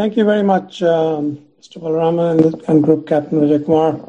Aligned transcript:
Thank 0.00 0.16
you 0.16 0.24
very 0.24 0.42
much, 0.42 0.82
um, 0.82 1.44
Mr. 1.60 1.76
Balaraman 1.76 2.42
and, 2.42 2.62
and 2.68 2.82
Group 2.82 3.06
Captain 3.06 3.38
Vijay 3.38 3.62
Kumar. 3.66 4.00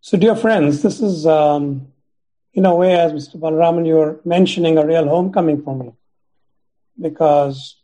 So, 0.00 0.16
dear 0.16 0.34
friends, 0.34 0.80
this 0.80 1.02
is, 1.02 1.26
um, 1.26 1.88
in 2.54 2.64
a 2.64 2.74
way, 2.74 2.98
as 2.98 3.12
Mr. 3.12 3.38
Balaraman, 3.38 3.86
you're 3.86 4.18
mentioning 4.24 4.78
a 4.78 4.86
real 4.86 5.06
homecoming 5.06 5.62
for 5.62 5.76
me. 5.76 5.92
Because, 6.98 7.76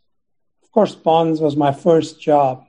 of 0.63 0.71
course, 0.71 0.95
Ponds 0.95 1.39
was 1.39 1.55
my 1.55 1.73
first 1.73 2.19
job 2.19 2.65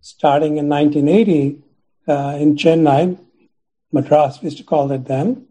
starting 0.00 0.56
in 0.56 0.70
1980 0.70 1.62
uh, 2.08 2.38
in 2.40 2.56
Chennai, 2.56 3.18
Madras, 3.92 4.40
we 4.40 4.46
used 4.46 4.56
to 4.56 4.64
call 4.64 4.90
it 4.92 5.04
then, 5.04 5.46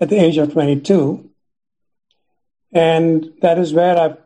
at 0.00 0.08
the 0.08 0.16
age 0.16 0.38
of 0.38 0.54
22. 0.54 1.28
And 2.72 3.30
that 3.42 3.58
is 3.58 3.74
where 3.74 3.98
I, 3.98 4.16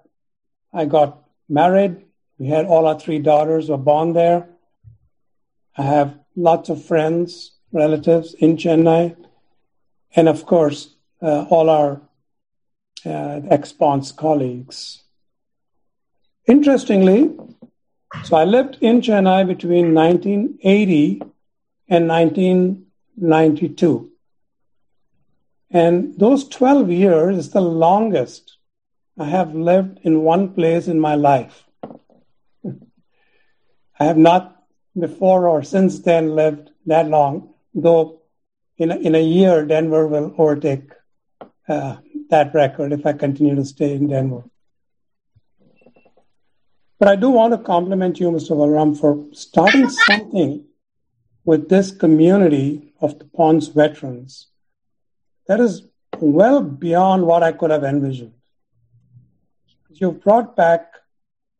I 0.72 0.84
got 0.84 1.24
married. 1.48 2.04
We 2.42 2.48
had 2.48 2.66
all 2.66 2.88
our 2.88 2.98
three 2.98 3.20
daughters 3.20 3.68
were 3.68 3.76
born 3.76 4.14
there. 4.14 4.48
I 5.78 5.82
have 5.82 6.18
lots 6.34 6.70
of 6.70 6.84
friends, 6.84 7.52
relatives 7.70 8.34
in 8.34 8.56
Chennai. 8.56 9.14
And 10.16 10.28
of 10.28 10.44
course, 10.44 10.92
uh, 11.22 11.44
all 11.50 11.70
our 11.70 12.00
uh, 13.06 13.42
ex-Ponds 13.48 14.10
colleagues. 14.10 15.04
Interestingly, 16.48 17.30
so 18.24 18.34
I 18.34 18.42
lived 18.42 18.78
in 18.80 19.02
Chennai 19.02 19.46
between 19.46 19.94
1980 19.94 21.22
and 21.88 22.08
1992. 22.08 24.10
And 25.70 26.18
those 26.18 26.48
12 26.48 26.90
years 26.90 27.36
is 27.36 27.50
the 27.50 27.60
longest 27.60 28.56
I 29.16 29.26
have 29.26 29.54
lived 29.54 30.00
in 30.02 30.22
one 30.22 30.54
place 30.54 30.88
in 30.88 30.98
my 30.98 31.14
life. 31.14 31.68
I 33.98 34.04
have 34.04 34.16
not 34.16 34.64
before 34.98 35.48
or 35.48 35.62
since 35.62 36.00
then 36.00 36.34
lived 36.34 36.70
that 36.86 37.08
long, 37.08 37.54
though 37.74 38.20
in 38.76 38.90
a, 38.90 38.96
in 38.96 39.14
a 39.14 39.22
year, 39.22 39.64
Denver 39.64 40.06
will 40.06 40.34
overtake 40.38 40.90
uh, 41.68 41.96
that 42.30 42.54
record 42.54 42.92
if 42.92 43.06
I 43.06 43.12
continue 43.12 43.54
to 43.54 43.64
stay 43.64 43.94
in 43.94 44.08
Denver. 44.08 44.44
But 46.98 47.08
I 47.08 47.16
do 47.16 47.30
want 47.30 47.52
to 47.52 47.58
compliment 47.58 48.20
you, 48.20 48.30
Mr. 48.30 48.56
Balram, 48.56 48.98
for 48.98 49.26
starting 49.32 49.88
something 49.88 50.64
with 51.44 51.68
this 51.68 51.90
community 51.90 52.92
of 53.00 53.18
the 53.18 53.24
Ponds 53.24 53.68
veterans 53.68 54.48
that 55.48 55.60
is 55.60 55.82
well 56.18 56.62
beyond 56.62 57.26
what 57.26 57.42
I 57.42 57.52
could 57.52 57.70
have 57.70 57.84
envisioned. 57.84 58.34
You've 59.90 60.22
brought 60.22 60.56
back 60.56 60.94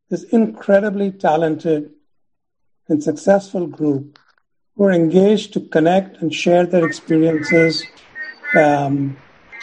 this 0.09 0.23
incredibly 0.25 1.11
talented 1.11 1.91
and 2.89 3.03
successful 3.03 3.67
group 3.67 4.19
who 4.77 4.85
are 4.85 4.93
engaged 4.93 5.53
to 5.53 5.61
connect 5.61 6.21
and 6.23 6.35
share 6.35 6.67
their 6.67 6.87
experiences, 6.87 7.85
um, 8.59 9.17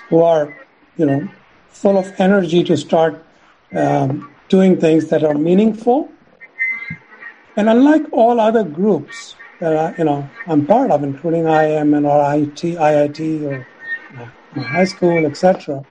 who 0.09 0.21
are, 0.21 0.55
you 0.97 1.05
know, 1.05 1.27
full 1.67 1.97
of 1.97 2.11
energy 2.19 2.63
to 2.63 2.77
start 2.77 3.25
um, 3.75 4.33
doing 4.49 4.79
things 4.79 5.07
that 5.07 5.23
are 5.23 5.33
meaningful. 5.33 6.11
And 7.55 7.69
unlike 7.69 8.03
all 8.11 8.39
other 8.39 8.63
groups 8.63 9.35
that 9.59 9.75
I, 9.75 9.97
you 9.97 10.05
know 10.05 10.29
I'm 10.47 10.65
part 10.65 10.91
of, 10.91 11.03
including 11.03 11.43
IIM 11.43 11.95
and 11.95 12.05
or 12.05 12.21
IT, 12.35 12.61
IIT 12.61 13.43
or 13.43 13.67
high 14.61 14.85
school, 14.85 15.25
etc., 15.25 15.83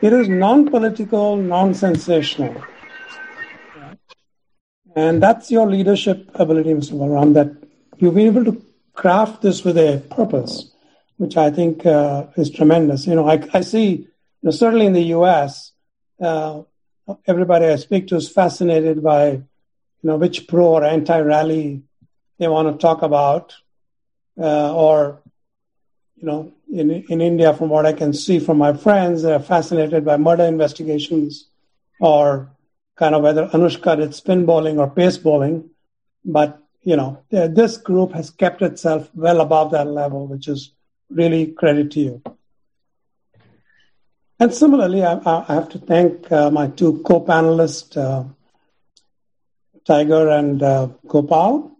it 0.00 0.12
is 0.12 0.28
non-political, 0.28 1.36
non-sensational. 1.36 2.64
And 4.94 5.22
that's 5.22 5.50
your 5.50 5.68
leadership 5.68 6.30
ability, 6.34 6.70
Mr. 6.70 6.92
Balram, 6.92 7.34
that 7.34 7.50
you've 7.98 8.14
been 8.14 8.26
able 8.26 8.44
to 8.44 8.62
craft 8.92 9.42
this 9.42 9.64
with 9.64 9.78
a 9.78 10.02
purpose, 10.10 10.70
which 11.16 11.36
I 11.36 11.50
think 11.50 11.86
uh, 11.86 12.26
is 12.36 12.50
tremendous. 12.50 13.06
You 13.06 13.14
know, 13.14 13.28
I, 13.28 13.42
I 13.54 13.62
see, 13.62 13.88
you 13.90 14.08
know, 14.42 14.50
certainly 14.50 14.86
in 14.86 14.92
the 14.92 15.04
U.S., 15.16 15.72
uh, 16.20 16.62
everybody 17.26 17.66
I 17.66 17.76
speak 17.76 18.08
to 18.08 18.16
is 18.16 18.28
fascinated 18.28 19.02
by, 19.02 19.30
you 19.30 19.44
know, 20.02 20.16
which 20.16 20.46
pro 20.46 20.66
or 20.66 20.84
anti-rally 20.84 21.82
they 22.38 22.48
want 22.48 22.72
to 22.72 22.80
talk 22.80 23.02
about, 23.02 23.54
uh, 24.38 24.74
or, 24.74 25.20
you 26.16 26.26
know, 26.26 26.52
in 26.70 26.90
in 26.90 27.20
India, 27.20 27.54
from 27.54 27.68
what 27.68 27.86
I 27.86 27.92
can 27.92 28.12
see 28.12 28.38
from 28.38 28.58
my 28.58 28.72
friends, 28.72 29.22
they're 29.22 29.40
fascinated 29.40 30.04
by 30.04 30.16
murder 30.16 30.44
investigations, 30.44 31.48
or 32.00 32.50
kind 33.02 33.16
of 33.16 33.22
whether 33.22 33.48
Anushka 33.48 33.96
did 33.96 34.14
spin 34.14 34.46
bowling 34.46 34.78
or 34.78 34.88
pace 34.88 35.18
bowling, 35.18 35.70
but 36.24 36.62
you 36.84 36.96
know, 36.96 37.10
this 37.30 37.76
group 37.76 38.12
has 38.12 38.30
kept 38.30 38.62
itself 38.62 39.10
well 39.12 39.40
above 39.40 39.72
that 39.72 39.88
level, 39.88 40.28
which 40.28 40.46
is 40.46 40.70
really 41.10 41.46
credit 41.46 41.90
to 41.92 42.00
you. 42.00 42.22
And 44.38 44.54
similarly, 44.54 45.02
I, 45.04 45.14
I 45.24 45.54
have 45.54 45.68
to 45.70 45.78
thank 45.78 46.30
uh, 46.30 46.50
my 46.52 46.68
two 46.68 47.02
co-panelists, 47.04 47.96
uh, 47.96 48.22
Tiger 49.84 50.28
and 50.28 50.62
uh, 50.62 50.88
Gopal. 51.08 51.72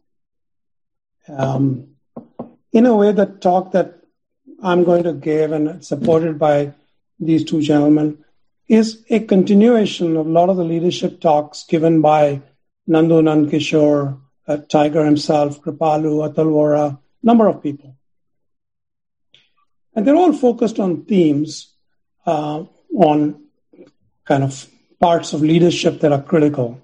Um, 1.29 1.95
in 2.73 2.87
a 2.87 2.97
way, 2.97 3.13
the 3.13 3.27
talk 3.27 3.73
that 3.73 3.99
I'm 4.61 4.83
going 4.83 5.05
to 5.05 5.13
give 5.13 5.53
and 5.53 5.85
supported 5.85 6.41
by 6.41 6.73
these 7.21 7.45
two 7.45 7.63
gentlemen 7.63 8.25
is 8.69 9.05
a 9.11 9.21
continuation 9.21 10.17
of 10.17 10.27
a 10.27 10.31
lot 10.31 10.49
of 10.49 10.57
the 10.57 10.65
leadership 10.65 11.21
talks 11.21 11.65
given 11.65 12.01
by 12.01 12.43
Nandu 12.89 13.23
Nandkishore, 13.23 14.19
uh, 14.49 14.57
Tiger 14.69 15.05
himself, 15.05 15.61
Kripalu, 15.61 16.29
Atul 16.29 16.53
Vora, 16.53 16.99
number 17.23 17.49
of 17.49 17.63
people. 17.63 17.97
And 19.95 20.07
they're 20.07 20.17
all 20.17 20.33
focused 20.33 20.81
on 20.81 21.05
themes 21.05 21.75
uh, 22.27 22.65
on 22.97 23.43
kind 24.25 24.43
of 24.43 24.67
parts 25.01 25.33
of 25.33 25.43
leadership 25.43 26.01
that 26.01 26.13
are 26.13 26.23
critical. 26.23 26.81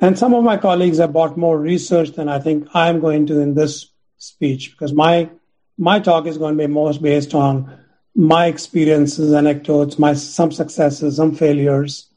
And 0.00 0.18
some 0.18 0.34
of 0.34 0.44
my 0.44 0.56
colleagues 0.56 0.98
have 0.98 1.12
brought 1.12 1.38
more 1.38 1.58
research 1.58 2.10
than 2.10 2.28
I 2.28 2.38
think 2.38 2.68
I'm 2.74 3.00
going 3.00 3.26
to 3.28 3.40
in 3.40 3.54
this 3.54 3.90
speech 4.18 4.72
because 4.72 4.92
my 4.92 5.30
my 5.78 5.98
talk 5.98 6.26
is 6.26 6.38
going 6.38 6.56
to 6.56 6.66
be 6.66 6.72
most 6.72 7.02
based 7.02 7.34
on 7.34 7.83
my 8.14 8.46
experiences, 8.46 9.32
anecdotes, 9.32 9.98
my 9.98 10.14
some 10.14 10.52
successes, 10.52 11.16
some 11.16 11.34
failures 11.34 12.08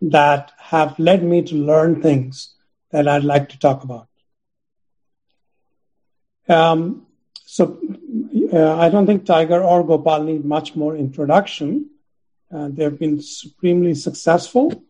that 0.00 0.52
have 0.58 0.98
led 0.98 1.22
me 1.22 1.42
to 1.42 1.54
learn 1.54 2.02
things 2.02 2.54
that 2.90 3.08
I'd 3.08 3.24
like 3.24 3.48
to 3.50 3.58
talk 3.58 3.82
about. 3.82 4.08
Um, 6.48 7.06
so 7.44 7.78
uh, 8.52 8.76
I 8.76 8.88
don't 8.88 9.06
think 9.06 9.26
Tiger 9.26 9.62
or 9.62 9.84
Gopal 9.86 10.22
need 10.22 10.44
much 10.44 10.76
more 10.76 10.96
introduction. 10.96 11.90
Uh, 12.52 12.68
they've 12.70 12.98
been 12.98 13.20
supremely 13.20 13.94
successful. 13.94 14.82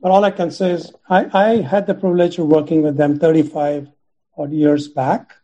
But 0.00 0.12
all 0.12 0.24
I 0.24 0.30
can 0.30 0.50
say 0.50 0.72
is 0.72 0.92
I, 1.08 1.26
I 1.32 1.60
had 1.60 1.86
the 1.86 1.94
privilege 1.94 2.38
of 2.38 2.46
working 2.46 2.82
with 2.82 2.96
them 2.96 3.18
35 3.18 3.88
odd 4.36 4.52
years 4.52 4.88
back. 4.88 5.36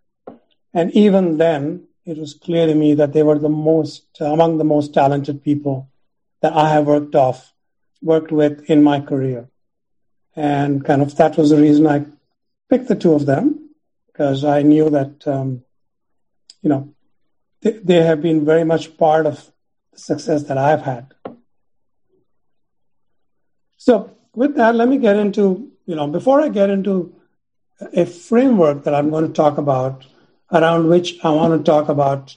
And 0.72 0.91
even 0.93 1.37
then, 1.37 1.86
it 2.06 2.19
was 2.19 2.34
clear 2.34 2.67
to 2.67 2.75
me 2.75 2.94
that 2.94 3.12
they 3.12 3.25
were 3.25 3.39
the 3.39 3.49
most, 3.49 4.05
among 4.21 4.59
the 4.59 4.65
most 4.65 4.94
talented 4.94 5.43
people 5.43 5.91
that 6.41 6.53
I 6.53 6.69
have 6.71 6.87
worked 6.87 7.17
off, 7.17 7.53
worked 8.00 8.31
with 8.31 8.71
in 8.71 8.84
my 8.84 9.00
career. 9.00 9.49
And 10.37 10.84
kind 10.84 11.03
of 11.03 11.16
that 11.16 11.37
was 11.37 11.50
the 11.50 11.61
reason 11.61 11.87
I 11.87 12.06
picked 12.71 12.87
the 12.87 12.95
two 12.95 13.15
of 13.15 13.27
them 13.27 13.71
because 14.06 14.45
I 14.45 14.62
knew 14.62 14.89
that, 14.91 15.27
um, 15.27 15.65
you 16.62 16.71
know, 16.71 16.95
they, 17.62 17.72
they 17.72 18.03
have 18.03 18.22
been 18.22 18.45
very 18.45 18.65
much 18.65 18.97
part 18.97 19.27
of 19.27 19.50
the 19.93 19.99
success 19.99 20.45
that 20.45 20.59
I've 20.59 20.83
had. 20.83 21.12
So 23.78 24.16
with 24.33 24.54
that, 24.57 24.77
let 24.77 24.89
me 24.89 24.98
get 24.98 25.16
into, 25.16 25.72
you 25.86 25.97
know, 25.97 26.07
before 26.07 26.41
I 26.41 26.51
get 26.51 26.71
into 26.71 27.16
a 27.92 28.07
framework 28.07 28.84
that 28.84 28.95
I'm 28.95 29.10
going 29.10 29.27
to 29.27 29.33
talk 29.33 29.59
about 29.59 30.07
around 30.53 30.89
which 30.89 31.19
I 31.25 31.31
want 31.31 31.59
to 31.59 31.71
talk 31.71 31.89
about, 31.89 32.37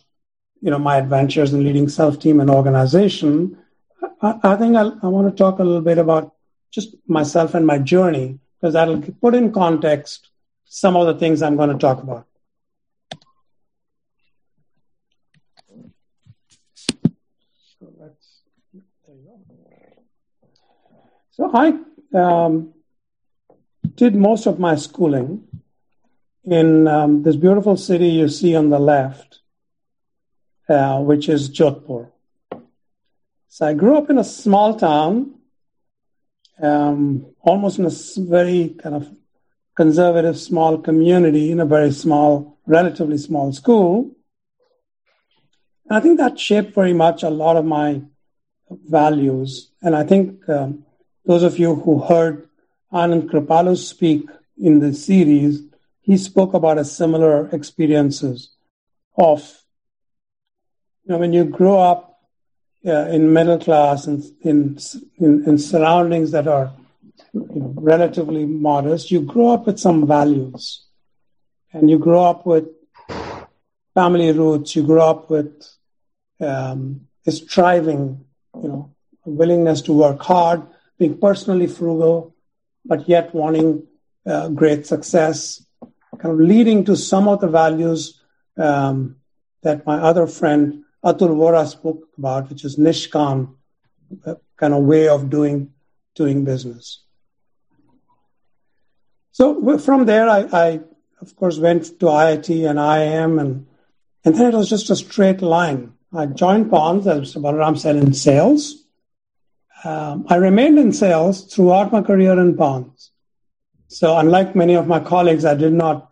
you 0.62 0.72
know, 0.72 0.80
my 0.80 0.98
adventures 0.98 1.54
in 1.54 1.64
leading 1.64 1.90
self-team 1.90 2.40
and 2.40 2.50
organization, 2.50 3.58
I, 4.22 4.40
I 4.44 4.56
think 4.56 4.76
I'll, 4.76 4.98
I 5.02 5.08
want 5.08 5.30
to 5.30 5.36
talk 5.36 5.60
a 5.60 5.64
little 5.64 5.82
bit 5.82 5.98
about 5.98 6.34
just 6.72 6.96
myself 7.08 7.54
and 7.54 7.66
my 7.66 7.80
journey 7.80 8.40
because 8.60 8.74
that'll 8.74 9.02
put 9.22 9.36
in 9.36 9.52
context 9.52 10.30
some 10.66 10.96
of 10.96 11.08
the 11.08 11.16
things 11.16 11.42
I'm 11.42 11.56
going 11.56 11.70
to 11.70 11.78
talk 11.78 12.04
about. 12.04 12.26
So 21.32 21.50
I 21.54 21.80
um, 22.14 22.74
did 23.96 24.14
most 24.14 24.46
of 24.46 24.60
my 24.60 24.76
schooling 24.76 25.48
in 26.46 26.88
um, 26.88 27.24
this 27.24 27.36
beautiful 27.36 27.78
city 27.78 28.10
you 28.10 28.28
see 28.28 28.56
on 28.56 28.70
the 28.70 28.80
left, 28.80 29.40
uh, 30.68 31.00
which 31.00 31.30
is 31.30 31.50
Jodhpur. 31.50 32.10
So 33.50 33.68
I 33.68 33.74
grew 33.74 33.98
up 33.98 34.10
in 34.10 34.18
a 34.18 34.24
small 34.24 34.76
town 34.76 35.40
um, 36.62 37.26
almost 37.42 37.80
in 37.80 37.86
a 37.86 37.92
very 38.18 38.76
kind 38.82 38.96
of 38.96 39.10
conservative 39.76 40.38
small 40.38 40.78
community 40.78 41.52
in 41.52 41.60
a 41.60 41.66
very 41.66 41.92
small, 41.92 42.60
relatively 42.66 43.18
small 43.18 43.54
school. 43.54 44.12
And 45.90 45.98
I 45.98 46.02
think 46.02 46.18
that 46.18 46.40
shaped 46.40 46.76
very 46.76 46.94
much 46.94 47.24
a 47.24 47.30
lot 47.30 47.56
of 47.56 47.66
my 47.66 48.02
values. 48.70 49.72
And 49.82 49.96
I 49.96 50.04
think 50.04 50.48
um, 50.50 50.86
those 51.26 51.44
of 51.44 51.58
you 51.58 51.76
who 51.76 52.00
heard 52.00 52.50
Anand 52.92 53.30
Kripalu 53.30 53.78
speak 53.78 54.28
in 54.58 54.80
the 54.80 54.94
series, 54.94 55.62
he 56.10 56.18
spoke 56.18 56.56
about 56.56 56.80
a 56.80 56.84
similar 56.84 57.48
experiences 57.50 58.50
of, 59.16 59.42
you 61.04 61.12
know, 61.12 61.20
when 61.20 61.34
you 61.34 61.44
grow 61.44 61.78
up 61.78 62.20
uh, 62.84 63.06
in 63.10 63.32
middle 63.32 63.60
class 63.60 64.08
and 64.08 64.24
in, 64.42 64.80
in, 65.20 65.44
in 65.48 65.60
surroundings 65.60 66.32
that 66.32 66.48
are 66.48 66.72
you 67.32 67.42
know, 67.42 67.74
relatively 67.78 68.44
modest, 68.48 69.12
you 69.12 69.22
grow 69.22 69.50
up 69.50 69.68
with 69.68 69.78
some 69.78 70.08
values. 70.08 70.84
And 71.74 71.92
you 71.92 72.00
grow 72.00 72.24
up 72.24 72.44
with 72.44 72.66
family 73.94 74.32
roots, 74.32 74.76
you 74.76 74.82
grow 74.82 75.12
up 75.12 75.30
with 75.30 75.64
um, 76.42 77.02
striving, 77.28 78.26
you 78.56 78.68
know, 78.68 78.96
willingness 79.26 79.84
to 79.84 79.94
work 79.94 80.24
hard, 80.24 80.64
being 80.98 81.20
personally 81.20 81.68
frugal, 81.68 82.34
but 82.84 83.08
yet 83.08 83.36
wanting 83.36 83.84
uh, 84.26 84.50
great 84.50 84.88
success, 84.88 85.64
kind 86.18 86.34
of 86.34 86.40
leading 86.40 86.86
to 86.86 86.96
some 86.96 87.28
of 87.28 87.42
the 87.42 87.48
values 87.48 88.20
um, 88.58 89.18
that 89.62 89.86
my 89.86 89.98
other 89.98 90.28
friend 90.28 90.84
Atul 91.04 91.36
Vora 91.36 91.68
spoke 91.68 92.10
about, 92.18 92.50
which 92.50 92.66
is 92.66 92.78
Nishkam, 92.78 93.56
kind 94.58 94.74
of 94.74 94.84
way 94.84 95.08
of 95.08 95.30
doing 95.30 95.72
doing 96.16 96.44
business. 96.44 97.04
So 99.32 99.78
from 99.78 100.06
there, 100.06 100.28
I, 100.28 100.40
I, 100.52 100.80
of 101.22 101.36
course 101.38 101.58
went 101.58 101.86
to 102.00 102.06
IIT 102.08 102.70
and 102.70 102.80
IIM, 102.80 103.40
and 103.40 103.68
and 104.26 104.36
then 104.36 104.54
it 104.54 104.58
was 104.58 104.70
just 104.70 104.90
a 104.90 104.96
straight 104.96 105.42
line. 105.42 105.94
I 106.14 106.26
joined 106.26 106.70
Ponds, 106.70 107.08
as 107.08 107.36
Balaram 107.36 107.78
said, 107.78 107.96
in 107.96 108.14
sales. 108.14 108.84
Um, 109.84 110.26
I 110.28 110.36
remained 110.36 110.78
in 110.78 110.92
sales 110.92 111.46
throughout 111.54 111.94
my 111.94 112.02
career 112.02 112.38
in 112.38 112.58
Ponds. 112.58 113.12
So 113.90 114.16
unlike 114.18 114.56
many 114.56 114.76
of 114.76 114.88
my 114.88 115.00
colleagues, 115.00 115.46
I 115.46 115.56
did 115.56 115.74
not 115.74 116.12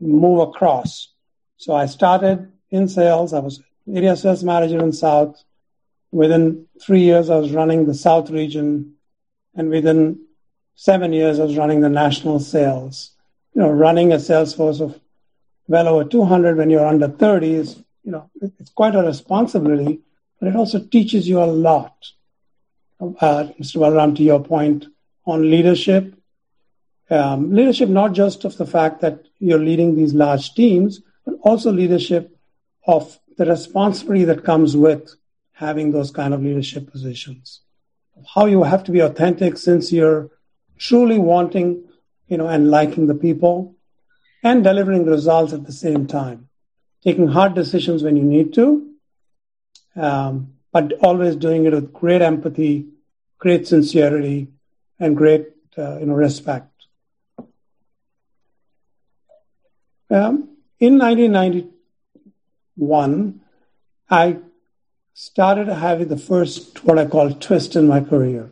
move 0.00 0.48
across. 0.48 1.12
So 1.56 1.74
I 1.74 1.86
started 1.86 2.52
in 2.70 2.88
sales. 2.88 3.32
I 3.32 3.40
was 3.40 3.60
area 3.92 4.16
sales 4.16 4.44
manager 4.44 4.78
in 4.78 4.92
South. 4.92 5.42
Within 6.12 6.66
three 6.80 7.02
years, 7.02 7.28
I 7.28 7.36
was 7.36 7.50
running 7.50 7.86
the 7.86 7.94
South 7.94 8.30
region, 8.30 8.94
and 9.56 9.70
within 9.70 10.20
seven 10.76 11.12
years, 11.12 11.40
I 11.40 11.44
was 11.44 11.56
running 11.56 11.80
the 11.80 11.88
national 11.88 12.38
sales. 12.38 13.10
You 13.54 13.62
know, 13.62 13.70
running 13.70 14.12
a 14.12 14.20
sales 14.20 14.54
force 14.54 14.80
of 14.80 14.98
well 15.66 15.88
over 15.88 16.08
200 16.08 16.56
when 16.56 16.70
you're 16.70 16.86
under 16.86 17.08
30 17.08 17.54
is, 17.54 17.82
you 18.04 18.12
know, 18.12 18.30
it's 18.60 18.70
quite 18.70 18.94
a 18.94 19.02
responsibility, 19.02 20.00
but 20.38 20.48
it 20.48 20.54
also 20.54 20.78
teaches 20.78 21.28
you 21.28 21.42
a 21.42 21.44
lot. 21.44 22.12
Uh, 23.00 23.48
Mr. 23.58 23.78
Balaram, 23.78 24.14
to 24.16 24.22
your 24.22 24.42
point 24.42 24.86
on 25.26 25.50
leadership, 25.50 26.15
um, 27.10 27.52
leadership 27.52 27.88
not 27.88 28.12
just 28.12 28.44
of 28.44 28.56
the 28.56 28.66
fact 28.66 29.00
that 29.00 29.24
you're 29.38 29.58
leading 29.58 29.94
these 29.94 30.14
large 30.14 30.54
teams, 30.54 31.00
but 31.24 31.34
also 31.42 31.70
leadership 31.70 32.36
of 32.86 33.18
the 33.36 33.46
responsibility 33.46 34.24
that 34.24 34.44
comes 34.44 34.76
with 34.76 35.14
having 35.52 35.92
those 35.92 36.10
kind 36.10 36.34
of 36.34 36.42
leadership 36.42 36.90
positions. 36.90 37.60
How 38.34 38.46
you 38.46 38.62
have 38.62 38.84
to 38.84 38.92
be 38.92 39.00
authentic, 39.00 39.56
sincere, 39.56 40.30
truly 40.78 41.18
wanting, 41.18 41.84
you 42.28 42.36
know, 42.36 42.48
and 42.48 42.70
liking 42.70 43.06
the 43.06 43.14
people 43.14 43.76
and 44.42 44.64
delivering 44.64 45.06
results 45.06 45.52
at 45.52 45.64
the 45.64 45.72
same 45.72 46.06
time. 46.06 46.48
Taking 47.02 47.28
hard 47.28 47.54
decisions 47.54 48.02
when 48.02 48.16
you 48.16 48.22
need 48.22 48.54
to, 48.54 48.94
um, 49.96 50.54
but 50.72 50.92
always 51.02 51.36
doing 51.36 51.64
it 51.66 51.72
with 51.72 51.92
great 51.92 52.22
empathy, 52.22 52.86
great 53.38 53.66
sincerity, 53.66 54.48
and 54.98 55.16
great, 55.16 55.46
uh, 55.78 55.98
you 55.98 56.06
know, 56.06 56.14
respect. 56.14 56.75
Um, 60.08 60.50
in 60.78 60.98
1991, 60.98 63.40
I 64.08 64.38
started 65.14 65.66
having 65.68 66.06
the 66.08 66.16
first 66.16 66.84
what 66.84 66.98
I 66.98 67.06
call 67.06 67.32
twist 67.32 67.74
in 67.74 67.88
my 67.88 68.00
career. 68.00 68.50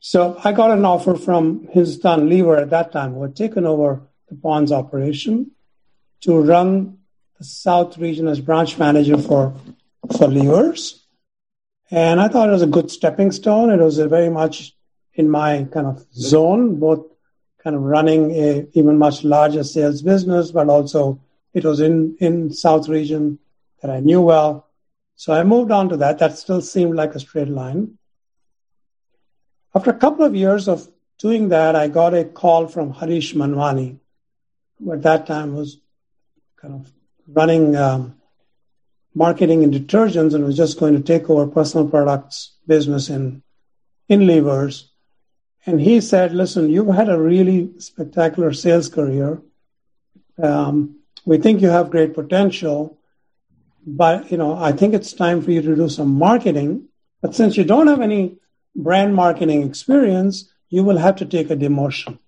So 0.00 0.40
I 0.42 0.52
got 0.52 0.70
an 0.70 0.84
offer 0.84 1.16
from 1.16 1.68
Hindustan 1.70 2.28
Lever 2.28 2.56
at 2.56 2.70
that 2.70 2.92
time, 2.92 3.14
who 3.14 3.22
had 3.22 3.36
taken 3.36 3.66
over 3.66 4.02
the 4.28 4.36
Ponds 4.36 4.72
operation, 4.72 5.52
to 6.22 6.40
run 6.40 6.98
the 7.38 7.44
South 7.44 7.98
region 7.98 8.26
as 8.26 8.40
branch 8.40 8.78
manager 8.78 9.18
for 9.18 9.54
for 10.16 10.28
levers. 10.28 11.04
And 11.90 12.20
I 12.20 12.28
thought 12.28 12.48
it 12.48 12.52
was 12.52 12.62
a 12.62 12.66
good 12.66 12.90
stepping 12.90 13.32
stone. 13.32 13.70
It 13.70 13.78
was 13.78 13.98
very 13.98 14.30
much 14.30 14.74
in 15.14 15.30
my 15.30 15.66
kind 15.72 15.86
of 15.86 16.06
zone, 16.12 16.76
both 16.76 17.06
kind 17.62 17.76
of 17.76 17.82
running 17.82 18.30
a 18.32 18.66
even 18.72 18.98
much 18.98 19.24
larger 19.24 19.64
sales 19.64 20.02
business, 20.02 20.50
but 20.50 20.68
also 20.68 21.20
it 21.52 21.64
was 21.64 21.80
in 21.80 22.16
in 22.20 22.52
South 22.52 22.88
region 22.88 23.38
that 23.80 23.90
I 23.90 24.00
knew 24.00 24.20
well. 24.20 24.66
So 25.16 25.32
I 25.32 25.42
moved 25.42 25.70
on 25.70 25.88
to 25.88 25.96
that. 25.98 26.18
That 26.18 26.38
still 26.38 26.60
seemed 26.60 26.94
like 26.94 27.14
a 27.14 27.20
straight 27.20 27.48
line. 27.48 27.98
After 29.74 29.90
a 29.90 29.98
couple 29.98 30.24
of 30.24 30.34
years 30.34 30.68
of 30.68 30.88
doing 31.18 31.48
that, 31.48 31.74
I 31.74 31.88
got 31.88 32.14
a 32.14 32.24
call 32.24 32.68
from 32.68 32.92
Harish 32.92 33.34
Manwani, 33.34 33.98
who 34.78 34.92
at 34.92 35.02
that 35.02 35.26
time 35.26 35.54
was 35.54 35.78
kind 36.56 36.74
of 36.74 36.92
running 37.26 37.76
um, 37.76 38.14
marketing 39.14 39.62
in 39.62 39.70
detergents 39.70 40.34
and 40.34 40.44
was 40.44 40.56
just 40.56 40.78
going 40.78 40.94
to 40.94 41.02
take 41.02 41.28
over 41.28 41.46
personal 41.46 41.88
products 41.88 42.54
business 42.66 43.10
in 43.10 43.42
in 44.08 44.26
levers. 44.26 44.90
And 45.68 45.82
he 45.82 46.00
said, 46.00 46.32
"Listen, 46.32 46.70
you've 46.70 46.94
had 47.00 47.10
a 47.10 47.20
really 47.20 47.78
spectacular 47.78 48.54
sales 48.54 48.88
career. 48.88 49.42
Um, 50.42 51.00
we 51.26 51.36
think 51.36 51.60
you 51.60 51.68
have 51.68 51.90
great 51.90 52.14
potential, 52.14 52.96
but 53.86 54.30
you 54.32 54.38
know, 54.38 54.54
I 54.56 54.72
think 54.72 54.94
it's 54.94 55.12
time 55.12 55.42
for 55.42 55.50
you 55.50 55.60
to 55.60 55.76
do 55.76 55.90
some 55.90 56.14
marketing. 56.14 56.88
But 57.20 57.34
since 57.34 57.58
you 57.58 57.64
don't 57.64 57.86
have 57.86 58.00
any 58.00 58.38
brand 58.74 59.14
marketing 59.14 59.62
experience, 59.62 60.50
you 60.70 60.84
will 60.84 60.96
have 60.96 61.16
to 61.16 61.26
take 61.26 61.50
a 61.50 61.56
demotion 61.56 62.18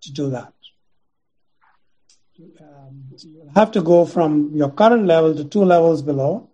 to 0.00 0.12
do 0.12 0.30
that. 0.30 0.52
Um, 2.60 3.04
you'll 3.18 3.52
have 3.54 3.70
to 3.72 3.82
go 3.82 4.04
from 4.06 4.56
your 4.56 4.70
current 4.70 5.06
level 5.06 5.36
to 5.36 5.44
two 5.44 5.64
levels 5.64 6.02
below. 6.02 6.50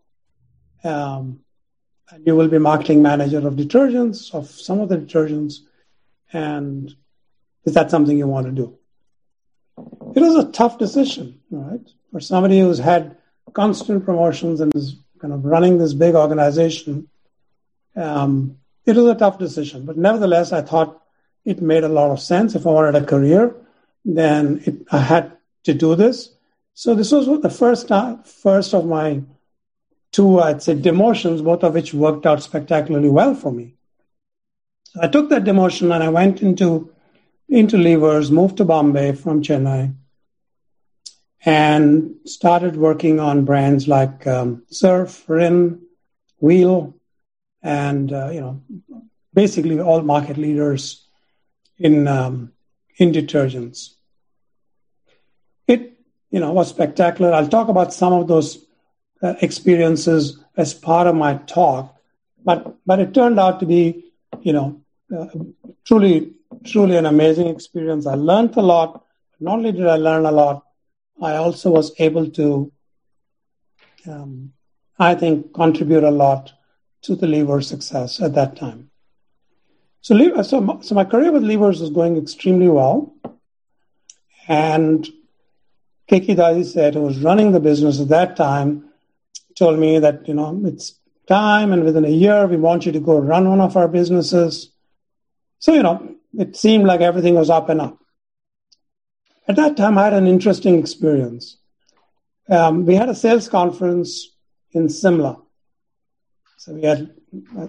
Um, 0.85 1.40
and 2.11 2.26
you 2.26 2.37
will 2.37 2.49
be 2.49 2.58
marketing 2.58 3.00
manager 3.00 3.38
of 3.49 3.54
detergents, 3.54 4.35
of 4.35 4.50
some 4.50 4.80
of 4.80 4.90
the 4.90 4.99
detergents. 4.99 5.61
And 6.32 6.94
is 7.64 7.75
that 7.75 7.90
something 7.90 8.16
you 8.16 8.26
want 8.26 8.47
to 8.47 8.52
do? 8.52 8.78
It 10.14 10.20
was 10.20 10.37
a 10.37 10.50
tough 10.50 10.78
decision, 10.78 11.40
right? 11.50 11.87
For 12.12 12.20
somebody 12.20 12.61
who's 12.61 12.78
had 12.78 13.16
constant 13.52 14.04
promotions 14.04 14.61
and 14.61 14.75
is 14.75 14.97
kind 15.20 15.32
of 15.32 15.44
running 15.44 15.78
this 15.78 15.94
big 15.94 16.14
organization. 16.14 17.08
Um, 17.97 18.58
it 18.87 18.97
was 18.97 19.06
a 19.06 19.14
tough 19.14 19.38
decision, 19.38 19.85
but 19.85 19.97
nevertheless, 19.97 20.52
I 20.52 20.62
thought 20.62 21.02
it 21.44 21.61
made 21.62 21.85
a 21.85 21.88
lot 21.88 22.11
of 22.11 22.20
sense. 22.20 22.54
If 22.54 22.66
I 22.66 22.70
wanted 22.70 22.94
a 22.94 23.06
career, 23.06 23.54
then 24.04 24.62
it, 24.64 24.87
I 24.90 24.99
had 24.99 25.32
to 25.64 25.75
do 25.75 25.94
this. 25.94 26.30
So 26.75 26.94
this 26.94 27.11
was 27.12 27.26
the 27.42 27.50
first 27.50 27.88
time, 27.88 28.23
first 28.23 28.75
of 28.75 28.87
my 28.87 29.23
two, 30.12 30.40
I'd 30.40 30.62
say, 30.62 30.75
demotions, 30.75 31.42
both 31.42 31.64
of 31.64 31.75
which 31.75 31.92
worked 31.92 32.25
out 32.25 32.42
spectacularly 32.42 33.08
well 33.08 33.35
for 33.35 33.52
me. 33.52 33.75
I 35.00 35.08
took 35.08 35.28
that 35.30 35.44
demotion 35.44 35.94
and 35.94 36.02
I 36.02 36.08
went 36.08 36.42
into 36.42 36.92
into 37.48 37.78
levers, 37.78 38.30
moved 38.30 38.58
to 38.58 38.64
Bombay 38.64 39.12
from 39.12 39.42
Chennai, 39.42 39.94
and 41.44 42.14
started 42.26 42.76
working 42.76 43.20
on 43.20 43.44
brands 43.44 43.88
like 43.88 44.26
um, 44.26 44.64
Surf, 44.68 45.24
Rin, 45.28 45.80
Wheel, 46.40 46.94
and 47.62 48.12
uh, 48.12 48.30
you 48.30 48.40
know, 48.40 48.62
basically 49.32 49.80
all 49.80 50.02
market 50.02 50.36
leaders 50.36 51.06
in 51.78 52.06
um, 52.08 52.52
in 52.96 53.12
detergents. 53.12 53.94
It 55.66 55.98
you 56.30 56.40
know 56.40 56.52
was 56.52 56.68
spectacular. 56.68 57.32
I'll 57.32 57.48
talk 57.48 57.68
about 57.68 57.94
some 57.94 58.12
of 58.12 58.28
those 58.28 58.64
uh, 59.22 59.34
experiences 59.40 60.42
as 60.56 60.74
part 60.74 61.06
of 61.06 61.14
my 61.14 61.34
talk, 61.34 61.96
but 62.44 62.76
but 62.84 63.00
it 63.00 63.14
turned 63.14 63.38
out 63.38 63.60
to 63.60 63.66
be 63.66 64.12
you 64.42 64.52
know 64.52 64.82
truly 65.84 66.32
truly 66.64 66.96
an 66.96 67.06
amazing 67.06 67.48
experience. 67.48 68.06
I 68.06 68.14
learned 68.14 68.56
a 68.56 68.62
lot. 68.62 69.04
Not 69.40 69.58
only 69.58 69.72
did 69.72 69.86
I 69.86 69.96
learn 69.96 70.26
a 70.26 70.32
lot, 70.32 70.64
I 71.20 71.36
also 71.36 71.70
was 71.70 71.92
able 71.98 72.30
to, 72.30 72.72
um, 74.06 74.52
I 74.98 75.14
think, 75.14 75.54
contribute 75.54 76.04
a 76.04 76.10
lot 76.10 76.52
to 77.02 77.14
the 77.14 77.26
lever 77.26 77.60
success 77.60 78.20
at 78.20 78.34
that 78.34 78.56
time. 78.56 78.90
So, 80.00 80.42
so, 80.42 80.80
so 80.82 80.94
my 80.94 81.04
career 81.04 81.32
with 81.32 81.42
Levers 81.42 81.80
was 81.80 81.90
going 81.90 82.16
extremely 82.16 82.68
well. 82.68 83.14
And 84.46 85.06
Keki 86.10 86.36
Dadiseth, 86.36 86.94
who 86.94 87.02
was 87.02 87.18
running 87.18 87.52
the 87.52 87.60
business 87.60 88.00
at 88.00 88.08
that 88.08 88.36
time, 88.36 88.88
told 89.56 89.78
me 89.78 89.98
that, 89.98 90.26
you 90.26 90.34
know, 90.34 90.60
it's 90.64 90.98
time 91.26 91.72
and 91.72 91.84
within 91.84 92.04
a 92.04 92.10
year, 92.10 92.46
we 92.46 92.56
want 92.56 92.86
you 92.86 92.92
to 92.92 93.00
go 93.00 93.18
run 93.18 93.48
one 93.48 93.60
of 93.60 93.76
our 93.76 93.88
businesses. 93.88 94.72
So, 95.58 95.74
you 95.74 95.82
know, 95.82 96.14
it 96.38 96.56
seemed 96.56 96.84
like 96.84 97.00
everything 97.00 97.34
was 97.34 97.50
up 97.50 97.68
and 97.68 97.80
up. 97.80 97.98
At 99.46 99.56
that 99.56 99.76
time, 99.76 99.98
I 99.98 100.04
had 100.04 100.12
an 100.12 100.26
interesting 100.26 100.78
experience. 100.78 101.56
Um, 102.48 102.86
we 102.86 102.94
had 102.94 103.08
a 103.08 103.14
sales 103.14 103.48
conference 103.48 104.30
in 104.72 104.88
Simla. 104.88 105.40
So 106.58 106.74
we 106.74 106.82
had, 106.82 107.14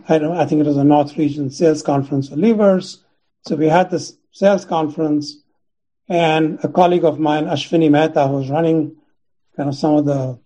I 0.07 0.17
don't 0.17 0.35
I 0.35 0.45
think 0.45 0.61
it 0.61 0.67
was 0.67 0.77
a 0.77 0.83
North 0.83 1.17
Region 1.17 1.49
sales 1.51 1.81
conference 1.81 2.29
for 2.29 2.35
levers. 2.35 3.03
So 3.47 3.55
we 3.55 3.67
had 3.67 3.89
this 3.91 4.17
sales 4.31 4.65
conference 4.65 5.37
and 6.07 6.59
a 6.63 6.67
colleague 6.67 7.05
of 7.05 7.19
mine, 7.19 7.45
Ashwini 7.45 7.89
Mehta, 7.89 8.27
who 8.27 8.35
was 8.35 8.49
running 8.49 8.95
kind 9.55 9.69
of 9.69 9.75
some 9.75 9.95
of 9.95 10.05
the 10.05 10.39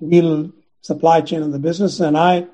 wheel 0.00 0.50
supply 0.80 1.20
chain 1.20 1.42
of 1.42 1.52
the 1.52 1.58
business. 1.58 2.00
And 2.00 2.16
I 2.16 2.46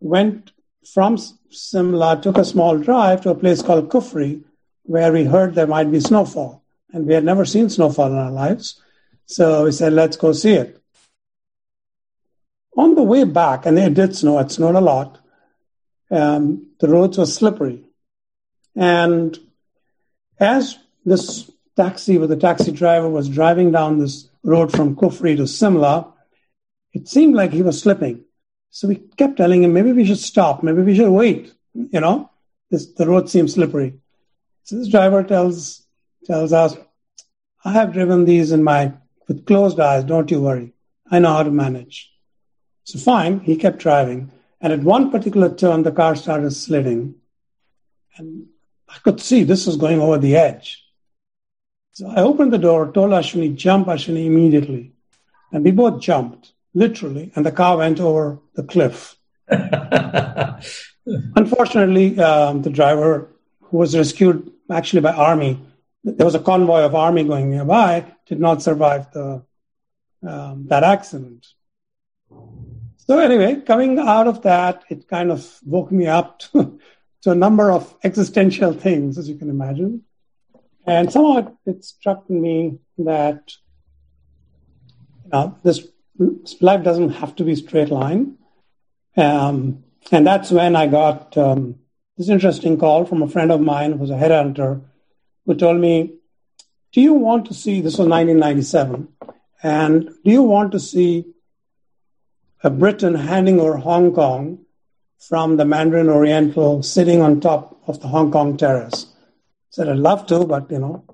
went 0.00 0.52
from 0.92 1.18
Simla, 1.54 2.20
took 2.20 2.36
a 2.36 2.44
small 2.44 2.78
drive 2.78 3.22
to 3.22 3.30
a 3.30 3.34
place 3.34 3.62
called 3.62 3.88
Kufri, 3.88 4.42
where 4.82 5.12
we 5.12 5.24
heard 5.24 5.54
there 5.54 5.66
might 5.66 5.90
be 5.90 6.00
snowfall. 6.00 6.62
And 6.92 7.06
we 7.06 7.14
had 7.14 7.24
never 7.24 7.44
seen 7.44 7.70
snowfall 7.70 8.08
in 8.08 8.18
our 8.18 8.30
lives. 8.30 8.80
So 9.26 9.64
we 9.64 9.72
said, 9.72 9.92
let's 9.92 10.16
go 10.16 10.32
see 10.32 10.54
it. 10.54 10.80
On 12.76 12.94
the 12.94 13.02
way 13.02 13.24
back, 13.24 13.66
and 13.66 13.78
it 13.78 13.94
did 13.94 14.16
snow, 14.16 14.38
it 14.38 14.50
snowed 14.50 14.74
a 14.74 14.80
lot, 14.80 15.18
um, 16.10 16.68
the 16.80 16.88
roads 16.88 17.18
were 17.18 17.26
slippery. 17.26 17.84
And 18.76 19.38
as 20.38 20.78
this 21.04 21.50
taxi 21.76 22.18
with 22.18 22.30
the 22.30 22.36
taxi 22.36 22.72
driver 22.72 23.08
was 23.08 23.28
driving 23.28 23.70
down 23.70 23.98
this 23.98 24.28
road 24.42 24.72
from 24.72 24.96
Kufri 24.96 25.36
to 25.36 25.46
Simla, 25.46 26.12
it 26.92 27.08
seemed 27.08 27.34
like 27.34 27.52
he 27.52 27.62
was 27.62 27.80
slipping. 27.80 28.23
So 28.74 28.88
we 28.88 28.96
kept 28.96 29.36
telling 29.36 29.62
him, 29.62 29.72
maybe 29.72 29.92
we 29.92 30.04
should 30.04 30.18
stop, 30.18 30.64
maybe 30.64 30.82
we 30.82 30.96
should 30.96 31.08
wait. 31.08 31.54
You 31.74 32.00
know, 32.00 32.28
this, 32.72 32.86
the 32.86 33.06
road 33.06 33.30
seems 33.30 33.54
slippery. 33.54 34.00
So 34.64 34.74
this 34.74 34.88
driver 34.88 35.22
tells 35.22 35.86
tells 36.26 36.52
us, 36.52 36.76
I 37.64 37.70
have 37.70 37.92
driven 37.92 38.24
these 38.24 38.50
in 38.50 38.64
my 38.64 38.92
with 39.28 39.46
closed 39.46 39.78
eyes, 39.78 40.02
don't 40.02 40.28
you 40.28 40.42
worry. 40.42 40.72
I 41.08 41.20
know 41.20 41.34
how 41.34 41.44
to 41.44 41.52
manage. 41.52 42.12
So 42.82 42.98
fine, 42.98 43.38
he 43.38 43.54
kept 43.54 43.78
driving. 43.78 44.32
And 44.60 44.72
at 44.72 44.80
one 44.80 45.12
particular 45.12 45.54
turn, 45.54 45.84
the 45.84 45.92
car 45.92 46.16
started 46.16 46.50
sliding. 46.50 47.14
And 48.16 48.46
I 48.88 48.98
could 49.04 49.20
see 49.20 49.44
this 49.44 49.66
was 49.68 49.76
going 49.76 50.00
over 50.00 50.18
the 50.18 50.34
edge. 50.34 50.84
So 51.92 52.08
I 52.08 52.22
opened 52.22 52.52
the 52.52 52.58
door, 52.58 52.90
told 52.90 53.12
Ashwini, 53.12 53.54
jump 53.54 53.86
Ashwini 53.86 54.26
immediately. 54.26 54.94
And 55.52 55.62
we 55.62 55.70
both 55.70 56.00
jumped, 56.00 56.53
literally, 56.74 57.32
and 57.34 57.46
the 57.46 57.52
car 57.52 57.78
went 57.78 58.00
over 58.00 58.38
the 58.54 58.64
cliff. 58.64 59.16
Unfortunately, 61.36 62.18
um, 62.18 62.62
the 62.62 62.70
driver, 62.70 63.30
who 63.62 63.78
was 63.78 63.96
rescued 63.96 64.50
actually 64.70 65.00
by 65.00 65.12
army, 65.12 65.60
there 66.02 66.26
was 66.26 66.34
a 66.34 66.40
convoy 66.40 66.80
of 66.80 66.94
army 66.94 67.24
going 67.24 67.50
nearby, 67.50 68.04
did 68.26 68.40
not 68.40 68.62
survive 68.62 69.10
the 69.12 69.42
um, 70.26 70.66
that 70.68 70.84
accident. 70.84 71.46
So 72.96 73.18
anyway, 73.18 73.60
coming 73.60 73.98
out 73.98 74.26
of 74.26 74.42
that, 74.42 74.84
it 74.88 75.08
kind 75.08 75.30
of 75.30 75.58
woke 75.64 75.92
me 75.92 76.06
up 76.06 76.38
to, 76.52 76.78
to 77.22 77.30
a 77.30 77.34
number 77.34 77.70
of 77.70 77.94
existential 78.02 78.72
things, 78.72 79.18
as 79.18 79.28
you 79.28 79.36
can 79.36 79.50
imagine. 79.50 80.02
And 80.86 81.12
somehow 81.12 81.38
it, 81.38 81.48
it 81.66 81.84
struck 81.84 82.28
me 82.28 82.78
that 82.98 83.52
you 85.24 85.30
know, 85.32 85.58
this 85.62 85.86
life 86.60 86.84
doesn't 86.84 87.10
have 87.10 87.34
to 87.36 87.44
be 87.44 87.54
straight 87.56 87.90
line. 87.90 88.36
Um, 89.16 89.84
and 90.10 90.26
that's 90.26 90.50
when 90.50 90.76
I 90.76 90.86
got 90.86 91.36
um, 91.36 91.76
this 92.16 92.28
interesting 92.28 92.78
call 92.78 93.04
from 93.04 93.22
a 93.22 93.28
friend 93.28 93.50
of 93.50 93.60
mine 93.60 93.92
who's 93.92 94.10
a 94.10 94.14
headhunter 94.14 94.82
who 95.46 95.54
told 95.54 95.80
me, 95.80 96.14
Do 96.92 97.00
you 97.00 97.14
want 97.14 97.46
to 97.46 97.54
see 97.54 97.80
this 97.80 97.98
was 97.98 98.08
1997? 98.08 99.08
And 99.62 100.10
do 100.24 100.30
you 100.30 100.42
want 100.42 100.72
to 100.72 100.80
see 100.80 101.24
a 102.62 102.70
Britain 102.70 103.14
handing 103.14 103.60
over 103.60 103.78
Hong 103.78 104.12
Kong 104.12 104.64
from 105.18 105.56
the 105.56 105.64
Mandarin 105.64 106.08
Oriental 106.08 106.82
sitting 106.82 107.22
on 107.22 107.40
top 107.40 107.80
of 107.86 108.00
the 108.00 108.08
Hong 108.08 108.30
Kong 108.30 108.56
terrace? 108.56 109.06
said, 109.74 109.88
I'd 109.88 109.96
love 109.96 110.26
to, 110.26 110.44
but 110.44 110.70
you 110.70 110.78
know, 110.78 111.04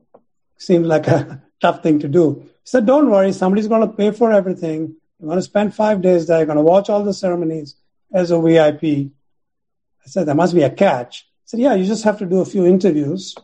seems 0.58 0.86
like 0.86 1.06
a 1.06 1.42
tough 1.60 1.82
thing 1.82 1.98
to 2.00 2.08
do. 2.08 2.46
Said, 2.70 2.86
Don't 2.86 3.10
worry, 3.10 3.32
somebody's 3.32 3.66
going 3.66 3.80
to 3.80 3.92
pay 3.92 4.12
for 4.12 4.30
everything. 4.30 4.94
You're 5.18 5.26
going 5.26 5.38
to 5.38 5.42
spend 5.42 5.74
five 5.74 6.00
days 6.02 6.28
there, 6.28 6.38
you're 6.38 6.46
going 6.46 6.54
to 6.54 6.62
watch 6.62 6.88
all 6.88 7.02
the 7.02 7.12
ceremonies 7.12 7.74
as 8.12 8.30
a 8.30 8.40
VIP. 8.40 8.84
I 8.84 10.06
said, 10.06 10.28
There 10.28 10.36
must 10.36 10.54
be 10.54 10.62
a 10.62 10.70
catch. 10.70 11.26
He 11.42 11.48
said, 11.48 11.58
Yeah, 11.58 11.74
you 11.74 11.84
just 11.84 12.04
have 12.04 12.18
to 12.20 12.26
do 12.26 12.38
a 12.38 12.44
few 12.44 12.64
interviews. 12.66 13.34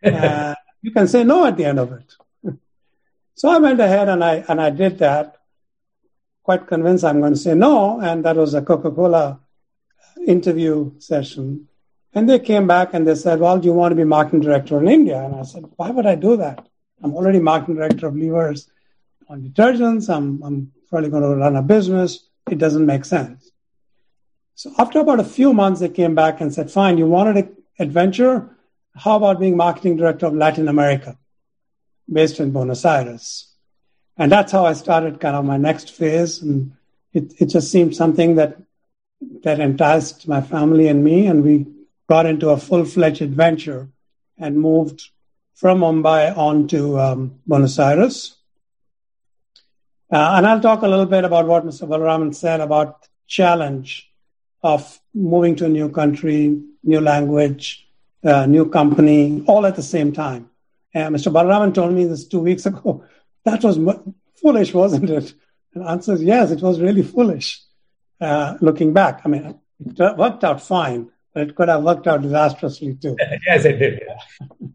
and 0.00 0.14
uh, 0.24 0.54
you 0.80 0.92
can 0.92 1.08
say 1.08 1.24
no 1.24 1.44
at 1.44 1.56
the 1.56 1.64
end 1.64 1.80
of 1.80 1.90
it. 1.90 2.14
so 3.34 3.48
I 3.48 3.58
went 3.58 3.80
ahead 3.80 4.08
and 4.08 4.22
I 4.22 4.44
and 4.46 4.60
I 4.60 4.70
did 4.70 4.98
that. 4.98 5.38
Quite 6.44 6.68
convinced 6.68 7.02
I'm 7.02 7.18
going 7.18 7.34
to 7.34 7.44
say 7.46 7.56
no, 7.56 8.00
and 8.00 8.24
that 8.24 8.36
was 8.36 8.54
a 8.54 8.62
Coca-Cola 8.62 9.40
interview 10.24 10.92
session. 11.00 11.66
And 12.14 12.28
they 12.28 12.38
came 12.38 12.68
back 12.68 12.94
and 12.94 13.08
they 13.08 13.16
said, 13.16 13.40
Well, 13.40 13.58
do 13.58 13.66
you 13.66 13.74
want 13.74 13.90
to 13.90 13.96
be 13.96 14.04
marketing 14.04 14.42
director 14.42 14.78
in 14.78 14.86
India? 14.86 15.20
And 15.20 15.34
I 15.34 15.42
said, 15.42 15.64
Why 15.74 15.90
would 15.90 16.06
I 16.06 16.14
do 16.14 16.36
that? 16.36 16.68
I'm 17.02 17.14
already 17.14 17.38
marketing 17.38 17.76
director 17.76 18.06
of 18.06 18.16
levers 18.16 18.70
on 19.28 19.42
detergents. 19.42 20.08
I'm, 20.14 20.42
I'm 20.42 20.72
probably 20.88 21.10
going 21.10 21.22
to 21.22 21.36
run 21.36 21.56
a 21.56 21.62
business. 21.62 22.26
It 22.50 22.58
doesn't 22.58 22.86
make 22.86 23.04
sense. 23.04 23.50
So 24.54 24.72
after 24.78 25.00
about 25.00 25.20
a 25.20 25.24
few 25.24 25.52
months, 25.52 25.80
they 25.80 25.88
came 25.88 26.14
back 26.14 26.40
and 26.40 26.52
said, 26.52 26.70
Fine, 26.70 26.98
you 26.98 27.06
wanted 27.06 27.36
an 27.36 27.56
adventure? 27.78 28.56
How 28.96 29.16
about 29.16 29.38
being 29.38 29.56
marketing 29.56 29.96
director 29.96 30.26
of 30.26 30.34
Latin 30.34 30.66
America 30.66 31.16
based 32.12 32.40
in 32.40 32.50
Buenos 32.50 32.84
Aires? 32.84 33.52
And 34.16 34.32
that's 34.32 34.50
how 34.50 34.66
I 34.66 34.72
started 34.72 35.20
kind 35.20 35.36
of 35.36 35.44
my 35.44 35.58
next 35.58 35.92
phase. 35.92 36.42
And 36.42 36.72
it, 37.12 37.34
it 37.38 37.46
just 37.46 37.70
seemed 37.70 37.94
something 37.94 38.34
that 38.34 38.58
that 39.42 39.60
enticed 39.60 40.28
my 40.28 40.40
family 40.40 40.88
and 40.88 41.02
me, 41.02 41.26
and 41.26 41.42
we 41.42 41.66
got 42.08 42.26
into 42.26 42.50
a 42.50 42.56
full 42.56 42.84
fledged 42.84 43.22
adventure 43.22 43.88
and 44.38 44.58
moved 44.58 45.10
from 45.58 45.80
Mumbai 45.80 46.36
on 46.36 46.68
to 46.68 46.98
um, 47.00 47.40
Buenos 47.44 47.78
Aires. 47.80 48.36
Uh, 50.10 50.34
and 50.36 50.46
I'll 50.46 50.60
talk 50.60 50.82
a 50.82 50.88
little 50.88 51.04
bit 51.04 51.24
about 51.24 51.46
what 51.46 51.66
Mr. 51.66 51.86
Balaraman 51.86 52.32
said 52.32 52.60
about 52.60 53.08
challenge 53.26 54.08
of 54.62 55.00
moving 55.12 55.56
to 55.56 55.66
a 55.66 55.68
new 55.68 55.90
country, 55.90 56.62
new 56.84 57.00
language, 57.00 57.88
uh, 58.24 58.46
new 58.46 58.70
company, 58.70 59.42
all 59.46 59.66
at 59.66 59.74
the 59.74 59.82
same 59.82 60.12
time. 60.12 60.48
And 60.94 61.14
Mr. 61.14 61.32
Balaraman 61.32 61.74
told 61.74 61.92
me 61.92 62.04
this 62.04 62.26
two 62.26 62.40
weeks 62.40 62.64
ago. 62.66 63.04
That 63.44 63.62
was 63.64 63.78
foolish, 64.42 64.74
wasn't 64.74 65.08
it? 65.08 65.32
And 65.72 65.82
the 65.82 65.88
answer 65.88 66.12
is 66.12 66.22
yes, 66.22 66.50
it 66.50 66.60
was 66.60 66.80
really 66.80 67.02
foolish. 67.02 67.62
Uh, 68.20 68.58
looking 68.60 68.92
back, 68.92 69.22
I 69.24 69.28
mean, 69.28 69.58
it 69.80 70.16
worked 70.18 70.44
out 70.44 70.60
fine 70.60 71.10
but 71.38 71.48
it 71.48 71.54
could 71.54 71.68
have 71.68 71.82
worked 71.82 72.06
out 72.06 72.22
disastrously 72.22 72.94
too. 72.94 73.16
yes, 73.46 73.64
it 73.64 73.78
did. 73.78 74.02
Yeah. 74.06 74.68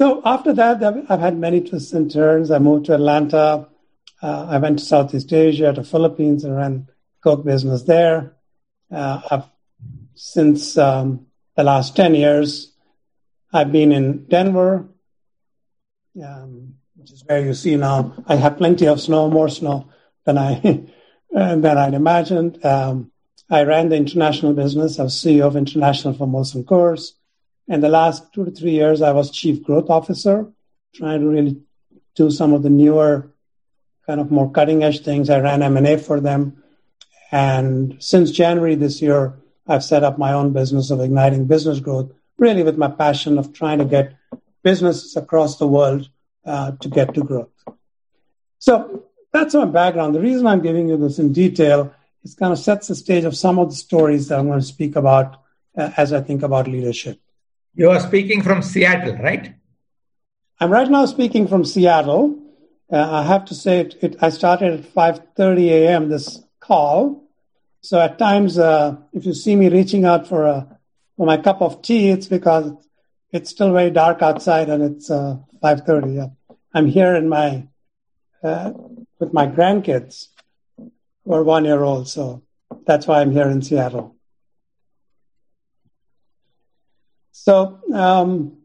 So 0.00 0.22
after 0.24 0.54
that, 0.54 0.82
I've 1.10 1.20
had 1.20 1.36
many 1.36 1.60
twists 1.60 1.92
and 1.92 2.10
turns. 2.10 2.50
I 2.50 2.58
moved 2.58 2.86
to 2.86 2.94
Atlanta. 2.94 3.68
Uh, 4.22 4.46
I 4.48 4.56
went 4.56 4.78
to 4.78 4.84
Southeast 4.86 5.30
Asia, 5.30 5.74
to 5.74 5.84
Philippines, 5.84 6.42
and 6.42 6.56
ran 6.56 6.88
Coke 7.22 7.44
business 7.44 7.82
there. 7.82 8.34
Uh, 8.90 9.20
I've, 9.30 9.44
since 10.14 10.78
um, 10.78 11.26
the 11.54 11.64
last 11.64 11.96
10 11.96 12.14
years, 12.14 12.72
I've 13.52 13.72
been 13.72 13.92
in 13.92 14.24
Denver, 14.24 14.88
um, 16.24 16.76
which 16.96 17.12
is 17.12 17.22
where 17.26 17.44
you 17.44 17.52
see 17.52 17.76
now 17.76 18.14
I 18.26 18.36
have 18.36 18.56
plenty 18.56 18.86
of 18.86 19.02
snow, 19.02 19.28
more 19.28 19.50
snow 19.50 19.90
than 20.24 20.38
I 20.38 20.82
than 21.30 21.66
I'd 21.66 21.92
imagined. 21.92 22.64
Um, 22.64 23.12
I 23.50 23.64
ran 23.64 23.90
the 23.90 23.96
international 23.96 24.54
business. 24.54 24.98
I 24.98 25.02
was 25.02 25.14
CEO 25.16 25.42
of 25.42 25.56
International 25.56 26.14
for 26.14 26.26
Molson 26.26 26.64
Coors. 26.64 27.10
And 27.70 27.84
the 27.84 27.88
last 27.88 28.32
two 28.32 28.44
to 28.44 28.50
three 28.50 28.72
years, 28.72 29.00
I 29.00 29.12
was 29.12 29.30
chief 29.30 29.62
growth 29.62 29.90
officer, 29.90 30.50
trying 30.92 31.20
to 31.20 31.28
really 31.28 31.62
do 32.16 32.28
some 32.28 32.52
of 32.52 32.64
the 32.64 32.68
newer, 32.68 33.30
kind 34.08 34.20
of 34.20 34.32
more 34.32 34.50
cutting 34.50 34.82
edge 34.82 35.04
things. 35.04 35.30
I 35.30 35.38
ran 35.38 35.62
M&A 35.62 35.96
for 35.96 36.18
them. 36.18 36.64
And 37.30 37.96
since 38.02 38.32
January 38.32 38.74
this 38.74 39.00
year, 39.00 39.38
I've 39.68 39.84
set 39.84 40.02
up 40.02 40.18
my 40.18 40.32
own 40.32 40.52
business 40.52 40.90
of 40.90 41.00
igniting 41.00 41.46
business 41.46 41.78
growth, 41.78 42.10
really 42.38 42.64
with 42.64 42.76
my 42.76 42.88
passion 42.88 43.38
of 43.38 43.52
trying 43.52 43.78
to 43.78 43.84
get 43.84 44.16
businesses 44.64 45.16
across 45.16 45.58
the 45.58 45.68
world 45.68 46.10
uh, 46.44 46.72
to 46.80 46.88
get 46.88 47.14
to 47.14 47.22
growth. 47.22 47.50
So 48.58 49.04
that's 49.32 49.54
my 49.54 49.66
background. 49.66 50.16
The 50.16 50.20
reason 50.20 50.48
I'm 50.48 50.60
giving 50.60 50.88
you 50.88 50.96
this 50.96 51.20
in 51.20 51.32
detail 51.32 51.94
is 52.24 52.34
kind 52.34 52.52
of 52.52 52.58
sets 52.58 52.88
the 52.88 52.96
stage 52.96 53.22
of 53.22 53.36
some 53.36 53.60
of 53.60 53.70
the 53.70 53.76
stories 53.76 54.26
that 54.26 54.40
I'm 54.40 54.48
going 54.48 54.58
to 54.58 54.66
speak 54.66 54.96
about 54.96 55.40
uh, 55.76 55.92
as 55.96 56.12
I 56.12 56.20
think 56.20 56.42
about 56.42 56.66
leadership. 56.66 57.20
You 57.74 57.90
are 57.90 58.00
speaking 58.00 58.42
from 58.42 58.62
Seattle, 58.62 59.16
right? 59.16 59.54
I'm 60.58 60.70
right 60.70 60.90
now 60.90 61.06
speaking 61.06 61.46
from 61.46 61.64
Seattle. 61.64 62.38
Uh, 62.92 63.08
I 63.10 63.22
have 63.22 63.44
to 63.46 63.54
say, 63.54 63.80
it, 63.80 63.94
it, 64.02 64.16
I 64.20 64.30
started 64.30 64.80
at 64.80 64.94
5:30 64.94 65.68
a.m. 65.68 66.08
this 66.08 66.42
call, 66.58 67.28
so 67.82 68.00
at 68.00 68.18
times, 68.18 68.58
uh, 68.58 68.96
if 69.12 69.24
you 69.24 69.32
see 69.32 69.56
me 69.56 69.68
reaching 69.68 70.04
out 70.04 70.26
for 70.26 70.46
a 70.46 70.78
for 71.16 71.26
my 71.26 71.36
cup 71.36 71.62
of 71.62 71.82
tea, 71.82 72.10
it's 72.10 72.26
because 72.26 72.72
it's 73.32 73.50
still 73.50 73.72
very 73.72 73.90
dark 73.90 74.22
outside 74.22 74.68
and 74.68 74.82
it's 74.82 75.10
uh, 75.10 75.36
5:30. 75.62 76.14
Yeah. 76.14 76.56
I'm 76.74 76.86
here 76.86 77.14
in 77.14 77.28
my 77.28 77.68
uh, 78.42 78.72
with 79.18 79.32
my 79.32 79.46
grandkids 79.46 80.28
who 81.24 81.32
are 81.32 81.44
one 81.44 81.64
year 81.64 81.82
old, 81.82 82.08
so 82.08 82.42
that's 82.86 83.06
why 83.06 83.20
I'm 83.20 83.30
here 83.30 83.48
in 83.48 83.62
Seattle. 83.62 84.16
So, 87.42 87.78
um, 87.94 88.58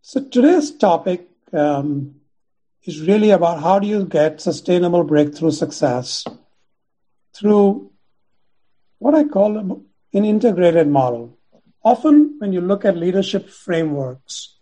so 0.00 0.22
today's 0.22 0.70
topic 0.70 1.26
um, 1.52 2.14
is 2.84 3.00
really 3.00 3.30
about 3.30 3.60
how 3.60 3.80
do 3.80 3.88
you 3.88 4.04
get 4.04 4.40
sustainable 4.40 5.02
breakthrough 5.02 5.50
success 5.50 6.24
through 7.34 7.90
what 8.98 9.16
I 9.16 9.24
call 9.24 9.58
an 9.58 10.24
integrated 10.24 10.86
model. 10.86 11.36
Often, 11.82 12.36
when 12.38 12.52
you 12.52 12.60
look 12.60 12.84
at 12.84 12.96
leadership 12.96 13.50
frameworks, 13.50 14.58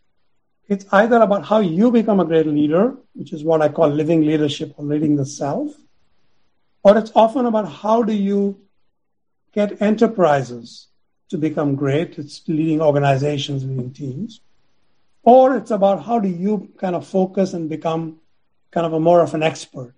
it's 0.66 0.87
either 0.90 1.20
about 1.20 1.44
how 1.44 1.61
you 1.61 1.90
become 1.90 2.20
a 2.20 2.25
great 2.25 2.46
leader, 2.46 2.96
which 3.12 3.34
is 3.34 3.44
what 3.44 3.61
I 3.61 3.68
call 3.68 3.88
living 3.88 4.23
leadership 4.23 4.73
or 4.78 4.87
leading 4.87 5.16
the 5.16 5.26
self, 5.26 5.75
or 6.82 6.96
it's 6.96 7.12
often 7.14 7.44
about 7.44 7.70
how 7.70 8.02
do 8.02 8.14
you 8.14 8.62
get 9.52 9.82
enterprises 9.82 10.88
to 11.34 11.38
become 11.38 11.74
great. 11.74 12.16
It's 12.16 12.42
leading 12.46 12.80
organizations, 12.80 13.64
leading 13.64 13.92
teams. 13.92 14.40
Or 15.24 15.56
it's 15.56 15.72
about 15.72 16.04
how 16.04 16.20
do 16.20 16.28
you 16.28 16.68
kind 16.78 16.94
of 16.94 17.04
focus 17.04 17.54
and 17.54 17.68
become 17.68 18.20
kind 18.70 18.86
of 18.86 18.92
a 18.92 19.00
more 19.00 19.20
of 19.20 19.34
an 19.34 19.42
expert, 19.42 19.96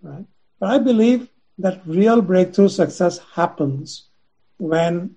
right? 0.00 0.24
But 0.58 0.70
I 0.70 0.78
believe 0.78 1.28
that 1.58 1.82
real 1.84 2.22
breakthrough 2.22 2.70
success 2.70 3.18
happens 3.34 4.08
when, 4.56 5.16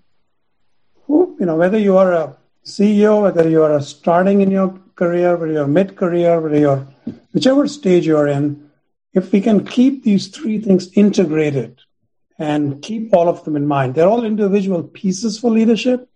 who, 1.05 1.37
you 1.39 1.45
know, 1.45 1.55
whether 1.55 1.79
you 1.79 1.95
are 1.95 2.11
a 2.11 2.35
CEO, 2.65 3.21
whether 3.21 3.47
you 3.49 3.63
are 3.63 3.79
starting 3.79 4.41
in 4.41 4.51
your 4.51 4.77
career, 4.95 5.37
whether 5.37 5.53
you're 5.53 5.67
mid-career, 5.67 6.41
whether 6.41 6.59
you're 6.59 6.85
whichever 7.33 7.69
stage 7.69 8.05
you're 8.05 8.27
in, 8.27 8.69
if 9.13 9.31
we 9.31 9.39
can 9.39 9.65
keep 9.65 10.03
these 10.03 10.27
three 10.27 10.59
things 10.59 10.91
integrated 10.91 11.79
and 12.39 12.81
keep 12.81 13.13
all 13.13 13.27
of 13.27 13.43
them 13.43 13.55
in 13.55 13.67
mind, 13.67 13.95
they're 13.95 14.07
all 14.07 14.23
individual 14.23 14.83
pieces 14.83 15.39
for 15.39 15.51
leadership, 15.51 16.09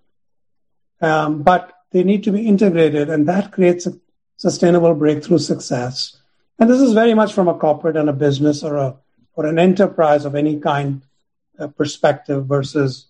um, 1.01 1.41
but 1.43 1.73
they 1.91 2.03
need 2.03 2.23
to 2.23 2.31
be 2.31 2.47
integrated, 2.47 3.09
and 3.09 3.27
that 3.27 3.51
creates 3.51 3.87
a 3.87 3.93
sustainable 4.37 4.93
breakthrough 4.93 5.39
success. 5.39 6.17
And 6.59 6.69
this 6.69 6.81
is 6.81 6.93
very 6.93 7.13
much 7.13 7.33
from 7.33 7.47
a 7.47 7.55
corporate 7.55 7.97
and 7.97 8.09
a 8.09 8.13
business 8.13 8.63
or 8.63 8.75
a 8.75 8.95
or 9.33 9.45
an 9.45 9.57
enterprise 9.57 10.25
of 10.25 10.35
any 10.35 10.59
kind 10.59 11.01
uh, 11.57 11.67
perspective 11.67 12.45
versus 12.45 13.07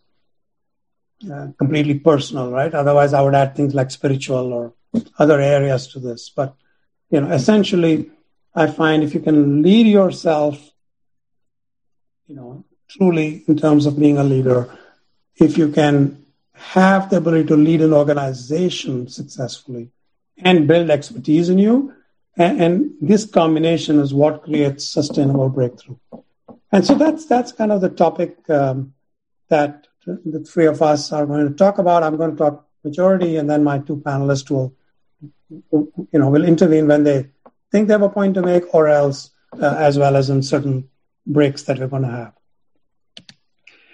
uh, 1.31 1.47
completely 1.57 1.99
personal, 1.99 2.51
right? 2.51 2.73
Otherwise, 2.73 3.13
I 3.13 3.21
would 3.21 3.35
add 3.35 3.55
things 3.55 3.73
like 3.73 3.91
spiritual 3.91 4.53
or 4.53 4.73
other 5.19 5.39
areas 5.39 5.87
to 5.87 5.99
this. 5.99 6.29
But 6.29 6.55
you 7.09 7.21
know, 7.21 7.31
essentially, 7.31 8.09
I 8.55 8.67
find 8.67 9.03
if 9.03 9.13
you 9.13 9.19
can 9.19 9.61
lead 9.61 9.87
yourself, 9.87 10.71
you 12.27 12.35
know, 12.35 12.65
truly 12.91 13.43
in 13.47 13.57
terms 13.57 13.85
of 13.85 13.97
being 13.97 14.17
a 14.17 14.23
leader, 14.23 14.69
if 15.35 15.57
you 15.57 15.71
can 15.71 16.25
have 16.53 17.09
the 17.09 17.17
ability 17.17 17.47
to 17.47 17.55
lead 17.55 17.81
an 17.81 17.93
organization 17.93 19.07
successfully 19.07 19.89
and 20.37 20.67
build 20.67 20.89
expertise 20.89 21.49
in 21.49 21.57
you, 21.57 21.93
and, 22.37 22.61
and 22.61 22.93
this 23.01 23.25
combination 23.25 23.99
is 23.99 24.13
what 24.13 24.43
creates 24.43 24.87
sustainable 24.87 25.49
breakthrough. 25.49 25.97
And 26.71 26.85
so 26.85 26.95
that's 26.95 27.25
that's 27.25 27.51
kind 27.51 27.71
of 27.71 27.81
the 27.81 27.89
topic 27.89 28.49
um, 28.49 28.93
that 29.49 29.87
the 30.05 30.39
three 30.39 30.65
of 30.65 30.81
us 30.81 31.11
are 31.11 31.25
going 31.25 31.47
to 31.47 31.53
talk 31.53 31.77
about. 31.77 32.03
I'm 32.03 32.17
going 32.17 32.31
to 32.31 32.37
talk 32.37 32.65
majority, 32.83 33.35
and 33.35 33.49
then 33.49 33.63
my 33.63 33.79
two 33.79 33.97
panelists 33.97 34.49
will, 34.49 34.73
you 35.51 36.19
know, 36.19 36.29
will 36.29 36.45
intervene 36.45 36.87
when 36.87 37.03
they 37.03 37.27
think 37.71 37.87
they 37.87 37.93
have 37.93 38.01
a 38.01 38.09
point 38.09 38.35
to 38.35 38.41
make, 38.41 38.73
or 38.73 38.87
else, 38.87 39.31
uh, 39.61 39.75
as 39.77 39.97
well 39.97 40.15
as 40.15 40.29
in 40.29 40.41
certain 40.41 40.89
breaks 41.27 41.63
that 41.63 41.79
we're 41.79 41.87
going 41.87 42.03
to 42.03 42.09
have. 42.09 42.33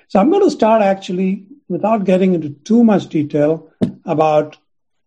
So 0.08 0.20
I'm 0.20 0.30
going 0.30 0.43
to 0.43 0.52
start 0.52 0.82
actually 0.82 1.48
without 1.67 2.06
getting 2.06 2.34
into 2.34 2.50
too 2.50 2.84
much 2.84 3.08
detail 3.08 3.70
about 4.06 4.58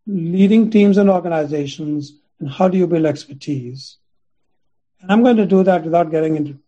leading 0.07 0.71
teams 0.71 0.99
and 0.99 1.09
organizations 1.09 2.13
and 2.39 2.51
how 2.51 2.69
do 2.69 2.77
you 2.77 2.87
build 2.87 3.07
expertise. 3.07 3.97
And 5.01 5.11
I'm 5.11 5.23
going 5.23 5.37
to 5.37 5.47
do 5.47 5.63
that 5.63 5.85
without 5.85 6.11
getting 6.11 6.37
into 6.37 6.59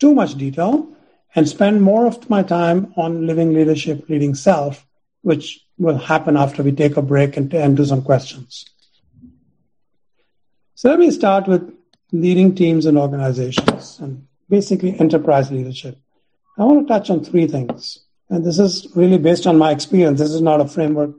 too 0.00 0.14
much 0.14 0.34
detail 0.34 0.92
and 1.34 1.48
spend 1.48 1.82
more 1.82 2.06
of 2.06 2.28
my 2.28 2.42
time 2.42 2.92
on 2.96 3.26
living 3.26 3.52
leadership, 3.52 4.08
leading 4.08 4.34
self, 4.34 4.86
which 5.22 5.60
will 5.78 5.98
happen 5.98 6.36
after 6.36 6.62
we 6.62 6.72
take 6.72 6.96
a 6.96 7.02
break 7.02 7.36
and, 7.36 7.52
and 7.54 7.76
do 7.76 7.84
some 7.84 8.02
questions. 8.02 8.64
So 10.74 10.90
let 10.90 10.98
me 10.98 11.10
start 11.10 11.46
with 11.46 11.72
leading 12.12 12.54
teams 12.54 12.86
and 12.86 12.98
organizations 12.98 13.98
and 14.00 14.26
basically 14.48 14.98
enterprise 14.98 15.50
leadership. 15.50 15.98
I 16.58 16.64
want 16.64 16.86
to 16.86 16.92
touch 16.92 17.10
on 17.10 17.22
three 17.22 17.46
things. 17.46 17.98
And 18.28 18.44
this 18.44 18.58
is 18.58 18.88
really 18.94 19.18
based 19.18 19.46
on 19.46 19.58
my 19.58 19.70
experience. 19.70 20.18
This 20.18 20.32
is 20.32 20.40
not 20.40 20.60
a 20.60 20.66
framework 20.66 21.14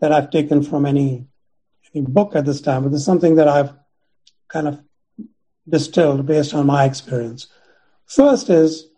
that 0.00 0.12
I've 0.12 0.30
taken 0.30 0.62
from 0.62 0.86
any, 0.86 1.26
any 1.94 2.04
book 2.04 2.34
at 2.34 2.46
this 2.46 2.60
time, 2.60 2.84
but 2.84 2.92
this 2.92 3.00
is 3.00 3.06
something 3.06 3.34
that 3.34 3.48
I've 3.48 3.72
kind 4.48 4.68
of 4.68 4.80
distilled 5.68 6.26
based 6.26 6.54
on 6.54 6.66
my 6.66 6.84
experience. 6.84 7.48
First 8.06 8.48
is 8.48 8.88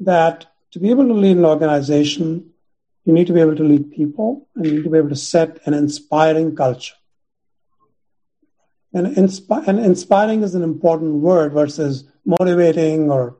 that 0.00 0.46
to 0.72 0.78
be 0.78 0.90
able 0.90 1.06
to 1.06 1.14
lead 1.14 1.36
an 1.36 1.44
organization, 1.44 2.50
you 3.04 3.12
need 3.12 3.26
to 3.26 3.32
be 3.32 3.40
able 3.40 3.56
to 3.56 3.64
lead 3.64 3.92
people 3.92 4.48
and 4.54 4.66
you 4.66 4.72
need 4.74 4.84
to 4.84 4.90
be 4.90 4.98
able 4.98 5.08
to 5.10 5.16
set 5.16 5.60
an 5.66 5.74
inspiring 5.74 6.56
culture. 6.56 6.94
And, 8.92 9.16
inspi- 9.16 9.66
and 9.68 9.78
inspiring 9.78 10.42
is 10.42 10.54
an 10.54 10.62
important 10.62 11.14
word 11.14 11.52
versus 11.52 12.04
motivating 12.24 13.10
or 13.10 13.36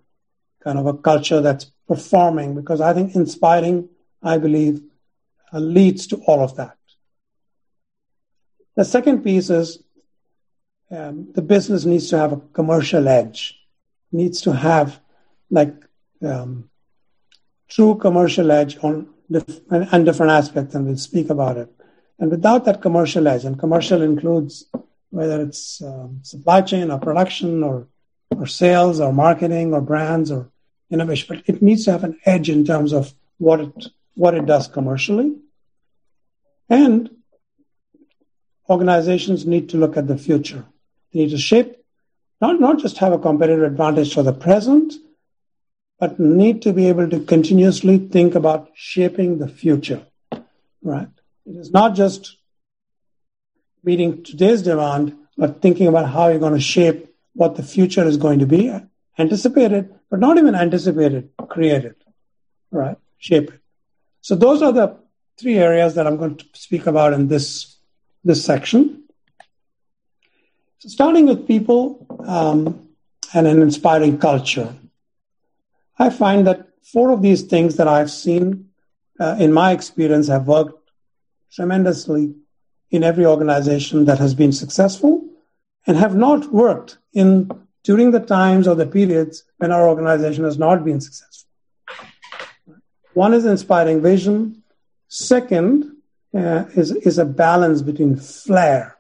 kind 0.63 0.79
of 0.79 0.87
a 0.87 0.95
culture 0.95 1.41
that's 1.41 1.67
performing 1.89 2.55
because 2.55 2.81
I 2.81 2.93
think 2.93 3.15
inspiring, 3.15 3.89
I 4.23 4.39
believe, 4.39 4.83
uh, 5.53 5.59
leads 5.59 6.07
to 6.09 6.17
all 6.27 6.43
of 6.43 6.57
that. 6.57 6.77
The 8.77 8.85
second 8.85 9.23
piece 9.23 9.51
is 9.51 9.83
um, 10.91 11.33
the 11.33 11.43
business 11.43 11.85
needs 11.85 12.09
to 12.11 12.19
have 12.19 12.33
a 12.33 12.41
commercial 12.53 13.09
edge, 13.09 13.59
needs 14.13 14.41
to 14.43 14.53
have 14.53 15.01
like 15.51 15.75
um, 16.23 16.71
true 17.69 17.97
commercial 17.97 18.51
edge 18.51 18.79
on 18.83 19.09
and 19.71 20.05
different 20.05 20.33
aspects, 20.33 20.75
and 20.75 20.87
we'll 20.87 20.97
speak 20.97 21.31
about 21.31 21.57
it. 21.57 21.73
And 22.19 22.31
without 22.31 22.65
that 22.65 22.83
commercial 22.83 23.29
edge, 23.29 23.45
and 23.45 23.59
commercial 23.59 24.03
includes 24.03 24.67
whether 25.11 25.41
it's 25.41 25.81
um, 25.83 26.19
supply 26.23 26.63
chain 26.63 26.91
or 26.91 26.99
production 26.99 27.63
or 27.63 27.87
or 28.37 28.47
sales 28.47 29.01
or 29.01 29.13
marketing 29.13 29.75
or 29.75 29.81
brands 29.81 30.31
or 30.31 30.50
innovation, 30.91 31.27
but 31.29 31.43
it 31.47 31.63
needs 31.63 31.85
to 31.85 31.93
have 31.93 32.05
an 32.05 32.19
edge 32.25 32.51
in 32.51 32.65
terms 32.65 32.93
of 32.93 33.15
what 33.39 33.61
it 33.61 33.87
what 34.15 34.35
it 34.35 34.47
does 34.47 34.69
commercially. 34.69 35.37
And 36.69 37.11
organizations 38.69 39.47
need 39.47 39.71
to 39.71 39.77
look 39.77 39.97
at 39.97 40.07
the 40.07 40.19
future. 40.19 40.65
They 41.13 41.21
need 41.21 41.31
to 41.31 41.39
shape, 41.39 41.77
not, 42.41 42.61
not 42.61 42.79
just 42.79 42.99
have 42.99 43.13
a 43.13 43.19
competitive 43.19 43.65
advantage 43.65 44.15
for 44.15 44.23
the 44.23 44.33
present, 44.33 44.95
but 45.99 46.21
need 46.21 46.63
to 46.63 46.73
be 46.73 46.89
able 46.89 47.09
to 47.11 47.21
continuously 47.21 47.99
think 47.99 48.35
about 48.35 48.71
shaping 48.75 49.39
the 49.39 49.49
future. 49.49 50.07
Right? 50.83 51.09
It 51.47 51.57
is 51.57 51.71
not 51.71 51.95
just 51.95 52.37
meeting 53.83 54.23
today's 54.23 54.63
demand, 54.63 55.17
but 55.37 55.61
thinking 55.61 55.87
about 55.87 56.11
how 56.11 56.29
you're 56.29 56.39
going 56.39 56.55
to 56.55 56.61
shape 56.61 57.15
what 57.35 57.57
the 57.57 57.63
future 57.63 58.05
is 58.05 58.17
going 58.17 58.39
to 58.41 58.47
be, 58.47 58.73
anticipate 59.21 59.73
it, 59.73 59.93
but 60.11 60.21
not 60.21 60.39
even 60.39 60.55
anticipate 60.55 61.13
it, 61.13 61.31
create 61.49 61.85
it, 61.85 62.03
right? 62.71 62.97
Shape 63.19 63.51
it. 63.51 63.61
So 64.21 64.35
those 64.35 64.63
are 64.63 64.73
the 64.73 64.97
three 65.39 65.59
areas 65.59 65.95
that 65.95 66.07
I'm 66.07 66.17
going 66.17 66.37
to 66.37 66.45
speak 66.53 66.87
about 66.87 67.13
in 67.13 67.29
this, 67.29 67.77
this 68.25 68.45
section. 68.45 69.05
So 70.79 70.89
starting 70.89 71.27
with 71.27 71.47
people 71.47 72.07
um, 72.27 72.89
and 73.35 73.47
an 73.47 73.63
inspiring 73.63 74.19
culture. 74.19 74.75
I 75.99 76.11
find 76.11 76.47
that 76.47 76.69
four 76.83 77.11
of 77.11 77.23
these 77.23 77.43
things 77.43 77.77
that 77.77 77.89
I've 77.89 78.11
seen 78.11 78.71
uh, 79.19 79.37
in 79.39 79.53
my 79.53 79.73
experience 79.73 80.29
have 80.29 80.47
worked 80.47 80.91
tremendously 81.53 82.35
in 82.91 83.05
every 83.05 83.27
organization 83.27 84.07
that 84.07 84.19
has 84.19 84.35
been 84.35 84.53
successful 84.53 85.29
and 85.87 85.97
have 85.97 86.17
not 86.17 86.53
worked 86.53 86.99
in 87.13 87.51
during 87.83 88.11
the 88.11 88.21
times 88.21 88.69
or 88.69 88.75
the 88.75 88.87
periods 88.87 89.45
when 89.59 89.73
our 89.73 89.89
organization 89.89 90.45
has 90.45 90.59
not 90.59 90.85
been 90.85 91.01
successful. 91.01 91.49
One 93.15 93.35
is 93.35 93.45
inspiring 93.45 94.03
vision, 94.03 94.61
Second 95.11 95.97
uh, 96.33 96.67
is, 96.77 96.93
is 96.93 97.19
a 97.19 97.25
balance 97.25 97.83
between 97.83 98.15
flair, 98.15 98.97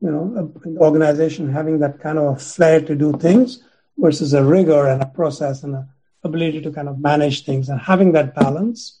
you 0.00 0.08
know, 0.08 0.52
an 0.62 0.78
organization 0.78 1.52
having 1.52 1.80
that 1.80 1.98
kind 1.98 2.18
of 2.18 2.36
a 2.36 2.38
flair 2.38 2.80
to 2.80 2.94
do 2.94 3.12
things 3.18 3.60
versus 3.98 4.32
a 4.32 4.44
rigor 4.44 4.86
and 4.86 5.02
a 5.02 5.06
process 5.06 5.64
and 5.64 5.74
an 5.74 5.88
ability 6.22 6.60
to 6.60 6.70
kind 6.70 6.88
of 6.88 7.00
manage 7.00 7.44
things 7.44 7.68
and 7.68 7.80
having 7.80 8.12
that 8.12 8.32
balance. 8.36 9.00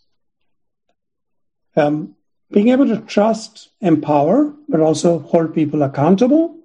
Um, 1.76 2.16
being 2.50 2.70
able 2.70 2.88
to 2.88 2.98
trust, 3.02 3.68
empower, 3.80 4.52
but 4.68 4.80
also 4.80 5.20
hold 5.20 5.54
people 5.54 5.84
accountable 5.84 6.58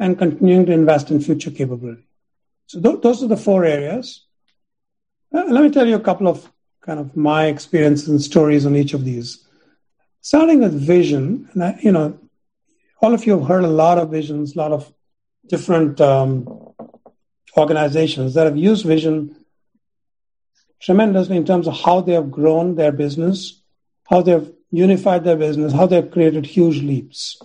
and 0.00 0.18
continuing 0.18 0.64
to 0.66 0.72
invest 0.72 1.10
in 1.10 1.20
future 1.20 1.50
capability. 1.50 2.06
So 2.66 2.80
th- 2.80 3.02
those 3.02 3.22
are 3.22 3.28
the 3.28 3.36
four 3.36 3.64
areas. 3.64 4.24
Uh, 5.32 5.44
let 5.46 5.62
me 5.62 5.70
tell 5.70 5.86
you 5.86 5.94
a 5.94 6.00
couple 6.00 6.26
of 6.26 6.50
kind 6.80 6.98
of 6.98 7.16
my 7.16 7.46
experiences 7.46 8.08
and 8.08 8.20
stories 8.20 8.64
on 8.64 8.74
each 8.74 8.94
of 8.94 9.04
these. 9.04 9.46
Starting 10.22 10.60
with 10.60 10.74
vision, 10.74 11.48
and 11.52 11.62
I, 11.62 11.78
you 11.82 11.92
know, 11.92 12.18
all 13.02 13.14
of 13.14 13.26
you 13.26 13.38
have 13.38 13.46
heard 13.46 13.64
a 13.64 13.68
lot 13.68 13.98
of 13.98 14.10
visions, 14.10 14.56
a 14.56 14.58
lot 14.58 14.72
of 14.72 14.92
different 15.46 16.00
um, 16.00 16.74
organizations 17.56 18.34
that 18.34 18.46
have 18.46 18.56
used 18.56 18.86
vision 18.86 19.36
tremendously 20.80 21.36
in 21.36 21.44
terms 21.44 21.66
of 21.66 21.78
how 21.78 22.00
they 22.00 22.12
have 22.12 22.30
grown 22.30 22.74
their 22.74 22.92
business, 22.92 23.62
how 24.08 24.22
they've 24.22 24.50
unified 24.70 25.24
their 25.24 25.36
business, 25.36 25.72
how 25.72 25.86
they've 25.86 26.10
created 26.10 26.46
huge 26.46 26.82
leaps. 26.82 27.40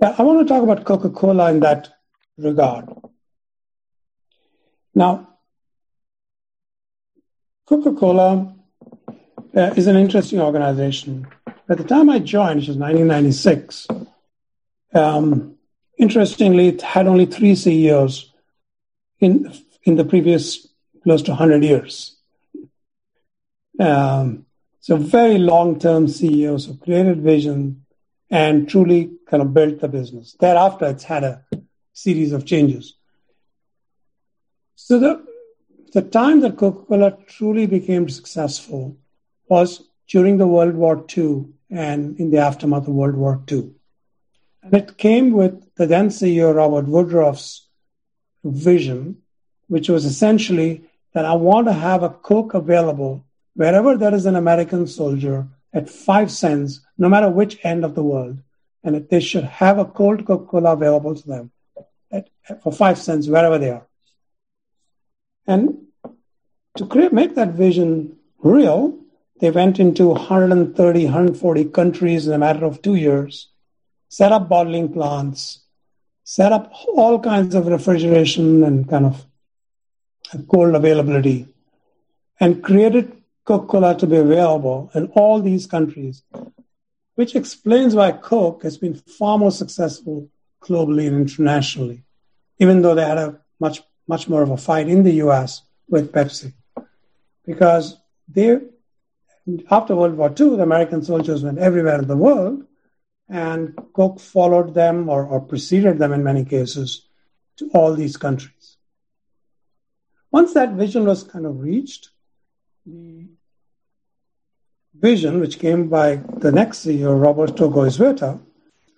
I 0.00 0.22
want 0.22 0.46
to 0.46 0.52
talk 0.52 0.62
about 0.62 0.84
Coca 0.84 1.10
Cola 1.10 1.50
in 1.50 1.60
that 1.60 1.88
regard. 2.38 2.88
Now, 4.94 5.28
Coca 7.66 7.92
Cola 7.92 8.54
uh, 9.54 9.74
is 9.76 9.86
an 9.86 9.96
interesting 9.96 10.40
organization. 10.40 11.26
At 11.68 11.78
the 11.78 11.84
time 11.84 12.08
I 12.08 12.18
joined, 12.18 12.56
which 12.56 12.68
was 12.68 12.76
1996, 12.76 13.88
um, 14.94 15.56
interestingly, 15.98 16.68
it 16.68 16.82
had 16.82 17.06
only 17.06 17.26
three 17.26 17.54
CEOs 17.54 18.32
in, 19.20 19.52
in 19.84 19.96
the 19.96 20.04
previous 20.04 20.68
close 21.02 21.22
to 21.22 21.32
100 21.32 21.62
years. 21.62 22.16
Um, 23.78 24.46
so 24.80 24.96
very 24.96 25.38
long-term 25.38 26.08
CEOs 26.08 26.66
who 26.66 26.76
created 26.76 27.22
vision 27.22 27.83
and 28.30 28.68
truly 28.68 29.12
kind 29.28 29.42
of 29.42 29.54
built 29.54 29.80
the 29.80 29.88
business. 29.88 30.36
Thereafter, 30.40 30.86
it's 30.86 31.04
had 31.04 31.24
a 31.24 31.44
series 31.92 32.32
of 32.32 32.44
changes. 32.44 32.94
So 34.74 34.98
the, 34.98 35.24
the 35.92 36.02
time 36.02 36.40
that 36.40 36.56
Coca-Cola 36.56 37.18
truly 37.26 37.66
became 37.66 38.08
successful 38.08 38.96
was 39.48 39.84
during 40.08 40.38
the 40.38 40.46
World 40.46 40.74
War 40.74 41.04
II 41.16 41.46
and 41.70 42.18
in 42.18 42.30
the 42.30 42.38
aftermath 42.38 42.88
of 42.88 42.94
World 42.94 43.16
War 43.16 43.42
II. 43.50 43.70
And 44.62 44.74
it 44.74 44.96
came 44.96 45.32
with 45.32 45.74
the 45.74 45.86
then 45.86 46.08
CEO 46.08 46.54
Robert 46.54 46.86
Woodruff's 46.86 47.68
vision, 48.42 49.18
which 49.68 49.88
was 49.88 50.04
essentially 50.04 50.84
that 51.12 51.24
I 51.24 51.34
want 51.34 51.66
to 51.66 51.72
have 51.72 52.02
a 52.02 52.10
Coke 52.10 52.54
available 52.54 53.24
wherever 53.54 53.96
there 53.96 54.14
is 54.14 54.26
an 54.26 54.36
American 54.36 54.86
soldier 54.86 55.48
at 55.74 55.90
five 55.90 56.30
cents, 56.30 56.80
no 56.96 57.08
matter 57.08 57.28
which 57.28 57.58
end 57.64 57.84
of 57.84 57.94
the 57.94 58.02
world, 58.02 58.38
and 58.84 58.94
that 58.94 59.10
they 59.10 59.20
should 59.20 59.44
have 59.44 59.78
a 59.78 59.84
cold 59.84 60.24
Coca 60.24 60.46
Cola 60.46 60.72
available 60.72 61.14
to 61.14 61.26
them 61.26 61.50
at, 62.12 62.28
for 62.62 62.72
five 62.72 62.96
cents 62.96 63.26
wherever 63.26 63.58
they 63.58 63.70
are. 63.70 63.86
And 65.46 65.88
to 66.76 66.86
create, 66.86 67.12
make 67.12 67.34
that 67.34 67.54
vision 67.54 68.16
real, 68.38 68.98
they 69.40 69.50
went 69.50 69.80
into 69.80 70.06
130, 70.06 71.04
140 71.04 71.64
countries 71.66 72.26
in 72.26 72.32
a 72.32 72.38
matter 72.38 72.64
of 72.64 72.80
two 72.80 72.94
years, 72.94 73.48
set 74.08 74.32
up 74.32 74.48
bottling 74.48 74.92
plants, 74.92 75.64
set 76.22 76.52
up 76.52 76.72
all 76.94 77.18
kinds 77.18 77.54
of 77.54 77.66
refrigeration 77.66 78.62
and 78.62 78.88
kind 78.88 79.06
of 79.06 79.26
cold 80.48 80.74
availability, 80.74 81.48
and 82.38 82.62
created 82.62 83.23
Coca 83.44 83.66
Cola 83.66 83.94
to 83.98 84.06
be 84.06 84.16
available 84.16 84.90
in 84.94 85.08
all 85.08 85.40
these 85.40 85.66
countries, 85.66 86.22
which 87.14 87.36
explains 87.36 87.94
why 87.94 88.12
Coke 88.12 88.62
has 88.62 88.78
been 88.78 88.94
far 88.94 89.38
more 89.38 89.50
successful 89.50 90.28
globally 90.62 91.06
and 91.06 91.16
internationally, 91.16 92.04
even 92.58 92.80
though 92.80 92.94
they 92.94 93.04
had 93.04 93.18
a 93.18 93.38
much, 93.60 93.82
much 94.08 94.28
more 94.28 94.42
of 94.42 94.50
a 94.50 94.56
fight 94.56 94.88
in 94.88 95.02
the 95.02 95.12
US 95.24 95.62
with 95.88 96.10
Pepsi. 96.10 96.54
Because 97.44 97.98
they, 98.28 98.58
after 99.70 99.94
World 99.94 100.16
War 100.16 100.28
II, 100.28 100.56
the 100.56 100.62
American 100.62 101.02
soldiers 101.02 101.44
went 101.44 101.58
everywhere 101.58 101.98
in 101.98 102.08
the 102.08 102.16
world, 102.16 102.64
and 103.28 103.78
Coke 103.92 104.20
followed 104.20 104.72
them 104.72 105.10
or, 105.10 105.26
or 105.26 105.40
preceded 105.40 105.98
them 105.98 106.12
in 106.12 106.24
many 106.24 106.46
cases 106.46 107.06
to 107.56 107.68
all 107.74 107.94
these 107.94 108.16
countries. 108.16 108.78
Once 110.30 110.54
that 110.54 110.72
vision 110.72 111.04
was 111.04 111.22
kind 111.22 111.46
of 111.46 111.60
reached, 111.60 112.10
the 112.86 113.23
vision, 115.10 115.40
which 115.40 115.58
came 115.58 115.88
by 115.88 116.16
the 116.44 116.50
next 116.50 116.84
CEO, 116.84 117.10
Roberto 117.26 117.70
Goizueta, 117.70 118.40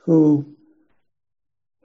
who 0.04 0.46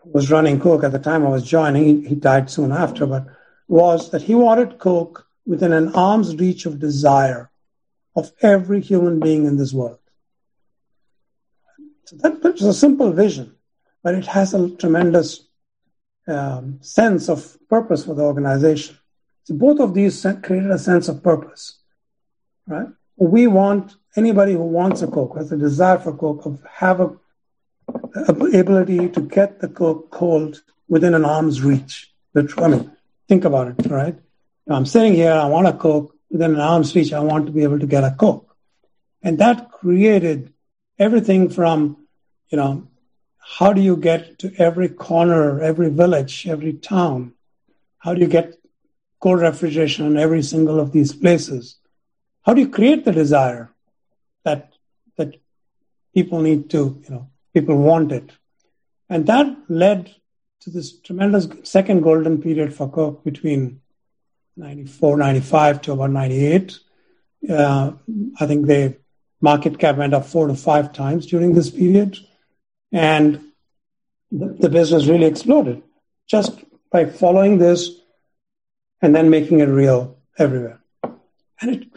was 0.04 0.32
running 0.32 0.60
Coke 0.60 0.84
at 0.84 0.92
the 0.92 1.00
time 1.00 1.26
I 1.26 1.30
was 1.30 1.44
joining, 1.44 1.84
he, 1.84 2.10
he 2.10 2.16
died 2.16 2.50
soon 2.50 2.72
after, 2.72 3.06
but 3.06 3.26
was 3.68 4.12
that 4.12 4.22
he 4.22 4.36
wanted 4.36 4.78
Coke 4.78 5.28
within 5.46 5.74
an 5.74 5.88
arm's 5.96 6.36
reach 6.36 6.66
of 6.66 6.80
desire 6.80 7.50
of 8.16 8.32
every 8.42 8.82
human 8.82 9.20
being 9.20 9.46
in 9.46 9.58
this 9.58 9.74
world. 9.74 10.00
So 12.06 12.18
that, 12.18 12.42
that's 12.44 12.62
a 12.62 12.74
simple 12.74 13.12
vision, 13.12 13.56
but 14.04 14.16
it 14.16 14.28
has 14.28 14.54
a 14.54 14.70
tremendous 14.76 15.48
um, 16.28 16.80
sense 16.82 17.30
of 17.30 17.58
purpose 17.70 18.06
for 18.06 18.14
the 18.14 18.24
organization. 18.24 18.98
So 19.46 19.56
both 19.56 19.80
of 19.80 19.94
these 19.94 20.26
created 20.44 20.72
a 20.72 20.78
sense 20.78 21.08
of 21.08 21.24
purpose 21.24 21.82
right? 22.68 22.88
We 23.18 23.48
want 23.48 23.96
anybody 24.16 24.54
who 24.54 24.64
wants 24.64 25.02
a 25.02 25.08
Coke, 25.08 25.38
has 25.38 25.52
a 25.52 25.58
desire 25.58 25.98
for 25.98 26.16
Coke, 26.16 26.46
of 26.46 26.62
have 26.70 27.00
a, 27.00 27.12
a 28.16 28.60
ability 28.60 29.10
to 29.10 29.22
get 29.22 29.60
the 29.60 29.68
Coke 29.68 30.10
cold 30.12 30.62
within 30.88 31.14
an 31.14 31.26
arm's 31.26 31.62
reach. 31.62 32.12
I 32.36 32.68
mean, 32.68 32.92
think 33.28 33.46
about 33.46 33.68
it, 33.68 33.86
right? 33.90 34.16
I'm 34.68 34.86
sitting 34.86 35.14
here, 35.14 35.34
I 35.34 35.46
want 35.46 35.68
a 35.68 35.74
Coke 35.74 36.16
within 36.30 36.54
an 36.54 36.62
arm's 36.62 36.96
reach. 36.96 37.14
I 37.14 37.20
want 37.20 37.46
to 37.48 37.52
be 37.52 37.64
able 37.64 37.80
to 37.80 37.88
get 37.88 38.04
a 38.04 38.12
Coke, 38.12 38.56
and 39.22 39.38
that 39.40 39.72
created 39.72 40.54
everything 41.00 41.50
from, 41.50 41.98
you 42.50 42.58
know, 42.58 42.88
how 43.38 43.74
do 43.74 43.82
you 43.82 43.98
get 43.98 44.40
to 44.40 44.54
every 44.58 44.88
corner, 44.88 45.62
every 45.62 45.90
village, 45.90 46.48
every 46.48 46.74
town? 46.74 47.34
How 47.98 48.14
do 48.14 48.22
you 48.22 48.28
get 48.28 48.54
cold 49.20 49.42
refrigeration 49.42 50.06
in 50.06 50.18
every 50.18 50.42
single 50.44 50.80
of 50.80 50.92
these 50.92 51.14
places? 51.14 51.78
how 52.44 52.54
do 52.54 52.62
you 52.62 52.70
create 52.70 53.06
the 53.06 53.12
desire 53.12 53.71
that 54.44 54.74
that 55.18 55.36
people 56.14 56.42
need 56.42 56.70
to 56.70 57.02
you 57.04 57.10
know 57.10 57.30
people 57.54 57.78
want 57.78 58.12
it. 58.12 58.32
And 59.10 59.26
that 59.28 59.58
led 59.68 60.16
to 60.62 60.70
this 60.70 61.00
tremendous 61.00 61.48
second 61.64 62.02
golden 62.02 62.42
period 62.42 62.74
for 62.74 62.90
coke 62.90 63.24
between 63.24 63.82
94 64.58 65.18
95 65.18 65.82
to 65.82 65.94
about 65.94 66.12
98 66.12 66.78
uh, 67.50 67.92
i 68.40 68.46
think 68.46 68.68
the 68.68 68.96
market 69.40 69.80
cap 69.80 69.96
went 69.96 70.14
up 70.14 70.26
four 70.26 70.48
to 70.48 70.54
five 70.54 70.92
times 70.94 71.26
during 71.26 71.56
this 71.56 71.70
period 71.70 72.18
and 72.92 73.42
the, 74.32 74.48
the 74.60 74.70
business 74.70 75.08
really 75.08 75.26
exploded 75.26 75.82
just 76.28 76.64
by 76.92 77.06
following 77.06 77.58
this 77.58 77.90
and 79.02 79.16
then 79.16 79.30
making 79.30 79.60
it 79.60 79.66
real 79.66 80.18
everywhere. 80.38 80.80
And 81.04 81.76
it 81.76 81.88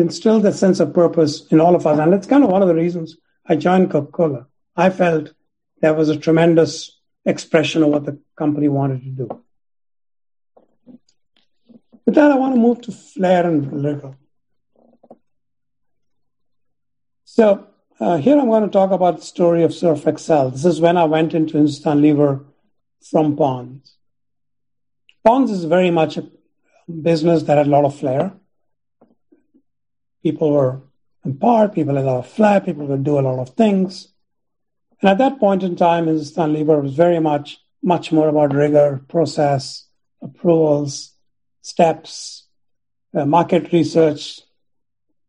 instilled 0.00 0.46
a 0.46 0.52
sense 0.52 0.80
of 0.80 0.94
purpose 0.94 1.46
in 1.48 1.60
all 1.60 1.74
of 1.74 1.86
us. 1.86 1.98
And 1.98 2.12
that's 2.12 2.26
kind 2.26 2.44
of 2.44 2.50
one 2.50 2.62
of 2.62 2.68
the 2.68 2.74
reasons 2.74 3.16
I 3.46 3.56
joined 3.56 3.90
Coca 3.90 4.12
Cola. 4.12 4.46
I 4.76 4.90
felt 4.90 5.32
there 5.80 5.94
was 5.94 6.08
a 6.08 6.16
tremendous 6.16 6.98
expression 7.24 7.82
of 7.82 7.88
what 7.90 8.04
the 8.04 8.18
company 8.36 8.68
wanted 8.68 9.02
to 9.02 9.10
do. 9.10 9.44
With 12.06 12.14
that, 12.14 12.30
I 12.30 12.36
want 12.36 12.54
to 12.54 12.60
move 12.60 12.80
to 12.82 12.92
flair 12.92 13.46
and 13.46 13.84
rigor. 13.84 14.16
So 17.24 17.66
uh, 18.00 18.16
here 18.16 18.38
I'm 18.38 18.48
going 18.48 18.64
to 18.64 18.70
talk 18.70 18.90
about 18.90 19.18
the 19.18 19.22
story 19.22 19.62
of 19.62 19.74
Surf 19.74 20.06
Excel. 20.06 20.50
This 20.50 20.64
is 20.64 20.80
when 20.80 20.96
I 20.96 21.04
went 21.04 21.34
into 21.34 21.56
Hindustan 21.56 22.02
Lever 22.02 22.44
from 23.10 23.36
Ponds. 23.36 23.96
Ponds 25.24 25.50
is 25.50 25.64
very 25.64 25.90
much 25.90 26.16
a 26.16 26.28
business 26.90 27.44
that 27.44 27.58
had 27.58 27.66
a 27.66 27.70
lot 27.70 27.84
of 27.84 27.94
flair 27.94 28.32
people 30.22 30.52
were 30.52 30.80
empowered, 31.24 31.72
people 31.72 31.94
had 31.94 32.04
a 32.04 32.06
lot 32.06 32.18
of 32.18 32.28
flair, 32.28 32.60
people 32.60 32.86
could 32.86 33.04
do 33.04 33.18
a 33.18 33.20
lot 33.20 33.38
of 33.38 33.50
things. 33.50 34.08
And 35.00 35.10
at 35.10 35.18
that 35.18 35.38
point 35.38 35.62
in 35.62 35.76
time, 35.76 36.06
Hindustan 36.06 36.52
Lever 36.52 36.80
was 36.80 36.94
very 36.94 37.20
much, 37.20 37.58
much 37.82 38.12
more 38.12 38.28
about 38.28 38.54
rigor, 38.54 39.02
process, 39.08 39.86
approvals, 40.22 41.12
steps, 41.62 42.46
uh, 43.14 43.24
market 43.24 43.72
research, 43.72 44.40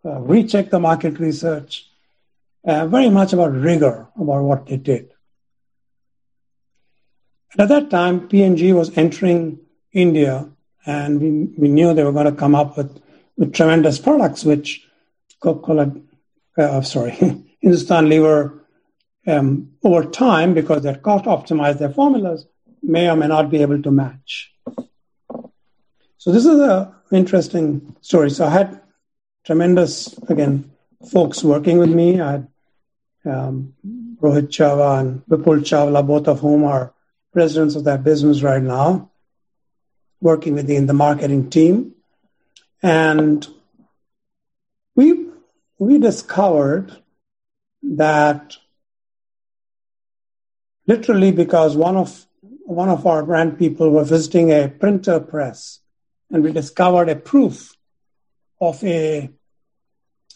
uh, 0.05 0.19
recheck 0.19 0.69
the 0.69 0.79
market 0.79 1.19
research, 1.19 1.87
uh, 2.65 2.85
very 2.87 3.09
much 3.09 3.33
about 3.33 3.53
rigor 3.53 4.07
about 4.19 4.43
what 4.43 4.65
they 4.65 4.77
did. 4.77 5.09
And 7.53 7.61
at 7.61 7.69
that 7.69 7.89
time, 7.89 8.27
P&G 8.27 8.73
was 8.73 8.97
entering 8.97 9.59
India, 9.91 10.49
and 10.85 11.19
we, 11.19 11.31
we 11.57 11.67
knew 11.67 11.93
they 11.93 12.03
were 12.03 12.11
going 12.11 12.25
to 12.25 12.31
come 12.31 12.55
up 12.55 12.77
with, 12.77 13.01
with 13.37 13.53
tremendous 13.53 13.99
products, 13.99 14.43
which 14.43 14.87
Coca-Cola, 15.39 15.91
uh, 16.57 16.81
sorry, 16.81 17.11
Hindustan 17.59 18.09
Lever, 18.09 18.65
um, 19.27 19.71
over 19.83 20.09
time, 20.09 20.53
because 20.53 20.83
they 20.83 20.93
cost 20.95 21.25
optimized 21.25 21.79
their 21.79 21.89
formulas, 21.89 22.45
may 22.81 23.09
or 23.09 23.15
may 23.15 23.27
not 23.27 23.49
be 23.49 23.61
able 23.61 23.81
to 23.81 23.91
match. 23.91 24.51
So 26.17 26.31
this 26.31 26.45
is 26.45 26.59
an 26.59 26.93
interesting 27.11 27.95
story. 28.01 28.29
So 28.29 28.45
I 28.45 28.49
had 28.49 28.81
tremendous, 29.45 30.13
again, 30.29 30.71
folks 31.11 31.43
working 31.43 31.77
with 31.77 31.89
me. 31.89 32.21
I 32.21 32.31
had 32.31 32.47
um, 33.25 33.73
Rohit 34.19 34.49
Jawa 34.49 34.99
and 34.99 35.25
Vipul 35.25 35.61
Chawla, 35.61 36.05
both 36.05 36.27
of 36.27 36.39
whom 36.39 36.63
are 36.63 36.93
presidents 37.33 37.75
of 37.75 37.85
that 37.85 38.03
business 38.03 38.41
right 38.41 38.61
now, 38.61 39.09
working 40.19 40.53
with 40.53 40.67
me 40.67 40.75
in 40.75 40.85
the 40.85 40.93
marketing 40.93 41.49
team. 41.49 41.93
And 42.81 43.47
we, 44.95 45.27
we 45.77 45.97
discovered 45.99 46.97
that 47.83 48.57
literally 50.87 51.31
because 51.31 51.75
one 51.75 51.95
of, 51.95 52.25
one 52.41 52.89
of 52.89 53.05
our 53.05 53.23
brand 53.23 53.59
people 53.59 53.89
were 53.89 54.03
visiting 54.03 54.51
a 54.51 54.67
printer 54.67 55.19
press 55.19 55.79
and 56.31 56.43
we 56.43 56.51
discovered 56.51 57.09
a 57.09 57.15
proof 57.15 57.75
of 58.59 58.83
a 58.83 59.29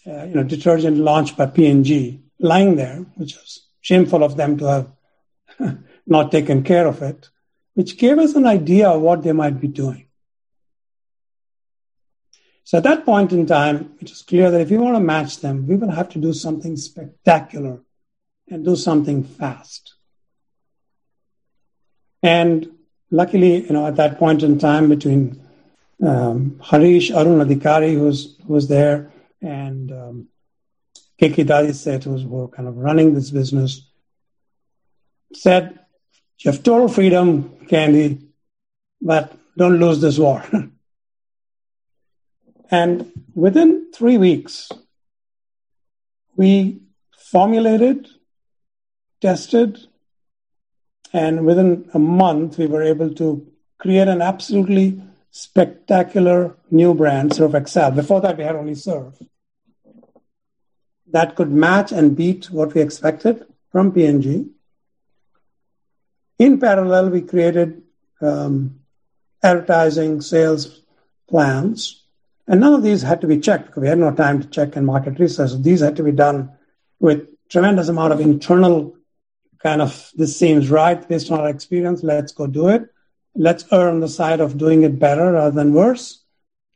uh, 0.08 0.24
you 0.24 0.36
know, 0.36 0.44
detergent 0.44 0.98
launched 0.98 1.36
by 1.38 1.48
P&G 1.48 2.22
lying 2.40 2.76
there, 2.76 2.98
which 3.16 3.36
was 3.36 3.68
shameful 3.82 4.24
of 4.24 4.38
them 4.38 4.58
to 4.58 4.66
have 4.66 5.80
not 6.08 6.32
taken 6.32 6.64
care 6.64 6.88
of 6.88 7.02
it, 7.02 7.30
which 7.74 7.98
gave 7.98 8.20
us 8.20 8.36
an 8.36 8.46
idea 8.46 8.90
of 8.90 9.02
what 9.02 9.24
they 9.24 9.32
might 9.32 9.60
be 9.60 9.68
doing. 9.68 10.05
So 12.66 12.80
at 12.80 12.84
that 12.84 13.06
point 13.06 13.32
in 13.32 13.46
time, 13.46 13.96
it 14.02 14.10
was 14.10 14.24
clear 14.24 14.50
that 14.50 14.60
if 14.60 14.72
we 14.72 14.78
want 14.78 14.96
to 14.96 15.00
match 15.00 15.40
them, 15.40 15.68
we 15.68 15.76
will 15.76 15.92
have 15.92 16.10
to 16.10 16.20
do 16.20 16.34
something 16.34 16.76
spectacular 16.76 17.80
and 18.50 18.66
do 18.66 18.76
something 18.76 19.24
fast. 19.24 19.94
And 22.24 22.72
luckily, 23.12 23.64
you 23.64 23.72
know, 23.72 23.86
at 23.86 23.98
that 23.98 24.18
point 24.18 24.42
in 24.42 24.58
time, 24.58 24.90
between 24.90 25.40
um, 26.04 26.60
Harish 26.64 27.12
Arun 27.12 27.48
Adhikari, 27.48 27.94
who 27.94 28.06
was, 28.06 28.36
who 28.48 28.54
was 28.54 28.68
there, 28.68 29.12
and 29.44 29.92
um, 29.92 30.28
Keki 31.22 31.46
Dadiseth, 31.46 32.06
who 32.06 32.14
was 32.14 32.52
kind 32.56 32.68
of 32.68 32.78
running 32.78 33.14
this 33.14 33.30
business, 33.30 33.88
said, 35.34 35.80
You 36.40 36.52
have 36.52 36.64
total 36.64 36.88
freedom, 36.88 37.68
Kandy, 37.68 38.26
but 39.00 39.38
don't 39.56 39.80
lose 39.80 40.02
this 40.02 40.18
war. 40.18 40.44
and 42.72 43.12
within 43.34 43.92
three 43.94 44.18
weeks, 44.18 44.72
we 46.36 46.82
formulated, 47.18 48.08
tested, 49.22 49.80
and 51.14 51.46
within 51.46 51.90
a 51.94 52.00
month, 52.00 52.58
we 52.58 52.68
were 52.68 52.84
able 52.84 53.14
to 53.16 53.48
create 53.78 54.08
an 54.08 54.22
absolutely 54.22 55.02
spectacular 55.32 56.56
new 56.72 56.94
brand, 56.94 57.34
Surf 57.34 57.54
Excel. 57.54 57.92
Before 57.92 58.22
that, 58.22 58.38
we 58.38 58.44
had 58.44 58.56
only 58.56 58.76
Surf 58.76 59.14
that 61.16 61.36
could 61.36 61.52
match 61.52 61.92
and 61.92 62.16
beat 62.16 62.50
what 62.52 62.74
we 62.74 62.82
expected 62.82 63.46
from 63.72 63.92
P&G. 63.92 64.48
In 66.40 66.60
parallel, 66.60 67.10
we 67.10 67.22
created 67.22 67.84
um, 68.22 68.80
advertising 69.42 70.20
sales 70.22 70.82
plans, 71.30 72.05
and 72.48 72.60
none 72.60 72.74
of 72.74 72.84
these 72.84 73.02
had 73.02 73.22
to 73.22 73.28
be 73.28 73.40
checked 73.40 73.68
because 73.68 73.82
we 73.82 73.88
had 73.88 73.98
no 73.98 74.14
time 74.14 74.42
to 74.42 74.48
check 74.48 74.76
in 74.76 74.86
market 74.86 75.20
research. 75.20 75.52
These 75.62 75.82
had 75.82 75.96
to 75.96 76.04
be 76.04 76.12
done 76.12 76.52
with 77.00 77.28
tremendous 77.50 77.90
amount 77.90 78.14
of 78.14 78.20
internal 78.20 78.96
kind 79.60 79.82
of 79.82 80.12
this 80.16 80.38
seems 80.38 80.70
right 80.70 81.08
based 81.08 81.32
on 81.32 81.40
our 81.40 81.50
experience. 81.50 82.04
Let's 82.04 82.32
go 82.32 82.46
do 82.46 82.68
it. 82.70 82.88
Let's 83.36 83.66
err 83.72 83.90
on 83.90 84.00
the 84.00 84.08
side 84.08 84.40
of 84.40 84.58
doing 84.58 84.84
it 84.84 85.00
better 85.00 85.32
rather 85.32 85.52
than 85.52 85.74
worse. 85.74 86.24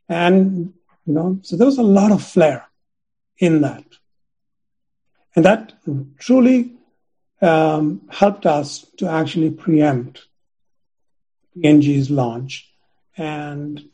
And 0.08 0.74
you 1.06 1.14
know, 1.14 1.38
so 1.42 1.56
there 1.56 1.66
was 1.66 1.78
a 1.78 1.82
lot 1.82 2.10
of 2.10 2.22
flair 2.22 2.68
in 3.38 3.62
that. 3.62 3.84
And 5.36 5.44
that 5.44 5.74
truly 6.18 6.72
um, 7.40 8.02
helped 8.10 8.44
us 8.44 8.86
to 8.98 9.08
actually 9.08 9.50
preempt 9.50 10.26
P&G's 11.54 12.10
launch. 12.10 12.72
And 13.16 13.88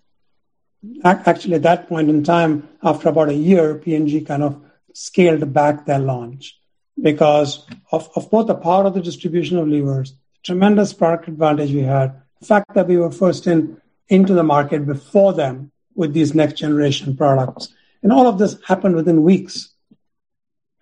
actually, 1.04 1.54
at 1.54 1.62
that 1.62 1.88
point 1.88 2.10
in 2.10 2.24
time, 2.24 2.68
after 2.82 3.08
about 3.08 3.28
a 3.28 3.34
year, 3.34 3.74
P&G 3.76 4.22
kind 4.22 4.42
of 4.42 4.60
scaled 4.92 5.52
back 5.52 5.86
their 5.86 5.98
launch 5.98 6.58
because 7.00 7.66
of, 7.92 8.08
of 8.16 8.30
both 8.30 8.46
the 8.46 8.54
power 8.54 8.84
of 8.84 8.94
the 8.94 9.02
distribution 9.02 9.58
of 9.58 9.68
levers, 9.68 10.14
tremendous 10.42 10.92
product 10.92 11.28
advantage 11.28 11.72
we 11.72 11.82
had, 11.82 12.20
the 12.40 12.46
fact 12.46 12.74
that 12.74 12.86
we 12.86 12.96
were 12.96 13.10
first 13.10 13.46
in 13.46 13.80
into 14.08 14.34
the 14.34 14.42
market 14.42 14.86
before 14.86 15.32
them 15.32 15.72
with 15.94 16.12
these 16.12 16.34
next 16.34 16.54
generation 16.54 17.16
products. 17.16 17.68
And 18.02 18.12
all 18.12 18.26
of 18.26 18.38
this 18.38 18.56
happened 18.66 18.94
within 18.94 19.22
weeks. 19.22 19.72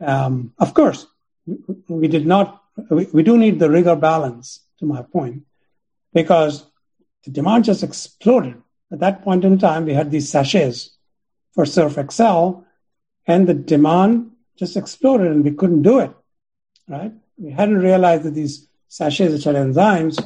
Um, 0.00 0.52
of 0.58 0.74
course, 0.74 1.06
we 1.88 2.08
did 2.08 2.26
not, 2.26 2.62
we, 2.90 3.06
we 3.12 3.22
do 3.22 3.38
need 3.38 3.58
the 3.58 3.70
rigor 3.70 3.96
balance, 3.96 4.60
to 4.78 4.86
my 4.86 5.02
point, 5.02 5.44
because 6.12 6.66
the 7.24 7.30
demand 7.30 7.64
just 7.64 7.82
exploded. 7.82 8.60
At 8.94 9.00
that 9.00 9.22
point 9.22 9.44
in 9.44 9.59
time, 9.59 9.87
we 9.87 9.92
had 9.92 10.12
these 10.12 10.30
sachets 10.30 10.90
for 11.52 11.66
Surf 11.66 11.98
Excel, 11.98 12.64
and 13.26 13.48
the 13.48 13.52
demand 13.54 14.30
just 14.57 14.76
exploded, 14.76 15.33
and 15.33 15.42
we 15.42 15.50
couldn't 15.50 15.83
do 15.83 15.98
it. 15.98 16.12
Right? 16.88 17.12
We 17.37 17.50
hadn't 17.50 17.78
realized 17.78 18.22
that 18.22 18.35
these 18.35 18.68
sachets, 18.87 19.33
which 19.33 19.48
are 19.48 19.54
enzymes, 19.54 20.24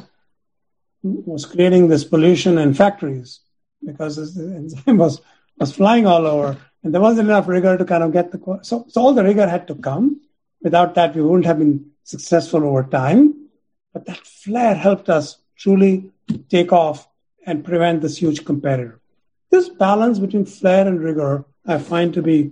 was 1.01 1.47
creating 1.47 1.87
this 1.87 2.03
pollution 2.03 2.59
in 2.59 2.75
factories 2.75 3.39
because 3.83 4.17
the 4.35 4.55
enzyme 4.55 4.99
was 4.99 5.19
was 5.57 5.73
flying 5.73 6.05
all 6.05 6.27
over 6.27 6.55
and 6.83 6.93
there 6.93 7.01
wasn't 7.01 7.27
enough 7.27 7.47
rigor 7.47 7.75
to 7.75 7.85
kind 7.85 8.03
of 8.03 8.13
get 8.13 8.31
the 8.31 8.59
so, 8.61 8.85
so 8.87 9.01
all 9.01 9.13
the 9.15 9.23
rigor 9.23 9.49
had 9.49 9.67
to 9.69 9.75
come. 9.75 10.21
Without 10.61 10.93
that, 10.93 11.15
we 11.15 11.23
wouldn't 11.23 11.47
have 11.47 11.57
been 11.57 11.91
successful 12.03 12.63
over 12.63 12.83
time. 12.83 13.49
But 13.93 14.05
that 14.05 14.27
flair 14.27 14.75
helped 14.75 15.09
us 15.09 15.39
truly 15.57 16.11
take 16.49 16.71
off 16.71 17.08
and 17.49 17.65
prevent 17.65 18.01
this 18.01 18.17
huge 18.17 18.45
competitor. 18.45 19.01
This 19.49 19.69
balance 19.69 20.19
between 20.19 20.45
flair 20.45 20.87
and 20.87 21.01
rigor, 21.01 21.45
I 21.65 21.79
find 21.79 22.13
to 22.13 22.21
be 22.21 22.51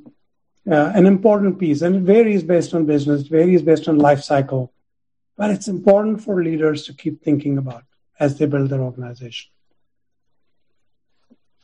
uh, 0.70 0.92
an 0.96 1.06
important 1.06 1.60
piece, 1.60 1.84
and 1.84 1.96
it 1.98 2.02
varies 2.02 2.42
based 2.42 2.74
on 2.74 2.88
business, 2.88 3.22
it 3.22 3.30
varies 3.30 3.62
based 3.62 3.88
on 3.88 4.00
life 4.00 4.24
cycle, 4.24 4.74
but 5.38 5.52
it's 5.52 5.68
important 5.68 6.24
for 6.24 6.44
leaders 6.44 6.86
to 6.86 6.94
keep 6.94 7.22
thinking 7.22 7.60
about 7.60 7.84
as 8.20 8.40
they 8.40 8.48
build 8.48 8.72
their 8.72 8.82
organization. 8.82 9.52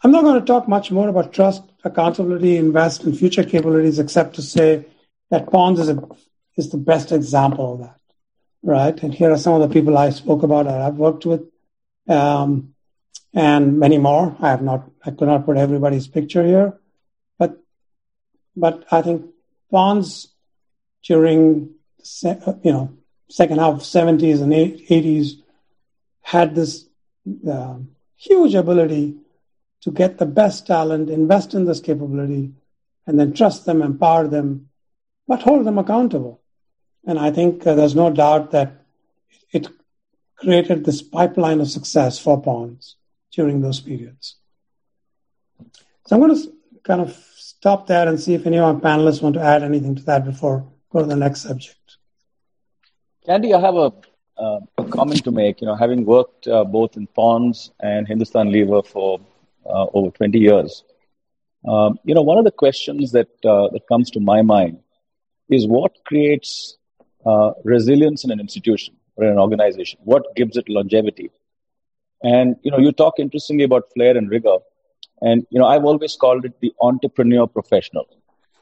I'm 0.04 0.12
not 0.12 0.24
going 0.24 0.40
to 0.40 0.46
talk 0.46 0.68
much 0.68 0.92
more 0.92 1.10
about 1.10 1.34
trust, 1.34 1.64
accountability, 1.84 2.58
invest, 2.58 3.04
and 3.04 3.18
future 3.18 3.44
capabilities, 3.44 3.98
except 3.98 4.36
to 4.36 4.44
say 4.44 4.86
that 5.32 5.50
Ponds 5.50 5.80
is, 5.80 5.90
a, 5.90 5.98
is 6.56 6.70
the 6.70 6.78
best 6.78 7.12
example 7.12 7.74
of 7.74 7.80
that, 7.80 8.00
right? 8.62 9.02
And 9.02 9.12
here 9.12 9.32
are 9.32 9.40
some 9.40 9.60
of 9.60 9.68
the 9.68 9.74
people 9.74 9.98
I 9.98 10.12
spoke 10.12 10.44
about 10.44 10.66
that 10.66 10.82
I've 10.82 10.98
worked 10.98 11.26
with, 11.26 11.42
um, 12.08 12.73
and 13.34 13.80
many 13.80 13.98
more. 13.98 14.36
I 14.40 14.50
have 14.50 14.62
not, 14.62 14.90
I 15.06 15.12
could 15.12 15.28
not 15.28 15.46
put 15.46 15.58
everybody's 15.58 16.08
picture 16.08 16.46
here, 16.46 16.80
but, 17.38 17.58
but 18.56 18.86
I 18.92 19.02
think 19.02 19.26
Ponds 19.72 20.28
during, 21.04 21.72
you 22.22 22.72
know, 22.72 22.94
second 23.30 23.60
half 23.60 23.74
of 23.74 23.80
70s 23.80 24.42
and 24.42 24.54
80s 24.54 25.42
had 26.22 26.54
this 26.54 26.86
uh, 27.50 27.76
huge 28.16 28.54
ability 28.54 29.16
to 29.82 29.92
get 29.92 30.18
the 30.18 30.26
best 30.26 30.68
talent, 30.68 31.10
invest 31.10 31.54
in 31.54 31.66
this 31.66 31.80
capability, 31.80 32.54
and 33.06 33.20
then 33.20 33.34
trust 33.34 33.66
them, 33.66 33.82
empower 33.82 34.28
them, 34.28 34.70
but 35.28 35.42
hold 35.42 35.66
them 35.66 35.78
accountable. 35.78 36.40
And 37.06 37.20
I 37.20 37.32
think 37.32 37.66
uh, 37.68 37.74
there's 37.74 37.96
no 37.96 38.10
doubt 38.10 38.52
that 38.52 38.86
it 39.52 39.68
created 40.38 40.86
this 40.86 41.02
pipeline 41.02 41.60
of 41.60 41.70
success 41.70 42.18
for 42.18 42.42
Ponds 42.42 42.96
during 43.34 43.62
those 43.62 43.80
periods. 43.80 44.38
So 46.06 46.16
I'm 46.16 46.22
going 46.22 46.36
to 46.36 46.54
kind 46.84 47.02
of 47.02 47.14
stop 47.36 47.88
there 47.88 48.08
and 48.08 48.20
see 48.20 48.34
if 48.34 48.46
any 48.46 48.58
of 48.58 48.64
our 48.64 48.76
panelists 48.76 49.22
want 49.22 49.36
to 49.36 49.42
add 49.42 49.64
anything 49.64 49.96
to 49.96 50.04
that 50.04 50.26
before 50.26 50.68
go 50.94 51.00
to 51.00 51.08
the 51.08 51.16
next 51.16 51.42
subject. 51.42 51.98
Kandy, 53.28 53.56
I 53.56 53.60
have 53.60 53.76
a, 53.76 53.92
uh, 54.38 54.60
a 54.78 54.86
comment 54.90 55.24
to 55.24 55.32
make. 55.32 55.62
You 55.62 55.68
know, 55.68 55.76
having 55.76 56.06
worked 56.06 56.48
uh, 56.48 56.64
both 56.64 56.96
in 56.98 57.08
Ponds 57.08 57.72
and 57.82 58.08
Hindustan 58.08 58.52
Lever 58.52 58.84
for 58.84 59.20
uh, 59.66 59.88
over 59.94 60.12
20 60.12 60.38
years. 60.38 60.84
Um, 61.68 61.98
you 62.04 62.14
know, 62.14 62.22
one 62.22 62.38
of 62.38 62.44
the 62.44 62.52
questions 62.52 63.14
that 63.14 63.30
uh, 63.46 63.70
that 63.70 63.88
comes 63.88 64.12
to 64.12 64.20
my 64.20 64.42
mind 64.42 64.80
is 65.50 65.66
what 65.66 65.94
creates 66.06 66.78
uh, 67.26 67.52
resilience 67.64 68.26
in 68.26 68.32
an 68.32 68.40
institution 68.40 68.96
or 69.16 69.26
an 69.26 69.40
organization. 69.40 70.00
What 70.04 70.36
gives 70.36 70.58
it 70.58 70.68
longevity? 70.68 71.30
And 72.24 72.56
you 72.64 72.72
know, 72.72 72.78
you 72.78 72.92
talk 72.92 73.20
interestingly 73.20 73.64
about 73.64 73.92
flair 73.94 74.18
and 74.18 74.30
rigor, 74.30 74.58
and 75.22 75.46
you 75.50 75.60
know, 75.60 75.66
I've 75.66 75.84
always 75.84 76.16
called 76.16 76.46
it 76.46 76.54
the 76.62 76.74
entrepreneur 76.82 77.48
professional. 77.48 78.08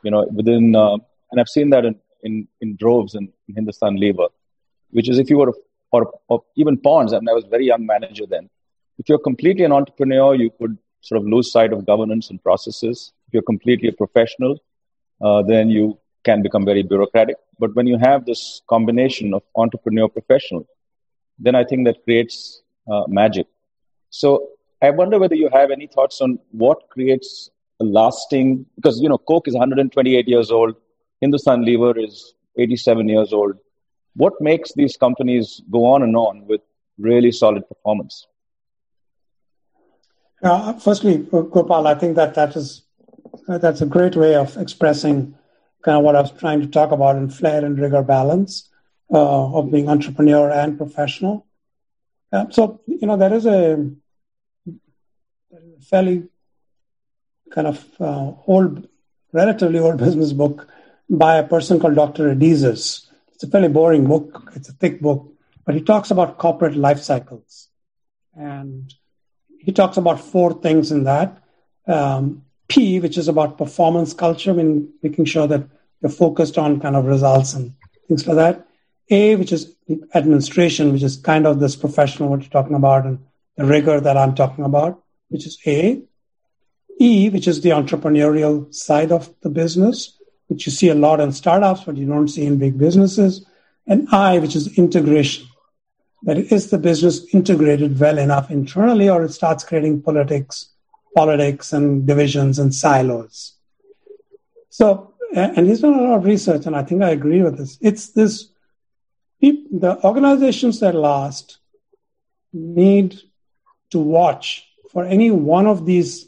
You 0.03 0.11
know, 0.11 0.27
within, 0.33 0.75
uh, 0.75 0.97
and 1.31 1.39
I've 1.39 1.49
seen 1.49 1.69
that 1.69 1.85
in 1.85 1.95
in, 2.23 2.47
in 2.61 2.75
droves 2.75 3.15
in, 3.15 3.31
in 3.47 3.55
Hindustan 3.55 3.95
Lever, 3.95 4.27
which 4.91 5.09
is 5.09 5.19
if 5.19 5.29
you 5.29 5.37
were, 5.37 5.53
or, 5.91 6.11
or 6.27 6.43
even 6.55 6.77
Ponds. 6.77 7.13
I 7.13 7.19
mean, 7.19 7.29
I 7.29 7.33
was 7.33 7.45
a 7.45 7.49
very 7.49 7.65
young 7.65 7.85
manager 7.85 8.25
then. 8.25 8.49
If 8.97 9.09
you're 9.09 9.19
completely 9.19 9.63
an 9.63 9.71
entrepreneur, 9.71 10.35
you 10.35 10.51
could 10.51 10.77
sort 11.01 11.19
of 11.19 11.27
lose 11.27 11.51
sight 11.51 11.73
of 11.73 11.85
governance 11.85 12.29
and 12.29 12.41
processes. 12.41 13.11
If 13.27 13.33
you're 13.33 13.43
completely 13.43 13.89
a 13.89 13.93
professional, 13.93 14.59
uh, 15.21 15.41
then 15.43 15.69
you 15.69 15.97
can 16.23 16.41
become 16.41 16.65
very 16.65 16.83
bureaucratic. 16.83 17.37
But 17.57 17.75
when 17.75 17.87
you 17.87 17.97
have 17.97 18.25
this 18.25 18.61
combination 18.69 19.33
of 19.33 19.43
entrepreneur 19.55 20.07
professional, 20.07 20.67
then 21.39 21.55
I 21.55 21.63
think 21.63 21.85
that 21.87 22.03
creates 22.03 22.60
uh, 22.89 23.03
magic. 23.07 23.47
So 24.09 24.49
I 24.81 24.89
wonder 24.89 25.19
whether 25.19 25.35
you 25.35 25.49
have 25.51 25.71
any 25.71 25.87
thoughts 25.87 26.21
on 26.21 26.39
what 26.51 26.89
creates 26.89 27.49
a 27.79 27.83
lasting, 27.83 28.65
because, 28.75 28.99
you 28.99 29.09
know, 29.09 29.17
Coke 29.17 29.47
is 29.47 29.53
128 29.53 30.27
years 30.27 30.51
old, 30.51 30.75
Hindustan 31.19 31.65
Lever 31.65 31.97
is 31.97 32.33
87 32.57 33.07
years 33.09 33.33
old. 33.33 33.55
What 34.15 34.33
makes 34.39 34.73
these 34.73 34.97
companies 34.97 35.61
go 35.71 35.85
on 35.85 36.03
and 36.03 36.15
on 36.15 36.45
with 36.47 36.61
really 36.97 37.31
solid 37.31 37.67
performance? 37.67 38.27
Uh, 40.43 40.73
firstly, 40.73 41.17
Gopal, 41.19 41.87
I 41.87 41.95
think 41.95 42.15
that 42.15 42.33
that 42.33 42.55
is 42.55 42.83
uh, 43.47 43.57
that's 43.57 43.81
a 43.81 43.85
great 43.85 44.15
way 44.15 44.35
of 44.35 44.57
expressing 44.57 45.35
kind 45.83 45.97
of 45.97 46.03
what 46.03 46.15
I 46.15 46.21
was 46.21 46.31
trying 46.31 46.61
to 46.61 46.67
talk 46.67 46.91
about 46.91 47.15
in 47.15 47.29
flair 47.29 47.63
and 47.63 47.79
rigor 47.79 48.01
balance 48.01 48.69
uh, 49.11 49.53
of 49.53 49.71
being 49.71 49.87
entrepreneur 49.87 50.49
and 50.49 50.77
professional. 50.77 51.45
Uh, 52.31 52.45
so 52.49 52.81
you 52.87 53.05
know 53.07 53.17
there 53.17 53.33
is 53.33 53.45
a 53.45 53.91
fairly 55.81 56.27
kind 57.51 57.67
of 57.67 57.85
uh, 57.99 58.31
old, 58.47 58.87
relatively 59.33 59.79
old 59.79 59.97
business 59.97 60.31
book 60.31 60.67
by 61.09 61.35
a 61.35 61.47
person 61.47 61.79
called 61.79 61.95
Dr. 61.95 62.33
Adizes. 62.33 63.07
It's 63.33 63.43
a 63.43 63.47
fairly 63.47 63.67
boring 63.67 64.05
book. 64.05 64.51
It's 64.55 64.69
a 64.69 64.73
thick 64.73 65.01
book, 65.01 65.33
but 65.65 65.75
he 65.75 65.81
talks 65.81 66.11
about 66.11 66.37
corporate 66.37 66.75
life 66.75 66.99
cycles. 66.99 67.67
And 68.35 68.93
he 69.59 69.71
talks 69.71 69.97
about 69.97 70.21
four 70.21 70.53
things 70.61 70.91
in 70.91 71.03
that. 71.03 71.43
Um, 71.85 72.43
P, 72.69 73.01
which 73.01 73.17
is 73.17 73.27
about 73.27 73.57
performance 73.57 74.13
culture, 74.13 74.51
I 74.51 74.53
mean, 74.53 74.93
making 75.03 75.25
sure 75.25 75.47
that 75.47 75.67
you're 76.01 76.09
focused 76.09 76.57
on 76.57 76.79
kind 76.79 76.95
of 76.95 77.05
results 77.05 77.53
and 77.53 77.73
things 78.07 78.25
like 78.25 78.37
that. 78.37 78.67
A, 79.11 79.35
which 79.35 79.51
is 79.51 79.75
administration, 80.15 80.91
which 80.93 81.03
is 81.03 81.17
kind 81.17 81.45
of 81.45 81.59
this 81.59 81.75
professional, 81.75 82.29
what 82.29 82.41
you're 82.41 82.49
talking 82.49 82.75
about, 82.75 83.05
and 83.05 83.19
the 83.57 83.65
rigor 83.65 83.99
that 83.99 84.17
I'm 84.17 84.33
talking 84.33 84.63
about, 84.63 85.03
which 85.29 85.45
is 85.45 85.59
A. 85.67 86.01
E, 86.99 87.29
which 87.29 87.47
is 87.47 87.61
the 87.61 87.71
entrepreneurial 87.71 88.73
side 88.73 89.11
of 89.11 89.33
the 89.41 89.49
business, 89.49 90.17
which 90.47 90.65
you 90.65 90.71
see 90.71 90.89
a 90.89 90.95
lot 90.95 91.19
in 91.19 91.31
startups, 91.31 91.83
but 91.83 91.97
you 91.97 92.05
don't 92.05 92.27
see 92.27 92.45
in 92.45 92.57
big 92.57 92.77
businesses. 92.77 93.45
And 93.87 94.07
I, 94.11 94.39
which 94.39 94.55
is 94.55 94.77
integration. 94.77 95.47
That 96.23 96.37
is 96.37 96.69
the 96.69 96.77
business 96.77 97.25
integrated 97.33 97.99
well 97.99 98.19
enough 98.19 98.51
internally, 98.51 99.09
or 99.09 99.23
it 99.23 99.33
starts 99.33 99.63
creating 99.63 100.03
politics, 100.03 100.69
politics 101.15 101.73
and 101.73 102.05
divisions 102.05 102.59
and 102.59 102.73
silos. 102.73 103.55
So, 104.69 105.13
and 105.33 105.67
he's 105.67 105.81
done 105.81 105.95
a 105.95 106.01
lot 106.03 106.17
of 106.17 106.25
research, 106.25 106.65
and 106.67 106.75
I 106.75 106.83
think 106.83 107.01
I 107.01 107.09
agree 107.09 107.41
with 107.41 107.57
this. 107.57 107.77
It's 107.81 108.09
this 108.09 108.49
the 109.41 109.99
organizations 110.03 110.79
that 110.79 110.95
last 110.95 111.57
need 112.53 113.19
to 113.91 113.99
watch 113.99 114.67
for 114.91 115.05
any 115.05 115.31
one 115.31 115.67
of 115.67 115.85
these 115.85 116.27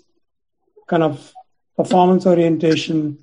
kind 0.87 1.03
of 1.03 1.33
performance 1.75 2.25
orientation 2.25 3.19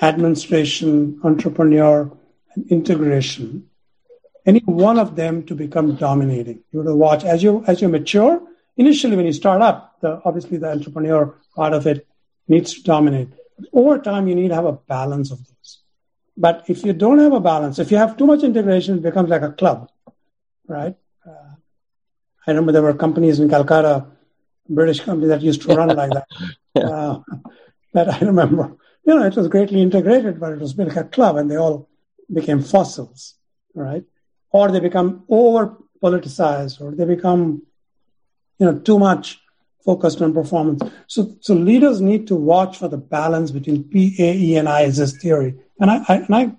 administration, 0.00 1.20
entrepreneur, 1.24 2.10
and 2.54 2.70
integration. 2.70 3.68
Any 4.44 4.60
one 4.60 4.98
of 4.98 5.16
them 5.16 5.44
to 5.44 5.54
become 5.54 5.96
dominating. 5.96 6.62
You 6.70 6.80
have 6.80 6.86
to 6.86 6.94
watch 6.94 7.24
as 7.24 7.42
you 7.42 7.64
as 7.66 7.82
you 7.82 7.88
mature. 7.88 8.40
Initially, 8.76 9.16
when 9.16 9.26
you 9.26 9.32
start 9.32 9.62
up, 9.62 10.00
the, 10.00 10.20
obviously 10.24 10.58
the 10.58 10.70
entrepreneur 10.70 11.34
part 11.54 11.72
of 11.72 11.86
it 11.86 12.06
needs 12.46 12.74
to 12.74 12.82
dominate. 12.82 13.28
Over 13.72 13.98
time, 13.98 14.28
you 14.28 14.34
need 14.34 14.48
to 14.48 14.54
have 14.54 14.66
a 14.66 14.72
balance 14.72 15.30
of 15.32 15.38
those. 15.38 15.78
But 16.36 16.64
if 16.68 16.84
you 16.84 16.92
don't 16.92 17.18
have 17.18 17.32
a 17.32 17.40
balance, 17.40 17.78
if 17.78 17.90
you 17.90 17.96
have 17.96 18.16
too 18.16 18.26
much 18.26 18.42
integration, 18.42 18.98
it 18.98 19.02
becomes 19.02 19.30
like 19.30 19.42
a 19.42 19.52
club, 19.52 19.90
right? 20.68 20.96
Uh, 21.26 21.54
I 22.46 22.50
remember 22.50 22.72
there 22.72 22.82
were 22.82 22.94
companies 22.94 23.40
in 23.40 23.48
Calcutta, 23.48 24.06
British 24.68 25.00
companies 25.00 25.30
that 25.30 25.42
used 25.42 25.62
to 25.62 25.74
run 25.74 25.88
like 25.88 26.10
that. 26.10 26.26
Uh, 26.76 27.20
that 27.94 28.06
I 28.12 28.18
remember 28.18 28.76
you 29.06 29.14
know, 29.14 29.24
it 29.24 29.36
was 29.36 29.48
greatly 29.48 29.80
integrated, 29.80 30.40
but 30.40 30.52
it 30.52 30.58
was 30.58 30.76
like 30.76 30.96
a 30.96 31.04
club 31.04 31.36
and 31.36 31.50
they 31.50 31.56
all 31.56 31.88
became 32.32 32.60
fossils, 32.60 33.34
right? 33.72 34.04
Or 34.50 34.70
they 34.70 34.80
become 34.80 35.24
over 35.28 35.76
politicized 36.02 36.80
or 36.80 36.94
they 36.94 37.04
become, 37.04 37.62
you 38.58 38.66
know, 38.66 38.78
too 38.80 38.98
much 38.98 39.40
focused 39.86 40.20
on 40.20 40.34
performance. 40.34 40.82
So, 41.06 41.34
so 41.40 41.54
leaders 41.54 42.00
need 42.00 42.26
to 42.26 42.34
watch 42.34 42.76
for 42.76 42.88
the 42.88 42.98
balance 42.98 43.50
between 43.52 43.84
P, 43.84 44.14
A, 44.18 44.34
E, 44.34 44.56
and 44.56 44.68
I 44.68 44.82
is 44.82 44.98
this 44.98 45.16
theory. 45.16 45.54
And 45.80 45.90
I, 45.90 46.04
I, 46.08 46.16
and 46.16 46.34
I 46.34 46.52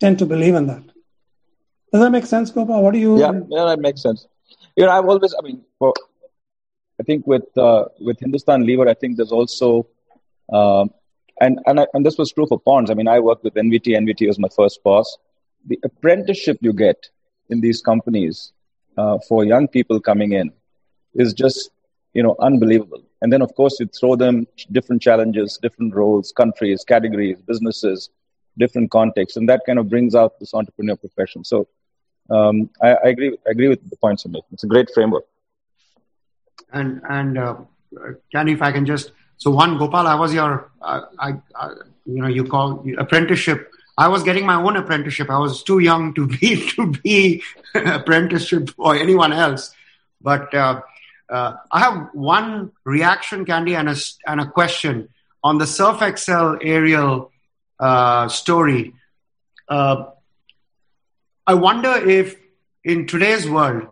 tend 0.00 0.20
to 0.20 0.26
believe 0.26 0.54
in 0.54 0.68
that. 0.68 0.84
Does 1.92 2.00
that 2.02 2.10
make 2.10 2.26
sense, 2.26 2.50
Gopal? 2.50 2.82
What 2.82 2.94
do 2.94 3.00
you? 3.00 3.18
Yeah, 3.18 3.32
yeah, 3.48 3.64
that 3.64 3.80
makes 3.80 4.02
sense. 4.02 4.26
You 4.76 4.84
know, 4.84 4.90
I've 4.90 5.06
always, 5.06 5.34
I 5.38 5.42
mean, 5.42 5.62
I 5.82 7.02
think 7.04 7.26
with 7.26 7.56
uh, 7.56 7.86
with 8.00 8.18
Hindustan 8.20 8.64
Lever, 8.66 8.88
I 8.88 8.94
think 8.94 9.16
there's 9.16 9.32
also 9.32 9.88
um, 10.52 10.90
and 11.40 11.58
and, 11.66 11.80
I, 11.80 11.86
and 11.94 12.04
this 12.04 12.16
was 12.18 12.32
true 12.32 12.46
for 12.46 12.58
Ponds. 12.58 12.90
I 12.90 12.94
mean, 12.94 13.08
I 13.08 13.20
worked 13.20 13.44
with 13.44 13.54
NVT. 13.54 13.86
NVT 13.86 14.26
was 14.26 14.38
my 14.38 14.48
first 14.54 14.82
boss. 14.82 15.18
The 15.66 15.78
apprenticeship 15.84 16.58
you 16.60 16.72
get 16.72 16.96
in 17.50 17.60
these 17.60 17.80
companies 17.80 18.52
uh, 18.96 19.18
for 19.28 19.44
young 19.44 19.68
people 19.68 20.00
coming 20.00 20.32
in 20.32 20.52
is 21.14 21.32
just 21.32 21.70
you 22.16 22.22
know 22.22 22.36
unbelievable. 22.48 23.02
And 23.22 23.32
then 23.32 23.42
of 23.46 23.54
course 23.54 23.78
you 23.80 23.86
throw 23.98 24.16
them 24.24 24.46
different 24.72 25.02
challenges, 25.02 25.58
different 25.66 25.94
roles, 25.94 26.32
countries, 26.42 26.84
categories, 26.94 27.38
businesses, 27.52 28.10
different 28.58 28.90
contexts, 28.90 29.36
and 29.36 29.48
that 29.50 29.60
kind 29.66 29.78
of 29.78 29.88
brings 29.94 30.14
out 30.14 30.40
this 30.40 30.54
entrepreneur 30.54 30.96
profession. 30.96 31.44
So 31.44 31.68
um, 32.30 32.70
I, 32.82 32.90
I, 33.04 33.08
agree. 33.14 33.32
I 33.46 33.50
agree 33.50 33.68
with 33.68 33.88
the 33.88 33.96
points 33.96 34.24
you 34.24 34.30
make. 34.32 34.44
It's 34.52 34.64
a 34.64 34.72
great 34.74 34.88
framework. 34.92 35.24
And 36.72 37.00
and 37.08 37.38
uh, 37.38 37.56
Kandy, 38.34 38.54
if 38.54 38.62
I 38.62 38.72
can 38.72 38.86
just 38.86 39.12
so 39.38 39.50
one, 39.50 39.76
Gopal, 39.78 40.06
I 40.06 40.14
was 40.14 40.32
your, 40.32 40.70
uh, 40.80 41.02
I, 41.18 41.34
I, 41.54 41.70
you 42.06 42.20
know, 42.22 42.26
you 42.26 42.44
call 42.44 42.84
apprenticeship. 42.98 43.70
I 43.98 44.08
was 44.08 44.22
getting 44.22 44.46
my 44.46 44.54
own 44.54 44.76
apprenticeship. 44.76 45.30
I 45.30 45.38
was 45.38 45.62
too 45.62 45.78
young 45.78 46.14
to 46.14 46.26
be 46.26 46.70
to 46.76 46.92
be 46.92 47.42
apprenticeship 47.74 48.70
or 48.78 48.96
anyone 48.96 49.32
else. 49.32 49.74
But 50.20 50.52
uh, 50.54 50.80
uh, 51.30 51.54
I 51.70 51.80
have 51.80 52.08
one 52.12 52.72
reaction, 52.84 53.44
Kandy, 53.44 53.76
and 53.76 53.88
a 53.88 53.96
and 54.30 54.40
a 54.40 54.46
question 54.46 55.08
on 55.42 55.58
the 55.58 55.66
Surf 55.66 56.02
Excel 56.02 56.58
Ariel 56.62 57.32
uh, 57.80 58.28
story. 58.28 58.94
Uh, 59.68 60.06
I 61.46 61.54
wonder 61.54 61.94
if 61.94 62.36
in 62.84 63.06
today's 63.06 63.48
world, 63.48 63.88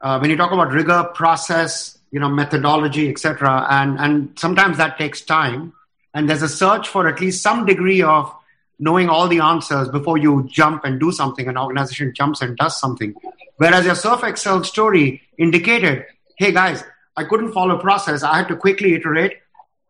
uh, 0.00 0.18
when 0.18 0.30
you 0.30 0.36
talk 0.36 0.52
about 0.52 0.72
rigor, 0.72 1.10
process, 1.14 1.96
you 2.10 2.20
know 2.20 2.28
methodology 2.28 3.08
etc 3.08 3.66
and 3.70 3.98
and 3.98 4.38
sometimes 4.38 4.78
that 4.78 4.98
takes 4.98 5.20
time 5.20 5.72
and 6.14 6.28
there's 6.28 6.42
a 6.42 6.48
search 6.48 6.88
for 6.88 7.08
at 7.08 7.20
least 7.20 7.42
some 7.42 7.66
degree 7.66 8.02
of 8.02 8.34
knowing 8.78 9.08
all 9.08 9.28
the 9.28 9.40
answers 9.40 9.88
before 9.88 10.18
you 10.18 10.46
jump 10.50 10.84
and 10.84 11.00
do 11.00 11.10
something 11.12 11.48
an 11.48 11.58
organization 11.58 12.12
jumps 12.14 12.40
and 12.42 12.56
does 12.56 12.78
something 12.78 13.14
whereas 13.56 13.84
your 13.84 13.94
surf 13.94 14.22
excel 14.24 14.62
story 14.64 15.20
indicated 15.36 16.06
hey 16.36 16.52
guys 16.52 16.84
i 17.16 17.24
couldn't 17.24 17.52
follow 17.52 17.78
process 17.78 18.22
i 18.22 18.36
had 18.36 18.48
to 18.48 18.56
quickly 18.56 18.94
iterate 18.94 19.34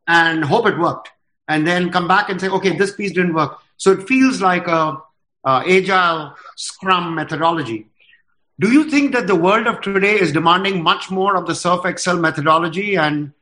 and 0.06 0.44
hope 0.44 0.66
it 0.66 0.78
worked 0.78 1.10
and 1.48 1.66
then 1.66 1.90
come 1.90 2.08
back 2.08 2.28
and 2.28 2.40
say 2.40 2.48
okay 2.48 2.76
this 2.76 2.94
piece 2.94 3.12
didn't 3.12 3.34
work 3.34 3.58
so 3.76 3.92
it 3.92 4.06
feels 4.08 4.40
like 4.40 4.66
a, 4.68 4.96
a 5.44 5.62
agile 5.66 6.34
scrum 6.56 7.14
methodology 7.14 7.86
do 8.58 8.72
you 8.72 8.90
think 8.90 9.12
that 9.12 9.26
the 9.26 9.34
world 9.34 9.66
of 9.66 9.82
today 9.82 10.18
is 10.18 10.32
demanding 10.32 10.82
much 10.82 11.10
more 11.10 11.36
of 11.36 11.46
the 11.46 11.54
Surf 11.54 11.84
Excel 11.84 12.16
methodology 12.16 12.96
and 12.96 13.32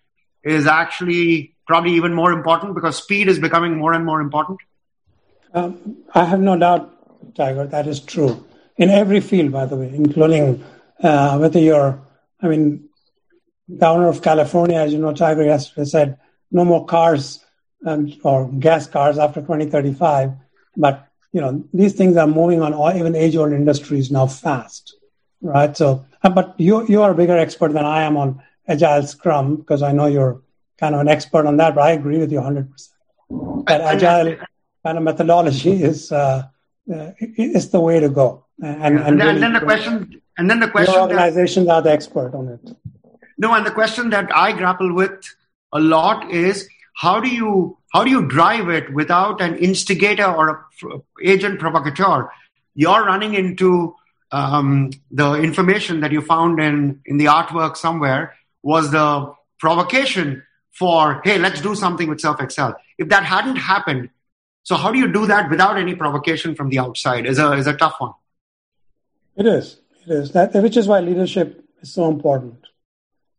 is 0.42 0.66
actually 0.66 1.54
probably 1.68 1.92
even 1.92 2.12
more 2.12 2.32
important 2.32 2.74
because 2.74 2.96
speed 2.96 3.28
is 3.28 3.38
becoming 3.38 3.76
more 3.76 3.92
and 3.92 4.04
more 4.04 4.20
important? 4.20 4.58
Um, 5.52 5.98
I 6.14 6.24
have 6.24 6.40
no 6.40 6.58
doubt, 6.58 7.34
Tiger, 7.36 7.64
that 7.66 7.86
is 7.86 8.00
true. 8.00 8.44
In 8.76 8.90
every 8.90 9.20
field, 9.20 9.52
by 9.52 9.66
the 9.66 9.76
way, 9.76 9.88
including 9.94 10.64
uh, 11.00 11.38
whether 11.38 11.60
you're, 11.60 12.00
I 12.42 12.48
mean, 12.48 12.88
governor 13.78 14.08
of 14.08 14.22
California, 14.22 14.78
as 14.78 14.92
you 14.92 14.98
know, 14.98 15.12
Tiger 15.12 15.44
yesterday 15.44 15.84
said, 15.84 16.18
no 16.50 16.64
more 16.64 16.84
cars 16.86 17.44
um, 17.86 18.12
or 18.22 18.50
gas 18.50 18.86
cars 18.86 19.18
after 19.18 19.40
2035. 19.40 20.32
But 20.76 21.08
you 21.32 21.40
know, 21.40 21.64
these 21.72 21.94
things 21.94 22.16
are 22.16 22.26
moving 22.26 22.62
on 22.62 22.72
all, 22.72 22.96
even 22.96 23.16
age-old 23.16 23.52
industries 23.52 24.10
now 24.10 24.26
fast, 24.26 24.96
right? 25.40 25.76
So, 25.76 26.06
uh, 26.22 26.30
but 26.30 26.54
you 26.58 26.86
you 26.86 27.02
are 27.02 27.10
a 27.10 27.14
bigger 27.14 27.36
expert 27.36 27.72
than 27.72 27.84
I 27.84 28.02
am 28.02 28.16
on 28.16 28.40
agile 28.68 29.02
Scrum 29.02 29.56
because 29.56 29.82
I 29.82 29.92
know 29.92 30.06
you're 30.06 30.42
kind 30.78 30.94
of 30.94 31.00
an 31.00 31.08
expert 31.08 31.46
on 31.46 31.56
that. 31.56 31.74
But 31.74 31.82
I 31.82 31.90
agree 31.90 32.18
with 32.18 32.30
you 32.30 32.38
100. 32.38 32.70
percent 32.70 33.66
That 33.66 33.80
agile 33.80 34.36
kind 34.84 34.98
of 34.98 35.02
methodology 35.02 35.82
is 35.90 36.12
uh, 36.12 36.46
uh, 36.92 37.10
is 37.18 37.70
the 37.70 37.80
way 37.80 37.98
to 37.98 38.08
go. 38.08 38.44
And, 38.62 38.78
yeah. 38.78 38.86
and, 38.86 38.98
and, 38.98 39.18
really, 39.18 39.30
and 39.30 39.42
then 39.42 39.52
the 39.54 39.60
question, 39.60 40.22
and 40.38 40.48
then 40.48 40.60
the 40.60 40.68
question, 40.68 40.94
organizations 40.94 41.66
that, 41.66 41.72
are 41.72 41.82
the 41.82 41.90
expert 41.90 42.34
on 42.34 42.48
it. 42.48 42.76
No, 43.38 43.54
and 43.54 43.66
the 43.66 43.70
question 43.70 44.10
that 44.10 44.34
I 44.34 44.52
grapple 44.52 44.94
with 44.94 45.24
a 45.72 45.80
lot 45.80 46.30
is 46.30 46.68
how 46.94 47.20
do 47.20 47.28
you 47.28 47.78
how 47.92 48.04
do 48.04 48.10
you 48.10 48.26
drive 48.26 48.68
it 48.68 48.92
without 48.92 49.40
an 49.40 49.56
instigator 49.56 50.26
or 50.26 50.66
a 50.84 50.98
agent 51.22 51.60
provocateur? 51.60 52.28
You're 52.74 53.04
running 53.04 53.34
into 53.34 53.94
um, 54.32 54.90
the 55.12 55.34
information 55.34 56.00
that 56.00 56.10
you 56.10 56.20
found 56.20 56.60
in, 56.60 57.00
in 57.06 57.18
the 57.18 57.26
artwork 57.26 57.76
somewhere 57.76 58.34
was 58.62 58.90
the 58.90 59.32
provocation 59.60 60.42
for, 60.72 61.20
hey, 61.22 61.38
let's 61.38 61.60
do 61.60 61.76
something 61.76 62.08
with 62.08 62.20
Surf 62.20 62.40
Excel 62.40 62.76
If 62.98 63.10
that 63.10 63.24
hadn't 63.24 63.56
happened, 63.56 64.10
so 64.64 64.74
how 64.74 64.90
do 64.90 64.98
you 64.98 65.12
do 65.12 65.26
that 65.26 65.48
without 65.50 65.76
any 65.76 65.94
provocation 65.94 66.56
from 66.56 66.68
the 66.68 66.80
outside 66.80 67.26
is 67.26 67.38
a, 67.38 67.52
is 67.52 67.68
a 67.68 67.74
tough 67.74 67.94
one. 67.98 68.14
It 69.36 69.46
is. 69.46 69.80
It 70.04 70.12
is. 70.12 70.32
That, 70.32 70.52
which 70.54 70.76
is 70.76 70.88
why 70.88 70.98
leadership 70.98 71.64
is 71.80 71.92
so 71.92 72.08
important, 72.08 72.63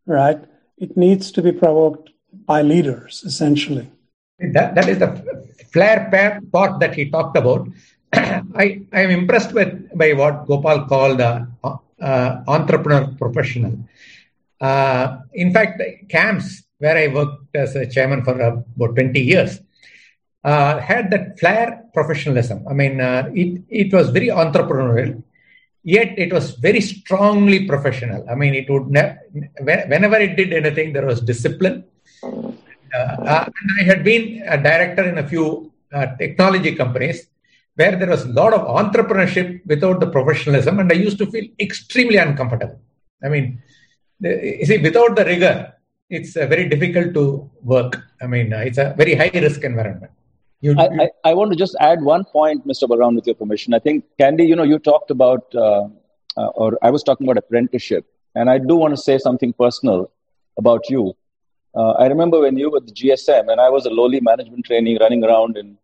right? 0.06 0.40
It 0.78 0.98
needs 0.98 1.32
to 1.32 1.42
be 1.42 1.52
provoked 1.52 2.10
by 2.46 2.62
leaders, 2.62 3.24
essentially. 3.26 3.90
That, 4.40 4.76
that 4.76 4.90
is 4.90 5.00
the 5.00 5.12
flair 5.72 6.10
part 6.52 6.80
that 6.80 6.94
he 6.94 7.10
talked 7.10 7.38
about. 7.38 7.68
I, 8.14 8.82
I 8.92 9.02
am 9.02 9.12
impressed 9.12 9.54
with 9.54 9.98
by 9.98 10.14
what 10.14 10.46
Gopal 10.46 10.86
called 10.86 11.22
uh, 11.22 11.46
uh, 12.02 12.44
entrepreneur 12.48 13.14
professional. 13.18 13.80
Uh, 14.60 15.18
in 15.34 15.54
fact, 15.54 15.82
CAMS, 16.10 16.64
where 16.78 16.98
I 16.98 17.14
worked 17.14 17.56
as 17.56 17.76
a 17.76 17.88
chairman 17.88 18.24
for 18.24 18.40
about 18.40 18.96
20 18.96 19.20
years, 19.20 19.60
uh, 20.44 20.80
had 20.80 21.12
that 21.12 21.40
flair 21.40 21.84
professionalism. 21.94 22.66
I 22.70 22.74
mean, 22.74 23.02
uh, 23.02 23.30
it, 23.34 23.64
it 23.70 23.94
was 23.94 24.10
very 24.10 24.28
entrepreneurial, 24.28 25.24
yet 25.86 26.10
it 26.18 26.34
was 26.34 26.52
very 26.68 26.82
strongly 26.82 27.66
professional. 27.66 28.22
I 28.30 28.36
mean, 28.36 28.54
it 28.54 28.70
would 28.70 28.88
ne- 28.98 29.16
whenever 29.94 30.18
it 30.18 30.36
did 30.36 30.52
anything, 30.52 30.94
there 30.94 31.06
was 31.06 31.22
discipline 31.22 31.86
uh, 32.96 33.16
uh, 33.34 33.46
I 33.80 33.84
had 33.84 34.04
been 34.04 34.44
a 34.48 34.58
director 34.58 35.04
in 35.12 35.18
a 35.18 35.28
few 35.28 35.72
uh, 35.94 36.08
technology 36.18 36.76
companies 36.76 37.28
where 37.76 37.96
there 38.00 38.10
was 38.10 38.24
a 38.24 38.30
lot 38.30 38.54
of 38.54 38.62
entrepreneurship 38.82 39.48
without 39.66 40.00
the 40.00 40.08
professionalism, 40.08 40.80
and 40.80 40.92
I 40.92 40.96
used 40.96 41.18
to 41.18 41.26
feel 41.26 41.48
extremely 41.60 42.18
uncomfortable. 42.18 42.80
I 43.24 43.30
mean, 43.30 43.62
the, 44.20 44.58
you 44.60 44.66
see, 44.66 44.78
without 44.78 45.16
the 45.16 45.26
rigor, 45.26 45.74
it's 46.10 46.38
uh, 46.38 46.46
very 46.48 46.70
difficult 46.70 47.14
to 47.16 47.50
work. 47.62 48.02
I 48.22 48.28
mean, 48.28 48.54
uh, 48.54 48.60
it's 48.60 48.78
a 48.78 48.94
very 48.96 49.16
high 49.16 49.32
risk 49.34 49.64
environment. 49.64 50.12
You, 50.66 50.76
I. 50.80 50.86
I, 51.04 51.10
I, 51.30 51.34
want 51.34 51.52
to 51.52 51.58
just 51.58 51.76
add 51.80 52.02
one 52.02 52.24
point, 52.26 52.68
Mr. 52.68 52.88
Balram, 52.90 53.16
with 53.16 53.28
your 53.28 53.36
permission. 53.36 53.74
I 53.74 53.80
think, 53.80 54.06
Kandy, 54.20 54.48
you 54.48 54.56
know, 54.56 54.64
you 54.64 54.80
talked 54.80 55.12
about, 55.12 55.54
uh, 55.54 55.88
or 56.62 56.78
I 56.82 56.90
was 56.90 57.04
talking 57.04 57.28
about 57.28 57.38
apprenticeship, 57.38 58.06
and 58.34 58.50
I 58.50 58.58
do 58.58 58.76
want 58.76 58.94
to 58.96 59.02
say 59.10 59.18
something 59.18 59.54
personal 59.54 60.10
about 60.58 60.90
you. 60.90 61.14
Uh, 61.76 61.92
I 62.04 62.08
remember 62.08 62.40
when 62.40 62.58
you 62.58 62.72
were 62.72 62.80
the 62.80 62.92
GSM 62.92 63.52
and 63.52 63.60
I 63.60 63.70
was 63.70 63.86
a 63.86 63.90
lowly 63.90 64.22
management 64.22 64.66
trainee 64.66 64.98
running 64.98 65.24
around 65.26 65.58
in 65.58 65.78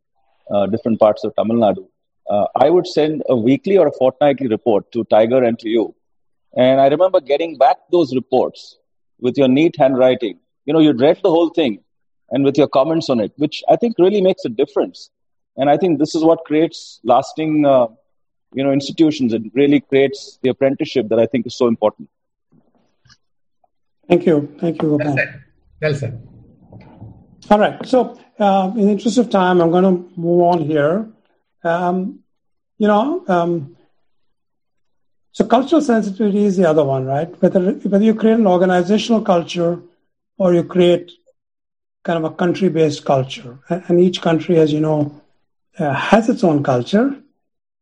uh, 0.49 0.65
different 0.67 0.99
parts 0.99 1.25
of 1.25 1.35
Tamil 1.35 1.57
Nadu. 1.57 1.85
Uh, 2.29 2.45
I 2.55 2.69
would 2.69 2.87
send 2.87 3.23
a 3.27 3.35
weekly 3.35 3.77
or 3.77 3.87
a 3.87 3.91
fortnightly 3.91 4.47
report 4.47 4.89
to 4.93 5.03
Tiger 5.15 5.43
and 5.43 5.59
to 5.59 5.69
you. 5.69 5.93
And 6.55 6.79
I 6.79 6.87
remember 6.87 7.19
getting 7.19 7.57
back 7.57 7.77
those 7.91 8.15
reports 8.15 8.77
with 9.19 9.37
your 9.37 9.49
neat 9.49 9.75
handwriting. 9.77 10.39
You 10.65 10.73
know, 10.73 10.79
you'd 10.79 11.01
read 11.01 11.19
the 11.21 11.29
whole 11.29 11.49
thing 11.49 11.83
and 12.31 12.43
with 12.43 12.57
your 12.57 12.67
comments 12.67 13.09
on 13.09 13.19
it, 13.19 13.31
which 13.37 13.63
I 13.69 13.75
think 13.75 13.95
really 13.99 14.21
makes 14.21 14.43
a 14.45 14.49
difference. 14.49 15.09
And 15.57 15.69
I 15.69 15.77
think 15.77 15.99
this 15.99 16.15
is 16.15 16.23
what 16.23 16.45
creates 16.45 16.99
lasting, 17.03 17.65
uh, 17.65 17.87
you 18.53 18.63
know, 18.63 18.71
institutions. 18.71 19.33
It 19.33 19.43
really 19.53 19.81
creates 19.81 20.39
the 20.41 20.49
apprenticeship 20.49 21.09
that 21.09 21.19
I 21.19 21.25
think 21.25 21.45
is 21.45 21.55
so 21.55 21.67
important. 21.67 22.09
Thank 24.07 24.25
you. 24.25 24.55
Thank 24.59 24.81
you. 24.81 24.95
Well 24.95 25.95
said. 25.95 26.27
All 27.49 27.59
right. 27.59 27.85
So, 27.85 28.19
uh, 28.39 28.71
in 28.75 28.85
the 28.85 28.91
interest 28.91 29.17
of 29.17 29.29
time, 29.29 29.61
I'm 29.61 29.71
going 29.71 29.83
to 29.83 30.11
move 30.19 30.41
on 30.41 30.59
here. 30.59 31.09
Um, 31.63 32.19
you 32.77 32.87
know, 32.87 33.23
um, 33.27 33.77
so 35.33 35.45
cultural 35.45 35.81
sensitivity 35.81 36.45
is 36.45 36.57
the 36.57 36.67
other 36.67 36.83
one, 36.83 37.05
right? 37.05 37.29
Whether 37.41 37.73
whether 37.73 38.03
you 38.03 38.15
create 38.15 38.39
an 38.39 38.47
organizational 38.47 39.21
culture 39.21 39.81
or 40.37 40.53
you 40.53 40.63
create 40.63 41.11
kind 42.03 42.23
of 42.23 42.31
a 42.31 42.35
country-based 42.35 43.05
culture, 43.05 43.59
and 43.69 43.99
each 43.99 44.21
country, 44.21 44.57
as 44.59 44.73
you 44.73 44.79
know, 44.79 45.21
uh, 45.77 45.93
has 45.93 46.29
its 46.29 46.43
own 46.43 46.63
culture. 46.63 47.15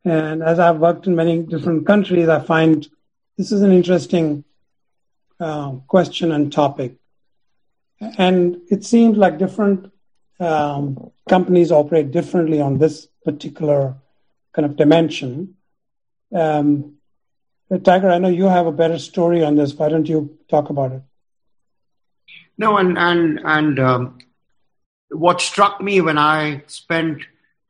And 0.05 0.43
as 0.43 0.59
I've 0.59 0.77
worked 0.77 1.07
in 1.07 1.15
many 1.15 1.41
different 1.43 1.85
countries, 1.85 2.29
I 2.29 2.39
find 2.39 2.87
this 3.37 3.51
is 3.51 3.61
an 3.61 3.71
interesting 3.71 4.43
uh, 5.39 5.71
question 5.87 6.31
and 6.31 6.51
topic 6.51 6.99
and 8.01 8.61
it 8.69 8.85
seems 8.85 9.17
like 9.17 9.37
different 9.37 9.91
um, 10.39 11.11
companies 11.27 11.71
operate 11.71 12.11
differently 12.11 12.61
on 12.61 12.77
this 12.77 13.07
particular 13.25 13.95
kind 14.53 14.65
of 14.65 14.75
dimension. 14.75 15.55
Um, 16.33 16.95
Tiger, 17.83 18.09
I 18.09 18.17
know 18.17 18.29
you 18.29 18.45
have 18.45 18.65
a 18.65 18.71
better 18.71 18.97
story 18.97 19.43
on 19.43 19.55
this. 19.55 19.73
Why 19.73 19.89
don't 19.89 20.07
you 20.07 20.37
talk 20.49 20.69
about 20.69 20.93
it? 20.93 21.01
No, 22.59 22.75
and 22.75 22.97
and 22.97 23.39
and 23.45 23.79
um, 23.79 24.17
what 25.11 25.39
struck 25.39 25.79
me 25.81 26.01
when 26.01 26.17
I 26.17 26.63
spent 26.67 27.21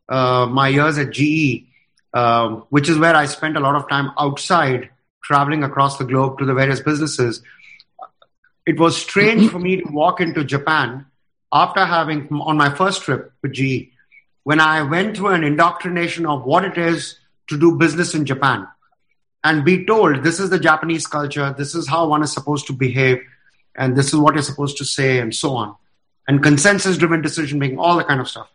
uh, 0.09 0.47
my 0.47 0.67
years 0.67 0.97
at 0.97 1.11
GE, 1.11 1.67
um, 2.15 2.65
which 2.69 2.89
is 2.89 2.97
where 2.97 3.15
I 3.15 3.25
spent 3.25 3.55
a 3.55 3.59
lot 3.59 3.75
of 3.75 3.87
time 3.87 4.09
outside, 4.17 4.89
traveling 5.23 5.63
across 5.63 5.99
the 5.99 6.05
globe 6.05 6.39
to 6.39 6.45
the 6.45 6.55
various 6.55 6.79
businesses, 6.79 7.43
it 8.65 8.79
was 8.79 8.99
strange 8.99 9.51
for 9.51 9.59
me 9.59 9.77
to 9.77 9.91
walk 9.91 10.21
into 10.21 10.43
Japan 10.43 11.05
after 11.53 11.85
having, 11.85 12.27
on 12.31 12.57
my 12.57 12.73
first 12.73 13.03
trip 13.03 13.31
with 13.43 13.53
GE, 13.53 13.89
when 14.43 14.59
I 14.59 14.81
went 14.81 15.17
through 15.17 15.29
an 15.29 15.43
indoctrination 15.43 16.25
of 16.25 16.45
what 16.45 16.65
it 16.65 16.79
is 16.79 17.19
to 17.49 17.59
do 17.59 17.75
business 17.75 18.15
in 18.15 18.25
Japan. 18.25 18.67
And 19.43 19.63
be 19.63 19.85
told 19.85 20.23
this 20.23 20.39
is 20.39 20.49
the 20.49 20.59
Japanese 20.59 21.05
culture, 21.05 21.53
this 21.55 21.75
is 21.75 21.87
how 21.87 22.07
one 22.07 22.23
is 22.23 22.33
supposed 22.33 22.65
to 22.67 22.73
behave, 22.73 23.19
and 23.79 23.95
this 23.95 24.07
is 24.13 24.17
what 24.17 24.35
you're 24.35 24.43
supposed 24.43 24.77
to 24.77 24.85
say, 24.85 25.19
and 25.19 25.33
so 25.33 25.55
on. 25.55 25.75
And 26.27 26.43
consensus 26.43 26.97
driven 26.97 27.21
decision 27.21 27.57
making, 27.57 27.79
all 27.79 27.97
that 27.97 28.07
kind 28.07 28.21
of 28.21 28.27
stuff. 28.27 28.49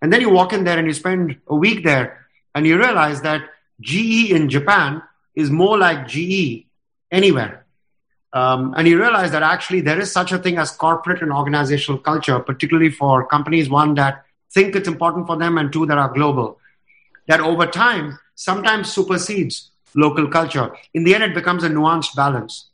And 0.00 0.10
then 0.10 0.22
you 0.22 0.30
walk 0.30 0.54
in 0.54 0.64
there 0.64 0.78
and 0.78 0.86
you 0.86 0.94
spend 0.94 1.36
a 1.48 1.54
week 1.54 1.84
there 1.84 2.26
and 2.54 2.66
you 2.66 2.78
realize 2.78 3.20
that 3.22 3.42
GE 3.80 4.30
in 4.30 4.48
Japan 4.48 5.02
is 5.34 5.50
more 5.50 5.76
like 5.76 6.06
GE 6.06 6.66
anywhere. 7.10 7.66
Um, 8.32 8.74
and 8.76 8.86
you 8.86 8.98
realize 8.98 9.32
that 9.32 9.42
actually 9.42 9.80
there 9.80 9.98
is 9.98 10.10
such 10.12 10.32
a 10.32 10.38
thing 10.38 10.56
as 10.56 10.70
corporate 10.70 11.20
and 11.20 11.32
organizational 11.32 11.98
culture, 11.98 12.38
particularly 12.38 12.90
for 12.90 13.26
companies, 13.26 13.68
one 13.68 13.94
that 13.94 14.24
think 14.52 14.76
it's 14.76 14.88
important 14.88 15.26
for 15.26 15.36
them 15.36 15.58
and 15.58 15.72
two 15.72 15.84
that 15.86 15.98
are 15.98 16.12
global, 16.12 16.58
that 17.26 17.40
over 17.40 17.66
time 17.66 18.18
sometimes 18.36 18.92
supersedes 18.92 19.70
local 19.94 20.28
culture. 20.28 20.74
In 20.94 21.04
the 21.04 21.14
end, 21.14 21.24
it 21.24 21.34
becomes 21.34 21.64
a 21.64 21.68
nuanced 21.68 22.14
balance. 22.14 22.69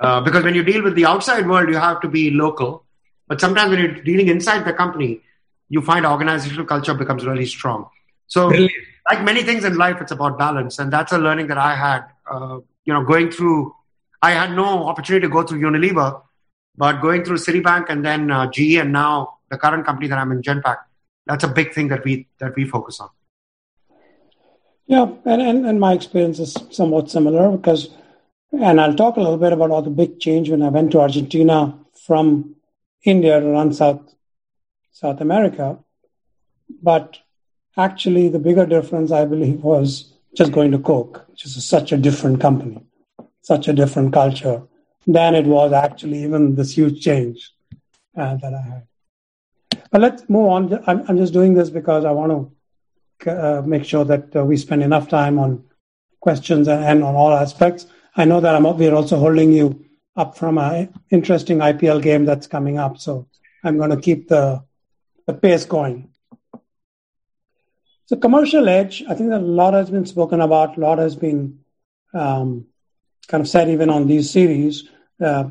Uh, 0.00 0.20
because 0.20 0.44
when 0.44 0.54
you 0.54 0.62
deal 0.62 0.82
with 0.82 0.94
the 0.94 1.06
outside 1.06 1.48
world, 1.48 1.68
you 1.68 1.76
have 1.76 2.00
to 2.00 2.08
be 2.08 2.30
local. 2.30 2.84
But 3.28 3.40
sometimes 3.40 3.70
when 3.70 3.80
you're 3.80 4.02
dealing 4.02 4.28
inside 4.28 4.64
the 4.64 4.72
company, 4.72 5.20
you 5.68 5.80
find 5.80 6.06
organizational 6.06 6.66
culture 6.66 6.94
becomes 6.94 7.26
really 7.26 7.46
strong. 7.46 7.88
So, 8.28 8.48
Brilliant. 8.48 8.72
like 9.10 9.24
many 9.24 9.42
things 9.42 9.64
in 9.64 9.76
life, 9.76 10.00
it's 10.00 10.12
about 10.12 10.38
balance. 10.38 10.78
And 10.78 10.92
that's 10.92 11.12
a 11.12 11.18
learning 11.18 11.48
that 11.48 11.58
I 11.58 11.74
had, 11.74 12.04
uh, 12.30 12.58
you 12.84 12.92
know, 12.92 13.02
going 13.04 13.30
through 13.30 13.74
I 14.22 14.30
had 14.30 14.52
no 14.52 14.86
opportunity 14.86 15.26
to 15.26 15.32
go 15.32 15.42
through 15.42 15.60
Unilever, 15.60 16.22
but 16.76 17.00
going 17.00 17.24
through 17.24 17.36
Citibank 17.36 17.86
and 17.88 18.04
then 18.04 18.30
uh, 18.30 18.50
GE 18.50 18.76
and 18.76 18.92
now 18.92 19.38
the 19.50 19.58
current 19.58 19.84
company 19.84 20.08
that 20.08 20.18
I'm 20.18 20.32
in, 20.32 20.42
Genpact, 20.42 20.78
that's 21.26 21.44
a 21.44 21.48
big 21.48 21.72
thing 21.72 21.88
that 21.88 22.04
we 22.04 22.26
that 22.40 22.54
we 22.56 22.64
focus 22.64 23.00
on. 23.00 23.10
Yeah, 24.86 25.06
and, 25.24 25.42
and, 25.42 25.66
and 25.66 25.80
my 25.80 25.92
experience 25.92 26.38
is 26.38 26.56
somewhat 26.70 27.10
similar 27.10 27.56
because, 27.56 27.90
and 28.52 28.80
I'll 28.80 28.94
talk 28.94 29.16
a 29.16 29.20
little 29.20 29.38
bit 29.38 29.52
about 29.52 29.70
all 29.70 29.82
the 29.82 29.90
big 29.90 30.20
change 30.20 30.50
when 30.50 30.62
I 30.62 30.68
went 30.68 30.92
to 30.92 31.00
Argentina 31.00 31.78
from 32.06 32.56
India 33.04 33.40
to 33.40 33.46
run 33.46 33.72
South 33.72 34.14
South 34.92 35.20
America. 35.20 35.78
But 36.82 37.18
actually, 37.76 38.28
the 38.28 38.38
bigger 38.38 38.66
difference, 38.66 39.12
I 39.12 39.24
believe, 39.24 39.62
was 39.62 40.12
just 40.34 40.52
going 40.52 40.72
to 40.72 40.78
Coke, 40.78 41.24
which 41.28 41.44
is 41.44 41.64
such 41.64 41.92
a 41.92 41.96
different 41.96 42.40
company 42.40 42.86
such 43.46 43.68
a 43.68 43.72
different 43.72 44.12
culture 44.12 44.60
than 45.06 45.36
it 45.36 45.46
was 45.46 45.72
actually 45.72 46.24
even 46.24 46.56
this 46.56 46.76
huge 46.76 47.00
change 47.00 47.52
uh, 48.16 48.34
that 48.42 48.52
I 48.52 48.60
had. 48.60 48.86
But 49.92 50.00
let's 50.00 50.28
move 50.28 50.46
on. 50.46 50.82
I'm, 50.88 51.04
I'm 51.08 51.16
just 51.16 51.32
doing 51.32 51.54
this 51.54 51.70
because 51.70 52.04
I 52.04 52.10
want 52.10 52.50
to 53.20 53.30
uh, 53.30 53.62
make 53.64 53.84
sure 53.84 54.04
that 54.04 54.34
uh, 54.34 54.44
we 54.44 54.56
spend 54.56 54.82
enough 54.82 55.08
time 55.08 55.38
on 55.38 55.62
questions 56.18 56.66
and, 56.66 56.84
and, 56.84 57.04
on 57.04 57.14
all 57.14 57.32
aspects. 57.32 57.86
I 58.16 58.24
know 58.24 58.40
that 58.40 58.54
I'm, 58.54 58.64
we're 58.76 58.94
also 58.94 59.18
holding 59.18 59.52
you 59.52 59.84
up 60.16 60.38
from 60.38 60.56
an 60.56 60.92
interesting 61.10 61.58
IPL 61.58 62.02
game 62.02 62.24
that's 62.24 62.46
coming 62.46 62.78
up. 62.78 62.98
So 62.98 63.28
I'm 63.62 63.76
going 63.76 63.90
to 63.90 63.98
keep 63.98 64.28
the, 64.28 64.64
the 65.26 65.34
pace 65.34 65.66
going. 65.66 66.08
So 68.06 68.16
commercial 68.16 68.68
edge, 68.68 69.04
I 69.08 69.14
think 69.14 69.32
a 69.32 69.38
lot 69.38 69.74
has 69.74 69.90
been 69.90 70.06
spoken 70.06 70.40
about, 70.40 70.78
a 70.78 70.80
lot 70.80 70.98
has 70.98 71.14
been 71.14 71.58
um, 72.14 72.66
kind 73.28 73.42
of 73.42 73.48
said 73.48 73.68
even 73.68 73.90
on 73.90 74.06
these 74.06 74.30
series. 74.30 74.88
Uh, 75.20 75.50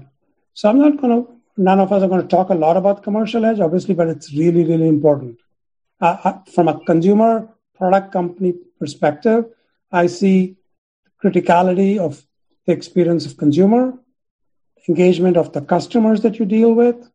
so 0.54 0.70
I'm 0.70 0.80
not 0.80 1.00
going 1.00 1.24
to, 1.24 1.32
none 1.58 1.80
of 1.80 1.92
us 1.92 2.02
are 2.02 2.08
going 2.08 2.22
to 2.22 2.28
talk 2.28 2.50
a 2.50 2.56
lot 2.56 2.78
about 2.78 3.04
commercial 3.04 3.46
edge, 3.46 3.60
obviously, 3.60 3.94
but 3.94 4.08
it's 4.08 4.34
really, 4.34 4.64
really 4.64 4.88
important. 4.88 5.38
Uh, 6.02 6.18
uh 6.24 6.40
from 6.54 6.68
a 6.68 6.80
consumer 6.86 7.48
product 7.76 8.12
company 8.12 8.54
perspective, 8.80 9.46
I 9.92 10.08
see 10.08 10.58
criticality 11.24 12.00
of 12.00 12.26
the 12.66 12.74
experience 12.74 13.26
of 13.26 13.38
consumer, 13.38 13.94
engagement 14.88 15.38
of 15.38 15.54
the 15.54 15.62
customers 15.62 16.22
that 16.22 16.40
you 16.40 16.46
deal 16.46 16.74
with, 16.74 17.10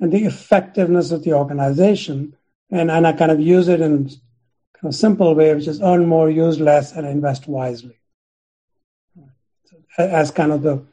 and 0.00 0.12
the 0.12 0.24
effectiveness 0.24 1.10
of 1.10 1.24
the 1.24 1.32
organization. 1.32 2.36
And, 2.70 2.90
and 2.90 3.06
I 3.06 3.12
kind 3.12 3.30
of 3.30 3.40
use 3.40 3.68
it 3.68 3.80
in 3.80 4.08
kind 4.08 4.84
of 4.84 4.94
simple 4.94 5.34
way, 5.34 5.54
which 5.54 5.66
is 5.66 5.80
earn 5.82 6.06
more, 6.06 6.30
use 6.30 6.60
less, 6.60 6.92
and 6.92 7.06
invest 7.06 7.48
wisely. 7.48 7.98
As 9.96 10.30
kind 10.30 10.52
of 10.52 10.62
the 10.62 10.84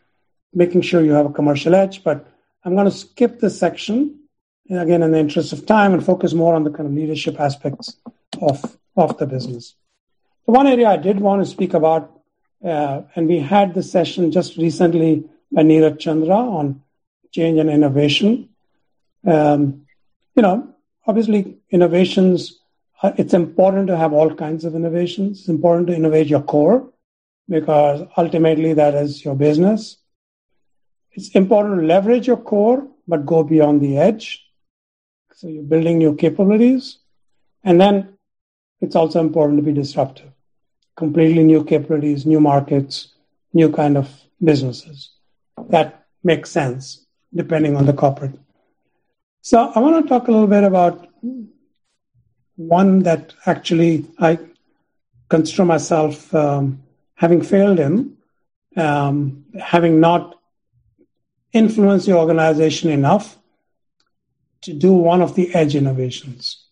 making 0.53 0.81
sure 0.81 1.03
you 1.03 1.11
have 1.11 1.27
a 1.27 1.33
commercial 1.33 1.75
edge. 1.75 2.03
But 2.03 2.25
I'm 2.63 2.73
going 2.73 2.85
to 2.85 2.91
skip 2.91 3.39
this 3.39 3.59
section 3.59 4.21
again 4.69 5.03
in 5.03 5.11
the 5.11 5.19
interest 5.19 5.53
of 5.53 5.65
time 5.65 5.93
and 5.93 6.03
focus 6.03 6.33
more 6.33 6.55
on 6.55 6.63
the 6.63 6.71
kind 6.71 6.87
of 6.87 6.95
leadership 6.95 7.39
aspects 7.39 7.97
of, 8.41 8.77
of 8.95 9.17
the 9.19 9.27
business. 9.27 9.75
The 10.47 10.53
one 10.53 10.65
area 10.65 10.87
I 10.87 10.97
did 10.97 11.19
want 11.19 11.43
to 11.43 11.49
speak 11.49 11.73
about, 11.73 12.14
uh, 12.65 13.03
and 13.15 13.27
we 13.27 13.39
had 13.39 13.73
the 13.73 13.83
session 13.83 14.31
just 14.31 14.57
recently 14.57 15.23
by 15.51 15.61
Neeraj 15.61 15.99
Chandra 15.99 16.35
on 16.35 16.81
change 17.31 17.59
and 17.59 17.69
innovation. 17.69 18.49
Um, 19.25 19.85
you 20.35 20.41
know, 20.41 20.73
obviously, 21.05 21.57
innovations, 21.69 22.59
it's 23.03 23.33
important 23.33 23.87
to 23.87 23.97
have 23.97 24.13
all 24.13 24.33
kinds 24.33 24.65
of 24.65 24.75
innovations. 24.75 25.41
It's 25.41 25.49
important 25.49 25.87
to 25.87 25.95
innovate 25.95 26.27
your 26.27 26.41
core 26.41 26.89
because 27.47 28.07
ultimately 28.17 28.73
that 28.73 28.95
is 28.95 29.23
your 29.23 29.35
business. 29.35 29.97
It's 31.11 31.29
important 31.29 31.79
to 31.81 31.85
leverage 31.85 32.27
your 32.27 32.37
core, 32.37 32.87
but 33.07 33.25
go 33.25 33.43
beyond 33.43 33.81
the 33.81 33.97
edge. 33.97 34.43
So 35.33 35.47
you're 35.47 35.63
building 35.63 35.99
new 35.99 36.15
capabilities. 36.15 36.97
And 37.63 37.79
then 37.79 38.17
it's 38.81 38.95
also 38.95 39.19
important 39.19 39.59
to 39.59 39.63
be 39.63 39.71
disruptive. 39.71 40.34
Completely 40.97 41.43
new 41.43 41.63
capabilities, 41.63 42.25
new 42.25 42.39
markets, 42.39 43.13
new 43.53 43.71
kind 43.71 43.97
of 43.97 44.09
businesses. 44.43 45.11
That 45.69 46.05
makes 46.23 46.51
sense 46.51 47.05
depending 47.33 47.75
on 47.75 47.85
the 47.85 47.93
corporate. 47.93 48.39
So 49.41 49.71
I 49.75 49.79
want 49.79 50.03
to 50.03 50.09
talk 50.09 50.27
a 50.27 50.31
little 50.31 50.47
bit 50.47 50.63
about 50.63 51.07
one 52.55 52.99
that 53.03 53.33
actually 53.45 54.05
I 54.19 54.39
consider 55.29 55.65
myself 55.65 56.33
um, 56.33 56.83
having 57.15 57.41
failed 57.41 57.79
in, 57.79 58.17
um, 58.77 59.45
having 59.59 59.99
not 59.99 60.35
influenced 61.53 62.05
the 62.05 62.17
organization 62.17 62.89
enough 62.89 63.37
to 64.61 64.73
do 64.73 64.93
one 64.93 65.21
of 65.21 65.35
the 65.35 65.53
edge 65.53 65.75
innovations. 65.75 66.65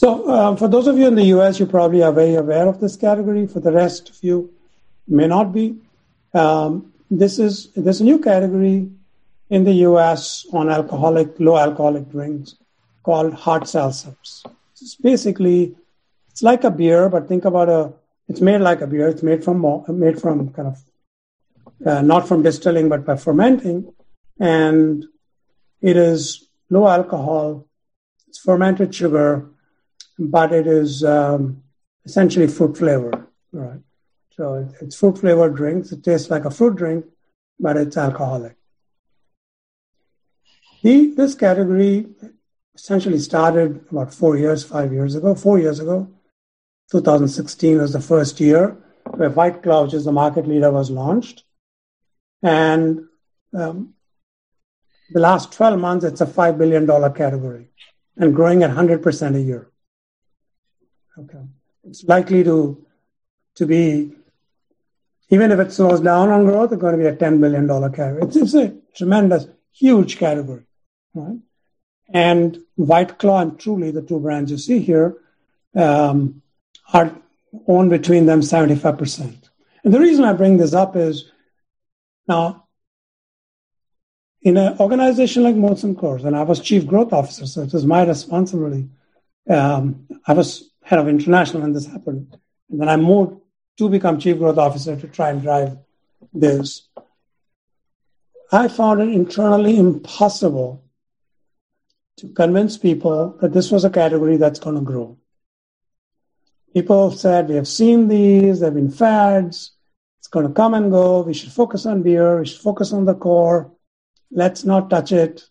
So, 0.00 0.24
uh, 0.30 0.56
for 0.56 0.66
those 0.66 0.86
of 0.86 0.96
you 0.96 1.06
in 1.08 1.14
the 1.14 1.26
US, 1.36 1.60
you 1.60 1.66
probably 1.66 2.02
are 2.02 2.10
very 2.10 2.34
aware 2.34 2.66
of 2.66 2.80
this 2.80 2.96
category. 2.96 3.46
For 3.46 3.60
the 3.60 3.70
rest 3.70 4.08
of 4.08 4.16
you, 4.22 4.50
may 5.06 5.26
not 5.26 5.52
be. 5.52 5.76
Um, 6.32 6.94
this 7.10 7.38
is 7.38 7.68
there's 7.76 8.00
a 8.00 8.04
new 8.04 8.18
category 8.18 8.90
in 9.50 9.64
the 9.64 9.74
US 9.88 10.46
on 10.54 10.70
alcoholic, 10.70 11.38
low 11.38 11.58
alcoholic 11.58 12.10
drinks 12.10 12.54
called 13.02 13.34
hard 13.34 13.64
seltzers. 13.64 14.42
It's 14.72 14.94
basically 14.94 15.76
it's 16.30 16.42
like 16.42 16.64
a 16.64 16.70
beer, 16.70 17.10
but 17.10 17.28
think 17.28 17.44
about 17.44 17.68
a 17.68 17.92
it's 18.26 18.40
made 18.40 18.62
like 18.62 18.80
a 18.80 18.86
beer. 18.86 19.06
It's 19.06 19.22
made 19.22 19.44
from 19.44 19.84
made 19.88 20.18
from 20.18 20.48
kind 20.54 20.68
of 20.68 20.78
uh, 21.86 22.00
not 22.00 22.26
from 22.26 22.42
distilling 22.42 22.88
but 22.88 23.04
by 23.04 23.16
fermenting, 23.16 23.92
and 24.38 25.04
it 25.82 25.98
is 25.98 26.48
low 26.70 26.88
alcohol. 26.88 27.66
It's 28.28 28.38
fermented 28.38 28.94
sugar, 28.94 29.50
but 30.20 30.52
it 30.52 30.66
is 30.66 31.02
um, 31.02 31.62
essentially 32.04 32.46
fruit 32.46 32.76
flavor. 32.76 33.26
Right. 33.52 33.80
So 34.36 34.68
it's 34.80 34.96
fruit 34.96 35.18
flavored 35.18 35.56
drinks. 35.56 35.92
It 35.92 36.04
tastes 36.04 36.30
like 36.30 36.44
a 36.44 36.50
fruit 36.50 36.76
drink, 36.76 37.06
but 37.58 37.76
it's 37.76 37.96
alcoholic. 37.96 38.56
The, 40.82 41.12
this 41.16 41.34
category 41.34 42.06
essentially 42.74 43.18
started 43.18 43.84
about 43.90 44.14
four 44.14 44.36
years, 44.36 44.62
five 44.62 44.92
years 44.92 45.14
ago, 45.14 45.34
four 45.34 45.58
years 45.58 45.80
ago. 45.80 46.08
2016 46.92 47.78
was 47.78 47.92
the 47.92 48.00
first 48.00 48.40
year 48.40 48.76
where 49.04 49.30
White 49.30 49.62
Claw, 49.62 49.84
which 49.84 49.94
is 49.94 50.04
the 50.04 50.12
market 50.12 50.46
leader, 50.46 50.70
was 50.70 50.90
launched. 50.90 51.44
And 52.42 53.06
um, 53.54 53.94
the 55.10 55.20
last 55.20 55.52
12 55.52 55.78
months, 55.78 56.04
it's 56.04 56.20
a 56.20 56.26
$5 56.26 56.58
billion 56.58 56.86
category 57.14 57.70
and 58.16 58.34
growing 58.34 58.62
at 58.62 58.70
100% 58.70 59.34
a 59.34 59.40
year. 59.40 59.70
Okay. 61.24 61.44
It's 61.84 62.04
likely 62.04 62.44
to, 62.44 62.84
to 63.56 63.66
be, 63.66 64.12
even 65.30 65.52
if 65.52 65.58
it 65.58 65.72
slows 65.72 66.00
down 66.00 66.30
on 66.30 66.44
growth, 66.44 66.72
it's 66.72 66.80
going 66.80 66.98
to 66.98 66.98
be 66.98 67.06
a 67.06 67.16
$10 67.16 67.40
billion 67.40 67.66
category. 67.68 68.22
It's, 68.22 68.36
it's 68.36 68.54
a 68.54 68.74
tremendous, 68.94 69.46
huge 69.72 70.18
category. 70.18 70.64
Right? 71.14 71.38
And 72.12 72.58
White 72.76 73.18
Claw 73.18 73.40
and 73.40 73.58
Truly, 73.58 73.90
the 73.90 74.02
two 74.02 74.18
brands 74.18 74.50
you 74.50 74.58
see 74.58 74.80
here, 74.80 75.16
um, 75.74 76.42
are 76.92 77.14
owned 77.66 77.90
between 77.90 78.26
them 78.26 78.40
75%. 78.40 79.48
And 79.84 79.94
the 79.94 80.00
reason 80.00 80.24
I 80.24 80.32
bring 80.32 80.56
this 80.56 80.74
up 80.74 80.96
is 80.96 81.30
now, 82.26 82.66
in 84.42 84.56
an 84.56 84.78
organization 84.78 85.42
like 85.42 85.54
Molson 85.54 85.94
Coors, 85.94 86.24
and 86.24 86.36
I 86.36 86.42
was 86.42 86.60
chief 86.60 86.86
growth 86.86 87.12
officer, 87.12 87.46
so 87.46 87.62
it 87.62 87.72
was 87.72 87.84
my 87.84 88.04
responsibility. 88.04 88.88
Um, 89.48 90.06
I 90.26 90.32
was 90.32 90.69
head 90.90 90.98
of 90.98 91.06
international 91.06 91.62
when 91.62 91.72
this 91.72 91.86
happened. 91.86 92.36
And 92.68 92.80
then 92.80 92.88
I 92.88 92.96
moved 92.96 93.40
to 93.78 93.88
become 93.88 94.18
chief 94.18 94.38
growth 94.38 94.58
officer 94.58 94.96
to 94.96 95.06
try 95.06 95.30
and 95.30 95.40
drive 95.40 95.78
this. 96.32 96.88
I 98.50 98.66
found 98.66 99.00
it 99.00 99.10
internally 99.10 99.78
impossible 99.78 100.84
to 102.16 102.28
convince 102.30 102.76
people 102.76 103.38
that 103.40 103.52
this 103.52 103.70
was 103.70 103.84
a 103.84 103.90
category 103.90 104.36
that's 104.36 104.58
going 104.58 104.74
to 104.74 104.82
grow. 104.82 105.16
People 106.74 107.12
said, 107.12 107.48
We 107.48 107.54
have 107.54 107.68
seen 107.68 108.08
these, 108.08 108.58
they've 108.58 108.74
been 108.74 108.90
fads, 108.90 109.72
it's 110.18 110.26
going 110.26 110.48
to 110.48 110.52
come 110.52 110.74
and 110.74 110.90
go. 110.90 111.22
We 111.22 111.34
should 111.34 111.52
focus 111.52 111.86
on 111.86 112.02
beer, 112.02 112.40
we 112.40 112.46
should 112.46 112.62
focus 112.62 112.92
on 112.92 113.04
the 113.04 113.14
core. 113.14 113.72
Let's 114.32 114.64
not 114.64 114.90
touch 114.90 115.12
it. 115.12 115.44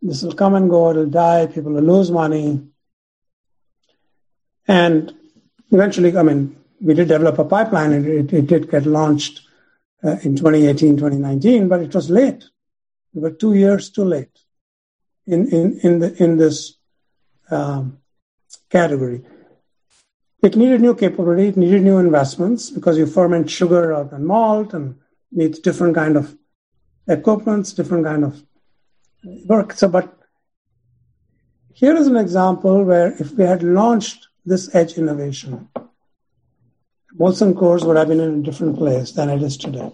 This 0.00 0.22
will 0.22 0.32
come 0.32 0.54
and 0.54 0.70
go, 0.70 0.90
it'll 0.90 1.06
die, 1.06 1.48
people 1.48 1.72
will 1.72 1.82
lose 1.82 2.10
money. 2.10 2.66
And 4.66 5.14
eventually, 5.70 6.16
I 6.16 6.22
mean, 6.22 6.56
we 6.80 6.94
did 6.94 7.08
develop 7.08 7.38
a 7.38 7.44
pipeline 7.44 7.92
and 7.92 8.06
it, 8.06 8.32
it 8.32 8.46
did 8.46 8.70
get 8.70 8.86
launched 8.86 9.42
uh, 10.02 10.16
in 10.22 10.36
2018, 10.36 10.96
2019, 10.96 11.68
but 11.68 11.80
it 11.80 11.94
was 11.94 12.10
late. 12.10 12.44
We 13.12 13.22
were 13.22 13.30
two 13.30 13.54
years 13.54 13.90
too 13.90 14.04
late 14.04 14.38
in, 15.26 15.48
in, 15.48 15.80
in, 15.80 15.98
the, 16.00 16.22
in 16.22 16.36
this 16.36 16.76
um, 17.50 17.98
category. 18.70 19.24
It 20.42 20.56
needed 20.56 20.82
new 20.82 20.94
capability, 20.94 21.48
it 21.48 21.56
needed 21.56 21.82
new 21.82 21.98
investments 21.98 22.70
because 22.70 22.98
you 22.98 23.06
ferment 23.06 23.50
sugar 23.50 23.88
rather 23.88 24.10
than 24.10 24.26
malt 24.26 24.74
and 24.74 24.96
needs 25.32 25.58
different 25.58 25.94
kind 25.94 26.16
of 26.16 26.36
equipments, 27.08 27.72
different 27.72 28.04
kind 28.04 28.24
of 28.24 28.42
work. 29.46 29.72
So, 29.72 29.88
but 29.88 30.12
here 31.72 31.96
is 31.96 32.06
an 32.06 32.16
example 32.16 32.84
where 32.84 33.12
if 33.18 33.32
we 33.32 33.44
had 33.44 33.62
launched 33.62 34.28
this 34.44 34.74
edge 34.74 34.94
innovation, 34.94 35.68
Molson 37.18 37.54
Coors 37.54 37.84
would 37.84 37.96
have 37.96 38.08
been 38.08 38.20
in 38.20 38.40
a 38.40 38.42
different 38.42 38.76
place 38.76 39.12
than 39.12 39.30
it 39.30 39.42
is 39.42 39.56
today. 39.56 39.92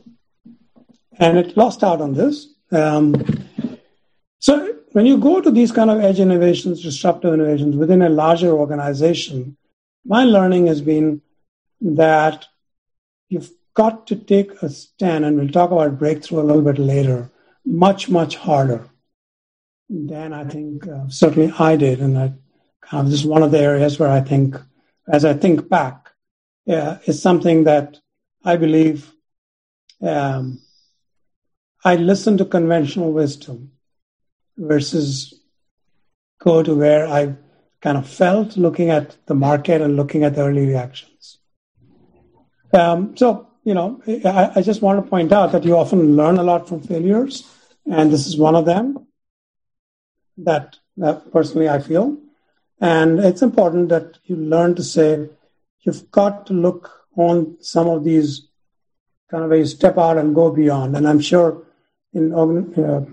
And 1.19 1.39
it 1.39 1.57
lost 1.57 1.85
out 1.85 2.01
on 2.01 2.15
this. 2.15 2.55
Um, 2.73 3.15
so 4.39 4.75
when 4.93 5.07
you 5.07 5.19
go 5.19 5.41
to 5.41 5.51
these 5.51 5.71
kind 5.71 5.91
of 5.91 6.01
edge 6.01 6.19
innovations, 6.19 6.83
disruptive 6.83 7.35
innovations 7.35 7.77
within 7.77 8.03
a 8.03 8.09
larger 8.09 8.53
organization, 8.53 9.57
my 10.05 10.25
learning 10.25 10.67
has 10.67 10.81
been 10.81 11.21
that 11.83 12.47
you've 13.29 13.51
got 13.75 14.07
to 14.07 14.17
take 14.17 14.63
a 14.63 14.69
stand, 14.71 15.25
and 15.25 15.37
we'll 15.37 15.49
talk 15.49 15.71
about 15.71 15.99
breakthrough 15.99 16.41
a 16.41 16.49
little 16.49 16.63
bit 16.63 16.79
later, 16.79 17.31
much, 17.65 18.09
much 18.09 18.37
harder. 18.37 18.89
than 19.91 20.33
I 20.33 20.45
think 20.45 20.87
uh, 20.87 21.09
certainly 21.09 21.53
I 21.59 21.77
did. 21.77 22.01
And 22.01 22.19
I, 22.19 22.33
of, 22.93 23.11
this 23.11 23.21
is 23.21 23.27
one 23.27 23.43
of 23.43 23.51
the 23.51 23.61
areas 23.61 23.99
where 23.99 24.11
I 24.11 24.21
think, 24.21 24.57
as 25.09 25.25
I 25.25 25.35
think 25.35 25.69
back, 25.69 26.11
yeah, 26.67 26.99
is 27.07 27.21
something 27.21 27.65
that 27.65 27.99
I 28.45 28.57
believe 28.57 29.13
um, 30.03 30.61
I 31.85 31.97
listen 31.97 32.39
to 32.39 32.45
conventional 32.45 33.13
wisdom 33.13 33.73
versus 34.57 35.35
go 36.41 36.63
to 36.63 36.75
where 36.75 37.07
I 37.07 37.37
kind 37.81 37.97
of 37.97 38.09
felt 38.09 38.57
looking 38.57 38.91
at 38.91 39.17
the 39.27 39.35
market 39.35 39.81
and 39.81 39.97
looking 39.97 40.25
at 40.25 40.35
the 40.35 40.43
early 40.43 40.67
reactions. 40.67 41.39
Um, 42.73 43.17
so, 43.17 43.49
you 43.65 43.75
know, 43.75 44.03
I, 44.07 44.53
I, 44.57 44.63
just 44.63 44.81
want 44.81 45.03
to 45.03 45.11
point 45.11 45.33
out 45.33 45.53
that 45.53 45.65
you 45.65 45.77
often 45.77 46.17
learn 46.17 46.39
a 46.39 46.43
lot 46.43 46.69
from 46.69 46.81
failures, 46.83 47.49
and 47.91 48.13
this 48.13 48.27
is 48.27 48.37
one 48.37 48.55
of 48.55 48.65
them 48.65 49.07
that, 50.39 50.79
that 50.99 51.33
personally 51.33 51.69
I 51.69 51.81
feel. 51.81 52.19
And 52.81 53.21
it's 53.21 53.43
important 53.43 53.91
that 53.91 54.19
you 54.25 54.37
learn 54.37 54.75
to 54.77 54.83
say, 54.83 55.29
you've 55.83 56.11
got 56.11 56.47
to 56.47 56.53
look 56.55 57.07
on 57.17 57.57
some 57.61 57.89
of 57.89 58.05
these 58.05 58.49
kind 59.31 59.45
of 59.45 59.53
a 59.53 59.67
step 59.67 59.99
out 59.99 60.19
and 60.19 60.35
go 60.35 60.51
beyond. 60.51 60.97
And 60.97 61.07
I'm 61.07 61.21
sure 61.21 61.63
in, 62.13 62.33
uh, 62.33 63.05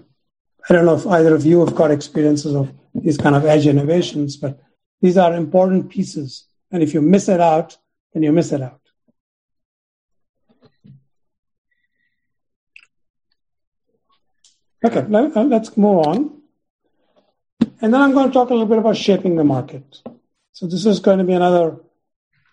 I 0.70 0.74
don't 0.74 0.86
know 0.86 0.96
if 0.96 1.06
either 1.06 1.36
of 1.36 1.46
you 1.46 1.60
have 1.66 1.76
got 1.76 1.92
experiences 1.92 2.56
of 2.56 2.74
these 2.96 3.18
kind 3.18 3.36
of 3.36 3.46
edge 3.46 3.68
innovations, 3.68 4.38
but 4.38 4.60
these 5.02 5.18
are 5.18 5.36
important 5.36 5.90
pieces. 5.90 6.46
And 6.72 6.82
if 6.82 6.94
you 6.94 7.02
miss 7.02 7.30
it 7.30 7.40
out, 7.40 7.78
then 8.14 8.24
you 8.24 8.32
miss 8.32 8.52
it 8.52 8.62
out. 8.62 8.82
Okay, 14.84 15.00
uh, 15.00 15.44
let's 15.44 15.76
move 15.76 16.08
on. 16.08 16.37
And 17.80 17.94
then 17.94 18.02
I'm 18.02 18.14
going 18.14 18.28
to 18.28 18.34
talk 18.34 18.50
a 18.50 18.54
little 18.54 18.68
bit 18.68 18.80
about 18.80 18.98
shaping 18.98 19.36
the 19.36 19.44
market. 19.44 20.02
So 20.54 20.66
this 20.66 20.86
is 20.86 21.00
going 21.00 21.20
to 21.20 21.24
be 21.24 21.34
another 21.34 21.78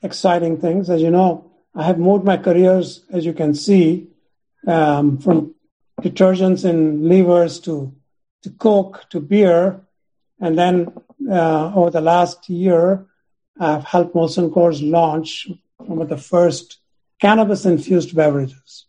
exciting 0.03 0.61
things. 0.61 0.91
As 0.91 1.01
you 1.01 1.11
know, 1.11 1.51
I 1.75 1.85
have 1.85 1.99
moved 1.99 2.25
my 2.25 2.37
careers, 2.37 3.05
as 3.11 3.25
you 3.25 3.33
can 3.33 3.55
see, 3.55 4.09
um, 4.67 5.19
from 5.19 5.55
detergents 6.03 6.69
and 6.69 7.09
levers 7.09 7.61
to 7.61 7.95
to 8.43 8.51
Coke 8.51 9.07
to 9.09 9.21
beer, 9.21 9.81
and 10.39 10.59
then 10.59 10.93
uh, 11.31 11.73
over 11.75 11.89
the 11.89 12.03
last 12.03 12.51
year, 12.51 13.07
I've 13.59 13.85
helped 13.85 14.15
Molson 14.15 14.53
Coors 14.53 14.79
launch 14.83 15.49
one 15.79 16.03
of 16.03 16.11
the 16.11 16.19
first 16.19 16.79
cannabis 17.19 17.65
infused 17.65 18.15
beverages. 18.15 18.85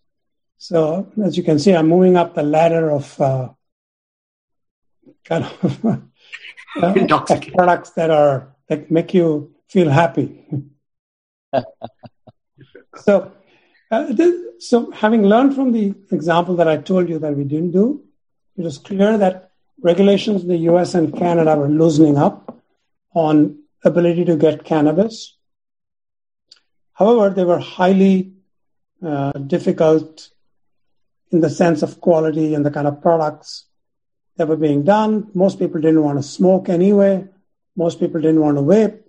So 0.57 1.09
as 1.23 1.38
you 1.38 1.43
can 1.43 1.57
see, 1.57 1.73
I'm 1.73 1.88
moving 1.88 2.17
up 2.17 2.33
the 2.33 2.43
ladder 2.43 2.91
of 2.91 3.21
uh, 3.21 3.49
kind 5.23 5.45
of 5.45 6.01
uh, 6.82 6.93
products 7.55 7.91
that 7.91 8.09
are 8.09 8.55
that 8.67 8.91
make 8.91 9.13
you 9.13 9.53
feel 9.67 9.89
happy. 9.89 10.43
so, 12.95 13.32
uh, 13.91 14.11
this, 14.11 14.34
so 14.59 14.91
having 14.91 15.23
learned 15.23 15.55
from 15.55 15.71
the 15.71 15.93
example 16.11 16.55
that 16.55 16.67
I 16.67 16.78
told 16.78 17.09
you 17.09 17.19
that 17.19 17.36
we 17.36 17.43
didn't 17.43 17.71
do, 17.71 18.03
it 18.57 18.63
was 18.63 18.78
clear 18.78 19.17
that 19.17 19.51
regulations 19.82 20.43
in 20.43 20.47
the 20.47 20.57
US 20.69 20.95
and 20.95 21.15
Canada 21.15 21.55
were 21.55 21.67
loosening 21.67 22.17
up 22.17 22.57
on 23.13 23.59
ability 23.84 24.26
to 24.26 24.36
get 24.36 24.63
cannabis. 24.63 25.38
However, 26.93 27.34
they 27.34 27.43
were 27.43 27.59
highly 27.59 28.34
uh, 29.05 29.34
difficult 29.34 30.30
in 31.32 31.41
the 31.41 31.49
sense 31.49 31.84
of 31.84 31.99
quality 31.99 32.55
and 32.55 32.65
the 32.65 32.71
kind 32.71 32.88
of 32.88 33.01
products 33.01 33.65
that 34.38 34.47
were 34.47 34.55
being 34.57 34.83
done. 34.83 35.29
Most 35.33 35.59
people 35.59 35.81
didn't 35.81 36.03
want 36.03 36.19
to 36.19 36.23
smoke 36.23 36.69
anyway. 36.69 37.27
Most 37.75 37.99
people 37.99 38.21
didn't 38.21 38.41
want 38.41 38.57
to 38.57 38.63
vape. 38.63 39.01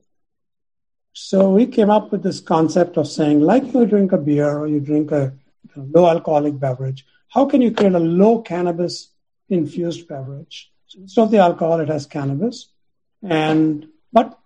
So 1.12 1.50
we 1.50 1.66
came 1.66 1.90
up 1.90 2.12
with 2.12 2.22
this 2.22 2.40
concept 2.40 2.96
of 2.96 3.08
saying, 3.08 3.40
like 3.40 3.72
you 3.72 3.86
drink 3.86 4.12
a 4.12 4.18
beer 4.18 4.58
or 4.58 4.66
you 4.66 4.80
drink 4.80 5.12
a 5.12 5.32
low 5.74 6.06
alcoholic 6.08 6.58
beverage, 6.58 7.06
how 7.28 7.46
can 7.46 7.62
you 7.62 7.70
create 7.70 7.94
a 7.94 7.98
low 7.98 8.42
cannabis 8.42 9.08
infused 9.48 10.08
beverage? 10.08 10.70
So 10.86 11.00
instead 11.00 11.22
of 11.22 11.30
the 11.30 11.38
alcohol, 11.38 11.80
it 11.80 11.88
has 11.88 12.06
cannabis, 12.06 12.68
and 13.22 13.88
but 14.12 14.38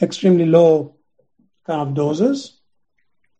extremely 0.00 0.46
low 0.46 0.96
kind 1.66 1.80
of 1.80 1.94
doses. 1.94 2.58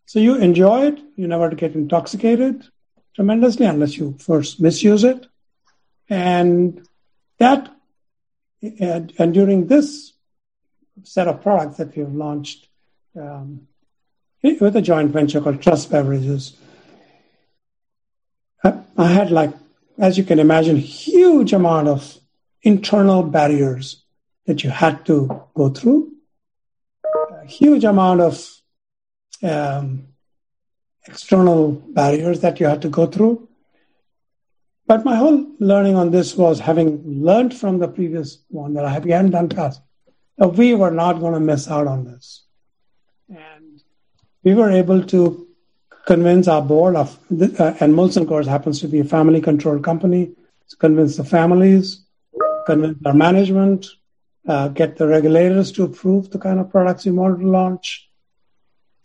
So 0.07 0.18
you 0.18 0.37
enjoy 0.37 0.89
it. 0.89 1.01
You 1.16 1.26
never 1.26 1.51
get 1.51 1.74
intoxicated 1.74 2.64
tremendously 3.14 3.66
unless 3.66 3.97
you 3.97 4.16
first 4.18 4.61
misuse 4.61 5.05
it, 5.05 5.26
and 6.09 6.87
that 7.39 7.71
and, 8.63 9.13
and 9.19 9.35
during 9.35 9.67
this 9.67 10.13
set 11.03 11.29
of 11.29 11.43
products 11.43 11.77
that 11.77 11.97
we've 11.97 12.13
launched 12.13 12.69
um, 13.17 13.67
with 14.43 14.77
a 14.77 14.83
joint 14.83 15.11
venture 15.11 15.41
called 15.41 15.61
Truss 15.61 15.87
Beverages. 15.87 16.57
I 18.97 19.09
had 19.09 19.31
like, 19.31 19.53
as 19.99 20.17
you 20.17 20.25
can 20.25 20.39
imagine, 20.39 20.77
huge 20.77 21.53
amount 21.53 21.89
of 21.89 22.19
internal 22.63 23.23
barriers 23.23 24.03
that 24.47 24.65
you 24.65 24.71
had 24.71 25.05
to 25.07 25.43
go 25.55 25.69
through, 25.69 26.13
a 27.43 27.47
huge 27.47 27.85
amount 27.85 28.21
of 28.21 28.51
um, 29.43 30.09
external 31.07 31.73
barriers 31.73 32.41
that 32.41 32.61
you 32.61 32.67
had 32.67 32.83
to 32.83 32.89
go 32.89 33.07
through. 33.07 33.49
But 34.87 35.05
my 35.05 35.16
whole 35.16 35.47
learning 35.59 35.97
on 35.97 36.11
this 36.11 36.37
was 36.37 36.61
having 36.61 37.03
learned 37.24 37.57
from 37.57 37.78
the 37.78 37.89
previous 37.89 38.39
one 38.49 38.74
that 38.74 38.85
I 38.85 38.91
hadn't 38.91 39.30
done 39.30 39.49
past 39.49 39.80
we 40.37 40.74
were 40.74 40.91
not 40.91 41.20
going 41.20 41.35
to 41.35 41.41
miss 41.41 41.68
out 41.68 41.87
on 41.87 42.05
this. 42.05 42.45
And 43.28 43.80
we 44.43 44.55
were 44.55 44.70
able 44.70 45.03
to 45.05 45.49
convince 46.07 46.49
our 46.49 46.62
board 46.62 46.97
of, 46.97 47.16
uh, 47.30 47.74
and 47.80 47.95
Molson 47.95 48.26
Coors 48.26 48.47
happens 48.47 48.80
to 48.80 48.89
be 48.89 49.01
a 49.01 49.05
family 49.05 49.41
controlled 49.41 49.82
company, 49.82 50.32
convince 50.78 51.16
the 51.16 51.24
families, 51.24 52.05
convince 52.66 52.99
our 53.07 53.14
management, 53.14 53.87
uh, 54.47 54.68
get 54.68 54.99
the 54.99 55.07
regulators 55.07 55.72
to 55.72 55.85
approve 55.85 56.30
the 56.30 56.39
kind 56.39 56.61
of 56.61 56.70
products 56.70 57.07
we 57.07 57.12
wanted 57.12 57.41
to 57.41 57.49
launch. 57.49 58.09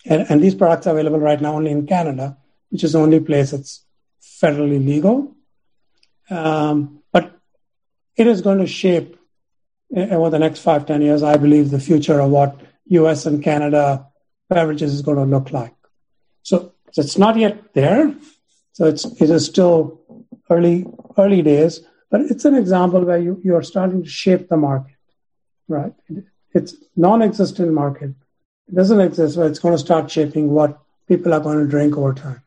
And, 0.05 0.25
and 0.29 0.41
these 0.41 0.55
products 0.55 0.87
are 0.87 0.91
available 0.91 1.19
right 1.19 1.39
now 1.39 1.55
only 1.55 1.71
in 1.71 1.87
Canada, 1.87 2.37
which 2.69 2.83
is 2.83 2.93
the 2.93 2.99
only 2.99 3.19
place 3.19 3.51
that's 3.51 3.85
federally 4.21 4.85
legal. 4.85 5.35
Um, 6.29 7.01
but 7.11 7.39
it 8.15 8.27
is 8.27 8.41
going 8.41 8.59
to 8.59 8.67
shape 8.67 9.17
over 9.95 10.29
the 10.29 10.39
next 10.39 10.59
five, 10.59 10.85
10 10.85 11.01
years, 11.01 11.23
I 11.23 11.37
believe 11.37 11.71
the 11.71 11.79
future 11.79 12.19
of 12.19 12.29
what 12.29 12.59
US 12.85 13.25
and 13.25 13.43
Canada 13.43 14.07
beverages 14.49 14.93
is 14.93 15.01
going 15.01 15.17
to 15.17 15.23
look 15.23 15.51
like. 15.51 15.73
So, 16.43 16.73
so 16.91 17.01
it's 17.01 17.17
not 17.17 17.37
yet 17.37 17.73
there. 17.73 18.15
So 18.73 18.85
it's, 18.85 19.05
it 19.05 19.29
is 19.29 19.45
still 19.45 20.01
early, 20.49 20.85
early 21.17 21.41
days, 21.41 21.81
but 22.09 22.21
it's 22.21 22.45
an 22.45 22.55
example 22.55 23.03
where 23.03 23.17
you, 23.17 23.39
you 23.43 23.55
are 23.55 23.63
starting 23.63 24.03
to 24.03 24.09
shape 24.09 24.49
the 24.49 24.57
market, 24.57 24.95
right? 25.67 25.93
It's 26.53 26.75
non-existent 26.95 27.71
market. 27.71 28.11
It 28.67 28.75
doesn't 28.75 28.99
exist, 28.99 29.35
but 29.35 29.47
it's 29.47 29.59
going 29.59 29.73
to 29.73 29.79
start 29.79 30.09
shaping 30.09 30.51
what 30.51 30.79
people 31.07 31.33
are 31.33 31.39
going 31.39 31.59
to 31.59 31.67
drink 31.67 31.97
over 31.97 32.13
time. 32.13 32.41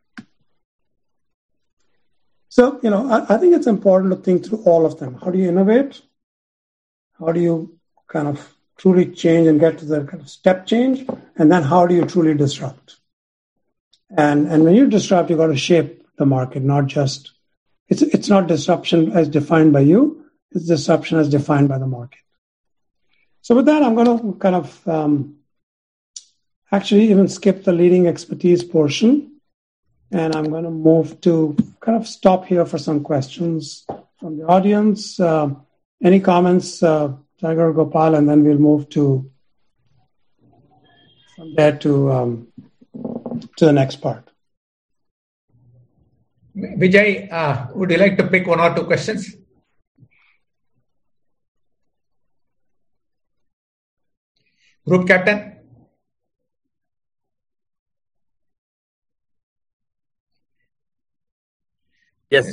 So, 2.53 2.79
you 2.83 2.91
know, 2.91 3.11
I, 3.11 3.35
I 3.35 3.39
think 3.39 3.55
it's 3.55 3.67
important 3.67 4.13
to 4.13 4.19
think 4.19 4.45
through 4.45 4.63
all 4.65 4.85
of 4.85 4.99
them. 4.99 5.15
How 5.15 5.31
do 5.31 5.39
you 5.39 5.49
innovate? 5.49 6.03
How 7.19 7.33
do 7.33 7.41
you 7.41 7.79
kind 8.09 8.29
of 8.29 8.55
truly 8.77 9.07
change 9.07 9.47
and 9.47 9.59
get 9.59 9.79
to 9.79 9.87
the 9.87 10.05
kind 10.05 10.21
of 10.21 10.29
step 10.29 10.67
change? 10.67 11.09
And 11.37 11.51
then 11.51 11.63
how 11.63 11.87
do 11.87 11.95
you 11.95 12.05
truly 12.05 12.35
disrupt? 12.35 12.97
And, 14.19 14.49
and 14.49 14.65
when 14.65 14.75
you 14.75 14.87
disrupt, 14.87 15.31
you've 15.31 15.39
got 15.39 15.47
to 15.47 15.57
shape 15.57 16.07
the 16.19 16.27
market, 16.27 16.63
not 16.63 16.89
just, 16.89 17.33
it's, 17.89 18.03
it's 18.03 18.29
not 18.29 18.49
disruption 18.49 19.13
as 19.13 19.31
defined 19.31 19.73
by 19.73 19.81
you, 19.81 20.27
it's 20.51 20.67
disruption 20.67 21.17
as 21.17 21.31
defined 21.31 21.71
by 21.71 21.79
the 21.79 21.87
market. 21.87 22.21
So 23.41 23.55
with 23.55 23.65
that, 23.65 23.83
I'm 23.83 23.95
going 23.95 24.19
to 24.19 24.39
kind 24.39 24.57
of 24.57 24.87
um, 24.87 25.37
actually 26.71 27.11
even 27.13 27.29
skip 27.29 27.65
the 27.65 27.73
leading 27.73 28.09
expertise 28.09 28.63
portion. 28.63 29.32
And 30.13 30.37
I'm 30.37 30.51
going 30.51 30.65
to 30.65 30.71
move 30.71 31.21
to 31.23 31.57
kind 31.81 31.97
of 31.97 32.07
stop 32.07 32.45
here 32.45 32.67
for 32.67 32.79
some 32.79 33.03
questions 33.03 33.87
from 34.21 34.37
the 34.37 34.45
audience. 34.45 35.19
Uh, 35.19 35.55
any 36.05 36.21
comments, 36.21 36.83
uh, 36.83 37.15
Tiger 37.41 37.73
Gopal, 37.73 38.15
and 38.15 38.29
then 38.29 38.45
we'll 38.45 38.59
move 38.59 38.89
to 38.91 39.31
from 41.35 41.55
there 41.55 41.77
to 41.79 42.13
um, 42.13 42.49
to 43.57 43.65
the 43.65 43.73
next 43.73 43.97
part. 43.97 44.29
Vijay, 46.55 47.33
uh, 47.33 47.69
would 47.75 47.91
you 47.91 47.97
like 47.97 48.19
to 48.19 48.27
pick 48.27 48.47
one 48.47 48.61
or 48.61 48.75
two 48.75 48.85
questions? 48.85 49.35
Group 54.87 55.09
captain. 55.09 55.52
Yes. 62.33 62.49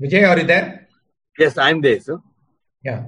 Vijay, 0.00 0.28
are 0.28 0.38
you 0.38 0.46
there? 0.46 0.86
Yes, 1.36 1.58
I'm 1.58 1.80
there, 1.80 1.98
sir. 1.98 2.20
Yeah. 2.84 3.06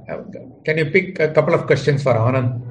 Can 0.65 0.79
you 0.79 0.87
pick 0.87 1.21
a 1.21 1.29
couple 1.31 1.55
of 1.55 1.67
questions 1.67 2.03
for 2.03 2.15
Anand? 2.15 2.63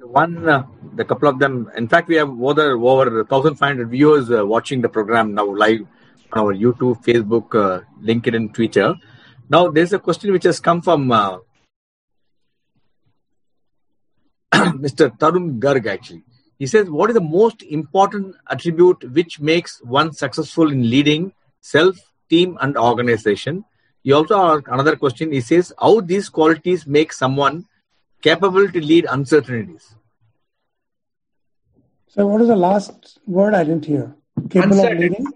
One, 0.00 0.48
uh, 0.48 0.64
the 0.94 1.04
couple 1.04 1.28
of 1.28 1.38
them. 1.38 1.70
In 1.76 1.88
fact, 1.88 2.08
we 2.08 2.16
have 2.16 2.30
over 2.30 2.72
over 2.72 3.22
1,500 3.24 3.90
viewers 3.90 4.30
uh, 4.30 4.46
watching 4.46 4.80
the 4.80 4.88
program 4.88 5.34
now 5.34 5.44
live 5.44 5.80
on 6.32 6.40
our 6.40 6.54
YouTube, 6.54 7.04
Facebook, 7.04 7.54
uh, 7.54 7.84
LinkedIn, 8.02 8.54
Twitter. 8.54 8.94
Now, 9.50 9.68
there's 9.68 9.92
a 9.92 9.98
question 9.98 10.32
which 10.32 10.44
has 10.44 10.60
come 10.60 10.80
from 10.80 11.10
uh, 11.10 11.38
Mr. 14.84 15.16
Tarun 15.18 15.58
Garg. 15.58 15.86
Actually, 15.86 16.22
he 16.58 16.66
says, 16.66 16.90
"What 16.90 17.10
is 17.10 17.14
the 17.14 17.20
most 17.20 17.62
important 17.62 18.36
attribute 18.50 19.10
which 19.12 19.40
makes 19.40 19.80
one 19.82 20.12
successful 20.12 20.70
in 20.70 20.88
leading 20.90 21.32
self, 21.60 21.96
team, 22.28 22.58
and 22.60 22.76
organization?" 22.76 23.64
He 24.02 24.12
also 24.12 24.36
asked 24.40 24.68
another 24.68 24.96
question. 24.96 25.32
He 25.32 25.40
says, 25.40 25.72
"How 25.78 26.00
these 26.00 26.28
qualities 26.28 26.86
make 26.86 27.12
someone 27.12 27.66
capable 28.22 28.68
to 28.68 28.80
lead 28.80 29.06
uncertainties. 29.08 29.94
So, 32.08 32.26
what 32.26 32.40
is 32.40 32.48
the 32.48 32.56
last 32.56 33.18
word 33.26 33.54
I 33.54 33.64
didn't 33.64 33.84
hear? 33.84 34.14
Capable 34.50 34.80
of 34.80 34.98
leading? 34.98 35.26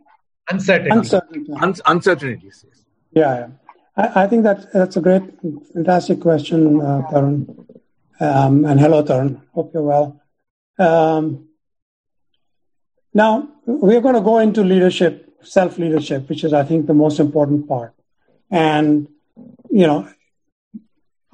Uncertainty. 0.50 0.90
Uncertainty. 0.90 1.52
Un- 1.60 1.74
uncertainties. 1.86 2.64
Yeah, 3.12 3.38
yeah. 3.38 3.48
I, 3.96 4.24
I, 4.24 4.26
think 4.26 4.42
that 4.44 4.72
that's 4.72 4.96
a 4.96 5.00
great, 5.00 5.22
fantastic 5.72 6.20
question, 6.20 6.80
uh, 6.80 7.02
Tarun. 7.10 7.66
Um, 8.22 8.64
and 8.64 8.78
hello, 8.78 9.02
Tarun. 9.02 9.40
Hope 9.52 9.72
you're 9.74 9.82
well. 9.82 10.22
Um, 10.78 11.48
now, 13.12 13.48
we're 13.66 14.00
going 14.00 14.14
to 14.14 14.20
go 14.20 14.38
into 14.38 14.62
leadership, 14.62 15.34
self 15.42 15.76
leadership, 15.76 16.28
which 16.28 16.44
is, 16.44 16.52
I 16.52 16.62
think, 16.62 16.86
the 16.86 16.94
most 16.94 17.18
important 17.18 17.66
part. 17.66 17.94
And, 18.48 19.08
you 19.70 19.88
know, 19.88 20.08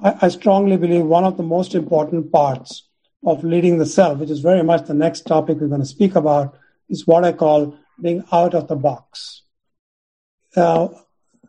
I, 0.03 0.15
I 0.23 0.27
strongly 0.29 0.77
believe 0.77 1.05
one 1.05 1.25
of 1.25 1.37
the 1.37 1.43
most 1.43 1.75
important 1.75 2.31
parts 2.31 2.89
of 3.23 3.43
leading 3.43 3.77
the 3.77 3.85
self, 3.85 4.17
which 4.17 4.31
is 4.31 4.39
very 4.39 4.63
much 4.63 4.87
the 4.87 4.95
next 4.95 5.27
topic 5.27 5.59
we're 5.59 5.67
going 5.67 5.81
to 5.81 5.85
speak 5.85 6.15
about, 6.15 6.57
is 6.89 7.05
what 7.05 7.23
I 7.23 7.33
call 7.33 7.77
being 8.01 8.23
out 8.31 8.55
of 8.55 8.67
the 8.67 8.75
box. 8.75 9.43
Uh, 10.55 10.87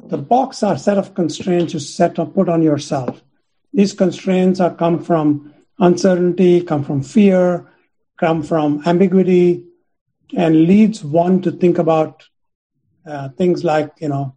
the 0.05 0.19
box 0.19 0.63
are 0.63 0.77
set 0.77 0.99
of 0.99 1.15
constraints 1.15 1.73
you 1.73 1.81
set 1.81 2.19
or 2.19 2.27
put 2.27 2.51
on 2.51 2.61
yourself. 2.61 3.23
These 3.73 3.93
constraints 3.93 4.61
are 4.61 4.75
come 4.75 5.03
from 5.03 5.55
uncertainty, 5.79 6.63
come 6.63 6.85
from 6.85 7.03
fear, 7.03 7.71
come 8.19 8.43
from 8.43 8.83
ambiguity, 8.87 9.65
and 10.37 10.67
leads 10.67 11.05
one 11.05 11.43
to 11.43 11.51
think 11.51 11.79
about 11.79 12.27
uh, 13.07 13.31
things 13.31 13.65
like, 13.65 13.93
you 14.01 14.09
know, 14.09 14.37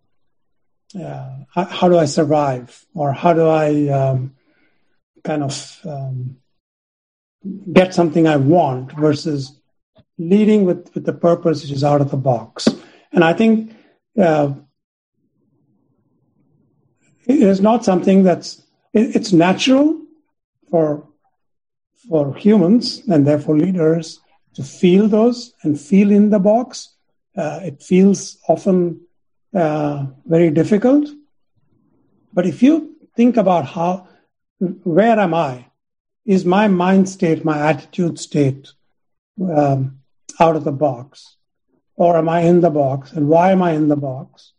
uh, 1.00 1.38
how, 1.54 1.90
do 1.90 1.98
I 1.98 2.06
survive 2.06 2.86
or 2.94 3.14
how 3.14 3.34
do 3.34 3.48
I 3.48 3.88
um, 3.90 4.36
kind 5.24 5.44
of 5.44 5.80
um, 5.86 6.38
get 7.72 7.94
something 7.94 8.28
I 8.28 8.38
want 8.38 8.92
versus 8.94 9.60
leading 10.18 10.66
with, 10.66 10.94
with 10.94 11.06
the 11.06 11.14
purpose 11.14 11.64
which 11.64 11.72
is 11.72 11.84
out 11.84 12.02
of 12.02 12.12
the 12.12 12.18
box. 12.18 12.68
And 13.12 13.24
I 13.24 13.34
think 13.34 13.76
uh, 14.18 14.54
it 17.26 17.42
is 17.42 17.62
not 17.62 17.84
something 17.84 18.24
that's 18.24 18.62
it's 18.94 19.34
natural 19.34 20.00
for 20.70 21.08
for 22.08 22.36
humans 22.36 23.02
and 23.08 23.26
therefore 23.26 23.58
leaders 23.58 24.20
to 24.56 24.64
feel 24.64 25.08
those 25.08 25.54
and 25.64 25.80
feel 25.80 26.12
in 26.12 26.30
the 26.30 26.39
box. 26.39 26.89
Uh, 27.36 27.60
it 27.64 27.82
feels 27.82 28.38
often 28.48 29.02
uh, 29.54 30.06
very 30.26 30.52
difficult. 30.52 31.10
But 32.34 32.46
if 32.46 32.62
you 32.62 32.96
think 33.16 33.38
about 33.38 33.66
how, 33.66 34.08
where 34.60 35.20
am 35.20 35.34
I? 35.34 35.68
Is 36.26 36.46
my 36.46 36.68
mind 36.68 37.10
state, 37.10 37.44
my 37.44 37.70
attitude 37.70 38.20
state 38.20 38.72
um, 39.41 40.00
out 40.39 40.56
of 40.56 40.64
the 40.64 40.72
box? 40.72 41.38
Or 41.96 42.18
am 42.18 42.28
I 42.28 42.41
in 42.41 42.62
the 42.62 42.70
box? 42.70 43.12
And 43.12 43.28
why 43.28 43.52
am 43.52 43.62
I 43.62 43.72
in 43.72 43.88
the 43.88 43.96
box? 43.96 44.54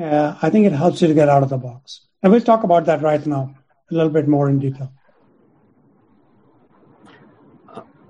Uh, 0.00 0.36
I 0.40 0.48
think 0.50 0.66
it 0.66 0.72
helps 0.72 1.02
you 1.02 1.08
to 1.08 1.14
get 1.14 1.28
out 1.28 1.42
of 1.42 1.48
the 1.48 1.58
box. 1.58 2.06
And 2.22 2.32
we'll 2.32 2.40
talk 2.40 2.62
about 2.62 2.86
that 2.86 3.02
right 3.02 3.24
now 3.26 3.57
a 3.90 3.94
little 3.94 4.10
bit 4.10 4.28
more 4.28 4.48
in 4.48 4.58
detail. 4.58 4.92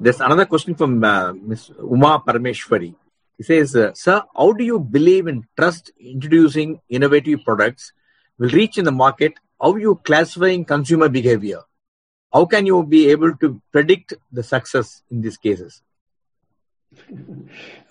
There's 0.01 0.21
another 0.21 0.47
question 0.47 0.75
from 0.75 1.03
uh, 1.03 1.33
Ms. 1.33 1.73
Uma 1.81 2.23
Parameshwari. 2.25 2.95
He 3.37 3.43
says, 3.43 3.75
uh, 3.75 3.93
Sir, 3.95 4.23
how 4.37 4.53
do 4.53 4.65
you 4.65 4.79
believe 4.79 5.27
in 5.27 5.45
Truss 5.57 5.83
introducing 5.99 6.81
innovative 6.89 7.41
products 7.45 7.93
will 8.39 8.51
reach 8.51 8.79
in 8.79 8.85
the 8.85 8.93
market? 8.93 9.35
How 9.61 9.73
are 9.73 9.79
you 9.79 9.97
classifying 10.05 10.65
consumer 10.65 11.09
behavior? 11.09 11.61
How 12.33 12.45
can 12.45 12.67
you 12.67 12.85
be 12.85 13.11
able 13.11 13.37
to 13.37 13.61
predict 13.73 14.15
the 14.31 14.43
success 14.43 15.03
in 15.11 15.21
these 15.21 15.37
cases? 15.37 15.83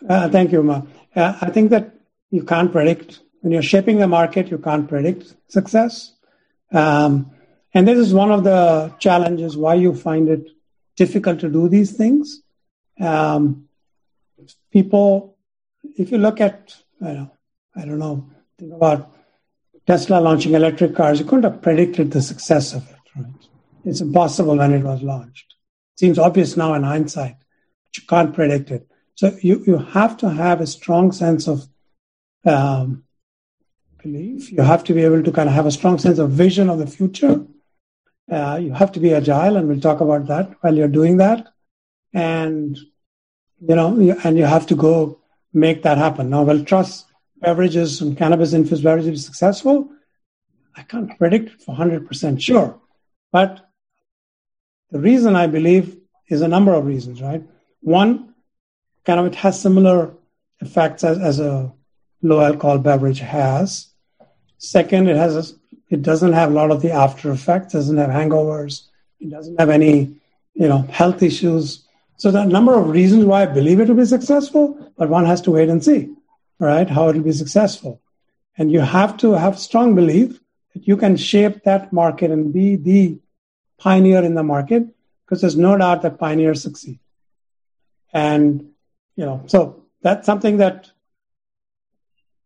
Uh, 0.07 0.29
thank 0.29 0.51
you, 0.51 0.61
Ma. 0.61 0.81
Uh, 1.15 1.37
I 1.41 1.49
think 1.49 1.71
that 1.71 1.95
you 2.29 2.43
can't 2.43 2.71
predict. 2.71 3.19
When 3.41 3.51
you're 3.51 3.63
shaping 3.63 3.97
the 3.97 4.07
market, 4.07 4.49
you 4.49 4.57
can't 4.57 4.87
predict 4.87 5.35
success. 5.49 6.13
Um, 6.71 7.31
and 7.77 7.87
this 7.87 7.97
is 7.97 8.13
one 8.13 8.31
of 8.31 8.43
the 8.43 8.93
challenges 8.99 9.55
why 9.55 9.75
you 9.75 9.93
find 9.93 10.29
it 10.29 10.49
difficult 10.95 11.39
to 11.41 11.49
do 11.49 11.69
these 11.69 11.91
things. 11.91 12.41
Um, 12.99 13.67
people 14.71 15.37
if 15.95 16.11
you 16.11 16.17
look 16.17 16.41
at, 16.41 16.75
I 17.01 17.13
don't, 17.13 17.31
I 17.75 17.85
don't 17.85 17.99
know, 17.99 18.29
think 18.57 18.73
about 18.73 19.11
Tesla 19.85 20.19
launching 20.19 20.53
electric 20.53 20.95
cars, 20.95 21.19
you 21.19 21.25
couldn't 21.25 21.43
have 21.43 21.61
predicted 21.61 22.11
the 22.11 22.21
success 22.21 22.73
of 22.73 22.89
it, 22.89 22.95
right? 23.15 23.47
It's 23.85 24.01
impossible 24.01 24.57
when 24.57 24.73
it 24.73 24.83
was 24.83 25.01
launched. 25.01 25.55
It 25.95 25.99
seems 25.99 26.19
obvious 26.19 26.57
now 26.57 26.73
in 26.73 26.83
hindsight, 26.83 27.37
but 27.37 27.97
you 27.97 28.03
can't 28.07 28.33
predict 28.33 28.71
it. 28.71 28.87
So 29.15 29.35
you, 29.41 29.63
you 29.65 29.77
have 29.77 30.17
to 30.17 30.29
have 30.29 30.61
a 30.61 30.67
strong 30.67 31.11
sense 31.11 31.47
of 31.47 31.67
um, 32.45 33.03
belief. 34.03 34.51
You 34.51 34.61
have 34.61 34.83
to 34.85 34.93
be 34.93 35.03
able 35.03 35.23
to 35.23 35.31
kind 35.31 35.49
of 35.49 35.55
have 35.55 35.65
a 35.65 35.71
strong 35.71 35.97
sense 35.97 36.19
of 36.19 36.31
vision 36.31 36.69
of 36.69 36.79
the 36.79 36.87
future. 36.87 37.45
Uh, 38.29 38.59
you 38.61 38.73
have 38.73 38.91
to 38.91 38.99
be 38.99 39.13
agile, 39.13 39.55
and 39.55 39.67
we'll 39.67 39.79
talk 39.79 40.01
about 40.01 40.27
that 40.27 40.51
while 40.61 40.75
you're 40.75 40.87
doing 40.87 41.17
that. 41.17 41.47
And 42.13 42.77
you 43.59 43.75
know, 43.75 44.17
and 44.23 44.37
you 44.37 44.45
have 44.45 44.67
to 44.67 44.75
go 44.75 45.19
make 45.53 45.83
that 45.83 45.97
happen. 45.97 46.29
Now, 46.29 46.43
will 46.43 46.63
Truss 46.63 47.05
beverages 47.39 48.01
and 48.01 48.17
cannabis 48.17 48.53
infused 48.53 48.83
beverages 48.83 49.09
be 49.09 49.17
successful? 49.17 49.89
I 50.75 50.83
can't 50.83 51.17
predict 51.17 51.63
for 51.63 51.75
100% 51.75 52.41
sure. 52.41 52.79
But 53.31 53.67
the 54.91 54.99
reason 54.99 55.35
I 55.35 55.47
believe 55.47 55.97
is 56.27 56.41
a 56.41 56.47
number 56.47 56.73
of 56.73 56.85
reasons, 56.85 57.21
right? 57.21 57.43
One, 57.81 58.35
kind 59.05 59.19
of 59.19 59.25
it 59.25 59.35
has 59.35 59.59
similar 59.59 60.13
effects 60.59 61.03
as, 61.03 61.17
as 61.17 61.39
a 61.39 61.73
low 62.21 62.41
alcohol 62.41 62.77
beverage 62.77 63.19
has. 63.19 63.87
Second, 64.57 65.09
it 65.09 65.15
has 65.15 65.35
a, 65.35 65.55
it 65.89 66.01
doesn't 66.01 66.33
have 66.33 66.51
a 66.51 66.53
lot 66.53 66.71
of 66.71 66.81
the 66.81 66.91
after 66.91 67.31
effects, 67.31 67.73
doesn't 67.73 67.97
have 67.97 68.09
hangovers, 68.09 68.83
it 69.19 69.29
doesn't 69.29 69.59
have 69.59 69.69
any, 69.69 70.15
you 70.53 70.67
know, 70.67 70.81
health 70.83 71.23
issues 71.23 71.87
so 72.17 72.31
there 72.31 72.41
are 72.41 72.47
a 72.47 72.51
number 72.51 72.73
of 72.73 72.89
reasons 72.89 73.25
why 73.25 73.43
I 73.43 73.45
believe 73.45 73.79
it 73.79 73.87
will 73.87 73.95
be 73.95 74.05
successful, 74.05 74.91
but 74.97 75.07
one 75.07 75.25
has 75.25 75.39
to 75.41 75.51
wait 75.51 75.69
and 75.69 75.83
see, 75.83 76.09
right, 76.59 76.89
how 76.89 77.09
it 77.09 77.15
will 77.15 77.23
be 77.23 77.31
successful. 77.31 78.01
And 78.57 78.71
you 78.71 78.79
have 78.79 79.17
to 79.17 79.33
have 79.33 79.59
strong 79.59 79.93
belief 79.93 80.39
that 80.73 80.87
you 80.87 80.97
can 80.97 81.15
shape 81.15 81.63
that 81.63 81.93
market 81.93 82.31
and 82.31 82.51
be 82.51 82.75
the 82.75 83.19
pioneer 83.77 84.23
in 84.23 84.33
the 84.33 84.41
market, 84.41 84.87
because 85.23 85.41
there's 85.41 85.55
no 85.55 85.77
doubt 85.77 86.01
that 86.01 86.17
pioneers 86.17 86.63
succeed. 86.63 86.99
And, 88.11 88.71
you 89.15 89.25
know, 89.25 89.43
so 89.45 89.85
that's 90.01 90.25
something 90.25 90.57
that 90.57 90.89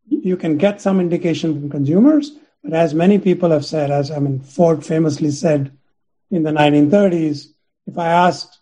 you 0.06 0.36
can 0.36 0.58
get 0.58 0.82
some 0.82 1.00
indication 1.00 1.54
from 1.54 1.70
consumers, 1.70 2.32
but 2.64 2.74
as 2.74 2.94
many 2.94 3.18
people 3.18 3.50
have 3.52 3.66
said, 3.66 3.90
as 3.90 4.12
I 4.12 4.20
mean, 4.20 4.40
Ford 4.40 4.86
famously 4.86 5.32
said 5.32 5.72
in 6.30 6.44
the 6.44 6.52
1930s, 6.52 7.48
if 7.88 7.98
I 7.98 8.10
asked 8.10 8.60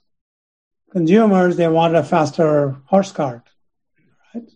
consumers, 0.92 1.58
they 1.58 1.68
wanted 1.68 1.98
a 1.98 2.04
faster 2.04 2.78
horse 2.86 3.12
cart, 3.12 3.48
right? 4.34 4.50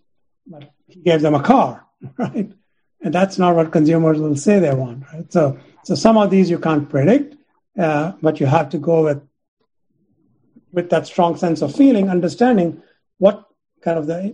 But 0.48 0.72
he 0.88 1.02
gave 1.02 1.22
them 1.22 1.36
a 1.36 1.44
car, 1.44 1.86
right? 2.18 2.52
And 3.02 3.14
that's 3.14 3.38
not 3.38 3.56
what 3.56 3.72
consumers 3.72 4.20
will 4.20 4.38
say 4.38 4.60
they 4.60 4.74
want, 4.74 5.04
right? 5.14 5.32
So, 5.32 5.60
so 5.84 5.96
some 5.96 6.18
of 6.18 6.30
these 6.30 6.50
you 6.50 6.58
can't 6.58 6.89
predict, 6.89 7.36
uh, 7.78 8.14
but 8.22 8.39
you 8.39 8.46
have 8.46 8.70
to 8.70 8.78
go 8.78 9.04
with 9.04 9.22
with 10.72 10.89
that 10.89 11.06
strong 11.06 11.38
sense 11.38 11.62
of 11.62 11.76
feeling, 11.76 12.10
understanding 12.10 12.82
what 13.20 13.46
kind 13.82 14.00
of 14.00 14.08
the 14.08 14.34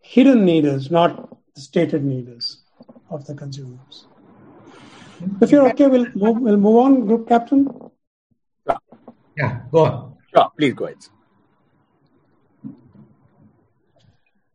hidden 0.00 0.46
need 0.46 0.64
is, 0.64 0.90
not 0.90 1.28
the 1.54 1.60
stated 1.60 2.02
need 2.02 2.30
is 2.30 2.62
of 3.10 3.26
the 3.26 3.34
consumers. 3.34 4.06
If 5.40 5.50
you're 5.50 5.68
okay, 5.70 5.86
we'll 5.86 6.06
move, 6.14 6.40
we'll 6.40 6.56
move 6.56 6.76
on, 6.76 7.06
Group 7.06 7.28
Captain. 7.28 7.68
Yeah, 9.36 9.60
go 9.72 9.84
on. 9.84 10.16
Sure, 10.34 10.50
please 10.56 10.74
go 10.74 10.84
ahead. 10.86 10.98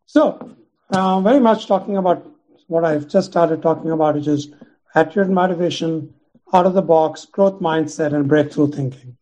So, 0.05 0.55
uh, 0.89 1.21
very 1.21 1.39
much 1.39 1.67
talking 1.67 1.97
about 1.97 2.29
what 2.67 2.85
I've 2.85 3.07
just 3.07 3.31
started 3.31 3.61
talking 3.61 3.91
about, 3.91 4.15
which 4.15 4.27
is 4.27 4.51
attitude 4.93 5.29
motivation, 5.29 6.13
out 6.53 6.65
of 6.65 6.73
the 6.73 6.81
box, 6.81 7.25
growth 7.25 7.59
mindset, 7.59 8.13
and 8.13 8.27
breakthrough 8.27 8.71
thinking, 8.71 9.17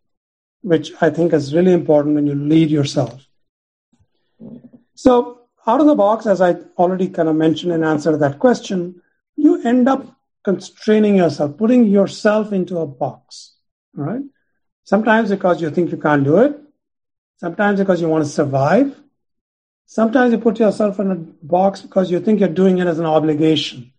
which 0.62 0.92
I 1.02 1.10
think 1.10 1.34
is 1.34 1.56
really 1.56 1.72
important 1.72 2.16
when 2.16 2.28
you 2.28 2.36
lead 2.36 2.70
yourself. 2.70 3.26
So, 4.96 5.42
out 5.66 5.80
of 5.80 5.88
the 5.88 5.96
box, 5.96 6.26
as 6.26 6.42
I 6.42 6.56
already 6.78 7.08
kind 7.08 7.30
of 7.30 7.36
mentioned 7.36 7.72
in 7.72 7.84
answer 7.84 8.12
to 8.12 8.18
that 8.18 8.40
question, 8.40 9.02
you 9.36 9.62
end 9.64 9.88
up 9.88 10.06
constraining 10.44 11.16
yourself, 11.16 11.58
putting 11.58 11.86
yourself 11.86 12.52
into 12.52 12.80
a 12.80 12.88
box, 12.88 13.56
right? 13.94 14.22
Sometimes 14.84 15.30
because 15.30 15.62
you 15.62 15.70
think 15.70 15.92
you 15.92 15.98
can't 15.98 16.24
do 16.24 16.38
it, 16.38 16.60
sometimes 17.38 17.80
because 17.80 18.02
you 18.02 18.08
want 18.08 18.24
to 18.24 18.30
survive, 18.30 18.96
sometimes 19.86 20.32
you 20.32 20.40
put 20.40 20.60
yourself 20.60 21.00
in 21.00 21.12
a 21.12 21.16
box 21.16 21.82
because 21.82 22.10
you 22.10 22.20
think 22.20 22.40
you're 22.40 22.50
doing 22.50 22.80
it 22.80 22.88
as 22.88 23.00
an 23.00 23.06
obligation, 23.06 23.92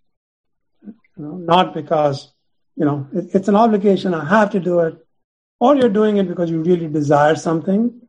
you 0.84 0.94
know, 1.24 1.36
not 1.36 1.74
because 1.74 2.32
you 2.76 2.84
know 2.84 3.06
it, 3.12 3.34
it's 3.34 3.48
an 3.48 3.56
obligation. 3.56 4.14
I 4.14 4.24
have 4.24 4.50
to 4.50 4.60
do 4.60 4.80
it, 4.80 4.96
or 5.60 5.76
you're 5.76 5.88
doing 5.88 6.16
it 6.16 6.28
because 6.28 6.50
you 6.50 6.62
really 6.62 6.88
desire 6.88 7.36
something, 7.36 8.00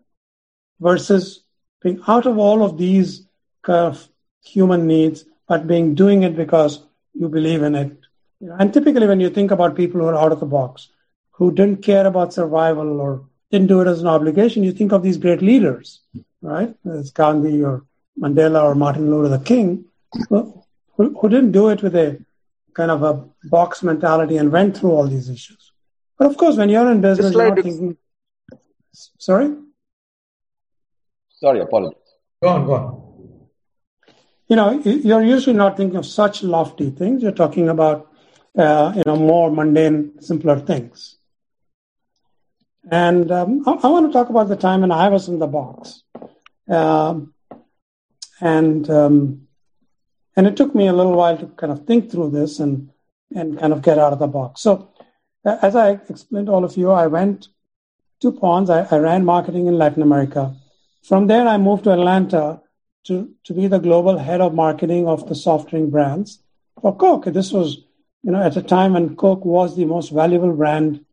versus 0.80 1.44
being 1.82 2.02
out 2.08 2.26
of 2.26 2.38
all 2.38 2.64
of 2.64 2.78
these 2.78 3.28
kind 3.62 3.88
of 3.94 4.08
human 4.42 4.88
needs, 4.88 5.26
but 5.48 5.68
being 5.68 5.96
doing 5.96 6.24
it 6.24 6.36
because 6.36 6.84
you 7.14 7.30
believe 7.30 7.64
in 7.64 7.76
it 7.76 7.98
you 8.44 8.50
know, 8.50 8.58
and 8.60 8.74
typically, 8.74 9.08
when 9.08 9.22
you 9.22 9.30
think 9.30 9.52
about 9.52 9.78
people 9.78 10.02
who 10.02 10.08
are 10.08 10.18
out 10.18 10.34
of 10.34 10.42
the 10.42 10.46
box, 10.46 10.90
who 11.32 11.54
didn't 11.54 11.82
care 11.82 12.06
about 12.06 12.34
survival 12.34 13.00
or 13.00 13.26
didn't 13.52 13.68
do 13.68 13.80
it 13.80 13.88
as 13.88 14.02
an 14.02 14.08
obligation, 14.08 14.66
you 14.66 14.74
think 14.74 14.92
of 14.92 15.02
these 15.02 15.16
great 15.16 15.42
leaders, 15.42 16.02
right? 16.42 16.76
As 16.86 17.12
Gandhi 17.12 17.64
or 17.64 17.86
Mandela 18.20 18.62
or 18.64 18.76
Martin 18.76 19.10
Luther 19.10 19.42
King, 19.42 19.86
who, 20.28 20.62
who 20.98 21.30
didn't 21.30 21.54
do 21.54 21.70
it 21.70 21.82
with 21.82 21.96
a 21.96 22.20
kind 22.74 22.92
of 22.92 23.04
a 23.04 23.26
box 23.46 23.82
mentality 23.82 24.36
and 24.36 24.52
went 24.52 24.76
through 24.78 24.92
all 24.92 25.08
these 25.08 25.30
issues. 25.30 25.72
But 26.20 26.30
of 26.30 26.36
course, 26.36 26.58
when 26.58 26.68
you're 26.68 26.92
in 26.92 27.00
business, 27.00 27.32
you're 27.32 27.48
not 27.48 27.64
thinking. 27.64 27.98
Sorry? 28.92 29.56
Sorry, 31.30 31.62
apologies. 31.62 31.98
Go 32.42 32.50
on, 32.50 32.66
go 32.66 32.74
on. 32.74 33.03
You 34.54 34.58
know, 34.58 34.80
you're 34.86 35.24
usually 35.24 35.56
not 35.56 35.78
thinking 35.78 35.98
of 35.98 36.06
such 36.06 36.44
lofty 36.44 36.92
things. 36.92 37.24
You're 37.24 37.32
talking 37.32 37.70
about 37.70 38.12
uh, 38.56 38.94
you 38.96 39.02
know, 39.04 39.16
more 39.16 39.50
mundane, 39.50 40.22
simpler 40.22 40.60
things. 40.60 41.18
And 42.92 43.32
um, 43.32 43.64
I, 43.66 43.72
I, 43.72 43.88
want 43.88 44.06
to 44.06 44.14
talk 44.14 44.30
about 44.30 44.50
the 44.50 44.56
time 44.56 44.82
when 44.82 44.92
I 44.92 45.10
was 45.10 45.28
in 45.28 45.40
the 45.40 45.48
box, 45.48 46.04
um, 46.70 47.34
and 48.42 48.88
um, 48.92 49.48
and 50.36 50.46
it 50.46 50.56
took 50.56 50.76
me 50.76 50.86
a 50.86 50.94
little 50.94 51.16
while 51.16 51.36
to 51.36 51.48
kind 51.48 51.72
of 51.72 51.88
think 51.88 52.12
through 52.12 52.30
this 52.30 52.60
and 52.60 52.92
and 53.36 53.58
kind 53.58 53.74
of 53.74 53.82
get 53.82 53.98
out 53.98 54.14
of 54.14 54.20
the 54.20 54.28
box. 54.28 54.62
So, 54.62 54.94
as 55.44 55.76
I 55.76 55.94
explained 56.10 56.46
to 56.46 56.54
all 56.54 56.64
of 56.64 56.78
you, 56.78 56.92
I 56.92 57.08
went 57.08 57.48
to 58.20 58.32
Pond's. 58.32 58.70
I, 58.70 58.84
I 58.84 59.00
ran 59.00 59.26
marketing 59.26 59.66
in 59.66 59.80
Latin 59.80 60.04
America. 60.04 60.56
From 61.02 61.26
there, 61.26 61.48
I 61.48 61.58
moved 61.58 61.86
to 61.86 61.92
Atlanta 61.92 62.62
to 63.06 63.34
to 63.44 63.54
be 63.54 63.68
the 63.68 63.80
global 63.80 64.18
head 64.18 64.42
of 64.42 64.54
marketing 64.54 65.08
of 65.08 65.28
the 65.28 65.36
soft 65.36 65.70
drink 65.70 65.92
brands 65.92 66.40
for 66.82 66.96
Coke. 66.96 67.26
This 67.26 67.52
was 67.52 67.84
you 68.24 68.32
know, 68.32 68.42
at 68.42 68.56
a 68.56 68.62
time 68.62 68.94
when 68.94 69.16
Coke 69.16 69.44
was 69.44 69.76
the 69.76 69.86
most 69.86 70.12
valuable 70.12 70.54
brand 70.54 71.06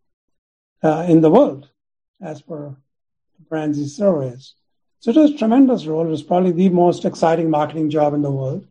uh, 0.82 1.04
in 1.08 1.20
the 1.20 1.30
world, 1.30 1.68
as 2.22 2.40
per 2.40 2.76
brands' 3.48 3.96
surveys. 3.96 4.54
So 5.00 5.10
it 5.10 5.16
was 5.16 5.32
a 5.32 5.36
tremendous 5.36 5.86
role. 5.86 6.06
It 6.06 6.10
was 6.10 6.22
probably 6.22 6.52
the 6.52 6.68
most 6.68 7.04
exciting 7.04 7.50
marketing 7.50 7.90
job 7.90 8.14
in 8.14 8.22
the 8.22 8.30
world. 8.30 8.66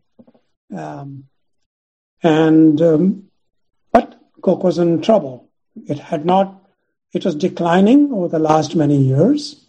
Um, 0.76 1.26
and 2.24 2.82
um, 2.82 3.30
but 3.92 4.20
Coke 4.42 4.64
was 4.64 4.78
in 4.78 5.02
trouble. 5.02 5.50
It 5.88 6.00
had 6.00 6.26
not. 6.26 6.56
It 7.12 7.26
was 7.26 7.36
declining 7.36 8.14
over 8.14 8.28
the 8.28 8.40
last 8.40 8.76
many 8.76 8.98
years. 8.98 9.66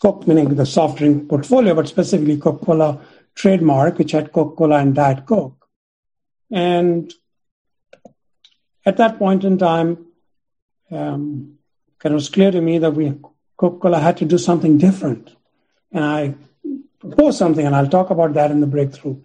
Coke, 0.00 0.26
meaning 0.26 0.54
the 0.54 0.66
soft 0.66 0.98
drink 0.98 1.28
portfolio, 1.28 1.74
but 1.74 1.88
specifically 1.88 2.36
Coca-Cola 2.36 3.00
trademark, 3.34 3.98
which 3.98 4.12
had 4.12 4.32
Coca-Cola 4.32 4.78
and 4.78 4.94
Diet 4.94 5.26
Coke. 5.26 5.66
And 6.50 7.12
at 8.84 8.96
that 8.98 9.18
point 9.18 9.44
in 9.44 9.58
time, 9.58 10.06
um, 10.90 11.58
it 12.04 12.12
was 12.12 12.28
clear 12.28 12.50
to 12.50 12.60
me 12.60 12.78
that 12.78 12.92
we 12.92 13.12
Coca-Cola 13.56 13.98
had 13.98 14.18
to 14.18 14.24
do 14.24 14.38
something 14.38 14.78
different, 14.78 15.34
and 15.90 16.04
I 16.04 16.34
proposed 17.00 17.38
something, 17.38 17.66
and 17.66 17.74
I'll 17.74 17.88
talk 17.88 18.10
about 18.10 18.34
that 18.34 18.50
in 18.50 18.60
the 18.60 18.66
breakthrough 18.66 19.16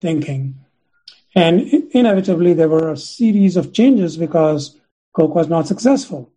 thinking. 0.00 0.56
And 1.34 1.60
inevitably, 1.92 2.54
there 2.54 2.68
were 2.68 2.92
a 2.92 2.96
series 2.96 3.56
of 3.56 3.72
changes 3.72 4.16
because 4.16 4.78
Coke 5.12 5.34
was 5.34 5.48
not 5.48 5.66
successful. 5.66 6.32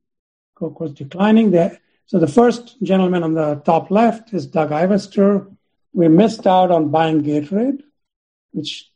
Coke 0.56 0.80
was 0.80 0.92
declining. 0.92 1.52
There, 1.52 1.80
so 2.08 2.20
the 2.20 2.28
first 2.28 2.82
gentleman 2.82 3.22
on 3.22 3.34
the 3.34 3.55
top 3.66 3.91
left 3.91 4.34
is 4.34 4.47
Doug 4.47 4.70
Ivester. 4.70 5.53
We 5.91 6.08
missed 6.08 6.47
out 6.47 6.72
on 6.72 6.89
buying 6.89 7.22
Gatorade, 7.22 7.84
which 8.51 8.89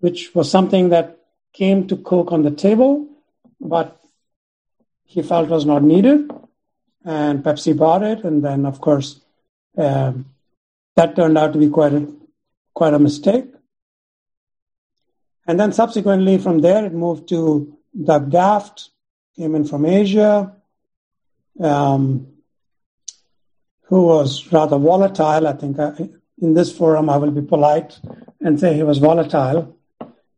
which 0.00 0.34
was 0.34 0.50
something 0.50 0.88
that 0.88 1.18
came 1.52 1.86
to 1.86 1.96
Coke 1.96 2.32
on 2.32 2.42
the 2.42 2.50
table, 2.50 3.06
but 3.60 4.00
he 5.04 5.22
felt 5.22 5.50
was 5.50 5.66
not 5.66 5.82
needed, 5.82 6.30
and 7.04 7.44
Pepsi 7.44 7.76
bought 7.76 8.02
it, 8.02 8.24
and 8.24 8.42
then 8.42 8.64
of 8.64 8.80
course 8.80 9.20
um, 9.76 10.24
that 10.96 11.14
turned 11.14 11.36
out 11.36 11.52
to 11.52 11.58
be 11.58 11.68
quite 11.68 11.92
a 11.92 12.10
quite 12.72 12.94
a 12.94 12.98
mistake. 12.98 13.52
And 15.46 15.60
then 15.60 15.72
subsequently 15.72 16.38
from 16.38 16.60
there 16.60 16.86
it 16.86 16.94
moved 16.94 17.28
to 17.28 17.76
Doug 18.02 18.30
Daft, 18.30 18.88
came 19.36 19.54
in 19.54 19.66
from 19.66 19.84
Asia, 19.84 20.56
um, 21.60 22.28
who 23.82 24.04
was 24.04 24.52
rather 24.52 24.78
volatile. 24.78 25.46
I 25.46 25.52
think 25.52 25.78
I, 25.78 25.84
uh, 25.84 26.06
in 26.40 26.54
this 26.54 26.76
forum 26.76 27.08
I 27.08 27.16
will 27.18 27.30
be 27.30 27.42
polite 27.42 27.98
and 28.40 28.58
say 28.58 28.74
he 28.74 28.82
was 28.82 28.98
volatile 28.98 29.76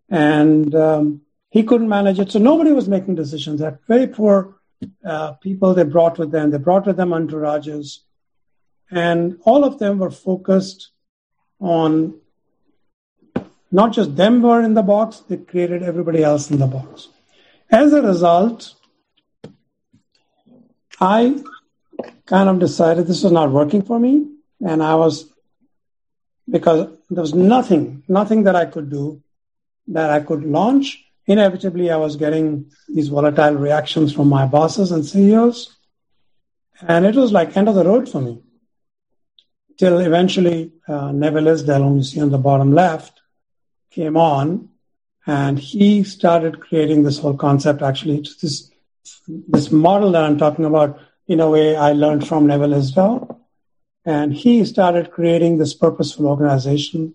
and 0.09 0.75
um, 0.75 1.23
he 1.51 1.63
couldn't 1.63 1.89
manage 1.89 2.19
it. 2.19 2.33
So 2.33 2.39
nobody 2.39 2.73
was 2.73 2.89
making 2.89 3.15
decisions. 3.15 3.61
That 3.61 3.79
very 3.87 4.07
poor 4.07 4.57
uh, 5.05 5.33
people 5.35 5.75
they 5.75 5.85
brought 5.85 6.19
with 6.19 6.31
them. 6.31 6.51
They 6.51 6.59
brought 6.59 6.87
with 6.87 6.97
them 6.97 7.11
entourages, 7.11 8.01
and 8.91 9.39
all 9.45 9.65
of 9.65 9.79
them 9.79 9.99
were 9.99 10.11
focused 10.11 10.91
on 11.61 12.21
not 13.71 13.93
just 13.93 14.17
them 14.17 14.43
were 14.43 14.63
in 14.63 14.75
the 14.75 14.83
box. 14.83 15.21
They 15.21 15.37
created 15.37 15.83
everybody 15.83 16.23
else 16.23 16.51
in 16.51 16.59
the 16.59 16.67
box. 16.67 17.09
As 17.71 17.93
a 17.93 18.03
result, 18.03 18.75
I 21.01 21.43
kind 22.27 22.49
of 22.49 22.59
decided 22.59 23.07
this 23.07 23.23
was 23.23 23.33
not 23.33 23.51
working 23.51 23.83
for 23.83 23.99
me, 23.99 24.27
and 24.65 24.83
I 24.83 24.95
was 24.95 25.33
because 26.51 26.89
there 27.11 27.23
was 27.23 27.35
nothing, 27.35 28.03
nothing 28.09 28.45
that 28.45 28.57
I 28.57 28.67
could 28.67 28.91
do 28.91 29.23
that 29.89 30.11
I 30.11 30.21
could 30.21 30.45
launch, 30.45 31.05
inevitably 31.27 31.91
I 31.91 31.97
was 31.97 32.17
getting 32.17 32.71
these 32.89 33.09
volatile 33.09 33.55
reactions 33.55 34.13
from 34.13 34.29
my 34.29 34.47
bosses 34.47 34.93
and 34.93 35.05
CEOs. 35.05 35.77
And 36.83 37.07
it 37.07 37.15
was 37.15 37.33
like 37.33 37.57
end 37.57 37.69
of 37.69 37.75
the 37.75 37.85
road 37.85 38.09
for 38.09 38.21
me. 38.21 38.43
Till 39.79 39.99
eventually 39.99 40.73
uh, 40.87 41.13
Neville 41.13 41.45
Isdell, 41.45 41.83
whom 41.83 41.97
you 41.99 42.03
see 42.03 42.21
on 42.21 42.31
the 42.31 42.39
bottom 42.39 42.73
left, 42.73 43.21
came 43.91 44.17
on 44.17 44.69
and 45.27 45.59
he 45.59 46.05
started 46.05 46.61
creating 46.61 47.03
this 47.03 47.19
whole 47.19 47.37
concept. 47.37 47.83
Actually, 47.83 48.25
this, 48.41 48.71
this 49.27 49.71
model 49.71 50.13
that 50.13 50.25
I'm 50.25 50.39
talking 50.39 50.65
about, 50.65 50.99
in 51.27 51.41
a 51.41 51.51
way, 51.51 51.77
I 51.77 51.93
learned 51.93 52.27
from 52.27 52.47
Neville 52.47 52.71
Isdell. 52.71 53.41
And 54.05 54.35
he 54.35 54.65
started 54.65 55.11
creating 55.11 55.59
this 55.59 55.75
purposeful 55.75 56.27
organization 56.27 57.15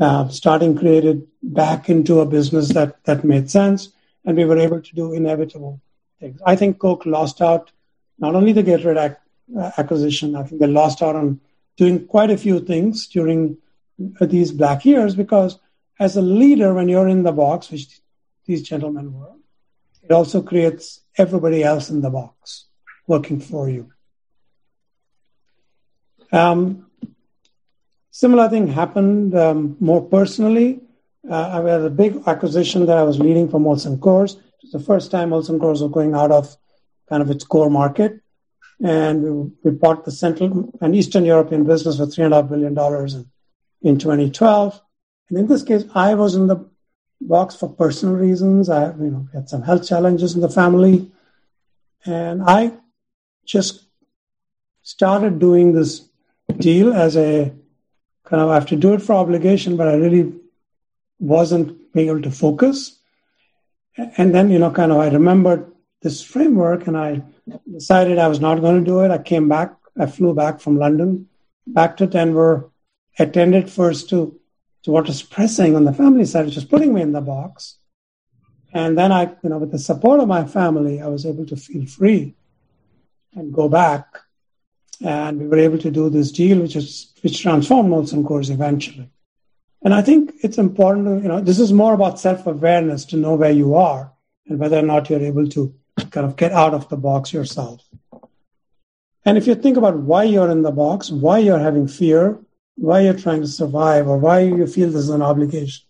uh, 0.00 0.28
starting 0.28 0.76
created 0.76 1.26
back 1.42 1.88
into 1.88 2.20
a 2.20 2.26
business 2.26 2.68
that, 2.70 3.02
that 3.04 3.24
made 3.24 3.50
sense, 3.50 3.92
and 4.24 4.36
we 4.36 4.44
were 4.44 4.58
able 4.58 4.80
to 4.80 4.94
do 4.94 5.12
inevitable 5.12 5.80
things. 6.20 6.40
I 6.44 6.56
think 6.56 6.78
Coke 6.78 7.06
lost 7.06 7.40
out 7.40 7.70
not 8.18 8.34
only 8.34 8.52
the 8.52 8.62
Gatorade 8.62 9.10
ac- 9.10 9.58
uh, 9.58 9.70
acquisition, 9.78 10.36
I 10.36 10.42
think 10.42 10.60
they 10.60 10.66
lost 10.66 11.02
out 11.02 11.16
on 11.16 11.40
doing 11.76 12.06
quite 12.06 12.30
a 12.30 12.36
few 12.36 12.60
things 12.60 13.06
during 13.06 13.58
these 14.20 14.52
black 14.52 14.84
years 14.84 15.14
because 15.14 15.58
as 15.98 16.16
a 16.16 16.22
leader, 16.22 16.74
when 16.74 16.88
you're 16.88 17.08
in 17.08 17.22
the 17.22 17.32
box, 17.32 17.70
which 17.70 18.00
these 18.44 18.62
gentlemen 18.62 19.14
were, 19.14 19.32
it 20.08 20.12
also 20.12 20.42
creates 20.42 21.00
everybody 21.18 21.62
else 21.62 21.90
in 21.90 22.00
the 22.00 22.10
box 22.10 22.66
working 23.06 23.40
for 23.40 23.68
you. 23.68 23.92
Um, 26.32 26.86
Similar 28.22 28.48
thing 28.48 28.68
happened 28.68 29.36
um, 29.36 29.76
more 29.78 30.00
personally. 30.00 30.80
Uh, 31.30 31.60
I 31.62 31.70
had 31.70 31.82
a 31.82 31.90
big 31.90 32.22
acquisition 32.26 32.86
that 32.86 32.96
I 32.96 33.02
was 33.02 33.18
leading 33.18 33.46
for 33.50 33.60
Molson 33.60 33.98
Coors. 33.98 34.36
It 34.36 34.62
was 34.62 34.72
the 34.72 34.80
first 34.80 35.10
time 35.10 35.28
Molson 35.28 35.58
Coors 35.58 35.82
was 35.82 35.92
going 35.92 36.14
out 36.14 36.30
of 36.30 36.56
kind 37.10 37.22
of 37.22 37.30
its 37.30 37.44
core 37.44 37.68
market. 37.68 38.22
and 38.82 39.22
we, 39.22 39.50
we 39.64 39.70
bought 39.70 40.06
the 40.06 40.10
Central 40.10 40.72
and 40.80 40.96
Eastern 40.96 41.26
European 41.26 41.64
business 41.64 41.98
for 41.98 42.06
$3.5 42.06 42.48
billion 42.48 42.72
in, 43.82 43.90
in 43.90 43.98
2012. 43.98 44.80
And 45.28 45.38
in 45.38 45.46
this 45.46 45.62
case, 45.62 45.84
I 45.94 46.14
was 46.14 46.36
in 46.36 46.46
the 46.46 46.56
box 47.20 47.54
for 47.54 47.68
personal 47.68 48.14
reasons. 48.14 48.68
I 48.68 48.90
you 48.92 49.10
know, 49.10 49.28
had 49.32 49.48
some 49.48 49.62
health 49.62 49.86
challenges 49.86 50.34
in 50.34 50.40
the 50.40 50.48
family. 50.48 51.10
And 52.04 52.42
I 52.42 52.72
just 53.44 53.84
started 54.82 55.38
doing 55.38 55.72
this 55.72 56.08
deal 56.58 56.92
as 56.92 57.16
a 57.16 57.52
kind 58.24 58.42
of, 58.42 58.48
I 58.50 58.54
have 58.54 58.66
to 58.66 58.76
do 58.76 58.92
it 58.94 59.02
for 59.02 59.14
obligation, 59.14 59.76
but 59.76 59.88
I 59.88 59.94
really 59.94 60.32
wasn't 61.18 61.92
being 61.92 62.08
able 62.08 62.22
to 62.22 62.30
focus. 62.30 62.98
And 63.96 64.34
then, 64.34 64.50
you 64.50 64.58
know, 64.58 64.70
kind 64.70 64.92
of, 64.92 64.98
I 64.98 65.08
remembered 65.08 65.72
this 66.02 66.22
framework 66.22 66.86
and 66.86 66.96
I 66.96 67.22
decided 67.72 68.18
I 68.18 68.28
was 68.28 68.40
not 68.40 68.60
going 68.60 68.78
to 68.78 68.84
do 68.84 69.00
it. 69.00 69.10
I 69.10 69.18
came 69.18 69.48
back, 69.48 69.74
I 69.98 70.06
flew 70.06 70.34
back 70.34 70.60
from 70.60 70.78
London 70.78 71.28
back 71.66 71.96
to 71.96 72.06
Denver, 72.06 72.70
attended 73.18 73.68
first 73.70 74.08
to, 74.10 74.38
to 74.86 74.92
what 74.92 75.08
was 75.08 75.20
pressing 75.20 75.74
on 75.74 75.84
the 75.84 75.92
family 75.92 76.24
side, 76.24 76.46
which 76.46 76.54
was 76.54 76.64
putting 76.64 76.94
me 76.94 77.02
in 77.02 77.10
the 77.10 77.20
box. 77.20 77.76
And 78.72 78.96
then 78.96 79.10
I, 79.10 79.22
you 79.42 79.50
know, 79.50 79.58
with 79.58 79.72
the 79.72 79.80
support 79.80 80.20
of 80.20 80.28
my 80.28 80.44
family, 80.44 81.02
I 81.02 81.08
was 81.08 81.26
able 81.26 81.44
to 81.46 81.56
feel 81.56 81.86
free 81.86 82.36
and 83.34 83.52
go 83.52 83.68
back. 83.68 84.06
And 85.04 85.40
we 85.40 85.48
were 85.48 85.58
able 85.58 85.78
to 85.78 85.90
do 85.90 86.08
this 86.08 86.30
deal, 86.30 86.60
which 86.60 86.76
is 86.76 87.12
which 87.20 87.42
transformed 87.42 87.90
Molson 87.90 88.22
Coors 88.22 88.48
eventually. 88.48 89.10
And 89.82 89.92
I 89.92 90.02
think 90.02 90.34
it's 90.44 90.56
important 90.56 91.06
to, 91.06 91.20
you 91.20 91.28
know, 91.28 91.40
this 91.40 91.58
is 91.58 91.72
more 91.72 91.92
about 91.92 92.20
self-awareness 92.20 93.06
to 93.06 93.16
know 93.16 93.34
where 93.34 93.50
you 93.50 93.74
are 93.74 94.12
and 94.46 94.60
whether 94.60 94.78
or 94.78 94.82
not 94.82 95.10
you're 95.10 95.20
able 95.20 95.48
to 95.48 95.74
kind 96.12 96.26
of 96.26 96.36
get 96.36 96.52
out 96.52 96.74
of 96.74 96.88
the 96.90 96.96
box 96.96 97.32
yourself. 97.32 97.84
And 99.24 99.36
if 99.36 99.48
you 99.48 99.56
think 99.56 99.76
about 99.76 99.96
why 99.96 100.22
you're 100.22 100.50
in 100.50 100.62
the 100.62 100.70
box, 100.70 101.10
why 101.10 101.38
you're 101.38 101.58
having 101.58 101.88
fear, 101.88 102.38
why 102.76 103.00
you're 103.00 103.14
trying 103.14 103.40
to 103.40 103.48
survive, 103.48 104.06
or 104.06 104.18
why 104.18 104.40
you 104.40 104.66
feel 104.66 104.90
this 104.90 105.04
is 105.04 105.10
an 105.10 105.22
obligation 105.22 105.84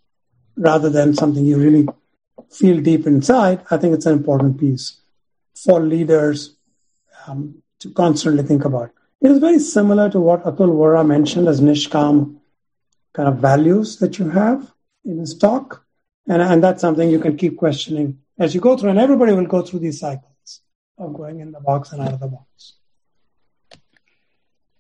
rather 0.57 0.89
than 0.89 1.14
something 1.14 1.45
you 1.45 1.59
really 1.59 1.87
feel 2.51 2.80
deep 2.80 3.07
inside, 3.07 3.62
I 3.70 3.76
think 3.76 3.95
it's 3.95 4.07
an 4.07 4.14
important 4.14 4.59
piece 4.59 5.01
for 5.64 5.80
leaders 5.80 6.57
um, 7.26 7.62
to 7.80 7.93
constantly 7.93 8.43
think 8.43 8.64
about. 8.64 8.93
It 9.20 9.30
is 9.30 9.39
very 9.39 9.59
similar 9.59 10.09
to 10.11 10.20
what 10.20 10.45
Atul 10.45 10.74
Vora 10.76 11.07
mentioned 11.07 11.49
as 11.49 11.61
Nishkam 11.61 12.37
kind 13.12 13.28
of 13.28 13.39
values 13.39 13.97
that 13.99 14.18
you 14.18 14.28
have 14.30 14.72
in 15.05 15.18
his 15.18 15.37
talk. 15.37 15.84
And, 16.28 16.43
and 16.43 16.62
that's 16.62 16.80
something 16.80 17.09
you 17.11 17.20
can 17.20 17.37
keep 17.37 17.57
questioning 17.57 18.18
as 18.39 18.55
you 18.55 18.61
go 18.61 18.76
through, 18.76 18.91
and 18.91 18.99
everybody 18.99 19.32
will 19.32 19.47
go 19.47 19.62
through 19.62 19.80
these 19.80 20.01
cycles 20.01 20.61
of 20.99 21.14
going 21.14 21.41
in 21.41 21.53
the 21.53 21.61
box 21.61 21.93
and 21.93 22.03
out 22.03 22.12
of 22.12 22.20
the 22.20 22.28
box. 22.28 22.74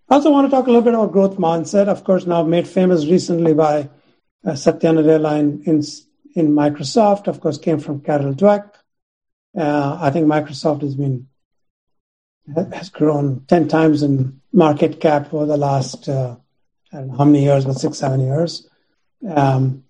I 0.08 0.14
also 0.14 0.30
want 0.30 0.46
to 0.46 0.50
talk 0.50 0.66
a 0.66 0.70
little 0.70 0.82
bit 0.82 0.94
about 0.94 1.12
growth 1.12 1.36
mindset. 1.36 1.88
Of 1.88 2.04
course, 2.04 2.26
now 2.26 2.42
made 2.42 2.68
famous 2.68 3.06
recently 3.06 3.54
by 3.54 3.88
uh, 4.44 4.54
Satya 4.54 4.90
Nadella 4.90 5.38
in, 5.38 5.62
in, 5.64 5.82
in 6.34 6.52
Microsoft. 6.52 7.26
Of 7.26 7.40
course, 7.40 7.58
came 7.58 7.80
from 7.80 8.00
Carol 8.00 8.34
Dweck. 8.34 8.70
Uh, 9.56 9.98
I 10.00 10.10
think 10.10 10.26
Microsoft 10.26 10.82
has 10.82 10.94
been 10.94 11.28
has 12.72 12.90
grown 12.90 13.44
ten 13.48 13.66
times 13.66 14.04
in 14.04 14.40
market 14.52 15.00
cap 15.00 15.34
over 15.34 15.46
the 15.46 15.56
last 15.56 16.08
uh, 16.08 16.36
I 16.92 16.98
don't 16.98 17.08
know 17.08 17.16
how 17.16 17.24
many 17.24 17.42
years, 17.42 17.64
but 17.64 17.74
six, 17.74 17.98
seven 17.98 18.20
years, 18.20 18.68
um, 19.28 19.82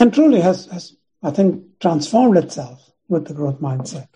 and 0.00 0.12
truly 0.12 0.40
has 0.40 0.66
has 0.66 0.96
I 1.22 1.30
think, 1.30 1.78
transformed 1.80 2.38
itself 2.38 2.90
with 3.08 3.26
the 3.26 3.34
growth 3.34 3.60
mindset. 3.60 4.08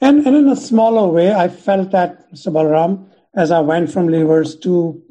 And, 0.00 0.26
and 0.26 0.36
in 0.36 0.48
a 0.48 0.56
smaller 0.56 1.08
way, 1.08 1.32
I 1.32 1.48
felt 1.48 1.90
that, 1.92 2.30
Mr. 2.32 2.52
Balram, 2.52 3.08
as 3.34 3.50
I 3.50 3.60
went 3.60 3.90
from 3.90 4.08
Levers 4.08 4.56
to, 4.60 5.02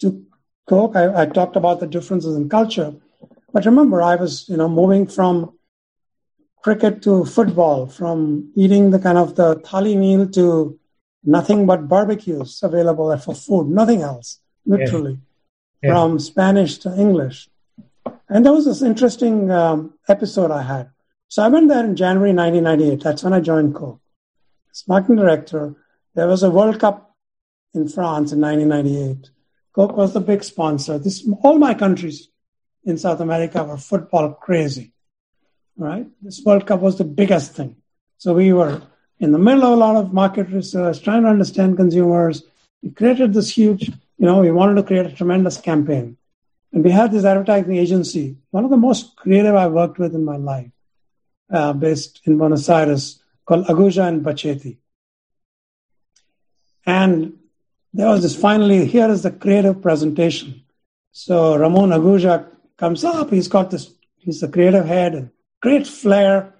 to 0.00 0.24
Coke, 0.68 0.94
I, 0.94 1.22
I 1.22 1.26
talked 1.26 1.56
about 1.56 1.80
the 1.80 1.86
differences 1.86 2.36
in 2.36 2.48
culture. 2.48 2.94
But 3.52 3.66
remember, 3.66 4.00
I 4.00 4.16
was, 4.16 4.48
you 4.48 4.56
know, 4.56 4.68
moving 4.68 5.06
from 5.06 5.58
cricket 6.62 7.02
to 7.02 7.24
football, 7.24 7.86
from 7.86 8.52
eating 8.54 8.90
the 8.90 8.98
kind 8.98 9.18
of 9.18 9.34
the 9.34 9.56
thali 9.56 9.96
meal 9.96 10.28
to 10.28 10.78
nothing 11.24 11.66
but 11.66 11.88
barbecues 11.88 12.60
available 12.62 13.16
for 13.18 13.34
food, 13.34 13.68
nothing 13.68 14.02
else, 14.02 14.40
literally, 14.64 15.18
yeah. 15.82 15.88
Yeah. 15.88 15.94
from 15.94 16.18
Spanish 16.18 16.78
to 16.78 16.94
English. 16.96 17.48
And 18.28 18.44
there 18.44 18.52
was 18.52 18.66
this 18.66 18.82
interesting 18.82 19.50
um, 19.50 19.94
episode 20.08 20.50
I 20.50 20.62
had. 20.62 20.90
So 21.28 21.42
I 21.42 21.48
went 21.48 21.68
there 21.68 21.84
in 21.84 21.96
January 21.96 22.32
1998. 22.32 23.02
That's 23.02 23.24
when 23.24 23.32
I 23.32 23.40
joined 23.40 23.74
Coke. 23.74 24.00
As 24.72 24.84
marketing 24.86 25.16
director, 25.16 25.74
there 26.14 26.28
was 26.28 26.42
a 26.42 26.50
World 26.50 26.78
Cup 26.78 27.16
in 27.74 27.88
France 27.88 28.32
in 28.32 28.40
1998. 28.40 29.30
Coke 29.72 29.96
was 29.96 30.12
the 30.12 30.20
big 30.20 30.42
sponsor. 30.42 30.98
This 30.98 31.26
all 31.42 31.58
my 31.58 31.74
countries 31.74 32.28
in 32.84 32.98
South 32.98 33.20
America 33.20 33.62
were 33.62 33.76
football 33.76 34.32
crazy. 34.32 34.92
Right? 35.76 36.06
This 36.22 36.42
World 36.44 36.66
Cup 36.66 36.80
was 36.80 36.98
the 36.98 37.04
biggest 37.04 37.54
thing. 37.54 37.76
So 38.18 38.34
we 38.34 38.52
were 38.52 38.82
in 39.18 39.32
the 39.32 39.38
middle 39.38 39.64
of 39.64 39.72
a 39.72 39.76
lot 39.76 39.96
of 39.96 40.12
market 40.12 40.48
research, 40.48 41.02
trying 41.02 41.22
to 41.22 41.28
understand 41.28 41.76
consumers. 41.76 42.42
We 42.82 42.90
created 42.90 43.32
this 43.32 43.50
huge, 43.50 43.88
you 43.88 44.26
know, 44.26 44.40
we 44.40 44.50
wanted 44.50 44.74
to 44.76 44.82
create 44.82 45.06
a 45.06 45.12
tremendous 45.12 45.58
campaign. 45.58 46.16
And 46.72 46.84
we 46.84 46.90
had 46.90 47.12
this 47.12 47.24
advertising 47.24 47.76
agency, 47.76 48.36
one 48.50 48.64
of 48.64 48.70
the 48.70 48.76
most 48.76 49.16
creative 49.16 49.54
I've 49.54 49.72
worked 49.72 49.98
with 49.98 50.14
in 50.14 50.24
my 50.24 50.36
life, 50.36 50.70
uh, 51.52 51.72
based 51.72 52.20
in 52.24 52.38
Buenos 52.38 52.68
Aires, 52.68 53.19
called 53.50 53.66
Aguja 53.66 54.06
and 54.06 54.24
Bachetti. 54.24 54.76
And 56.86 57.36
there 57.92 58.08
was 58.08 58.22
this 58.22 58.36
finally, 58.36 58.86
here 58.86 59.10
is 59.10 59.24
the 59.24 59.32
creative 59.32 59.82
presentation. 59.82 60.62
So 61.10 61.56
Ramon 61.56 61.90
Aguja 61.90 62.46
comes 62.78 63.02
up, 63.02 63.30
he's 63.30 63.48
got 63.48 63.72
this, 63.72 63.92
he's 64.18 64.40
the 64.40 64.46
creative 64.46 64.86
head 64.86 65.16
and 65.16 65.30
great 65.60 65.84
flair. 65.84 66.54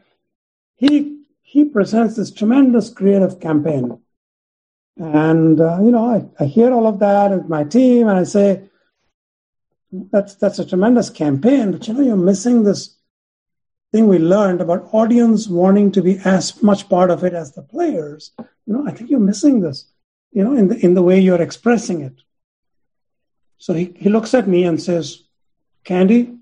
He, 0.75 1.23
he 1.43 1.65
presents 1.65 2.17
this 2.17 2.33
tremendous 2.33 2.91
creative 2.91 3.39
campaign. 3.39 4.01
And, 4.97 5.61
uh, 5.61 5.79
you 5.81 5.93
know, 5.93 6.07
I, 6.11 6.43
I 6.43 6.47
hear 6.47 6.73
all 6.73 6.89
of 6.89 6.99
that 6.99 7.31
with 7.31 7.49
my 7.49 7.63
team 7.63 8.09
and 8.09 8.19
I 8.19 8.25
say, 8.25 8.69
that's 9.93 10.35
that's 10.37 10.61
a 10.61 10.65
tremendous 10.65 11.11
campaign, 11.11 11.73
but 11.73 11.89
you 11.89 11.95
know 11.95 12.01
you're 12.01 12.17
missing 12.17 12.63
this 12.63 12.97
thing 13.93 14.07
we 14.07 14.19
learned 14.19 14.61
about 14.61 14.89
audience 14.93 15.49
wanting 15.49 15.91
to 15.93 16.03
be 16.03 16.19
as 16.25 16.63
much 16.63 16.89
part 16.89 17.11
of 17.11 17.25
it 17.25 17.35
as 17.35 17.53
the 17.53 17.63
players. 17.63 18.33
You 18.39 18.75
know, 18.75 18.87
I 18.87 18.93
think 18.93 19.11
you're 19.11 19.21
missing 19.21 19.61
this. 19.61 19.87
You 20.33 20.45
know, 20.45 20.55
in 20.55 20.69
the 20.69 20.77
in 20.85 20.95
the 20.95 21.03
way 21.03 21.19
you're 21.19 21.43
expressing 21.43 22.03
it. 22.03 22.23
So 23.59 23.75
he, 23.75 23.93
he 23.97 24.09
looks 24.09 24.33
at 24.33 24.49
me 24.49 24.65
and 24.65 24.81
says, 24.81 25.23
Kandy, 25.85 26.39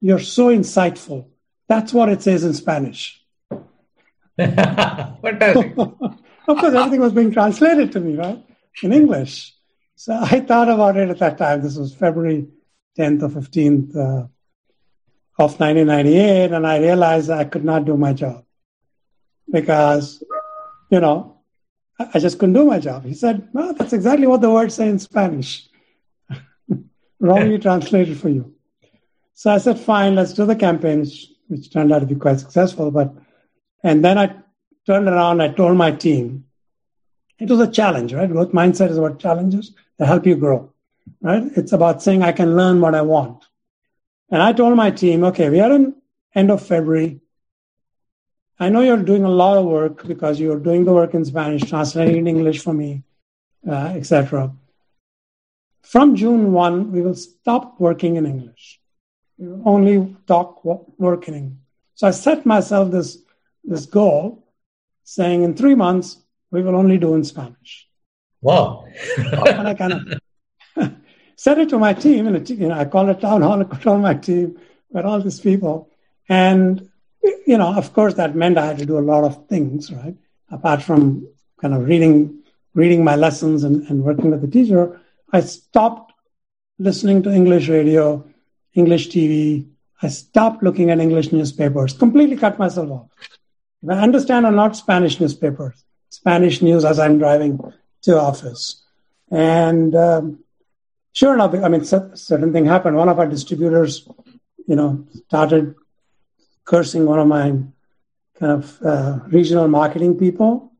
you're 0.00 0.18
so 0.18 0.48
insightful. 0.48 1.28
That's 1.68 1.92
what 1.92 2.08
it 2.08 2.22
says 2.22 2.44
in 2.44 2.54
Spanish. 2.54 3.24
Fantastic. 4.36 5.74
of 5.78 6.58
course, 6.58 6.74
everything 6.74 7.00
was 7.00 7.12
being 7.12 7.30
translated 7.30 7.92
to 7.92 8.00
me, 8.00 8.16
right? 8.16 8.44
In 8.82 8.92
English. 8.92 9.54
So 9.94 10.18
I 10.20 10.40
thought 10.40 10.68
about 10.68 10.96
it 10.96 11.08
at 11.08 11.18
that 11.18 11.38
time. 11.38 11.62
This 11.62 11.76
was 11.76 11.94
February 11.94 12.48
10th 12.98 13.22
or 13.22 13.28
15th 13.28 13.96
uh, 13.96 14.26
of 15.40 15.58
1998, 15.58 16.52
and 16.52 16.66
I 16.66 16.78
realized 16.78 17.30
I 17.30 17.44
could 17.44 17.64
not 17.64 17.84
do 17.84 17.96
my 17.96 18.12
job 18.12 18.44
because, 19.50 20.22
you 20.90 21.00
know, 21.00 21.40
I 21.98 22.18
just 22.18 22.38
couldn't 22.38 22.54
do 22.54 22.64
my 22.64 22.78
job. 22.78 23.04
He 23.04 23.14
said, 23.14 23.48
well, 23.52 23.74
that's 23.74 23.92
exactly 23.92 24.26
what 24.26 24.40
the 24.40 24.50
words 24.50 24.74
say 24.74 24.88
in 24.88 24.98
Spanish. 24.98 25.68
Wrongly 27.20 27.58
translated 27.58 28.18
for 28.18 28.28
you. 28.28 28.54
So 29.34 29.50
I 29.50 29.58
said, 29.58 29.78
fine, 29.78 30.14
let's 30.14 30.32
do 30.32 30.46
the 30.46 30.56
campaign, 30.56 31.00
which, 31.00 31.28
which 31.48 31.72
turned 31.72 31.92
out 31.92 32.00
to 32.00 32.06
be 32.06 32.14
quite 32.14 32.40
successful. 32.40 32.90
But, 32.90 33.14
and 33.82 34.04
then 34.04 34.18
I 34.18 34.34
turned 34.86 35.08
around, 35.08 35.40
I 35.40 35.48
told 35.48 35.76
my 35.76 35.90
team, 35.90 36.44
it 37.38 37.48
was 37.48 37.60
a 37.60 37.70
challenge, 37.70 38.12
right? 38.12 38.30
Growth 38.30 38.52
mindset 38.52 38.90
is 38.90 38.98
about 38.98 39.18
challenges 39.18 39.74
that 39.98 40.06
help 40.06 40.26
you 40.26 40.36
grow 40.36 40.70
right? 41.20 41.42
It's 41.56 41.72
about 41.72 42.02
saying 42.02 42.22
I 42.22 42.32
can 42.32 42.56
learn 42.56 42.80
what 42.80 42.94
I 42.94 43.02
want. 43.02 43.44
And 44.30 44.42
I 44.42 44.52
told 44.52 44.76
my 44.76 44.90
team, 44.90 45.24
okay, 45.24 45.50
we 45.50 45.60
are 45.60 45.72
in 45.72 45.94
end 46.34 46.50
of 46.50 46.64
February. 46.64 47.20
I 48.58 48.68
know 48.68 48.80
you're 48.82 49.02
doing 49.02 49.24
a 49.24 49.30
lot 49.30 49.58
of 49.58 49.64
work 49.64 50.06
because 50.06 50.38
you're 50.38 50.60
doing 50.60 50.84
the 50.84 50.92
work 50.92 51.14
in 51.14 51.24
Spanish, 51.24 51.68
translating 51.68 52.18
in 52.18 52.26
English 52.26 52.62
for 52.62 52.72
me, 52.72 53.02
uh, 53.66 53.92
etc. 53.96 54.52
From 55.82 56.14
June 56.14 56.52
1, 56.52 56.92
we 56.92 57.00
will 57.00 57.14
stop 57.14 57.80
working 57.80 58.16
in 58.16 58.26
English. 58.26 58.80
We 59.38 59.48
will 59.48 59.62
only 59.64 60.16
talk, 60.26 60.64
work 60.64 61.26
in 61.26 61.34
English. 61.34 61.58
So 61.94 62.06
I 62.06 62.12
set 62.12 62.46
myself 62.46 62.90
this, 62.90 63.18
this 63.64 63.86
goal 63.86 64.46
saying 65.04 65.42
in 65.42 65.54
three 65.54 65.74
months, 65.74 66.18
we 66.50 66.62
will 66.62 66.76
only 66.76 66.98
do 66.98 67.14
in 67.14 67.24
Spanish. 67.24 67.88
Wow. 68.42 68.86
and 69.16 69.66
I 69.66 69.74
kind 69.74 69.92
of 69.94 70.20
said 71.42 71.58
it 71.58 71.68
to 71.70 71.78
my 71.78 71.94
team, 71.94 72.26
and 72.26 72.48
you 72.50 72.68
know, 72.68 72.78
I 72.82 72.84
called 72.84 73.10
a 73.10 73.14
town 73.14 73.42
hall, 73.42 73.60
I 73.72 73.76
told 73.86 74.00
my 74.02 74.14
team, 74.14 74.58
with 74.90 75.04
all 75.04 75.20
these 75.20 75.40
people. 75.40 75.90
And, 76.28 76.90
you 77.46 77.56
know, 77.60 77.74
of 77.74 77.92
course, 77.92 78.14
that 78.14 78.36
meant 78.36 78.58
I 78.58 78.66
had 78.66 78.78
to 78.78 78.86
do 78.86 78.98
a 78.98 79.08
lot 79.12 79.24
of 79.24 79.46
things, 79.48 79.90
right? 79.92 80.16
apart 80.50 80.82
from 80.82 81.26
kind 81.60 81.74
of 81.74 81.86
reading 81.86 82.42
reading 82.74 83.02
my 83.02 83.16
lessons 83.16 83.64
and, 83.64 83.86
and 83.88 84.04
working 84.04 84.30
with 84.30 84.42
the 84.42 84.48
teacher, 84.48 85.00
I 85.32 85.40
stopped 85.40 86.12
listening 86.78 87.22
to 87.24 87.32
English 87.32 87.68
radio, 87.68 88.24
English 88.74 89.08
TV. 89.08 89.66
I 90.00 90.08
stopped 90.08 90.62
looking 90.62 90.90
at 90.90 91.00
English 91.00 91.32
newspapers, 91.32 91.92
completely 91.94 92.36
cut 92.36 92.60
myself 92.60 92.90
off. 92.90 93.08
I 93.88 93.94
understand 93.94 94.46
are 94.46 94.52
not 94.52 94.76
Spanish 94.76 95.18
newspapers, 95.18 95.84
Spanish 96.10 96.62
news 96.62 96.84
as 96.84 97.00
I'm 97.00 97.18
driving 97.18 97.58
to 98.02 98.20
office. 98.20 98.84
And 99.32 99.94
um, 99.96 100.44
sure 101.12 101.34
enough, 101.34 101.54
I 101.54 101.68
mean, 101.68 101.84
certain 101.84 102.52
thing 102.52 102.64
happened. 102.64 102.96
One 102.96 103.08
of 103.08 103.18
our 103.18 103.26
distributors, 103.26 104.08
you 104.66 104.76
know, 104.76 105.06
started 105.28 105.74
cursing 106.64 107.06
one 107.06 107.18
of 107.18 107.26
my 107.26 107.50
kind 108.38 108.52
of 108.52 108.82
uh, 108.82 109.18
regional 109.26 109.68
marketing 109.68 110.16
people 110.18 110.72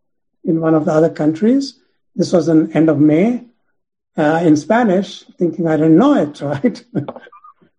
in 0.44 0.60
one 0.60 0.74
of 0.74 0.84
the 0.84 0.92
other 0.92 1.10
countries. 1.10 1.78
This 2.16 2.32
was 2.32 2.48
in 2.48 2.72
end 2.72 2.88
of 2.88 2.98
May 2.98 3.44
uh, 4.16 4.40
in 4.44 4.56
Spanish, 4.56 5.24
thinking 5.38 5.66
I 5.66 5.76
didn't 5.76 5.98
know 5.98 6.14
it, 6.14 6.40
right? 6.52 6.84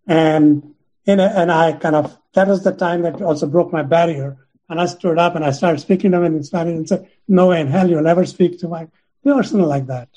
and 0.07 0.75
a, 1.07 1.39
and 1.39 1.51
I 1.51 1.73
kind 1.73 1.95
of 1.95 2.17
that 2.33 2.47
was 2.47 2.63
the 2.63 2.71
time 2.71 3.01
that 3.01 3.21
also 3.21 3.47
broke 3.47 3.73
my 3.73 3.83
barrier. 3.83 4.37
And 4.69 4.79
I 4.79 4.85
stood 4.85 5.17
up 5.17 5.35
and 5.35 5.43
I 5.43 5.51
started 5.51 5.81
speaking 5.81 6.11
to 6.11 6.21
him 6.21 6.37
in 6.37 6.43
Spanish 6.43 6.75
and 6.75 6.87
said, 6.87 7.09
"No 7.27 7.47
way 7.47 7.59
in 7.59 7.67
hell 7.67 7.89
you'll 7.89 8.07
ever 8.07 8.25
speak 8.25 8.59
to 8.59 8.69
my 8.69 8.87
person 9.23 9.61
like 9.61 9.87
that." 9.87 10.07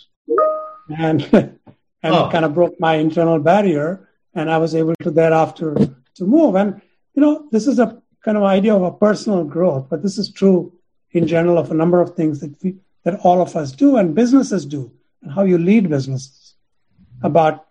And 0.97 1.19
and 2.05 2.15
oh. 2.15 2.29
kind 2.31 2.45
of 2.45 2.55
broke 2.55 2.79
my 2.79 2.97
internal 2.97 3.39
barrier, 3.39 4.09
and 4.35 4.51
I 4.51 4.59
was 4.59 4.75
able 4.75 4.95
to 5.03 5.11
thereafter 5.11 5.75
to 6.17 6.25
move. 6.25 6.55
And 6.55 6.83
you 7.15 7.23
know, 7.23 7.49
this 7.51 7.67
is 7.67 7.79
a 7.79 8.01
kind 8.23 8.37
of 8.37 8.43
idea 8.45 8.75
of 8.75 8.83
a 8.83 8.93
personal 8.93 9.43
growth, 9.45 9.87
but 9.89 10.03
this 10.03 10.19
is 10.19 10.31
true 10.31 10.73
in 11.13 11.27
general 11.27 11.57
of 11.57 11.71
a 11.71 11.75
number 11.75 12.01
of 12.03 12.15
things 12.15 12.41
that 12.41 12.55
we, 12.63 12.77
that 13.05 13.19
all 13.21 13.41
of 13.41 13.57
us 13.57 13.73
do 13.73 13.97
and 13.97 14.15
businesses 14.15 14.67
do, 14.67 14.93
and 15.23 15.33
how 15.33 15.45
you 15.45 15.57
lead 15.57 15.89
businesses 15.89 16.55
about 17.23 17.67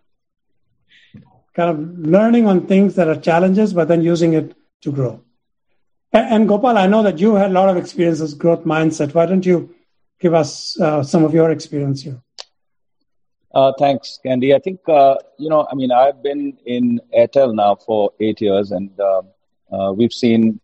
kind 1.53 1.69
of 1.69 1.99
learning 1.99 2.47
on 2.47 2.65
things 2.65 2.95
that 2.95 3.07
are 3.07 3.19
challenges, 3.29 3.71
but 3.73 3.87
then 3.87 4.01
using 4.01 4.33
it 4.33 4.55
to 4.81 4.91
grow. 4.91 5.21
And, 6.11 6.33
and 6.33 6.47
Gopal, 6.47 6.75
I 6.75 6.87
know 6.87 7.03
that 7.03 7.19
you 7.19 7.35
had 7.35 7.51
a 7.51 7.53
lot 7.53 7.69
of 7.69 7.77
experiences, 7.77 8.33
growth 8.33 8.63
mindset. 8.63 9.13
Why 9.13 9.27
don't 9.27 9.45
you 9.45 9.75
give 10.19 10.33
us 10.33 10.79
uh, 10.79 11.03
some 11.03 11.23
of 11.23 11.35
your 11.35 11.51
experience 11.51 12.01
here? 12.01 12.22
Uh, 13.53 13.71
thanks, 13.77 14.19
Kandy. 14.25 14.55
I 14.55 14.59
think, 14.59 14.79
uh, 14.87 15.15
you 15.37 15.49
know, 15.49 15.67
I 15.71 15.75
mean, 15.75 15.91
I've 15.91 16.23
been 16.23 16.57
in 16.65 16.99
Airtel 17.15 17.53
now 17.53 17.75
for 17.75 18.11
eight 18.19 18.41
years 18.41 18.71
and 18.71 18.89
uh, 18.99 19.93
we've 19.93 20.13
seen 20.13 20.59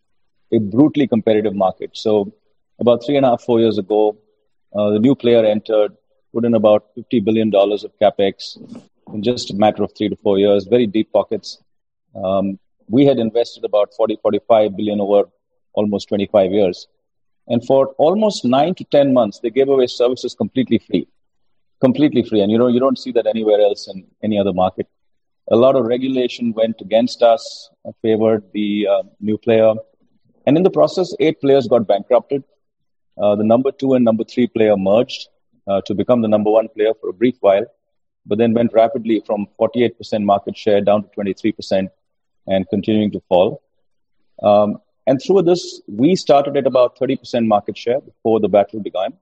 a 0.52 0.58
brutally 0.58 1.06
competitive 1.06 1.54
market. 1.54 1.90
So, 1.94 2.32
about 2.80 3.04
three 3.04 3.16
and 3.16 3.26
a 3.26 3.30
half, 3.30 3.42
four 3.42 3.60
years 3.60 3.78
ago, 3.78 4.16
the 4.72 4.98
new 4.98 5.14
player 5.14 5.44
entered, 5.44 5.96
put 6.32 6.44
in 6.44 6.54
about 6.54 6.86
$50 6.96 7.24
billion 7.24 7.54
of 7.54 7.92
capex 8.00 8.56
in 9.12 9.22
just 9.22 9.50
a 9.50 9.54
matter 9.54 9.82
of 9.82 9.92
three 9.96 10.08
to 10.08 10.16
four 10.16 10.38
years, 10.38 10.64
very 10.64 10.86
deep 10.86 11.12
pockets. 11.12 11.62
Um, 12.14 12.58
we 12.88 13.04
had 13.06 13.18
invested 13.18 13.64
about 13.64 13.94
40, 13.94 14.18
45 14.22 14.76
billion 14.76 15.00
over 15.00 15.24
almost 15.74 16.08
25 16.08 16.50
years. 16.50 16.88
And 17.46 17.64
for 17.64 17.88
almost 17.98 18.44
nine 18.44 18.74
to 18.76 18.84
10 18.84 19.12
months, 19.12 19.40
they 19.40 19.50
gave 19.50 19.68
away 19.68 19.86
services 19.86 20.34
completely 20.34 20.78
free, 20.78 21.08
completely 21.80 22.22
free. 22.22 22.40
And 22.40 22.50
you 22.50 22.58
know, 22.58 22.68
you 22.68 22.80
don't 22.80 22.98
see 22.98 23.12
that 23.12 23.26
anywhere 23.26 23.60
else 23.60 23.88
in 23.88 24.06
any 24.22 24.38
other 24.38 24.52
market. 24.52 24.86
A 25.50 25.56
lot 25.56 25.74
of 25.76 25.86
regulation 25.86 26.52
went 26.52 26.80
against 26.80 27.22
us, 27.22 27.70
favored 28.02 28.44
the 28.52 28.86
uh, 28.86 29.02
new 29.20 29.36
player. 29.36 29.74
And 30.46 30.56
in 30.56 30.62
the 30.62 30.70
process, 30.70 31.14
eight 31.20 31.40
players 31.40 31.66
got 31.66 31.86
bankrupted. 31.88 32.44
Uh, 33.20 33.34
the 33.36 33.44
number 33.44 33.72
two 33.72 33.94
and 33.94 34.04
number 34.04 34.24
three 34.24 34.46
player 34.46 34.76
merged 34.76 35.28
uh, 35.66 35.80
to 35.86 35.94
become 35.94 36.22
the 36.22 36.28
number 36.28 36.50
one 36.50 36.68
player 36.68 36.92
for 37.00 37.10
a 37.10 37.12
brief 37.12 37.36
while 37.40 37.66
but 38.26 38.38
then 38.38 38.54
went 38.54 38.72
rapidly 38.72 39.22
from 39.26 39.46
48% 39.60 40.24
market 40.24 40.56
share 40.56 40.80
down 40.80 41.02
to 41.02 41.08
23% 41.10 41.88
and 42.46 42.68
continuing 42.68 43.10
to 43.12 43.20
fall. 43.28 43.62
Um, 44.42 44.78
and 45.06 45.20
through 45.20 45.42
this, 45.42 45.80
we 45.88 46.14
started 46.16 46.56
at 46.56 46.66
about 46.66 46.98
30% 46.98 47.46
market 47.46 47.76
share 47.76 48.00
before 48.00 48.40
the 48.40 48.48
battle 48.48 48.80
began. 48.80 49.14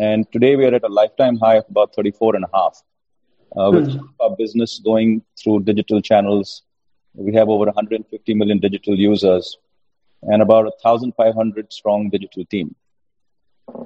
And 0.00 0.30
today 0.32 0.56
we 0.56 0.64
are 0.64 0.74
at 0.74 0.84
a 0.84 0.88
lifetime 0.88 1.36
high 1.36 1.56
of 1.56 1.64
about 1.68 1.94
34 1.94 2.36
and 2.36 2.44
a 2.44 2.48
half. 2.52 2.82
Uh, 3.56 3.70
with 3.70 3.88
mm. 3.88 4.08
our 4.20 4.34
business 4.36 4.80
going 4.84 5.22
through 5.38 5.62
digital 5.62 6.00
channels, 6.02 6.62
we 7.14 7.32
have 7.34 7.48
over 7.48 7.66
150 7.66 8.34
million 8.34 8.58
digital 8.58 8.98
users 8.98 9.56
and 10.22 10.42
about 10.42 10.66
a 10.66 10.72
1,500 10.82 11.72
strong 11.72 12.10
digital 12.10 12.44
team. 12.46 12.74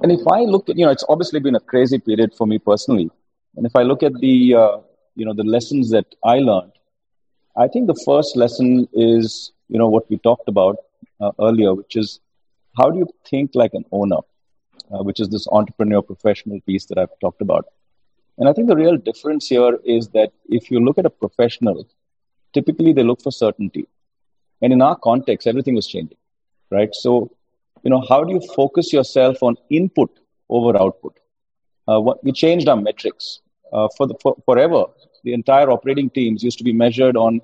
And 0.01 0.11
if 0.11 0.25
I 0.27 0.41
look 0.41 0.69
at, 0.69 0.77
you 0.77 0.85
know, 0.85 0.91
it's 0.91 1.03
obviously 1.07 1.39
been 1.39 1.55
a 1.55 1.59
crazy 1.59 1.99
period 1.99 2.33
for 2.35 2.47
me 2.47 2.57
personally. 2.57 3.09
And 3.55 3.65
if 3.65 3.75
I 3.75 3.83
look 3.83 4.03
at 4.03 4.13
the, 4.15 4.55
uh, 4.55 4.77
you 5.15 5.25
know, 5.25 5.33
the 5.33 5.43
lessons 5.43 5.91
that 5.91 6.05
I 6.23 6.39
learned, 6.39 6.71
I 7.55 7.67
think 7.67 7.87
the 7.87 8.01
first 8.05 8.35
lesson 8.35 8.87
is, 8.93 9.51
you 9.67 9.77
know, 9.77 9.87
what 9.87 10.09
we 10.09 10.17
talked 10.17 10.47
about 10.47 10.77
uh, 11.19 11.31
earlier, 11.39 11.73
which 11.73 11.95
is 11.95 12.19
how 12.77 12.89
do 12.89 12.99
you 12.99 13.07
think 13.29 13.51
like 13.53 13.73
an 13.73 13.85
owner, 13.91 14.19
uh, 14.93 15.03
which 15.03 15.19
is 15.19 15.29
this 15.29 15.47
entrepreneur 15.51 16.01
professional 16.01 16.59
piece 16.61 16.85
that 16.85 16.97
I've 16.97 17.17
talked 17.21 17.41
about. 17.41 17.65
And 18.37 18.47
I 18.47 18.53
think 18.53 18.67
the 18.67 18.75
real 18.75 18.97
difference 18.97 19.47
here 19.47 19.77
is 19.83 20.09
that 20.09 20.31
if 20.47 20.71
you 20.71 20.79
look 20.79 20.97
at 20.97 21.05
a 21.05 21.09
professional, 21.09 21.87
typically 22.53 22.93
they 22.93 23.03
look 23.03 23.21
for 23.21 23.31
certainty. 23.31 23.87
And 24.61 24.73
in 24.73 24.81
our 24.81 24.95
context, 24.95 25.47
everything 25.47 25.75
was 25.75 25.87
changing, 25.87 26.17
right? 26.69 26.93
So, 26.93 27.31
you 27.83 27.89
know, 27.89 28.03
how 28.07 28.23
do 28.23 28.33
you 28.33 28.41
focus 28.55 28.91
yourself 28.93 29.43
on 29.43 29.57
input 29.69 30.19
over 30.49 30.79
output? 30.81 31.19
Uh, 31.87 31.99
what, 31.99 32.23
we 32.23 32.31
changed 32.31 32.67
our 32.67 32.77
metrics 32.77 33.41
uh, 33.73 33.87
for, 33.97 34.07
the, 34.07 34.15
for 34.21 34.35
forever, 34.45 34.85
the 35.23 35.33
entire 35.33 35.69
operating 35.69 36.09
teams 36.09 36.43
used 36.43 36.57
to 36.57 36.63
be 36.63 36.73
measured 36.73 37.15
on 37.17 37.41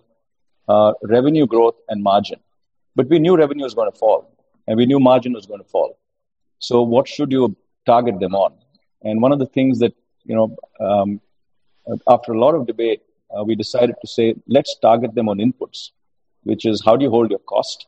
uh, 0.67 0.93
revenue 1.03 1.45
growth 1.45 1.75
and 1.89 2.01
margin. 2.01 2.39
But 2.95 3.09
we 3.09 3.19
knew 3.19 3.35
revenue 3.35 3.63
was 3.63 3.73
going 3.73 3.91
to 3.91 3.97
fall, 3.97 4.29
and 4.67 4.77
we 4.77 4.85
knew 4.85 4.99
margin 4.99 5.33
was 5.33 5.45
going 5.45 5.61
to 5.61 5.67
fall. 5.67 5.97
So, 6.59 6.81
what 6.81 7.07
should 7.07 7.31
you 7.31 7.55
target 7.85 8.19
them 8.19 8.35
on? 8.35 8.53
And 9.03 9.21
one 9.21 9.31
of 9.31 9.39
the 9.39 9.45
things 9.45 9.79
that 9.79 9.93
you 10.25 10.35
know, 10.35 10.57
um, 10.79 11.21
after 12.09 12.33
a 12.33 12.39
lot 12.39 12.55
of 12.55 12.67
debate, 12.67 13.01
uh, 13.35 13.43
we 13.43 13.55
decided 13.55 13.95
to 14.01 14.07
say, 14.07 14.35
let's 14.47 14.77
target 14.79 15.13
them 15.15 15.29
on 15.29 15.37
inputs, 15.37 15.91
which 16.43 16.65
is 16.65 16.81
how 16.83 16.95
do 16.95 17.03
you 17.03 17.11
hold 17.11 17.29
your 17.29 17.39
cost, 17.39 17.87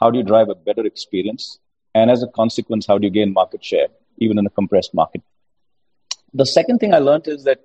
how 0.00 0.10
do 0.10 0.18
you 0.18 0.24
drive 0.24 0.48
a 0.48 0.54
better 0.54 0.86
experience, 0.86 1.58
and 1.94 2.10
as 2.10 2.22
a 2.22 2.28
consequence, 2.28 2.86
how 2.86 2.98
do 2.98 3.06
you 3.06 3.10
gain 3.10 3.32
market 3.32 3.64
share, 3.64 3.88
even 4.18 4.38
in 4.38 4.46
a 4.46 4.50
compressed 4.50 4.94
market. 4.94 5.22
The 6.32 6.46
second 6.46 6.78
thing 6.78 6.94
I 6.94 6.98
learned 6.98 7.26
is 7.26 7.44
that, 7.44 7.60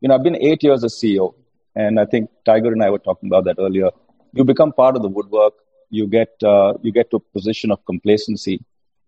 you 0.00 0.08
know, 0.08 0.14
I've 0.14 0.22
been 0.22 0.36
eight 0.36 0.62
years 0.62 0.84
as 0.84 0.94
CEO, 0.94 1.34
and 1.74 1.98
I 1.98 2.04
think 2.04 2.30
Tiger 2.44 2.72
and 2.72 2.82
I 2.82 2.90
were 2.90 2.98
talking 2.98 3.28
about 3.28 3.44
that 3.44 3.56
earlier. 3.58 3.90
You 4.34 4.44
become 4.44 4.72
part 4.72 4.96
of 4.96 5.02
the 5.02 5.08
woodwork. 5.08 5.54
You 5.90 6.06
get 6.06 6.30
uh, 6.42 6.74
you 6.82 6.90
get 6.90 7.10
to 7.10 7.16
a 7.16 7.20
position 7.20 7.70
of 7.70 7.84
complacency, 7.84 8.64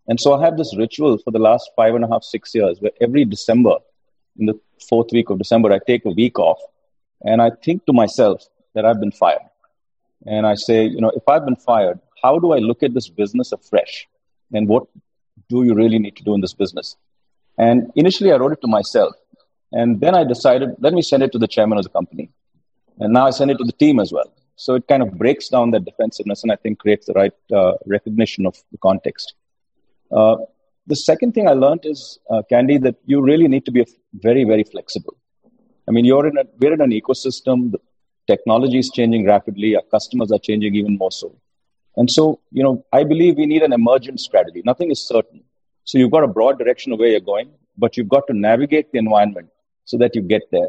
and 0.09 0.20
so 0.20 0.35
I 0.35 0.44
have 0.44 0.56
this 0.56 0.76
ritual 0.76 1.18
for 1.18 1.31
the 1.31 1.39
last 1.39 1.70
five 1.76 1.94
and 1.94 2.05
a 2.05 2.09
half, 2.09 2.24
six 2.24 2.55
years, 2.55 2.81
where 2.81 2.93
every 3.01 3.24
December, 3.24 3.76
in 4.39 4.47
the 4.47 4.59
fourth 4.89 5.09
week 5.12 5.31
of 5.31 5.39
December, 5.39 5.72
I 5.72 5.78
take 5.78 6.05
a 6.05 6.10
week 6.10 6.39
off, 6.39 6.60
and 7.24 7.40
I 7.40 7.51
think 7.64 7.86
to 7.86 7.93
myself 7.93 8.44
that 8.74 8.85
I've 8.85 9.01
been 9.01 9.12
fired, 9.12 9.48
and 10.26 10.47
I 10.47 10.55
say, 10.55 10.85
you 10.85 11.01
know, 11.01 11.12
if 11.14 11.26
I've 11.28 11.44
been 11.44 11.56
fired, 11.56 12.01
how 12.22 12.39
do 12.39 12.52
I 12.52 12.59
look 12.59 12.82
at 12.82 12.94
this 12.94 13.09
business 13.09 13.52
afresh, 13.52 14.06
and 14.52 14.68
what 14.68 14.86
do 15.48 15.64
you 15.64 15.74
really 15.74 15.98
need 15.98 16.16
to 16.16 16.24
do 16.24 16.35
in 16.35 16.40
this 16.40 16.55
business? 16.55 16.97
And 17.59 17.93
initially, 17.94 18.32
I 18.32 18.36
wrote 18.36 18.52
it 18.52 18.60
to 18.62 18.66
myself. 18.66 19.14
And 19.72 20.01
then 20.01 20.14
I 20.14 20.24
decided, 20.24 20.70
let 20.78 20.93
me 20.93 21.02
send 21.02 21.22
it 21.22 21.32
to 21.32 21.39
the 21.39 21.48
chairman 21.48 21.78
of 21.78 21.85
the 21.85 21.90
company. 21.90 22.31
And 22.98 23.12
now 23.12 23.26
I 23.26 23.31
send 23.31 23.51
it 23.51 23.59
to 23.59 23.64
the 23.64 23.72
team 23.72 23.98
as 23.98 24.12
well. 24.12 24.32
So 24.56 24.74
it 24.76 24.86
kind 24.86 25.02
of 25.02 25.18
breaks 25.18 25.48
down 25.48 25.72
that 25.72 25.85
defensiveness 25.85 26.43
and 26.44 26.52
I 26.52 26.56
think 26.56 26.78
creates 26.78 27.06
the 27.06 27.12
right 27.14 27.32
uh, 27.52 27.72
recognition 27.86 28.47
of 28.47 28.56
the 28.70 28.78
context. 28.78 29.35
Uh, 30.15 30.36
the 30.86 30.97
second 30.97 31.32
thing 31.32 31.49
I 31.49 31.53
learned 31.53 31.85
is, 31.85 32.19
uh, 32.31 32.43
Kandy, 32.51 32.81
that 32.82 32.97
you 33.05 33.20
really 33.23 33.49
need 33.49 33.65
to 33.66 33.73
be 33.73 33.85
very, 34.27 34.45
very 34.45 34.65
flexible. 34.65 35.16
I 35.89 35.91
mean, 35.91 36.05
you're 36.05 36.27
in 36.27 36.36
a, 36.39 36.45
we're 36.59 36.74
in 36.74 36.81
an 36.81 36.91
ecosystem. 36.91 37.73
The 37.73 37.78
technology 38.27 38.78
is 38.78 38.91
changing 38.91 39.27
rapidly. 39.27 39.77
Our 39.77 39.82
customers 39.91 40.31
are 40.32 40.39
changing 40.39 40.74
even 40.74 40.97
more 40.99 41.12
so. 41.12 41.36
And 41.97 42.11
so, 42.11 42.41
you 42.51 42.62
know, 42.62 42.85
I 42.93 43.05
believe 43.05 43.36
we 43.36 43.47
need 43.47 43.62
an 43.62 43.73
emergent 43.73 44.20
strategy. 44.20 44.62
Nothing 44.65 44.91
is 44.91 45.07
certain. 45.07 45.43
So 45.85 45.99
you've 45.99 46.11
got 46.11 46.24
a 46.24 46.28
broad 46.28 46.59
direction 46.59 46.93
of 46.93 46.99
where 46.99 47.09
you're 47.09 47.20
going, 47.20 47.51
but 47.77 47.97
you've 47.97 48.09
got 48.09 48.27
to 48.28 48.35
navigate 48.35 48.93
the 48.93 48.99
environment 48.99 49.49
so 49.85 49.99
that 49.99 50.15
you 50.15 50.23
get 50.23 50.43
there. 50.51 50.69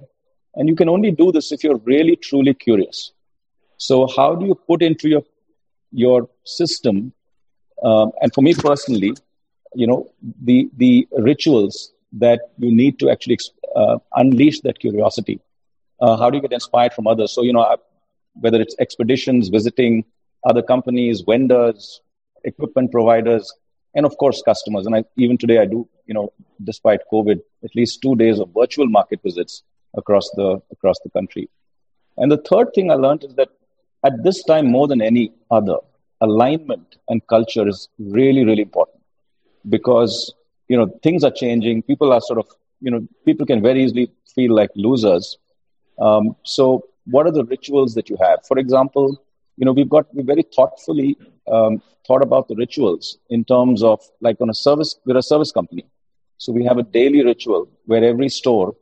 And 0.55 0.69
you 0.69 0.75
can 0.75 0.89
only 0.89 1.11
do 1.11 1.31
this 1.31 1.51
if 1.51 1.63
you're 1.63 1.77
really 1.77 2.15
truly 2.15 2.53
curious. 2.53 3.11
So 3.77 4.07
how 4.15 4.35
do 4.35 4.45
you 4.45 4.55
put 4.55 4.81
into 4.81 5.09
your 5.09 5.23
your 5.91 6.29
system? 6.45 7.13
Um, 7.83 8.11
and 8.21 8.33
for 8.33 8.41
me 8.41 8.53
personally, 8.53 9.15
you 9.75 9.87
know, 9.87 10.09
the 10.41 10.69
the 10.77 11.07
rituals 11.17 11.91
that 12.13 12.39
you 12.57 12.71
need 12.71 12.99
to 12.99 13.09
actually 13.09 13.37
uh, 13.75 13.97
unleash 14.15 14.61
that 14.61 14.79
curiosity. 14.79 15.39
Uh, 15.99 16.17
how 16.17 16.29
do 16.29 16.37
you 16.37 16.41
get 16.41 16.53
inspired 16.53 16.93
from 16.93 17.07
others? 17.07 17.31
So 17.31 17.43
you 17.43 17.53
know, 17.53 17.77
whether 18.33 18.61
it's 18.61 18.75
expeditions, 18.79 19.49
visiting 19.49 20.05
other 20.45 20.61
companies, 20.61 21.21
vendors, 21.21 22.01
equipment 22.43 22.91
providers, 22.91 23.53
and 23.95 24.05
of 24.05 24.17
course 24.17 24.41
customers. 24.41 24.85
And 24.85 24.95
I, 24.95 25.03
even 25.17 25.37
today, 25.37 25.59
I 25.59 25.65
do, 25.65 25.87
you 26.05 26.13
know, 26.13 26.31
despite 26.63 27.01
COVID, 27.11 27.39
at 27.63 27.75
least 27.75 28.01
two 28.01 28.15
days 28.15 28.39
of 28.39 28.49
virtual 28.55 28.87
market 28.87 29.21
visits 29.23 29.63
across 29.95 30.29
the 30.31 30.61
across 30.71 30.99
the 31.03 31.09
country. 31.09 31.49
And 32.17 32.31
the 32.31 32.37
third 32.37 32.71
thing 32.73 32.91
I 32.91 32.95
learned 32.95 33.23
is 33.25 33.35
that 33.35 33.49
at 34.05 34.23
this 34.23 34.43
time, 34.43 34.67
more 34.67 34.87
than 34.87 35.01
any 35.01 35.33
other, 35.49 35.77
alignment 36.21 36.97
and 37.09 37.25
culture 37.27 37.67
is 37.67 37.89
really, 37.99 38.45
really 38.45 38.61
important 38.61 39.01
because 39.69 40.33
you 40.67 40.77
know 40.77 40.87
things 41.03 41.23
are 41.23 41.31
changing. 41.31 41.83
People 41.83 42.11
are 42.11 42.21
sort 42.21 42.39
of 42.39 42.47
you 42.81 42.91
know 42.91 43.07
people 43.25 43.45
can 43.45 43.61
very 43.61 43.83
easily 43.83 44.11
feel 44.33 44.53
like 44.53 44.69
losers. 44.75 45.37
Um, 45.99 46.35
so, 46.43 46.85
what 47.05 47.25
are 47.25 47.31
the 47.31 47.45
rituals 47.45 47.93
that 47.95 48.09
you 48.09 48.17
have? 48.21 48.39
For 48.47 48.57
example, 48.57 49.21
you 49.57 49.65
know 49.65 49.73
we've 49.73 49.89
got 49.89 50.13
we 50.13 50.23
very 50.23 50.43
thoughtfully 50.55 51.17
um, 51.51 51.81
thought 52.07 52.21
about 52.21 52.47
the 52.47 52.55
rituals 52.55 53.17
in 53.29 53.43
terms 53.45 53.83
of 53.83 54.01
like 54.21 54.39
on 54.41 54.49
a 54.49 54.53
service. 54.53 54.95
We're 55.05 55.17
a 55.17 55.23
service 55.23 55.51
company, 55.51 55.85
so 56.37 56.51
we 56.51 56.65
have 56.65 56.77
a 56.77 56.83
daily 56.83 57.23
ritual 57.23 57.69
where 57.85 58.03
every 58.03 58.29
store 58.29 58.75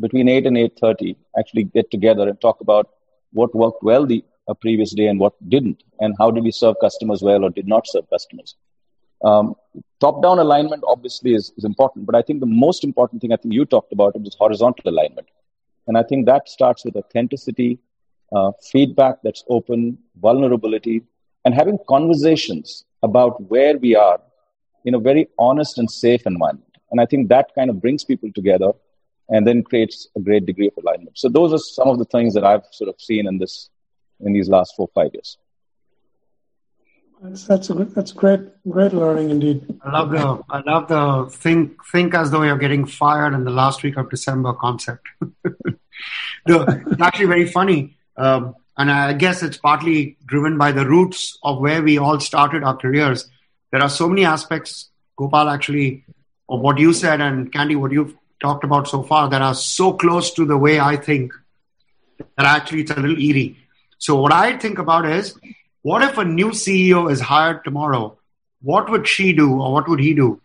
between 0.00 0.28
8 0.28 0.46
and 0.46 0.56
8.30 0.56 1.16
actually 1.38 1.64
get 1.64 1.90
together 1.90 2.28
and 2.28 2.40
talk 2.40 2.60
about 2.60 2.88
what 3.32 3.54
worked 3.54 3.82
well 3.82 4.06
the 4.06 4.24
previous 4.60 4.92
day 4.92 5.06
and 5.06 5.20
what 5.20 5.34
didn't 5.48 5.82
and 6.00 6.14
how 6.18 6.30
did 6.30 6.44
we 6.44 6.50
serve 6.50 6.74
customers 6.80 7.22
well 7.22 7.44
or 7.44 7.50
did 7.50 7.66
not 7.66 7.86
serve 7.86 8.04
customers 8.10 8.56
um, 9.24 9.54
top 10.00 10.22
down 10.22 10.38
alignment 10.38 10.82
obviously 10.86 11.34
is, 11.34 11.52
is 11.56 11.64
important 11.64 12.06
but 12.06 12.14
i 12.14 12.22
think 12.22 12.40
the 12.40 12.54
most 12.66 12.84
important 12.84 13.20
thing 13.20 13.32
i 13.32 13.36
think 13.36 13.54
you 13.54 13.64
talked 13.64 13.92
about 13.92 14.16
is 14.16 14.36
horizontal 14.44 14.90
alignment 14.92 15.28
and 15.86 15.96
i 15.96 16.02
think 16.02 16.26
that 16.26 16.48
starts 16.48 16.84
with 16.84 16.96
authenticity 16.96 17.78
uh, 18.36 18.50
feedback 18.72 19.16
that's 19.22 19.44
open 19.48 19.98
vulnerability 20.20 21.02
and 21.44 21.54
having 21.54 21.78
conversations 21.88 22.84
about 23.02 23.40
where 23.50 23.76
we 23.78 23.94
are 23.94 24.20
in 24.84 24.94
a 24.94 24.98
very 24.98 25.28
honest 25.38 25.78
and 25.78 25.90
safe 25.90 26.26
environment 26.26 26.78
and 26.90 27.00
i 27.00 27.06
think 27.06 27.28
that 27.28 27.54
kind 27.54 27.70
of 27.70 27.80
brings 27.80 28.04
people 28.04 28.30
together 28.40 28.72
and 29.32 29.46
then 29.46 29.62
creates 29.62 30.08
a 30.16 30.20
great 30.20 30.46
degree 30.46 30.68
of 30.68 30.84
alignment. 30.84 31.18
So 31.18 31.28
those 31.28 31.52
are 31.52 31.58
some 31.58 31.88
of 31.88 31.98
the 31.98 32.04
things 32.04 32.34
that 32.34 32.44
I've 32.44 32.66
sort 32.70 32.88
of 32.88 33.00
seen 33.00 33.26
in 33.26 33.38
this 33.38 33.70
in 34.20 34.32
these 34.32 34.48
last 34.48 34.74
four 34.76 34.88
five 34.94 35.10
years. 35.12 35.38
That's 37.22 37.44
that's 37.44 37.70
a 37.70 37.74
that's 37.74 38.10
great 38.10 38.40
great 38.68 38.92
learning 38.92 39.30
indeed. 39.30 39.78
I 39.84 39.92
love 39.92 40.10
the 40.10 40.42
I 40.50 40.60
love 40.66 40.88
the 40.88 41.30
think 41.30 41.78
think 41.92 42.14
as 42.14 42.32
though 42.32 42.42
you're 42.42 42.58
getting 42.58 42.84
fired 42.84 43.32
in 43.32 43.44
the 43.44 43.50
last 43.50 43.84
week 43.84 43.96
of 43.96 44.10
December 44.10 44.52
concept. 44.54 45.06
the, 45.20 46.82
it's 46.90 47.00
actually 47.00 47.26
very 47.26 47.46
funny, 47.46 47.96
um, 48.16 48.56
and 48.76 48.90
I 48.90 49.12
guess 49.12 49.44
it's 49.44 49.56
partly 49.56 50.16
driven 50.26 50.58
by 50.58 50.72
the 50.72 50.84
roots 50.84 51.38
of 51.44 51.60
where 51.60 51.80
we 51.80 51.96
all 51.96 52.18
started 52.18 52.64
our 52.64 52.76
careers. 52.76 53.28
There 53.70 53.80
are 53.80 53.88
so 53.88 54.08
many 54.08 54.24
aspects, 54.24 54.90
Gopal, 55.16 55.48
actually, 55.48 56.04
of 56.48 56.58
what 56.58 56.78
you 56.78 56.92
said 56.92 57.20
and 57.20 57.52
Kandy, 57.52 57.76
what 57.76 57.92
you've 57.92 58.16
talked 58.40 58.64
about 58.64 58.88
so 58.88 59.04
far 59.04 59.30
that 59.30 59.40
are 59.40 59.54
so 59.54 59.92
close 59.92 60.34
to 60.34 60.44
the 60.44 60.58
way 60.58 60.80
I 60.80 60.96
think 60.96 61.32
that 62.36 62.46
actually 62.46 62.80
it's 62.80 62.90
a 62.90 62.98
little 62.98 63.16
eerie. 63.16 63.56
So 63.98 64.20
what 64.20 64.32
I 64.32 64.58
think 64.58 64.80
about 64.80 65.06
is, 65.06 65.38
what 65.82 66.02
if 66.02 66.16
a 66.16 66.24
new 66.24 66.50
CEO 66.50 67.10
is 67.10 67.20
hired 67.20 67.64
tomorrow? 67.64 68.16
What 68.62 68.90
would 68.90 69.06
she 69.08 69.32
do 69.32 69.60
or 69.60 69.72
what 69.72 69.88
would 69.88 70.00
he 70.00 70.14
do? 70.14 70.40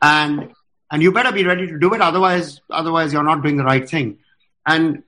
And 0.00 0.52
and 0.90 1.02
you 1.02 1.12
better 1.12 1.32
be 1.32 1.44
ready 1.44 1.66
to 1.66 1.78
do 1.78 1.92
it, 1.94 2.00
otherwise 2.00 2.60
otherwise 2.70 3.12
you're 3.12 3.24
not 3.24 3.42
doing 3.42 3.56
the 3.56 3.64
right 3.64 3.88
thing. 3.88 4.18
And 4.66 5.02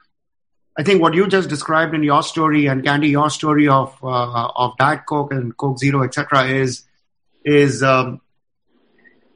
I 0.77 0.83
think 0.83 1.01
what 1.01 1.15
you 1.15 1.29
just 1.29 1.49
described 1.49 1.95
in 1.95 2.03
your 2.03 2.23
story 2.23 2.67
and 2.67 2.83
Kandy, 2.83 3.11
your 3.11 3.31
story 3.31 3.69
of 3.69 3.97
uh, 4.03 4.49
of 4.57 4.77
Diet 4.79 5.03
Coke 5.09 5.33
and 5.33 5.57
Coke 5.57 5.79
Zero, 5.79 6.03
etc., 6.03 6.45
is 6.47 6.85
is 7.45 7.83
um, 7.83 8.21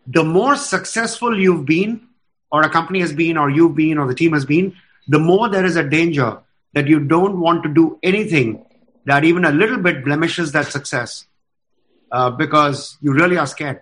the 0.06 0.24
more 0.24 0.56
successful 0.56 1.38
you've 1.38 1.66
been, 1.66 2.08
or 2.50 2.62
a 2.62 2.70
company 2.70 3.00
has 3.00 3.12
been, 3.12 3.36
or 3.36 3.48
you've 3.48 3.76
been, 3.76 3.98
or 3.98 4.06
the 4.06 4.14
team 4.14 4.32
has 4.32 4.44
been, 4.44 4.74
the 5.08 5.18
more 5.18 5.48
there 5.48 5.64
is 5.64 5.76
a 5.76 5.88
danger 5.88 6.38
that 6.74 6.86
you 6.86 7.00
don't 7.00 7.40
want 7.40 7.62
to 7.62 7.68
do 7.68 7.98
anything 8.02 8.65
that 9.06 9.24
even 9.24 9.44
a 9.44 9.52
little 9.52 9.78
bit 9.78 10.04
blemishes 10.04 10.52
that 10.52 10.66
success 10.66 11.26
uh, 12.12 12.30
because 12.30 12.98
you 13.00 13.12
really 13.12 13.38
are 13.38 13.46
scared. 13.46 13.80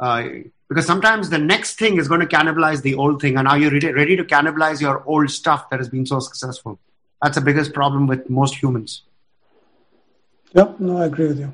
Uh, 0.00 0.24
because 0.68 0.86
sometimes 0.86 1.30
the 1.30 1.38
next 1.38 1.78
thing 1.78 1.98
is 1.98 2.08
going 2.08 2.20
to 2.20 2.26
cannibalize 2.26 2.82
the 2.82 2.94
old 2.94 3.20
thing, 3.20 3.36
and 3.36 3.46
are 3.46 3.58
you 3.58 3.70
ready, 3.70 3.92
ready 3.92 4.16
to 4.16 4.24
cannibalize 4.24 4.80
your 4.80 5.04
old 5.06 5.30
stuff 5.30 5.68
that 5.70 5.78
has 5.78 5.88
been 5.88 6.06
so 6.06 6.20
successful? 6.20 6.78
That's 7.22 7.36
the 7.36 7.42
biggest 7.42 7.72
problem 7.72 8.06
with 8.06 8.28
most 8.30 8.56
humans. 8.56 9.02
Yep, 10.54 10.80
no, 10.80 10.98
I 10.98 11.06
agree 11.06 11.28
with 11.28 11.38
you. 11.40 11.52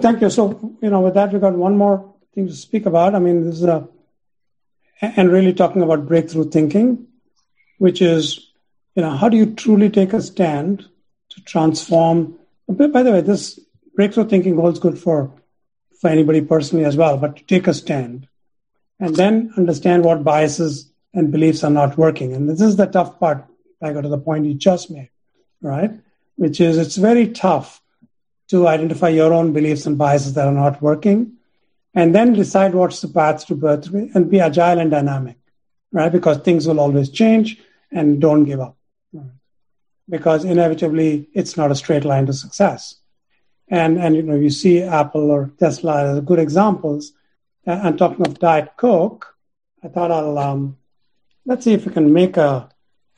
thank 0.00 0.20
you. 0.20 0.30
So, 0.30 0.76
you 0.82 0.90
know, 0.90 1.00
with 1.00 1.14
that, 1.14 1.32
we 1.32 1.38
got 1.38 1.54
one 1.54 1.76
more 1.76 2.14
thing 2.34 2.46
to 2.46 2.54
speak 2.54 2.86
about. 2.86 3.14
I 3.14 3.18
mean, 3.18 3.44
this 3.44 3.56
is 3.56 3.64
a 3.64 3.88
and 5.00 5.30
really 5.30 5.52
talking 5.52 5.82
about 5.82 6.06
breakthrough 6.06 6.48
thinking, 6.50 7.06
which 7.78 8.00
is, 8.00 8.50
you 8.94 9.02
know, 9.02 9.10
how 9.10 9.28
do 9.28 9.36
you 9.36 9.54
truly 9.54 9.90
take 9.90 10.12
a 10.12 10.22
stand 10.22 10.86
to 11.36 11.42
transform? 11.42 12.38
By 12.68 13.02
the 13.02 13.12
way, 13.12 13.20
this 13.20 13.60
breakthrough 13.94 14.28
thinking 14.28 14.56
holds 14.56 14.78
good 14.78 14.98
for 14.98 15.32
for 16.00 16.10
anybody 16.10 16.42
personally 16.42 16.84
as 16.84 16.96
well, 16.96 17.16
but 17.16 17.36
to 17.36 17.44
take 17.44 17.66
a 17.66 17.72
stand 17.72 18.28
and 19.00 19.16
then 19.16 19.52
understand 19.56 20.04
what 20.04 20.24
biases 20.24 20.90
and 21.14 21.32
beliefs 21.32 21.64
are 21.64 21.70
not 21.70 21.96
working. 21.96 22.34
And 22.34 22.48
this 22.48 22.60
is 22.60 22.76
the 22.76 22.86
tough 22.86 23.18
part. 23.18 23.46
I 23.82 23.92
go 23.92 24.02
to 24.02 24.08
the 24.08 24.18
point 24.18 24.46
you 24.46 24.54
just 24.54 24.90
made, 24.90 25.10
right? 25.62 25.90
Which 26.36 26.60
is 26.60 26.76
it's 26.76 26.96
very 26.96 27.28
tough 27.28 27.80
to 28.48 28.68
identify 28.68 29.08
your 29.08 29.32
own 29.32 29.52
beliefs 29.52 29.86
and 29.86 29.96
biases 29.96 30.34
that 30.34 30.46
are 30.46 30.52
not 30.52 30.82
working 30.82 31.32
and 31.94 32.14
then 32.14 32.34
decide 32.34 32.74
what's 32.74 33.00
the 33.00 33.08
path 33.08 33.46
to 33.46 33.54
birth 33.54 33.92
and 33.92 34.30
be 34.30 34.38
agile 34.38 34.78
and 34.78 34.90
dynamic, 34.90 35.36
right? 35.92 36.12
Because 36.12 36.38
things 36.38 36.66
will 36.66 36.78
always 36.78 37.08
change 37.08 37.58
and 37.90 38.20
don't 38.20 38.44
give 38.44 38.60
up. 38.60 38.75
Because 40.08 40.44
inevitably 40.44 41.28
it's 41.32 41.56
not 41.56 41.70
a 41.70 41.74
straight 41.74 42.04
line 42.04 42.26
to 42.26 42.32
success. 42.32 42.96
And, 43.68 43.98
and 43.98 44.14
you 44.14 44.22
know, 44.22 44.36
you 44.36 44.50
see 44.50 44.82
Apple 44.82 45.30
or 45.30 45.50
Tesla 45.58 46.12
as 46.12 46.20
good 46.20 46.38
examples. 46.38 47.12
And 47.64 47.98
talking 47.98 48.26
of 48.26 48.38
Diet 48.38 48.76
Coke, 48.76 49.34
I 49.82 49.88
thought 49.88 50.12
I'll, 50.12 50.38
um, 50.38 50.76
let's 51.44 51.64
see 51.64 51.72
if 51.72 51.84
we 51.84 51.92
can 51.92 52.12
make 52.12 52.36
a 52.36 52.68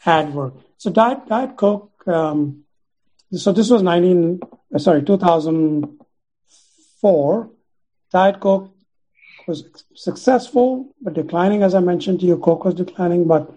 ad 0.06 0.32
work. 0.32 0.54
So 0.78 0.90
Diet, 0.90 1.28
Diet 1.28 1.56
Coke, 1.56 1.92
um, 2.06 2.64
so 3.32 3.52
this 3.52 3.68
was 3.68 3.82
19, 3.82 4.40
sorry, 4.78 5.02
2004 5.02 7.50
Diet 8.10 8.40
Coke 8.40 8.74
was 9.46 9.64
successful, 9.94 10.94
but 11.00 11.14
declining, 11.14 11.62
as 11.62 11.74
I 11.74 11.80
mentioned 11.80 12.20
to 12.20 12.26
you. 12.26 12.36
Coke 12.38 12.64
was 12.64 12.74
declining, 12.74 13.26
but 13.26 13.52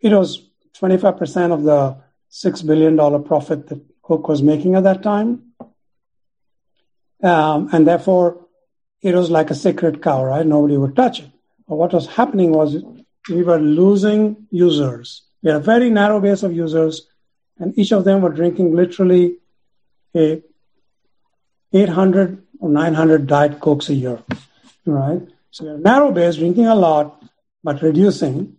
it 0.00 0.12
was 0.12 0.48
25% 0.80 1.52
of 1.52 1.64
the 1.64 1.96
$6 2.30 2.66
billion 2.66 3.24
profit 3.24 3.68
that 3.68 3.80
Coke 4.02 4.28
was 4.28 4.42
making 4.42 4.74
at 4.74 4.84
that 4.84 5.02
time. 5.02 5.52
Um, 7.22 7.68
and 7.72 7.86
therefore, 7.86 8.46
it 9.02 9.14
was 9.14 9.30
like 9.30 9.50
a 9.50 9.54
sacred 9.54 10.02
cow, 10.02 10.24
right? 10.24 10.46
Nobody 10.46 10.76
would 10.76 10.96
touch 10.96 11.20
it. 11.20 11.30
But 11.68 11.76
what 11.76 11.92
was 11.92 12.06
happening 12.06 12.52
was 12.52 12.82
we 13.28 13.42
were 13.42 13.58
losing 13.58 14.46
users. 14.50 15.22
We 15.42 15.50
had 15.50 15.60
a 15.60 15.64
very 15.64 15.90
narrow 15.90 16.20
base 16.20 16.42
of 16.42 16.54
users, 16.54 17.06
and 17.58 17.76
each 17.78 17.92
of 17.92 18.04
them 18.04 18.22
were 18.22 18.30
drinking 18.30 18.74
literally 18.74 19.36
a 20.14 20.42
800 21.72 22.42
or 22.58 22.68
900 22.68 23.26
Diet 23.26 23.60
Cokes 23.60 23.88
a 23.88 23.94
year, 23.94 24.22
right? 24.86 25.22
So 25.50 25.64
they're 25.64 25.78
narrow 25.78 26.10
base, 26.12 26.36
drinking 26.36 26.66
a 26.66 26.74
lot, 26.74 27.22
but 27.62 27.82
reducing. 27.82 28.56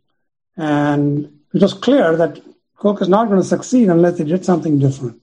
And 0.57 1.39
it 1.53 1.61
was 1.61 1.73
clear 1.73 2.15
that 2.18 2.41
Coke 2.82 3.02
is 3.03 3.10
not 3.10 3.28
going 3.30 3.40
to 3.40 3.48
succeed 3.48 3.90
unless 3.90 4.18
they 4.18 4.24
did 4.24 4.44
something 4.44 4.80
different. 4.80 5.22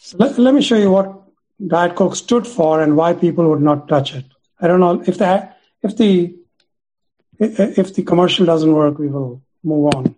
So 0.00 0.16
let, 0.16 0.38
let 0.38 0.54
me 0.54 0.62
show 0.62 0.76
you 0.76 0.90
what 0.90 1.12
Diet 1.74 1.96
Coke 1.96 2.16
stood 2.16 2.46
for 2.46 2.80
and 2.80 2.96
why 2.96 3.12
people 3.12 3.46
would 3.50 3.60
not 3.60 3.88
touch 3.88 4.14
it. 4.14 4.24
I 4.58 4.68
don't 4.68 4.80
know 4.80 5.02
if 5.06 5.18
that 5.18 5.58
if 5.82 5.98
the 5.98 6.34
if 7.38 7.94
the 7.94 8.02
commercial 8.04 8.46
doesn't 8.46 8.72
work, 8.72 8.98
we 8.98 9.08
will 9.08 9.42
move 9.62 9.94
on. 9.94 10.16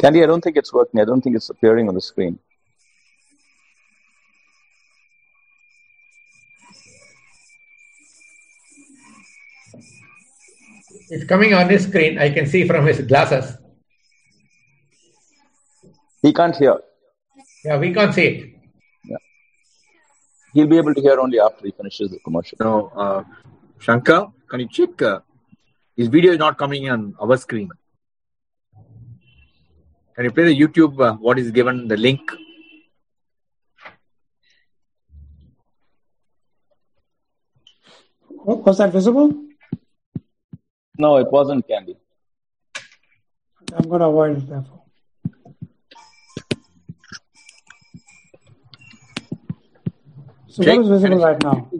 Kandy, 0.00 0.22
I 0.22 0.26
don't 0.26 0.42
think 0.42 0.56
it's 0.56 0.72
working. 0.72 1.00
I 1.00 1.04
don't 1.04 1.22
think 1.22 1.36
it's 1.36 1.48
appearing 1.48 1.88
on 1.88 1.94
the 1.94 2.00
screen. 2.00 2.38
It's 11.08 11.24
coming 11.24 11.54
on 11.54 11.68
his 11.68 11.84
screen. 11.84 12.18
I 12.18 12.30
can 12.30 12.46
see 12.46 12.66
from 12.66 12.84
his 12.86 13.00
glasses. 13.00 13.56
He 16.20 16.32
can't 16.32 16.54
hear. 16.56 16.80
Yeah, 17.64 17.78
we 17.78 17.94
can't 17.94 18.12
see 18.12 18.26
it. 18.26 18.52
He'll 20.52 20.66
be 20.66 20.78
able 20.78 20.94
to 20.94 21.00
hear 21.00 21.18
only 21.20 21.38
after 21.38 21.64
he 21.64 21.70
finishes 21.70 22.10
the 22.10 22.18
commercial. 22.18 22.56
No, 22.60 22.92
uh, 22.96 23.24
Shankar, 23.78 24.32
can 24.48 24.60
you 24.60 24.68
check? 24.68 25.00
Uh, 25.00 25.20
his 25.96 26.08
video 26.08 26.32
is 26.32 26.38
not 26.38 26.58
coming 26.58 26.88
on 26.90 27.14
our 27.20 27.36
screen. 27.36 27.70
Can 30.16 30.24
you 30.24 30.30
play 30.30 30.44
the 30.44 30.58
YouTube? 30.58 30.98
Uh, 30.98 31.12
what 31.16 31.38
is 31.38 31.50
given 31.50 31.88
the 31.88 31.96
link? 31.98 32.22
Was 38.30 38.78
that 38.78 38.92
visible? 38.92 39.30
No, 40.96 41.18
it 41.18 41.30
wasn't 41.30 41.68
Kandy. 41.68 41.96
I'm 43.76 43.88
going 43.90 44.00
to 44.00 44.06
avoid 44.06 44.38
it, 44.38 44.48
therefore. 44.48 44.82
So 50.48 50.62
Check. 50.62 50.76
what 50.76 50.84
is 50.84 50.88
visible 50.88 51.18
right 51.18 51.42
now? 51.42 51.70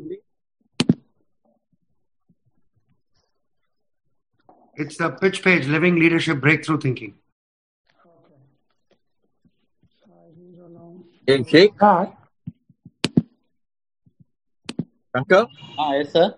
It's 4.74 4.98
the 4.98 5.08
pitch 5.08 5.42
page, 5.42 5.66
Living 5.66 5.94
Leadership 5.98 6.42
Breakthrough 6.42 6.80
Thinking. 6.80 7.14
Can 11.26 11.38
you 11.38 11.44
check? 11.44 11.70
That, 11.80 12.12
Shankar? 15.14 15.48
Ah, 15.78 15.94
yes, 15.94 16.12
sir. 16.12 16.34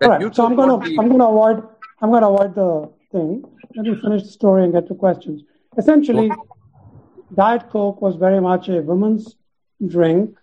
That 0.00 0.10
all 0.10 0.18
right, 0.18 0.34
so 0.34 0.44
I'm 0.46 0.56
gonna 0.56 0.78
be- 0.78 0.98
I'm 0.98 1.08
going 1.08 1.20
to 1.20 1.26
avoid 1.26 1.68
I'm 2.02 2.10
going 2.10 2.22
to 2.22 2.28
avoid 2.28 2.54
the 2.54 2.90
thing. 3.12 3.44
Let 3.76 3.86
me 3.86 3.94
finish 4.00 4.22
the 4.22 4.30
story 4.30 4.64
and 4.64 4.72
get 4.72 4.88
to 4.88 4.94
questions. 4.94 5.42
Essentially, 5.76 6.30
Diet 7.34 7.68
Coke 7.70 8.00
was 8.00 8.16
very 8.16 8.40
much 8.40 8.68
a 8.68 8.80
woman's 8.80 9.36
drink 9.86 10.36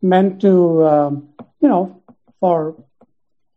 meant 0.00 0.40
to, 0.42 0.86
um, 0.86 1.28
you 1.60 1.68
know, 1.68 2.02
for 2.38 2.76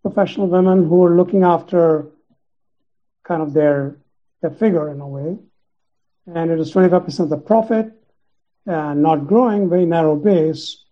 professional 0.02 0.48
women 0.48 0.90
who 0.90 1.03
are 1.06 1.15
looking 1.15 1.44
after 1.44 2.07
kind 3.23 3.41
of 3.41 3.53
their 3.53 3.98
their 4.41 4.52
figure 4.52 4.91
in 4.91 4.99
a 4.99 5.07
way. 5.07 5.38
And 6.26 6.52
it 6.52 6.57
was 6.57 6.73
25% 6.73 7.19
of 7.19 7.30
the 7.30 7.38
profit, 7.38 7.91
uh, 8.68 8.94
not 8.94 9.27
growing, 9.27 9.69
very 9.69 9.85
narrow 9.85 10.15
base. 10.15 10.84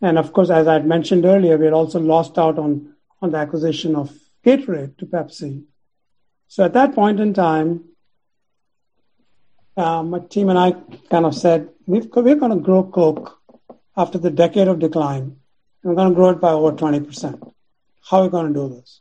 And 0.00 0.18
of 0.18 0.32
course, 0.32 0.50
as 0.50 0.66
I 0.66 0.74
had 0.74 0.86
mentioned 0.86 1.24
earlier, 1.24 1.56
we 1.56 1.64
had 1.64 1.74
also 1.74 1.98
lost 1.98 2.38
out 2.38 2.58
on, 2.58 2.94
on 3.22 3.30
the 3.30 3.38
acquisition 3.38 3.96
of 3.96 4.12
Gatorade 4.44 4.98
to 4.98 5.06
Pepsi. 5.06 5.64
So 6.48 6.64
at 6.64 6.74
that 6.74 6.94
point 6.94 7.20
in 7.20 7.32
time, 7.34 7.84
uh, 9.76 10.02
my 10.02 10.20
team 10.20 10.50
and 10.50 10.58
I 10.58 10.72
kind 11.10 11.26
of 11.26 11.34
said, 11.34 11.70
We've, 11.86 12.06
we're 12.14 12.36
going 12.36 12.52
to 12.52 12.64
grow 12.64 12.84
Coke 12.84 13.38
after 13.96 14.18
the 14.18 14.30
decade 14.30 14.68
of 14.68 14.78
decline. 14.78 15.22
And 15.22 15.36
we're 15.82 15.94
going 15.94 16.10
to 16.10 16.14
grow 16.14 16.30
it 16.30 16.40
by 16.40 16.52
over 16.52 16.72
20%. 16.72 17.52
How 18.08 18.18
are 18.18 18.22
we 18.24 18.28
going 18.30 18.52
to 18.52 18.54
do 18.54 18.68
this? 18.68 19.00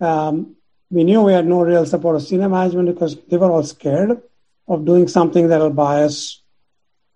Um, 0.00 0.56
we 0.90 1.04
knew 1.04 1.22
we 1.22 1.32
had 1.32 1.46
no 1.46 1.62
real 1.62 1.86
support 1.86 2.16
of 2.16 2.22
senior 2.22 2.48
management 2.48 2.92
because 2.92 3.16
they 3.28 3.36
were 3.36 3.50
all 3.50 3.62
scared 3.62 4.20
of 4.68 4.84
doing 4.84 5.08
something 5.08 5.48
that 5.48 5.60
will 5.60 5.70
bias, 5.70 6.41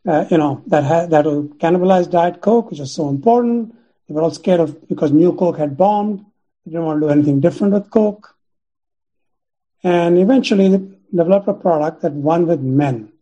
uh, 0.07 0.25
you 0.31 0.39
know, 0.39 0.63
that 0.67 0.85
ha- 0.85 1.07
that 1.07 1.25
will 1.25 1.45
cannibalize 1.45 2.11
Diet 2.11 2.41
Coke, 2.41 2.71
which 2.71 2.81
is 2.81 2.93
so 2.93 3.09
important. 3.09 3.75
They 4.09 4.15
were 4.15 4.23
all 4.23 4.31
scared 4.31 4.61
of 4.61 4.89
because 4.89 5.13
New 5.13 5.35
Coke 5.35 5.59
had 5.59 5.77
bombed. 5.77 6.25
They 6.65 6.73
didn't 6.73 6.87
want 6.87 7.01
to 7.01 7.07
do 7.07 7.11
anything 7.11 7.41
different 7.41 7.75
with 7.75 7.91
Coke. 7.91 8.35
And 9.83 10.19
eventually 10.19 10.69
they 10.69 10.83
developed 11.15 11.49
a 11.49 11.55
product 11.55 12.03
that 12.03 12.13
won 12.13 12.47
with 12.47 12.61
men, 12.61 13.13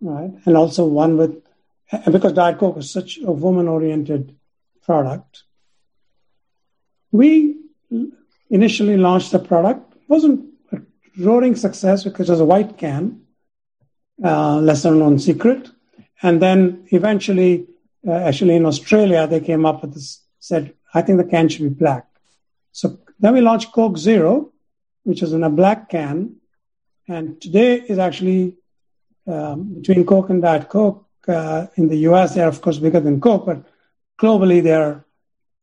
right? 0.00 0.32
And 0.44 0.56
also 0.56 0.84
won 0.86 1.16
with, 1.16 1.42
and 1.90 2.12
because 2.12 2.32
Diet 2.32 2.58
Coke 2.58 2.76
was 2.76 2.90
such 2.90 3.18
a 3.18 3.30
woman 3.30 3.68
oriented 3.68 4.36
product, 4.82 5.44
we 7.10 7.56
initially 8.50 8.96
launched 8.96 9.32
the 9.32 9.38
product. 9.38 9.94
It 9.94 10.08
wasn't 10.08 10.46
a 10.72 10.80
roaring 11.18 11.56
success 11.56 12.04
because 12.04 12.28
it 12.28 12.32
was 12.32 12.40
a 12.40 12.44
white 12.44 12.76
can, 12.78 13.22
uh, 14.22 14.58
lesser 14.58 14.92
known 14.92 15.18
secret. 15.18 15.70
And 16.24 16.40
then 16.40 16.86
eventually, 16.90 17.66
uh, 18.08 18.12
actually 18.12 18.56
in 18.56 18.64
Australia, 18.64 19.26
they 19.26 19.40
came 19.40 19.66
up 19.66 19.82
with 19.82 19.92
this, 19.92 20.22
said, 20.40 20.72
I 20.94 21.02
think 21.02 21.18
the 21.18 21.30
can 21.34 21.50
should 21.50 21.68
be 21.68 21.80
black. 21.84 22.06
So 22.72 22.98
then 23.20 23.34
we 23.34 23.42
launched 23.42 23.72
Coke 23.72 23.98
Zero, 23.98 24.50
which 25.02 25.22
is 25.22 25.34
in 25.34 25.44
a 25.44 25.50
black 25.50 25.90
can. 25.90 26.36
And 27.06 27.38
today 27.42 27.74
is 27.74 27.98
actually 27.98 28.56
um, 29.26 29.74
between 29.74 30.06
Coke 30.06 30.30
and 30.30 30.40
Diet 30.40 30.70
Coke. 30.70 31.04
Uh, 31.28 31.66
in 31.76 31.88
the 31.88 31.98
US, 32.08 32.34
they're 32.34 32.48
of 32.48 32.62
course 32.62 32.78
bigger 32.78 33.00
than 33.00 33.20
Coke, 33.20 33.44
but 33.44 33.62
globally 34.18 34.62
they're, 34.62 35.04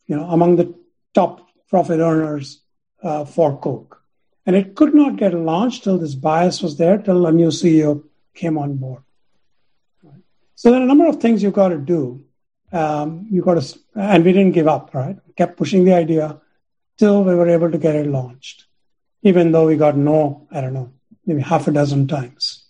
you 0.06 0.16
know, 0.16 0.26
among 0.30 0.58
the 0.58 0.76
top 1.16 1.50
profit 1.70 2.00
earners 2.00 2.62
uh, 3.02 3.26
for 3.26 3.58
Coke. 3.58 4.00
And 4.46 4.56
it 4.56 4.76
could 4.76 4.94
not 4.94 5.16
get 5.16 5.34
launched 5.34 5.86
till 5.86 5.98
this 5.98 6.14
bias 6.14 6.62
was 6.62 6.78
there, 6.78 7.00
till 7.00 7.26
a 7.26 7.32
new 7.32 7.48
CEO 7.48 8.04
came 8.36 8.60
on 8.60 8.76
board. 8.76 9.02
So 10.62 10.70
there 10.70 10.80
are 10.80 10.84
a 10.84 10.86
number 10.86 11.08
of 11.08 11.20
things 11.20 11.42
you've 11.42 11.54
got 11.54 11.70
to 11.70 11.80
do. 11.80 12.24
Um, 12.72 13.26
you 13.32 13.42
got 13.42 13.60
to, 13.60 13.80
and 13.96 14.24
we 14.24 14.32
didn't 14.32 14.52
give 14.52 14.68
up, 14.68 14.94
right? 14.94 15.18
We 15.26 15.34
kept 15.34 15.58
pushing 15.58 15.86
the 15.86 15.96
idea 15.96 16.40
till 17.00 17.24
we 17.24 17.34
were 17.34 17.50
able 17.50 17.72
to 17.72 17.80
get 17.80 17.96
it 17.96 18.06
launched, 18.06 18.66
even 19.24 19.52
though 19.52 19.66
we 19.66 19.76
got 19.76 19.98
no, 19.98 20.48
I 20.52 20.62
don't 20.62 20.76
know, 20.76 20.92
maybe 21.26 21.42
half 21.42 21.68
a 21.68 21.72
dozen 21.72 22.08
times, 22.08 22.64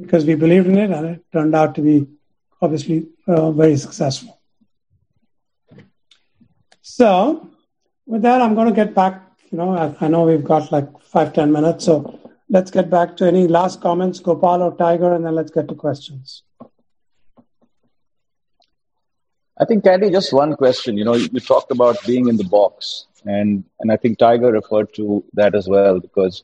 because 0.00 0.24
we 0.24 0.36
believed 0.36 0.68
in 0.68 0.78
it, 0.78 0.92
and 0.92 1.06
it 1.16 1.24
turned 1.32 1.56
out 1.56 1.74
to 1.74 1.80
be 1.80 2.06
obviously 2.62 3.08
uh, 3.26 3.50
very 3.50 3.76
successful. 3.76 4.40
So, 6.80 7.50
with 8.06 8.22
that, 8.22 8.40
I'm 8.40 8.54
going 8.54 8.68
to 8.68 8.72
get 8.72 8.94
back. 8.94 9.20
You 9.50 9.58
know, 9.58 9.70
I, 9.76 9.96
I 10.00 10.06
know 10.06 10.26
we've 10.26 10.44
got 10.44 10.70
like 10.70 10.88
five 11.00 11.32
ten 11.32 11.50
minutes, 11.50 11.86
so 11.86 12.20
let's 12.48 12.70
get 12.70 12.88
back 12.88 13.16
to 13.16 13.26
any 13.26 13.48
last 13.48 13.80
comments, 13.80 14.20
Gopal 14.20 14.62
or 14.62 14.76
Tiger, 14.76 15.12
and 15.12 15.26
then 15.26 15.34
let's 15.34 15.50
get 15.50 15.66
to 15.66 15.74
questions. 15.74 16.44
I 19.58 19.64
think, 19.64 19.84
Kandy, 19.84 20.10
just 20.10 20.32
one 20.32 20.56
question. 20.56 20.98
You 20.98 21.04
know, 21.04 21.14
you 21.14 21.40
talked 21.40 21.70
about 21.70 21.96
being 22.04 22.28
in 22.28 22.36
the 22.36 22.44
box, 22.44 23.06
and 23.24 23.64
and 23.80 23.92
I 23.92 23.96
think 23.96 24.18
Tiger 24.18 24.50
referred 24.50 24.92
to 24.94 25.24
that 25.34 25.54
as 25.54 25.68
well 25.68 26.00
because 26.00 26.42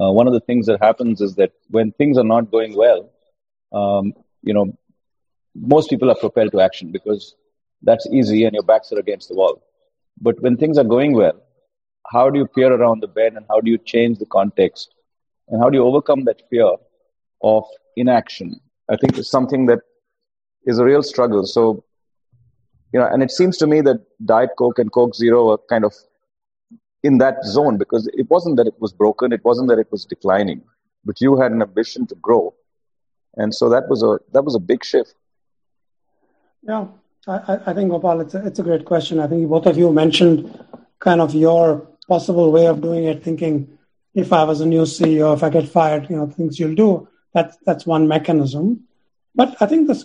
uh, 0.00 0.10
one 0.12 0.26
of 0.28 0.32
the 0.32 0.40
things 0.40 0.66
that 0.66 0.80
happens 0.80 1.20
is 1.20 1.34
that 1.36 1.52
when 1.70 1.92
things 1.92 2.16
are 2.18 2.24
not 2.24 2.50
going 2.50 2.76
well, 2.76 3.10
um, 3.72 4.12
you 4.42 4.54
know, 4.54 4.76
most 5.54 5.90
people 5.90 6.10
are 6.10 6.14
propelled 6.14 6.52
to 6.52 6.60
action 6.60 6.92
because 6.92 7.34
that's 7.82 8.06
easy 8.12 8.44
and 8.44 8.54
your 8.54 8.62
backs 8.62 8.92
are 8.92 8.98
against 8.98 9.28
the 9.28 9.34
wall. 9.34 9.62
But 10.20 10.40
when 10.40 10.56
things 10.56 10.78
are 10.78 10.84
going 10.84 11.14
well, 11.14 11.42
how 12.10 12.30
do 12.30 12.38
you 12.38 12.46
peer 12.46 12.72
around 12.72 13.02
the 13.02 13.08
bend 13.08 13.36
and 13.36 13.46
how 13.48 13.60
do 13.60 13.70
you 13.70 13.78
change 13.78 14.18
the 14.18 14.26
context 14.26 14.94
and 15.48 15.60
how 15.60 15.68
do 15.68 15.78
you 15.78 15.84
overcome 15.84 16.24
that 16.24 16.48
fear 16.48 16.70
of 17.42 17.64
inaction? 17.96 18.60
I 18.88 18.96
think 18.96 19.18
it's 19.18 19.30
something 19.30 19.66
that 19.66 19.80
is 20.64 20.78
a 20.78 20.84
real 20.84 21.02
struggle. 21.02 21.44
So 21.44 21.84
you 22.92 23.00
know, 23.00 23.06
and 23.06 23.22
it 23.22 23.30
seems 23.30 23.56
to 23.58 23.66
me 23.66 23.80
that 23.80 24.00
Diet 24.24 24.50
Coke 24.58 24.78
and 24.78 24.92
Coke 24.92 25.14
Zero 25.14 25.50
are 25.50 25.58
kind 25.68 25.84
of 25.84 25.94
in 27.02 27.18
that 27.18 27.44
zone 27.44 27.78
because 27.78 28.08
it 28.14 28.28
wasn't 28.30 28.56
that 28.56 28.66
it 28.66 28.74
was 28.78 28.92
broken, 28.92 29.32
it 29.32 29.44
wasn't 29.44 29.68
that 29.68 29.78
it 29.78 29.90
was 29.90 30.04
declining, 30.04 30.62
but 31.04 31.20
you 31.20 31.40
had 31.40 31.52
an 31.52 31.62
ambition 31.62 32.06
to 32.08 32.14
grow, 32.16 32.54
and 33.36 33.54
so 33.54 33.68
that 33.68 33.88
was 33.88 34.02
a 34.02 34.18
that 34.32 34.44
was 34.44 34.54
a 34.54 34.60
big 34.60 34.84
shift. 34.84 35.14
Yeah, 36.62 36.86
I, 37.26 37.58
I 37.66 37.74
think 37.74 37.90
Gopal, 37.90 38.20
it's 38.20 38.34
a, 38.34 38.46
it's 38.46 38.58
a 38.58 38.62
great 38.62 38.84
question. 38.84 39.18
I 39.18 39.26
think 39.26 39.48
both 39.48 39.66
of 39.66 39.76
you 39.76 39.92
mentioned 39.92 40.64
kind 41.00 41.20
of 41.20 41.34
your 41.34 41.88
possible 42.08 42.52
way 42.52 42.66
of 42.66 42.80
doing 42.80 43.04
it, 43.04 43.22
thinking 43.22 43.78
if 44.14 44.32
I 44.32 44.44
was 44.44 44.60
a 44.60 44.66
new 44.66 44.82
CEO, 44.82 45.34
if 45.34 45.42
I 45.42 45.50
get 45.50 45.68
fired, 45.68 46.08
you 46.10 46.16
know, 46.16 46.26
things 46.26 46.58
you'll 46.58 46.74
do. 46.74 47.08
That's 47.32 47.56
that's 47.64 47.86
one 47.86 48.06
mechanism. 48.06 48.84
But 49.34 49.56
I 49.60 49.66
think 49.66 49.88
this 49.88 50.04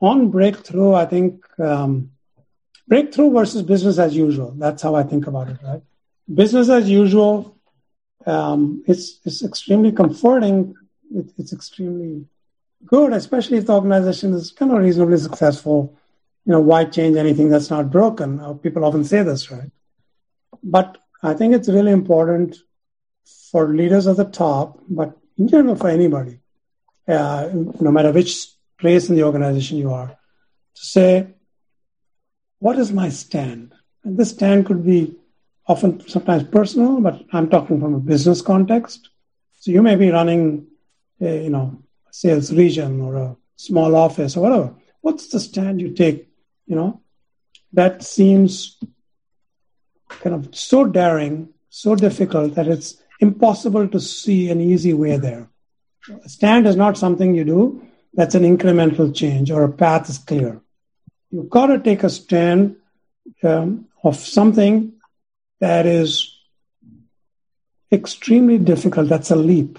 on 0.00 0.30
breakthrough, 0.30 0.94
I 0.94 1.04
think 1.06 1.44
um, 1.60 2.11
breakthrough 2.86 3.30
versus 3.32 3.62
business 3.62 3.98
as 3.98 4.16
usual. 4.16 4.52
That's 4.56 4.82
how 4.82 4.94
I 4.94 5.02
think 5.02 5.26
about 5.26 5.48
it, 5.48 5.58
right? 5.62 5.82
Business 6.32 6.68
as 6.68 6.88
usual, 6.88 7.56
um, 8.26 8.82
it's, 8.86 9.18
it's 9.24 9.42
extremely 9.42 9.92
comforting. 9.92 10.74
It, 11.14 11.32
it's 11.38 11.52
extremely 11.52 12.26
good, 12.84 13.12
especially 13.12 13.58
if 13.58 13.66
the 13.66 13.74
organization 13.74 14.34
is 14.34 14.50
kind 14.50 14.72
of 14.72 14.78
reasonably 14.78 15.18
successful. 15.18 15.96
You 16.44 16.52
know, 16.52 16.60
why 16.60 16.84
change 16.84 17.16
anything 17.16 17.48
that's 17.50 17.70
not 17.70 17.90
broken? 17.90 18.58
People 18.58 18.84
often 18.84 19.04
say 19.04 19.22
this, 19.22 19.50
right? 19.50 19.70
But 20.62 20.98
I 21.22 21.34
think 21.34 21.54
it's 21.54 21.68
really 21.68 21.92
important 21.92 22.56
for 23.50 23.68
leaders 23.68 24.06
at 24.06 24.16
the 24.16 24.24
top, 24.24 24.80
but 24.88 25.16
in 25.38 25.46
general 25.48 25.76
for 25.76 25.88
anybody, 25.88 26.40
uh, 27.06 27.48
no 27.52 27.90
matter 27.90 28.10
which 28.10 28.48
place 28.78 29.08
in 29.08 29.14
the 29.14 29.22
organization 29.22 29.78
you 29.78 29.92
are, 29.92 30.08
to 30.08 30.84
say, 30.84 31.28
what 32.62 32.78
is 32.78 32.92
my 32.92 33.08
stand? 33.08 33.74
And 34.04 34.16
this 34.16 34.30
stand 34.30 34.66
could 34.66 34.86
be 34.86 35.16
often 35.66 36.06
sometimes 36.08 36.44
personal, 36.44 37.00
but 37.00 37.20
I'm 37.32 37.50
talking 37.50 37.80
from 37.80 37.94
a 37.94 37.98
business 37.98 38.40
context. 38.40 39.08
So 39.58 39.72
you 39.72 39.82
may 39.82 39.96
be 39.96 40.12
running, 40.12 40.68
a, 41.20 41.42
you 41.42 41.50
know, 41.50 41.82
a 42.08 42.12
sales 42.12 42.52
region 42.54 43.00
or 43.00 43.16
a 43.16 43.36
small 43.56 43.96
office 43.96 44.36
or 44.36 44.42
whatever. 44.42 44.74
What's 45.00 45.26
the 45.26 45.40
stand 45.40 45.80
you 45.80 45.90
take? 45.92 46.28
You 46.66 46.76
know, 46.76 47.00
that 47.72 48.04
seems 48.04 48.78
kind 50.08 50.36
of 50.36 50.54
so 50.54 50.84
daring, 50.84 51.48
so 51.68 51.96
difficult 51.96 52.54
that 52.54 52.68
it's 52.68 53.02
impossible 53.18 53.88
to 53.88 53.98
see 53.98 54.50
an 54.50 54.60
easy 54.60 54.94
way 54.94 55.16
there. 55.16 55.48
A 56.24 56.28
stand 56.28 56.68
is 56.68 56.76
not 56.76 56.96
something 56.96 57.34
you 57.34 57.44
do 57.44 57.82
that's 58.14 58.36
an 58.36 58.44
incremental 58.44 59.12
change 59.12 59.50
or 59.50 59.64
a 59.64 59.72
path 59.72 60.08
is 60.08 60.18
clear. 60.18 60.60
You've 61.32 61.50
got 61.50 61.66
to 61.66 61.78
take 61.78 62.02
a 62.02 62.10
stand 62.10 62.76
um, 63.42 63.88
of 64.04 64.16
something 64.16 64.92
that 65.60 65.86
is 65.86 66.38
extremely 67.90 68.58
difficult. 68.58 69.08
That's 69.08 69.30
a 69.30 69.36
leap, 69.36 69.78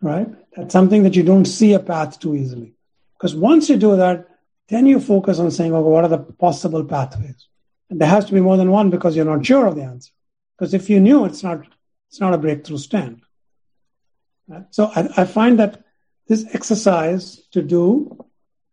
right? 0.00 0.28
That's 0.56 0.72
something 0.72 1.02
that 1.02 1.14
you 1.14 1.22
don't 1.22 1.44
see 1.44 1.74
a 1.74 1.78
path 1.78 2.18
to 2.20 2.34
easily. 2.34 2.74
Because 3.12 3.34
once 3.34 3.68
you 3.68 3.76
do 3.76 3.96
that, 3.96 4.28
then 4.68 4.86
you 4.86 4.98
focus 4.98 5.38
on 5.38 5.50
saying, 5.50 5.74
okay, 5.74 5.88
what 5.88 6.04
are 6.04 6.08
the 6.08 6.18
possible 6.18 6.84
pathways? 6.84 7.46
And 7.90 8.00
there 8.00 8.08
has 8.08 8.24
to 8.26 8.32
be 8.32 8.40
more 8.40 8.56
than 8.56 8.70
one 8.70 8.88
because 8.88 9.14
you're 9.14 9.24
not 9.24 9.44
sure 9.44 9.66
of 9.66 9.76
the 9.76 9.82
answer. 9.82 10.12
Because 10.56 10.72
if 10.72 10.88
you 10.88 11.00
knew, 11.00 11.26
it's 11.26 11.42
not, 11.42 11.66
it's 12.08 12.20
not 12.20 12.34
a 12.34 12.38
breakthrough 12.38 12.78
stand. 12.78 13.22
Right? 14.46 14.64
So 14.70 14.90
I, 14.94 15.08
I 15.18 15.24
find 15.24 15.58
that 15.58 15.84
this 16.26 16.46
exercise 16.54 17.40
to 17.52 17.62
do 17.62 18.24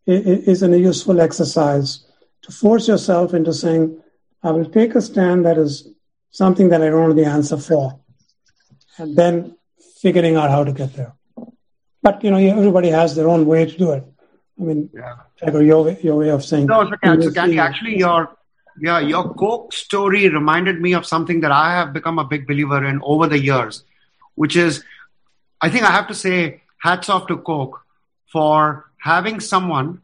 is 0.06 0.64
a 0.64 0.80
useful 0.80 1.20
exercise 1.20 2.06
to 2.44 2.52
force 2.52 2.88
yourself 2.88 3.34
into 3.34 3.54
saying, 3.54 4.02
I 4.44 4.52
will 4.52 4.70
take 4.70 4.96
a 4.96 5.02
stand 5.02 5.46
that 5.46 5.58
is 5.58 5.88
something 6.32 6.70
that 6.70 6.82
I 6.82 6.90
don't 6.90 7.10
know 7.10 7.16
the 7.16 7.26
answer 7.26 7.58
for, 7.58 8.00
and 8.98 9.16
then 9.16 9.58
figuring 10.02 10.36
out 10.36 10.52
how 10.52 10.64
to 10.64 10.72
get 10.72 10.94
there. 10.94 11.14
But 12.04 12.24
you 12.24 12.30
know, 12.30 12.38
everybody 12.38 12.90
has 12.90 13.16
their 13.16 13.28
own 13.28 13.46
way 13.48 13.66
to 13.66 13.78
do 13.78 13.92
it. 13.92 14.04
I 14.60 14.64
mean, 14.64 14.90
yeah. 14.94 15.16
Tiger, 15.40 15.64
your 15.64 15.92
your 15.92 16.16
way 16.18 16.30
of 16.30 16.46
saying. 16.46 16.68
No, 16.68 16.84
so, 16.84 16.92
so 17.20 17.32
Kandy, 17.32 17.60
actually, 17.60 17.98
your 17.98 18.38
yeah, 18.80 19.00
your 19.00 19.34
Coke 19.34 19.74
story 19.74 20.30
reminded 20.30 20.82
me 20.82 20.94
of 20.94 21.06
something 21.06 21.42
that 21.42 21.52
I 21.52 21.72
have 21.72 21.94
become 21.94 22.20
a 22.20 22.26
big 22.26 22.46
believer 22.46 22.86
in 22.86 23.02
over 23.04 23.28
the 23.28 23.40
years, 23.40 23.84
which 24.36 24.56
is, 24.56 24.84
I 25.62 25.70
think 25.70 25.84
I 25.84 25.92
have 25.92 26.08
to 26.10 26.14
say, 26.14 26.62
hats 26.78 27.10
off 27.10 27.28
to 27.28 27.38
Coke 27.38 27.82
for 28.32 28.85
having 29.06 29.40
someone 29.40 30.02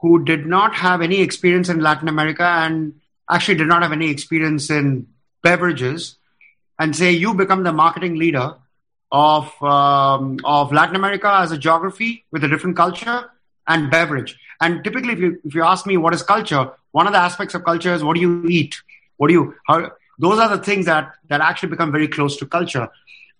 who 0.00 0.24
did 0.24 0.44
not 0.44 0.74
have 0.74 1.02
any 1.02 1.20
experience 1.20 1.68
in 1.68 1.80
Latin 1.80 2.08
America 2.08 2.42
and 2.42 3.00
actually 3.30 3.54
did 3.54 3.68
not 3.68 3.82
have 3.82 3.92
any 3.92 4.10
experience 4.10 4.70
in 4.70 5.06
beverages 5.42 6.16
and 6.78 6.96
say 6.96 7.12
you 7.12 7.32
become 7.32 7.62
the 7.62 7.72
marketing 7.72 8.16
leader 8.16 8.54
of 9.12 9.44
um, 9.62 10.38
of 10.44 10.72
Latin 10.72 10.96
America 10.96 11.30
as 11.32 11.52
a 11.52 11.58
geography 11.58 12.24
with 12.32 12.42
a 12.42 12.48
different 12.48 12.76
culture 12.76 13.30
and 13.68 13.88
beverage. 13.90 14.36
And 14.60 14.82
typically, 14.82 15.12
if 15.12 15.20
you 15.20 15.40
if 15.44 15.54
you 15.54 15.62
ask 15.62 15.86
me 15.86 15.96
what 15.96 16.12
is 16.12 16.24
culture, 16.24 16.72
one 16.90 17.06
of 17.06 17.12
the 17.12 17.20
aspects 17.20 17.54
of 17.54 17.64
culture 17.64 17.94
is 17.94 18.02
what 18.02 18.14
do 18.14 18.20
you 18.20 18.46
eat, 18.46 18.74
what 19.16 19.28
do 19.28 19.34
you 19.34 19.54
how. 19.68 19.92
Those 20.18 20.38
are 20.38 20.48
the 20.56 20.62
things 20.62 20.86
that 20.86 21.12
that 21.28 21.40
actually 21.40 21.68
become 21.68 21.92
very 21.92 22.08
close 22.08 22.36
to 22.38 22.46
culture. 22.46 22.88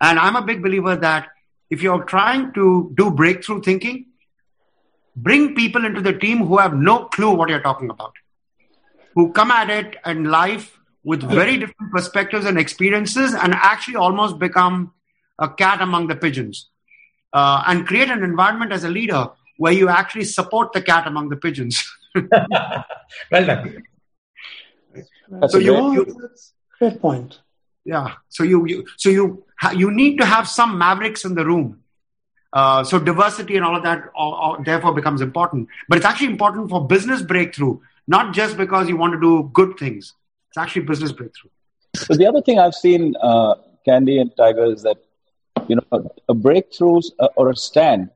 And 0.00 0.18
I'm 0.18 0.36
a 0.36 0.42
big 0.42 0.62
believer 0.62 0.94
that 0.96 1.28
if 1.68 1.82
you're 1.82 2.04
trying 2.04 2.52
to 2.54 2.92
do 2.94 3.10
breakthrough 3.10 3.60
thinking, 3.62 4.06
bring 5.22 5.54
people 5.54 5.84
into 5.84 6.00
the 6.00 6.12
team 6.12 6.38
who 6.46 6.58
have 6.58 6.74
no 6.74 7.04
clue 7.06 7.30
what 7.30 7.48
you're 7.48 7.60
talking 7.60 7.90
about, 7.90 8.12
who 9.14 9.32
come 9.32 9.50
at 9.50 9.70
it 9.70 9.96
in 10.04 10.24
life 10.24 10.78
with 11.02 11.22
very 11.22 11.56
different 11.56 11.90
perspectives 11.92 12.46
and 12.46 12.58
experiences 12.58 13.34
and 13.34 13.54
actually 13.54 13.96
almost 13.96 14.38
become 14.38 14.92
a 15.38 15.48
cat 15.48 15.80
among 15.80 16.08
the 16.08 16.16
pigeons 16.16 16.68
uh, 17.32 17.62
and 17.66 17.86
create 17.86 18.10
an 18.10 18.22
environment 18.22 18.72
as 18.72 18.84
a 18.84 18.88
leader 18.88 19.28
where 19.56 19.72
you 19.72 19.88
actually 19.88 20.24
support 20.24 20.72
the 20.72 20.82
cat 20.82 21.06
among 21.06 21.28
the 21.28 21.36
pigeons. 21.36 21.84
well 22.14 23.46
done. 23.46 23.82
That's 25.28 25.52
so 25.52 25.58
you, 25.58 25.92
you, 25.92 26.30
great 26.78 27.00
point. 27.00 27.38
Yeah. 27.84 28.14
So 28.28 28.42
you, 28.42 28.66
you 28.66 28.86
so 28.96 29.08
you 29.10 29.44
you 29.76 29.90
need 29.90 30.18
to 30.18 30.24
have 30.24 30.48
some 30.48 30.76
mavericks 30.78 31.24
in 31.24 31.34
the 31.34 31.44
room. 31.44 31.79
Uh, 32.52 32.82
so 32.82 32.98
diversity 32.98 33.56
and 33.56 33.64
all 33.64 33.76
of 33.76 33.82
that 33.82 34.10
all, 34.14 34.34
all, 34.34 34.62
therefore 34.62 34.92
becomes 34.92 35.20
important. 35.20 35.68
But 35.88 35.98
it's 35.98 36.06
actually 36.06 36.28
important 36.28 36.68
for 36.68 36.86
business 36.86 37.22
breakthrough, 37.22 37.78
not 38.08 38.34
just 38.34 38.56
because 38.56 38.88
you 38.88 38.96
want 38.96 39.12
to 39.12 39.20
do 39.20 39.50
good 39.52 39.78
things. 39.78 40.14
It's 40.48 40.58
actually 40.58 40.82
business 40.82 41.12
breakthrough. 41.12 41.50
So 41.94 42.14
the 42.14 42.26
other 42.26 42.42
thing 42.42 42.58
I've 42.58 42.74
seen, 42.74 43.14
uh, 43.22 43.54
Kandy 43.86 44.20
and 44.20 44.36
Tiger, 44.36 44.64
is 44.64 44.82
that 44.82 44.98
you 45.68 45.76
know 45.76 46.10
a, 46.28 46.34
breakthrough 46.34 47.00
uh, 47.20 47.28
or 47.36 47.50
a 47.50 47.56
stand 47.56 48.10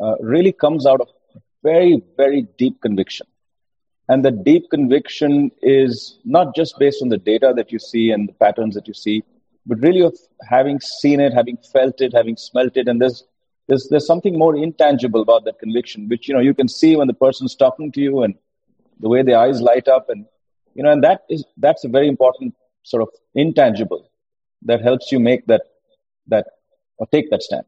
uh, 0.00 0.16
really 0.20 0.52
comes 0.52 0.86
out 0.86 1.00
of 1.00 1.08
very 1.64 2.02
very 2.16 2.42
deep 2.58 2.80
conviction, 2.82 3.26
and 4.08 4.24
the 4.24 4.30
deep 4.30 4.70
conviction 4.70 5.50
is 5.60 6.18
not 6.24 6.54
just 6.54 6.78
based 6.78 7.02
on 7.02 7.08
the 7.08 7.18
data 7.18 7.52
that 7.56 7.72
you 7.72 7.78
see 7.78 8.10
and 8.10 8.28
the 8.28 8.32
patterns 8.34 8.74
that 8.74 8.86
you 8.86 8.94
see, 8.94 9.24
but 9.66 9.78
really 9.80 10.02
of 10.02 10.16
having 10.48 10.80
seen 10.80 11.20
it, 11.20 11.32
having 11.32 11.56
felt 11.72 12.00
it, 12.00 12.12
having 12.12 12.36
smelt 12.36 12.76
it, 12.76 12.86
and 12.88 13.00
there's 13.00 13.24
there's 13.68 13.88
there's 13.88 14.06
something 14.06 14.38
more 14.38 14.56
intangible 14.56 15.22
about 15.22 15.44
that 15.44 15.58
conviction, 15.58 16.08
which 16.08 16.28
you 16.28 16.34
know 16.34 16.40
you 16.40 16.54
can 16.54 16.68
see 16.68 16.96
when 16.96 17.06
the 17.06 17.14
person's 17.14 17.54
talking 17.54 17.92
to 17.92 18.00
you 18.00 18.22
and 18.22 18.34
the 19.00 19.08
way 19.08 19.22
their 19.22 19.38
eyes 19.38 19.60
light 19.60 19.88
up 19.88 20.08
and 20.08 20.26
you 20.74 20.82
know 20.82 20.90
and 20.90 21.04
that 21.04 21.22
is 21.28 21.44
that's 21.56 21.84
a 21.84 21.88
very 21.88 22.08
important 22.08 22.54
sort 22.82 23.02
of 23.02 23.08
intangible 23.34 24.10
that 24.62 24.82
helps 24.82 25.12
you 25.12 25.20
make 25.20 25.46
that 25.46 25.62
that 26.26 26.46
or 26.96 27.06
take 27.06 27.30
that 27.30 27.42
stand. 27.42 27.64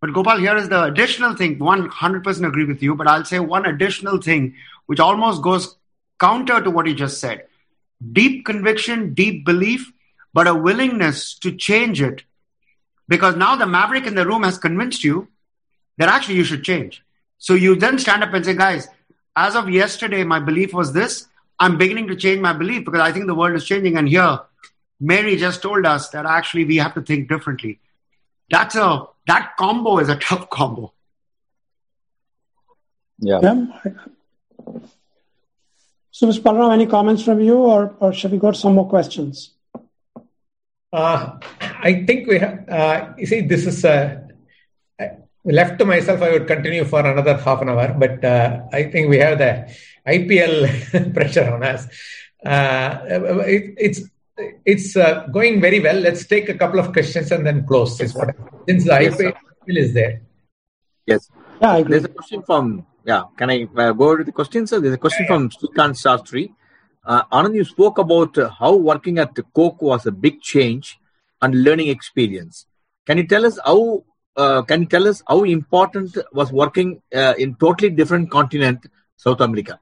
But 0.00 0.12
gopal 0.12 0.38
here 0.38 0.56
is 0.56 0.68
the 0.68 0.84
additional 0.84 1.34
thing. 1.34 1.58
100% 1.58 2.46
agree 2.46 2.64
with 2.64 2.82
you 2.82 2.94
but 2.94 3.08
i'll 3.08 3.24
say 3.24 3.38
one 3.38 3.66
additional 3.66 4.20
thing 4.20 4.54
which 4.86 5.00
almost 5.00 5.42
goes 5.42 5.76
counter 6.20 6.60
to 6.60 6.70
what 6.70 6.86
you 6.86 6.94
just 6.94 7.20
said. 7.20 7.44
Deep 8.12 8.44
conviction 8.46 9.14
deep 9.14 9.44
belief 9.44 9.92
but 10.32 10.46
a 10.46 10.54
willingness 10.54 11.34
to 11.38 11.50
change 11.50 12.00
it 12.00 12.22
because 13.08 13.36
now 13.36 13.56
the 13.56 13.66
maverick 13.66 14.06
in 14.06 14.14
the 14.14 14.26
room 14.26 14.42
has 14.42 14.58
convinced 14.58 15.02
you 15.02 15.28
that 15.96 16.08
actually 16.08 16.36
you 16.36 16.44
should 16.44 16.62
change 16.62 17.02
so 17.38 17.54
you 17.54 17.74
then 17.74 17.98
stand 17.98 18.22
up 18.22 18.32
and 18.32 18.44
say 18.44 18.54
guys 18.54 18.88
as 19.36 19.56
of 19.56 19.68
yesterday 19.68 20.24
my 20.24 20.38
belief 20.38 20.72
was 20.72 20.92
this 20.92 21.26
I'm 21.60 21.76
beginning 21.76 22.08
to 22.08 22.16
change 22.16 22.40
my 22.40 22.52
belief 22.52 22.84
because 22.84 23.00
I 23.00 23.12
think 23.12 23.26
the 23.26 23.34
world 23.34 23.56
is 23.56 23.64
changing. 23.64 23.96
And 23.96 24.08
here, 24.08 24.40
Mary 25.00 25.36
just 25.36 25.60
told 25.62 25.84
us 25.86 26.08
that 26.10 26.24
actually 26.24 26.64
we 26.64 26.76
have 26.76 26.94
to 26.94 27.02
think 27.02 27.28
differently. 27.28 27.80
That's 28.50 28.76
a 28.76 29.06
that 29.26 29.56
combo 29.58 29.98
is 29.98 30.08
a 30.08 30.16
tough 30.16 30.48
combo. 30.50 30.92
Yeah. 33.18 33.40
yeah. 33.42 33.66
So, 36.12 36.26
Mr. 36.26 36.40
Balram, 36.40 36.72
any 36.72 36.86
comments 36.86 37.22
from 37.22 37.40
you, 37.40 37.56
or, 37.56 37.94
or 38.00 38.12
shall 38.12 38.30
we 38.30 38.38
go 38.38 38.50
to 38.50 38.56
some 38.56 38.74
more 38.74 38.88
questions? 38.88 39.50
Uh, 40.92 41.38
I 41.60 42.04
think 42.06 42.28
we 42.28 42.38
have. 42.38 42.68
Uh, 42.68 43.12
you 43.18 43.26
see, 43.26 43.40
this 43.42 43.66
is 43.66 43.84
uh, 43.84 44.20
left 45.44 45.78
to 45.78 45.84
myself. 45.84 46.22
I 46.22 46.30
would 46.32 46.46
continue 46.46 46.84
for 46.84 47.00
another 47.00 47.36
half 47.36 47.60
an 47.62 47.68
hour, 47.68 47.94
but 47.98 48.24
uh, 48.24 48.62
I 48.72 48.84
think 48.84 49.10
we 49.10 49.18
have 49.18 49.38
the 49.38 49.74
IPL 50.06 51.14
pressure 51.14 51.52
on 51.52 51.62
us. 51.62 51.86
Uh, 52.44 52.98
it, 53.46 53.74
it's 53.76 54.00
it's 54.64 54.96
uh, 54.96 55.26
going 55.32 55.60
very 55.60 55.80
well. 55.80 55.96
Let's 55.96 56.26
take 56.26 56.48
a 56.48 56.54
couple 56.54 56.78
of 56.78 56.92
questions 56.92 57.30
and 57.32 57.44
then 57.46 57.66
close. 57.66 58.00
Is 58.00 58.14
what 58.14 58.34
since 58.68 58.84
the 58.84 59.02
yes, 59.02 59.16
IPL 59.16 59.34
is 59.66 59.94
there. 59.94 60.22
Yes. 61.06 61.30
Yeah, 61.60 61.82
There's 61.82 62.04
a 62.04 62.08
question 62.08 62.42
from 62.42 62.86
yeah. 63.04 63.24
Can 63.36 63.50
I 63.50 63.68
uh, 63.76 63.92
go 63.92 64.16
to 64.16 64.24
the 64.24 64.32
question, 64.32 64.66
sir? 64.66 64.80
There's 64.80 64.94
a 64.94 64.98
question 64.98 65.26
yeah, 65.28 65.34
from 65.34 65.50
Srikant 65.50 65.96
Shastri. 65.96 66.54
Uh, 67.08 67.24
Anand, 67.32 67.54
you 67.54 67.64
spoke 67.64 67.96
about 67.96 68.36
uh, 68.36 68.50
how 68.50 68.74
working 68.76 69.18
at 69.18 69.34
Coke 69.54 69.80
was 69.80 70.04
a 70.04 70.12
big 70.12 70.42
change 70.42 71.00
and 71.40 71.64
learning 71.64 71.88
experience. 71.88 72.66
Can 73.06 73.16
you 73.16 73.26
tell 73.26 73.46
us 73.46 73.58
how? 73.64 74.04
Uh, 74.36 74.60
can 74.60 74.82
you 74.82 74.86
tell 74.86 75.08
us 75.08 75.22
how 75.26 75.42
important 75.44 76.18
was 76.34 76.52
working 76.52 77.00
uh, 77.14 77.32
in 77.38 77.54
totally 77.54 77.88
different 77.88 78.30
continent, 78.30 78.84
South 79.16 79.40
America? 79.40 79.80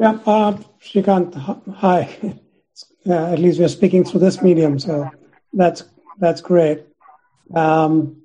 Yeah, 0.00 0.18
uh, 0.24 0.56
Srikant, 0.80 1.34
hi. 1.74 2.40
At 3.06 3.38
least 3.38 3.60
we're 3.60 3.68
speaking 3.68 4.04
through 4.04 4.20
this 4.20 4.40
medium, 4.40 4.78
so 4.78 5.10
that's 5.52 5.84
that's 6.18 6.40
great. 6.40 6.86
Um, 7.54 8.22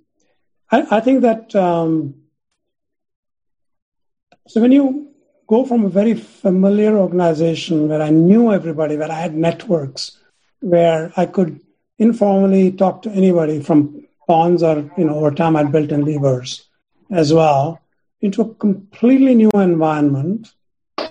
I, 0.72 0.98
I, 0.98 1.00
think 1.02 1.22
that 1.22 1.54
um, 1.56 2.16
so 4.48 4.60
when 4.60 4.72
you 4.72 5.11
go 5.52 5.66
from 5.66 5.84
a 5.86 5.90
very 5.90 6.14
familiar 6.14 6.98
organization 6.98 7.90
where 7.90 8.02
I 8.02 8.10
knew 8.10 8.54
everybody, 8.54 8.96
where 8.96 9.12
I 9.12 9.20
had 9.20 9.36
networks, 9.36 10.18
where 10.62 11.12
I 11.18 11.26
could 11.26 11.60
informally 12.00 12.72
talk 12.72 13.02
to 13.02 13.12
anybody 13.12 13.62
from 13.62 14.08
Pond's 14.28 14.64
or 14.64 14.90
you 14.98 15.04
know 15.06 15.16
over 15.16 15.32
time 15.32 15.58
I'd 15.58 15.74
built 15.74 15.92
in 15.92 16.06
levers 16.06 16.70
as 17.12 17.34
well, 17.34 17.82
into 18.22 18.42
a 18.42 18.56
completely 18.56 19.36
new 19.36 19.52
environment 19.54 20.48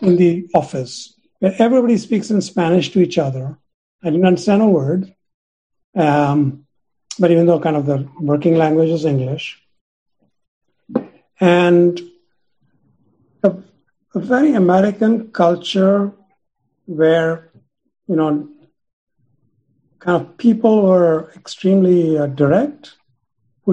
in 0.01 0.17
the 0.17 0.49
office 0.55 1.15
where 1.41 1.55
everybody 1.59 1.99
speaks 1.99 2.31
in 2.31 2.41
Spanish 2.41 2.91
to 2.93 3.01
each 3.01 3.19
other. 3.19 3.59
I 4.03 4.09
didn't 4.09 4.27
understand 4.27 4.62
a 4.62 4.67
word. 4.67 5.15
Um, 5.95 6.67
but 7.19 7.31
even 7.31 7.45
though 7.45 7.61
kind 7.61 7.77
of 7.77 7.85
the 7.85 8.09
working 8.19 8.57
language 8.57 8.89
is 8.89 9.05
English. 9.05 9.61
And 11.39 12.01
a 14.15 14.19
very 14.19 14.55
American 14.55 15.31
culture 15.31 16.12
where, 16.87 17.51
you 18.09 18.16
know, 18.16 18.49
kind 20.01 20.20
of 20.20 20.37
people 20.37 20.82
were 20.82 21.31
extremely 21.37 22.19
uh, 22.19 22.27
direct 22.27 22.97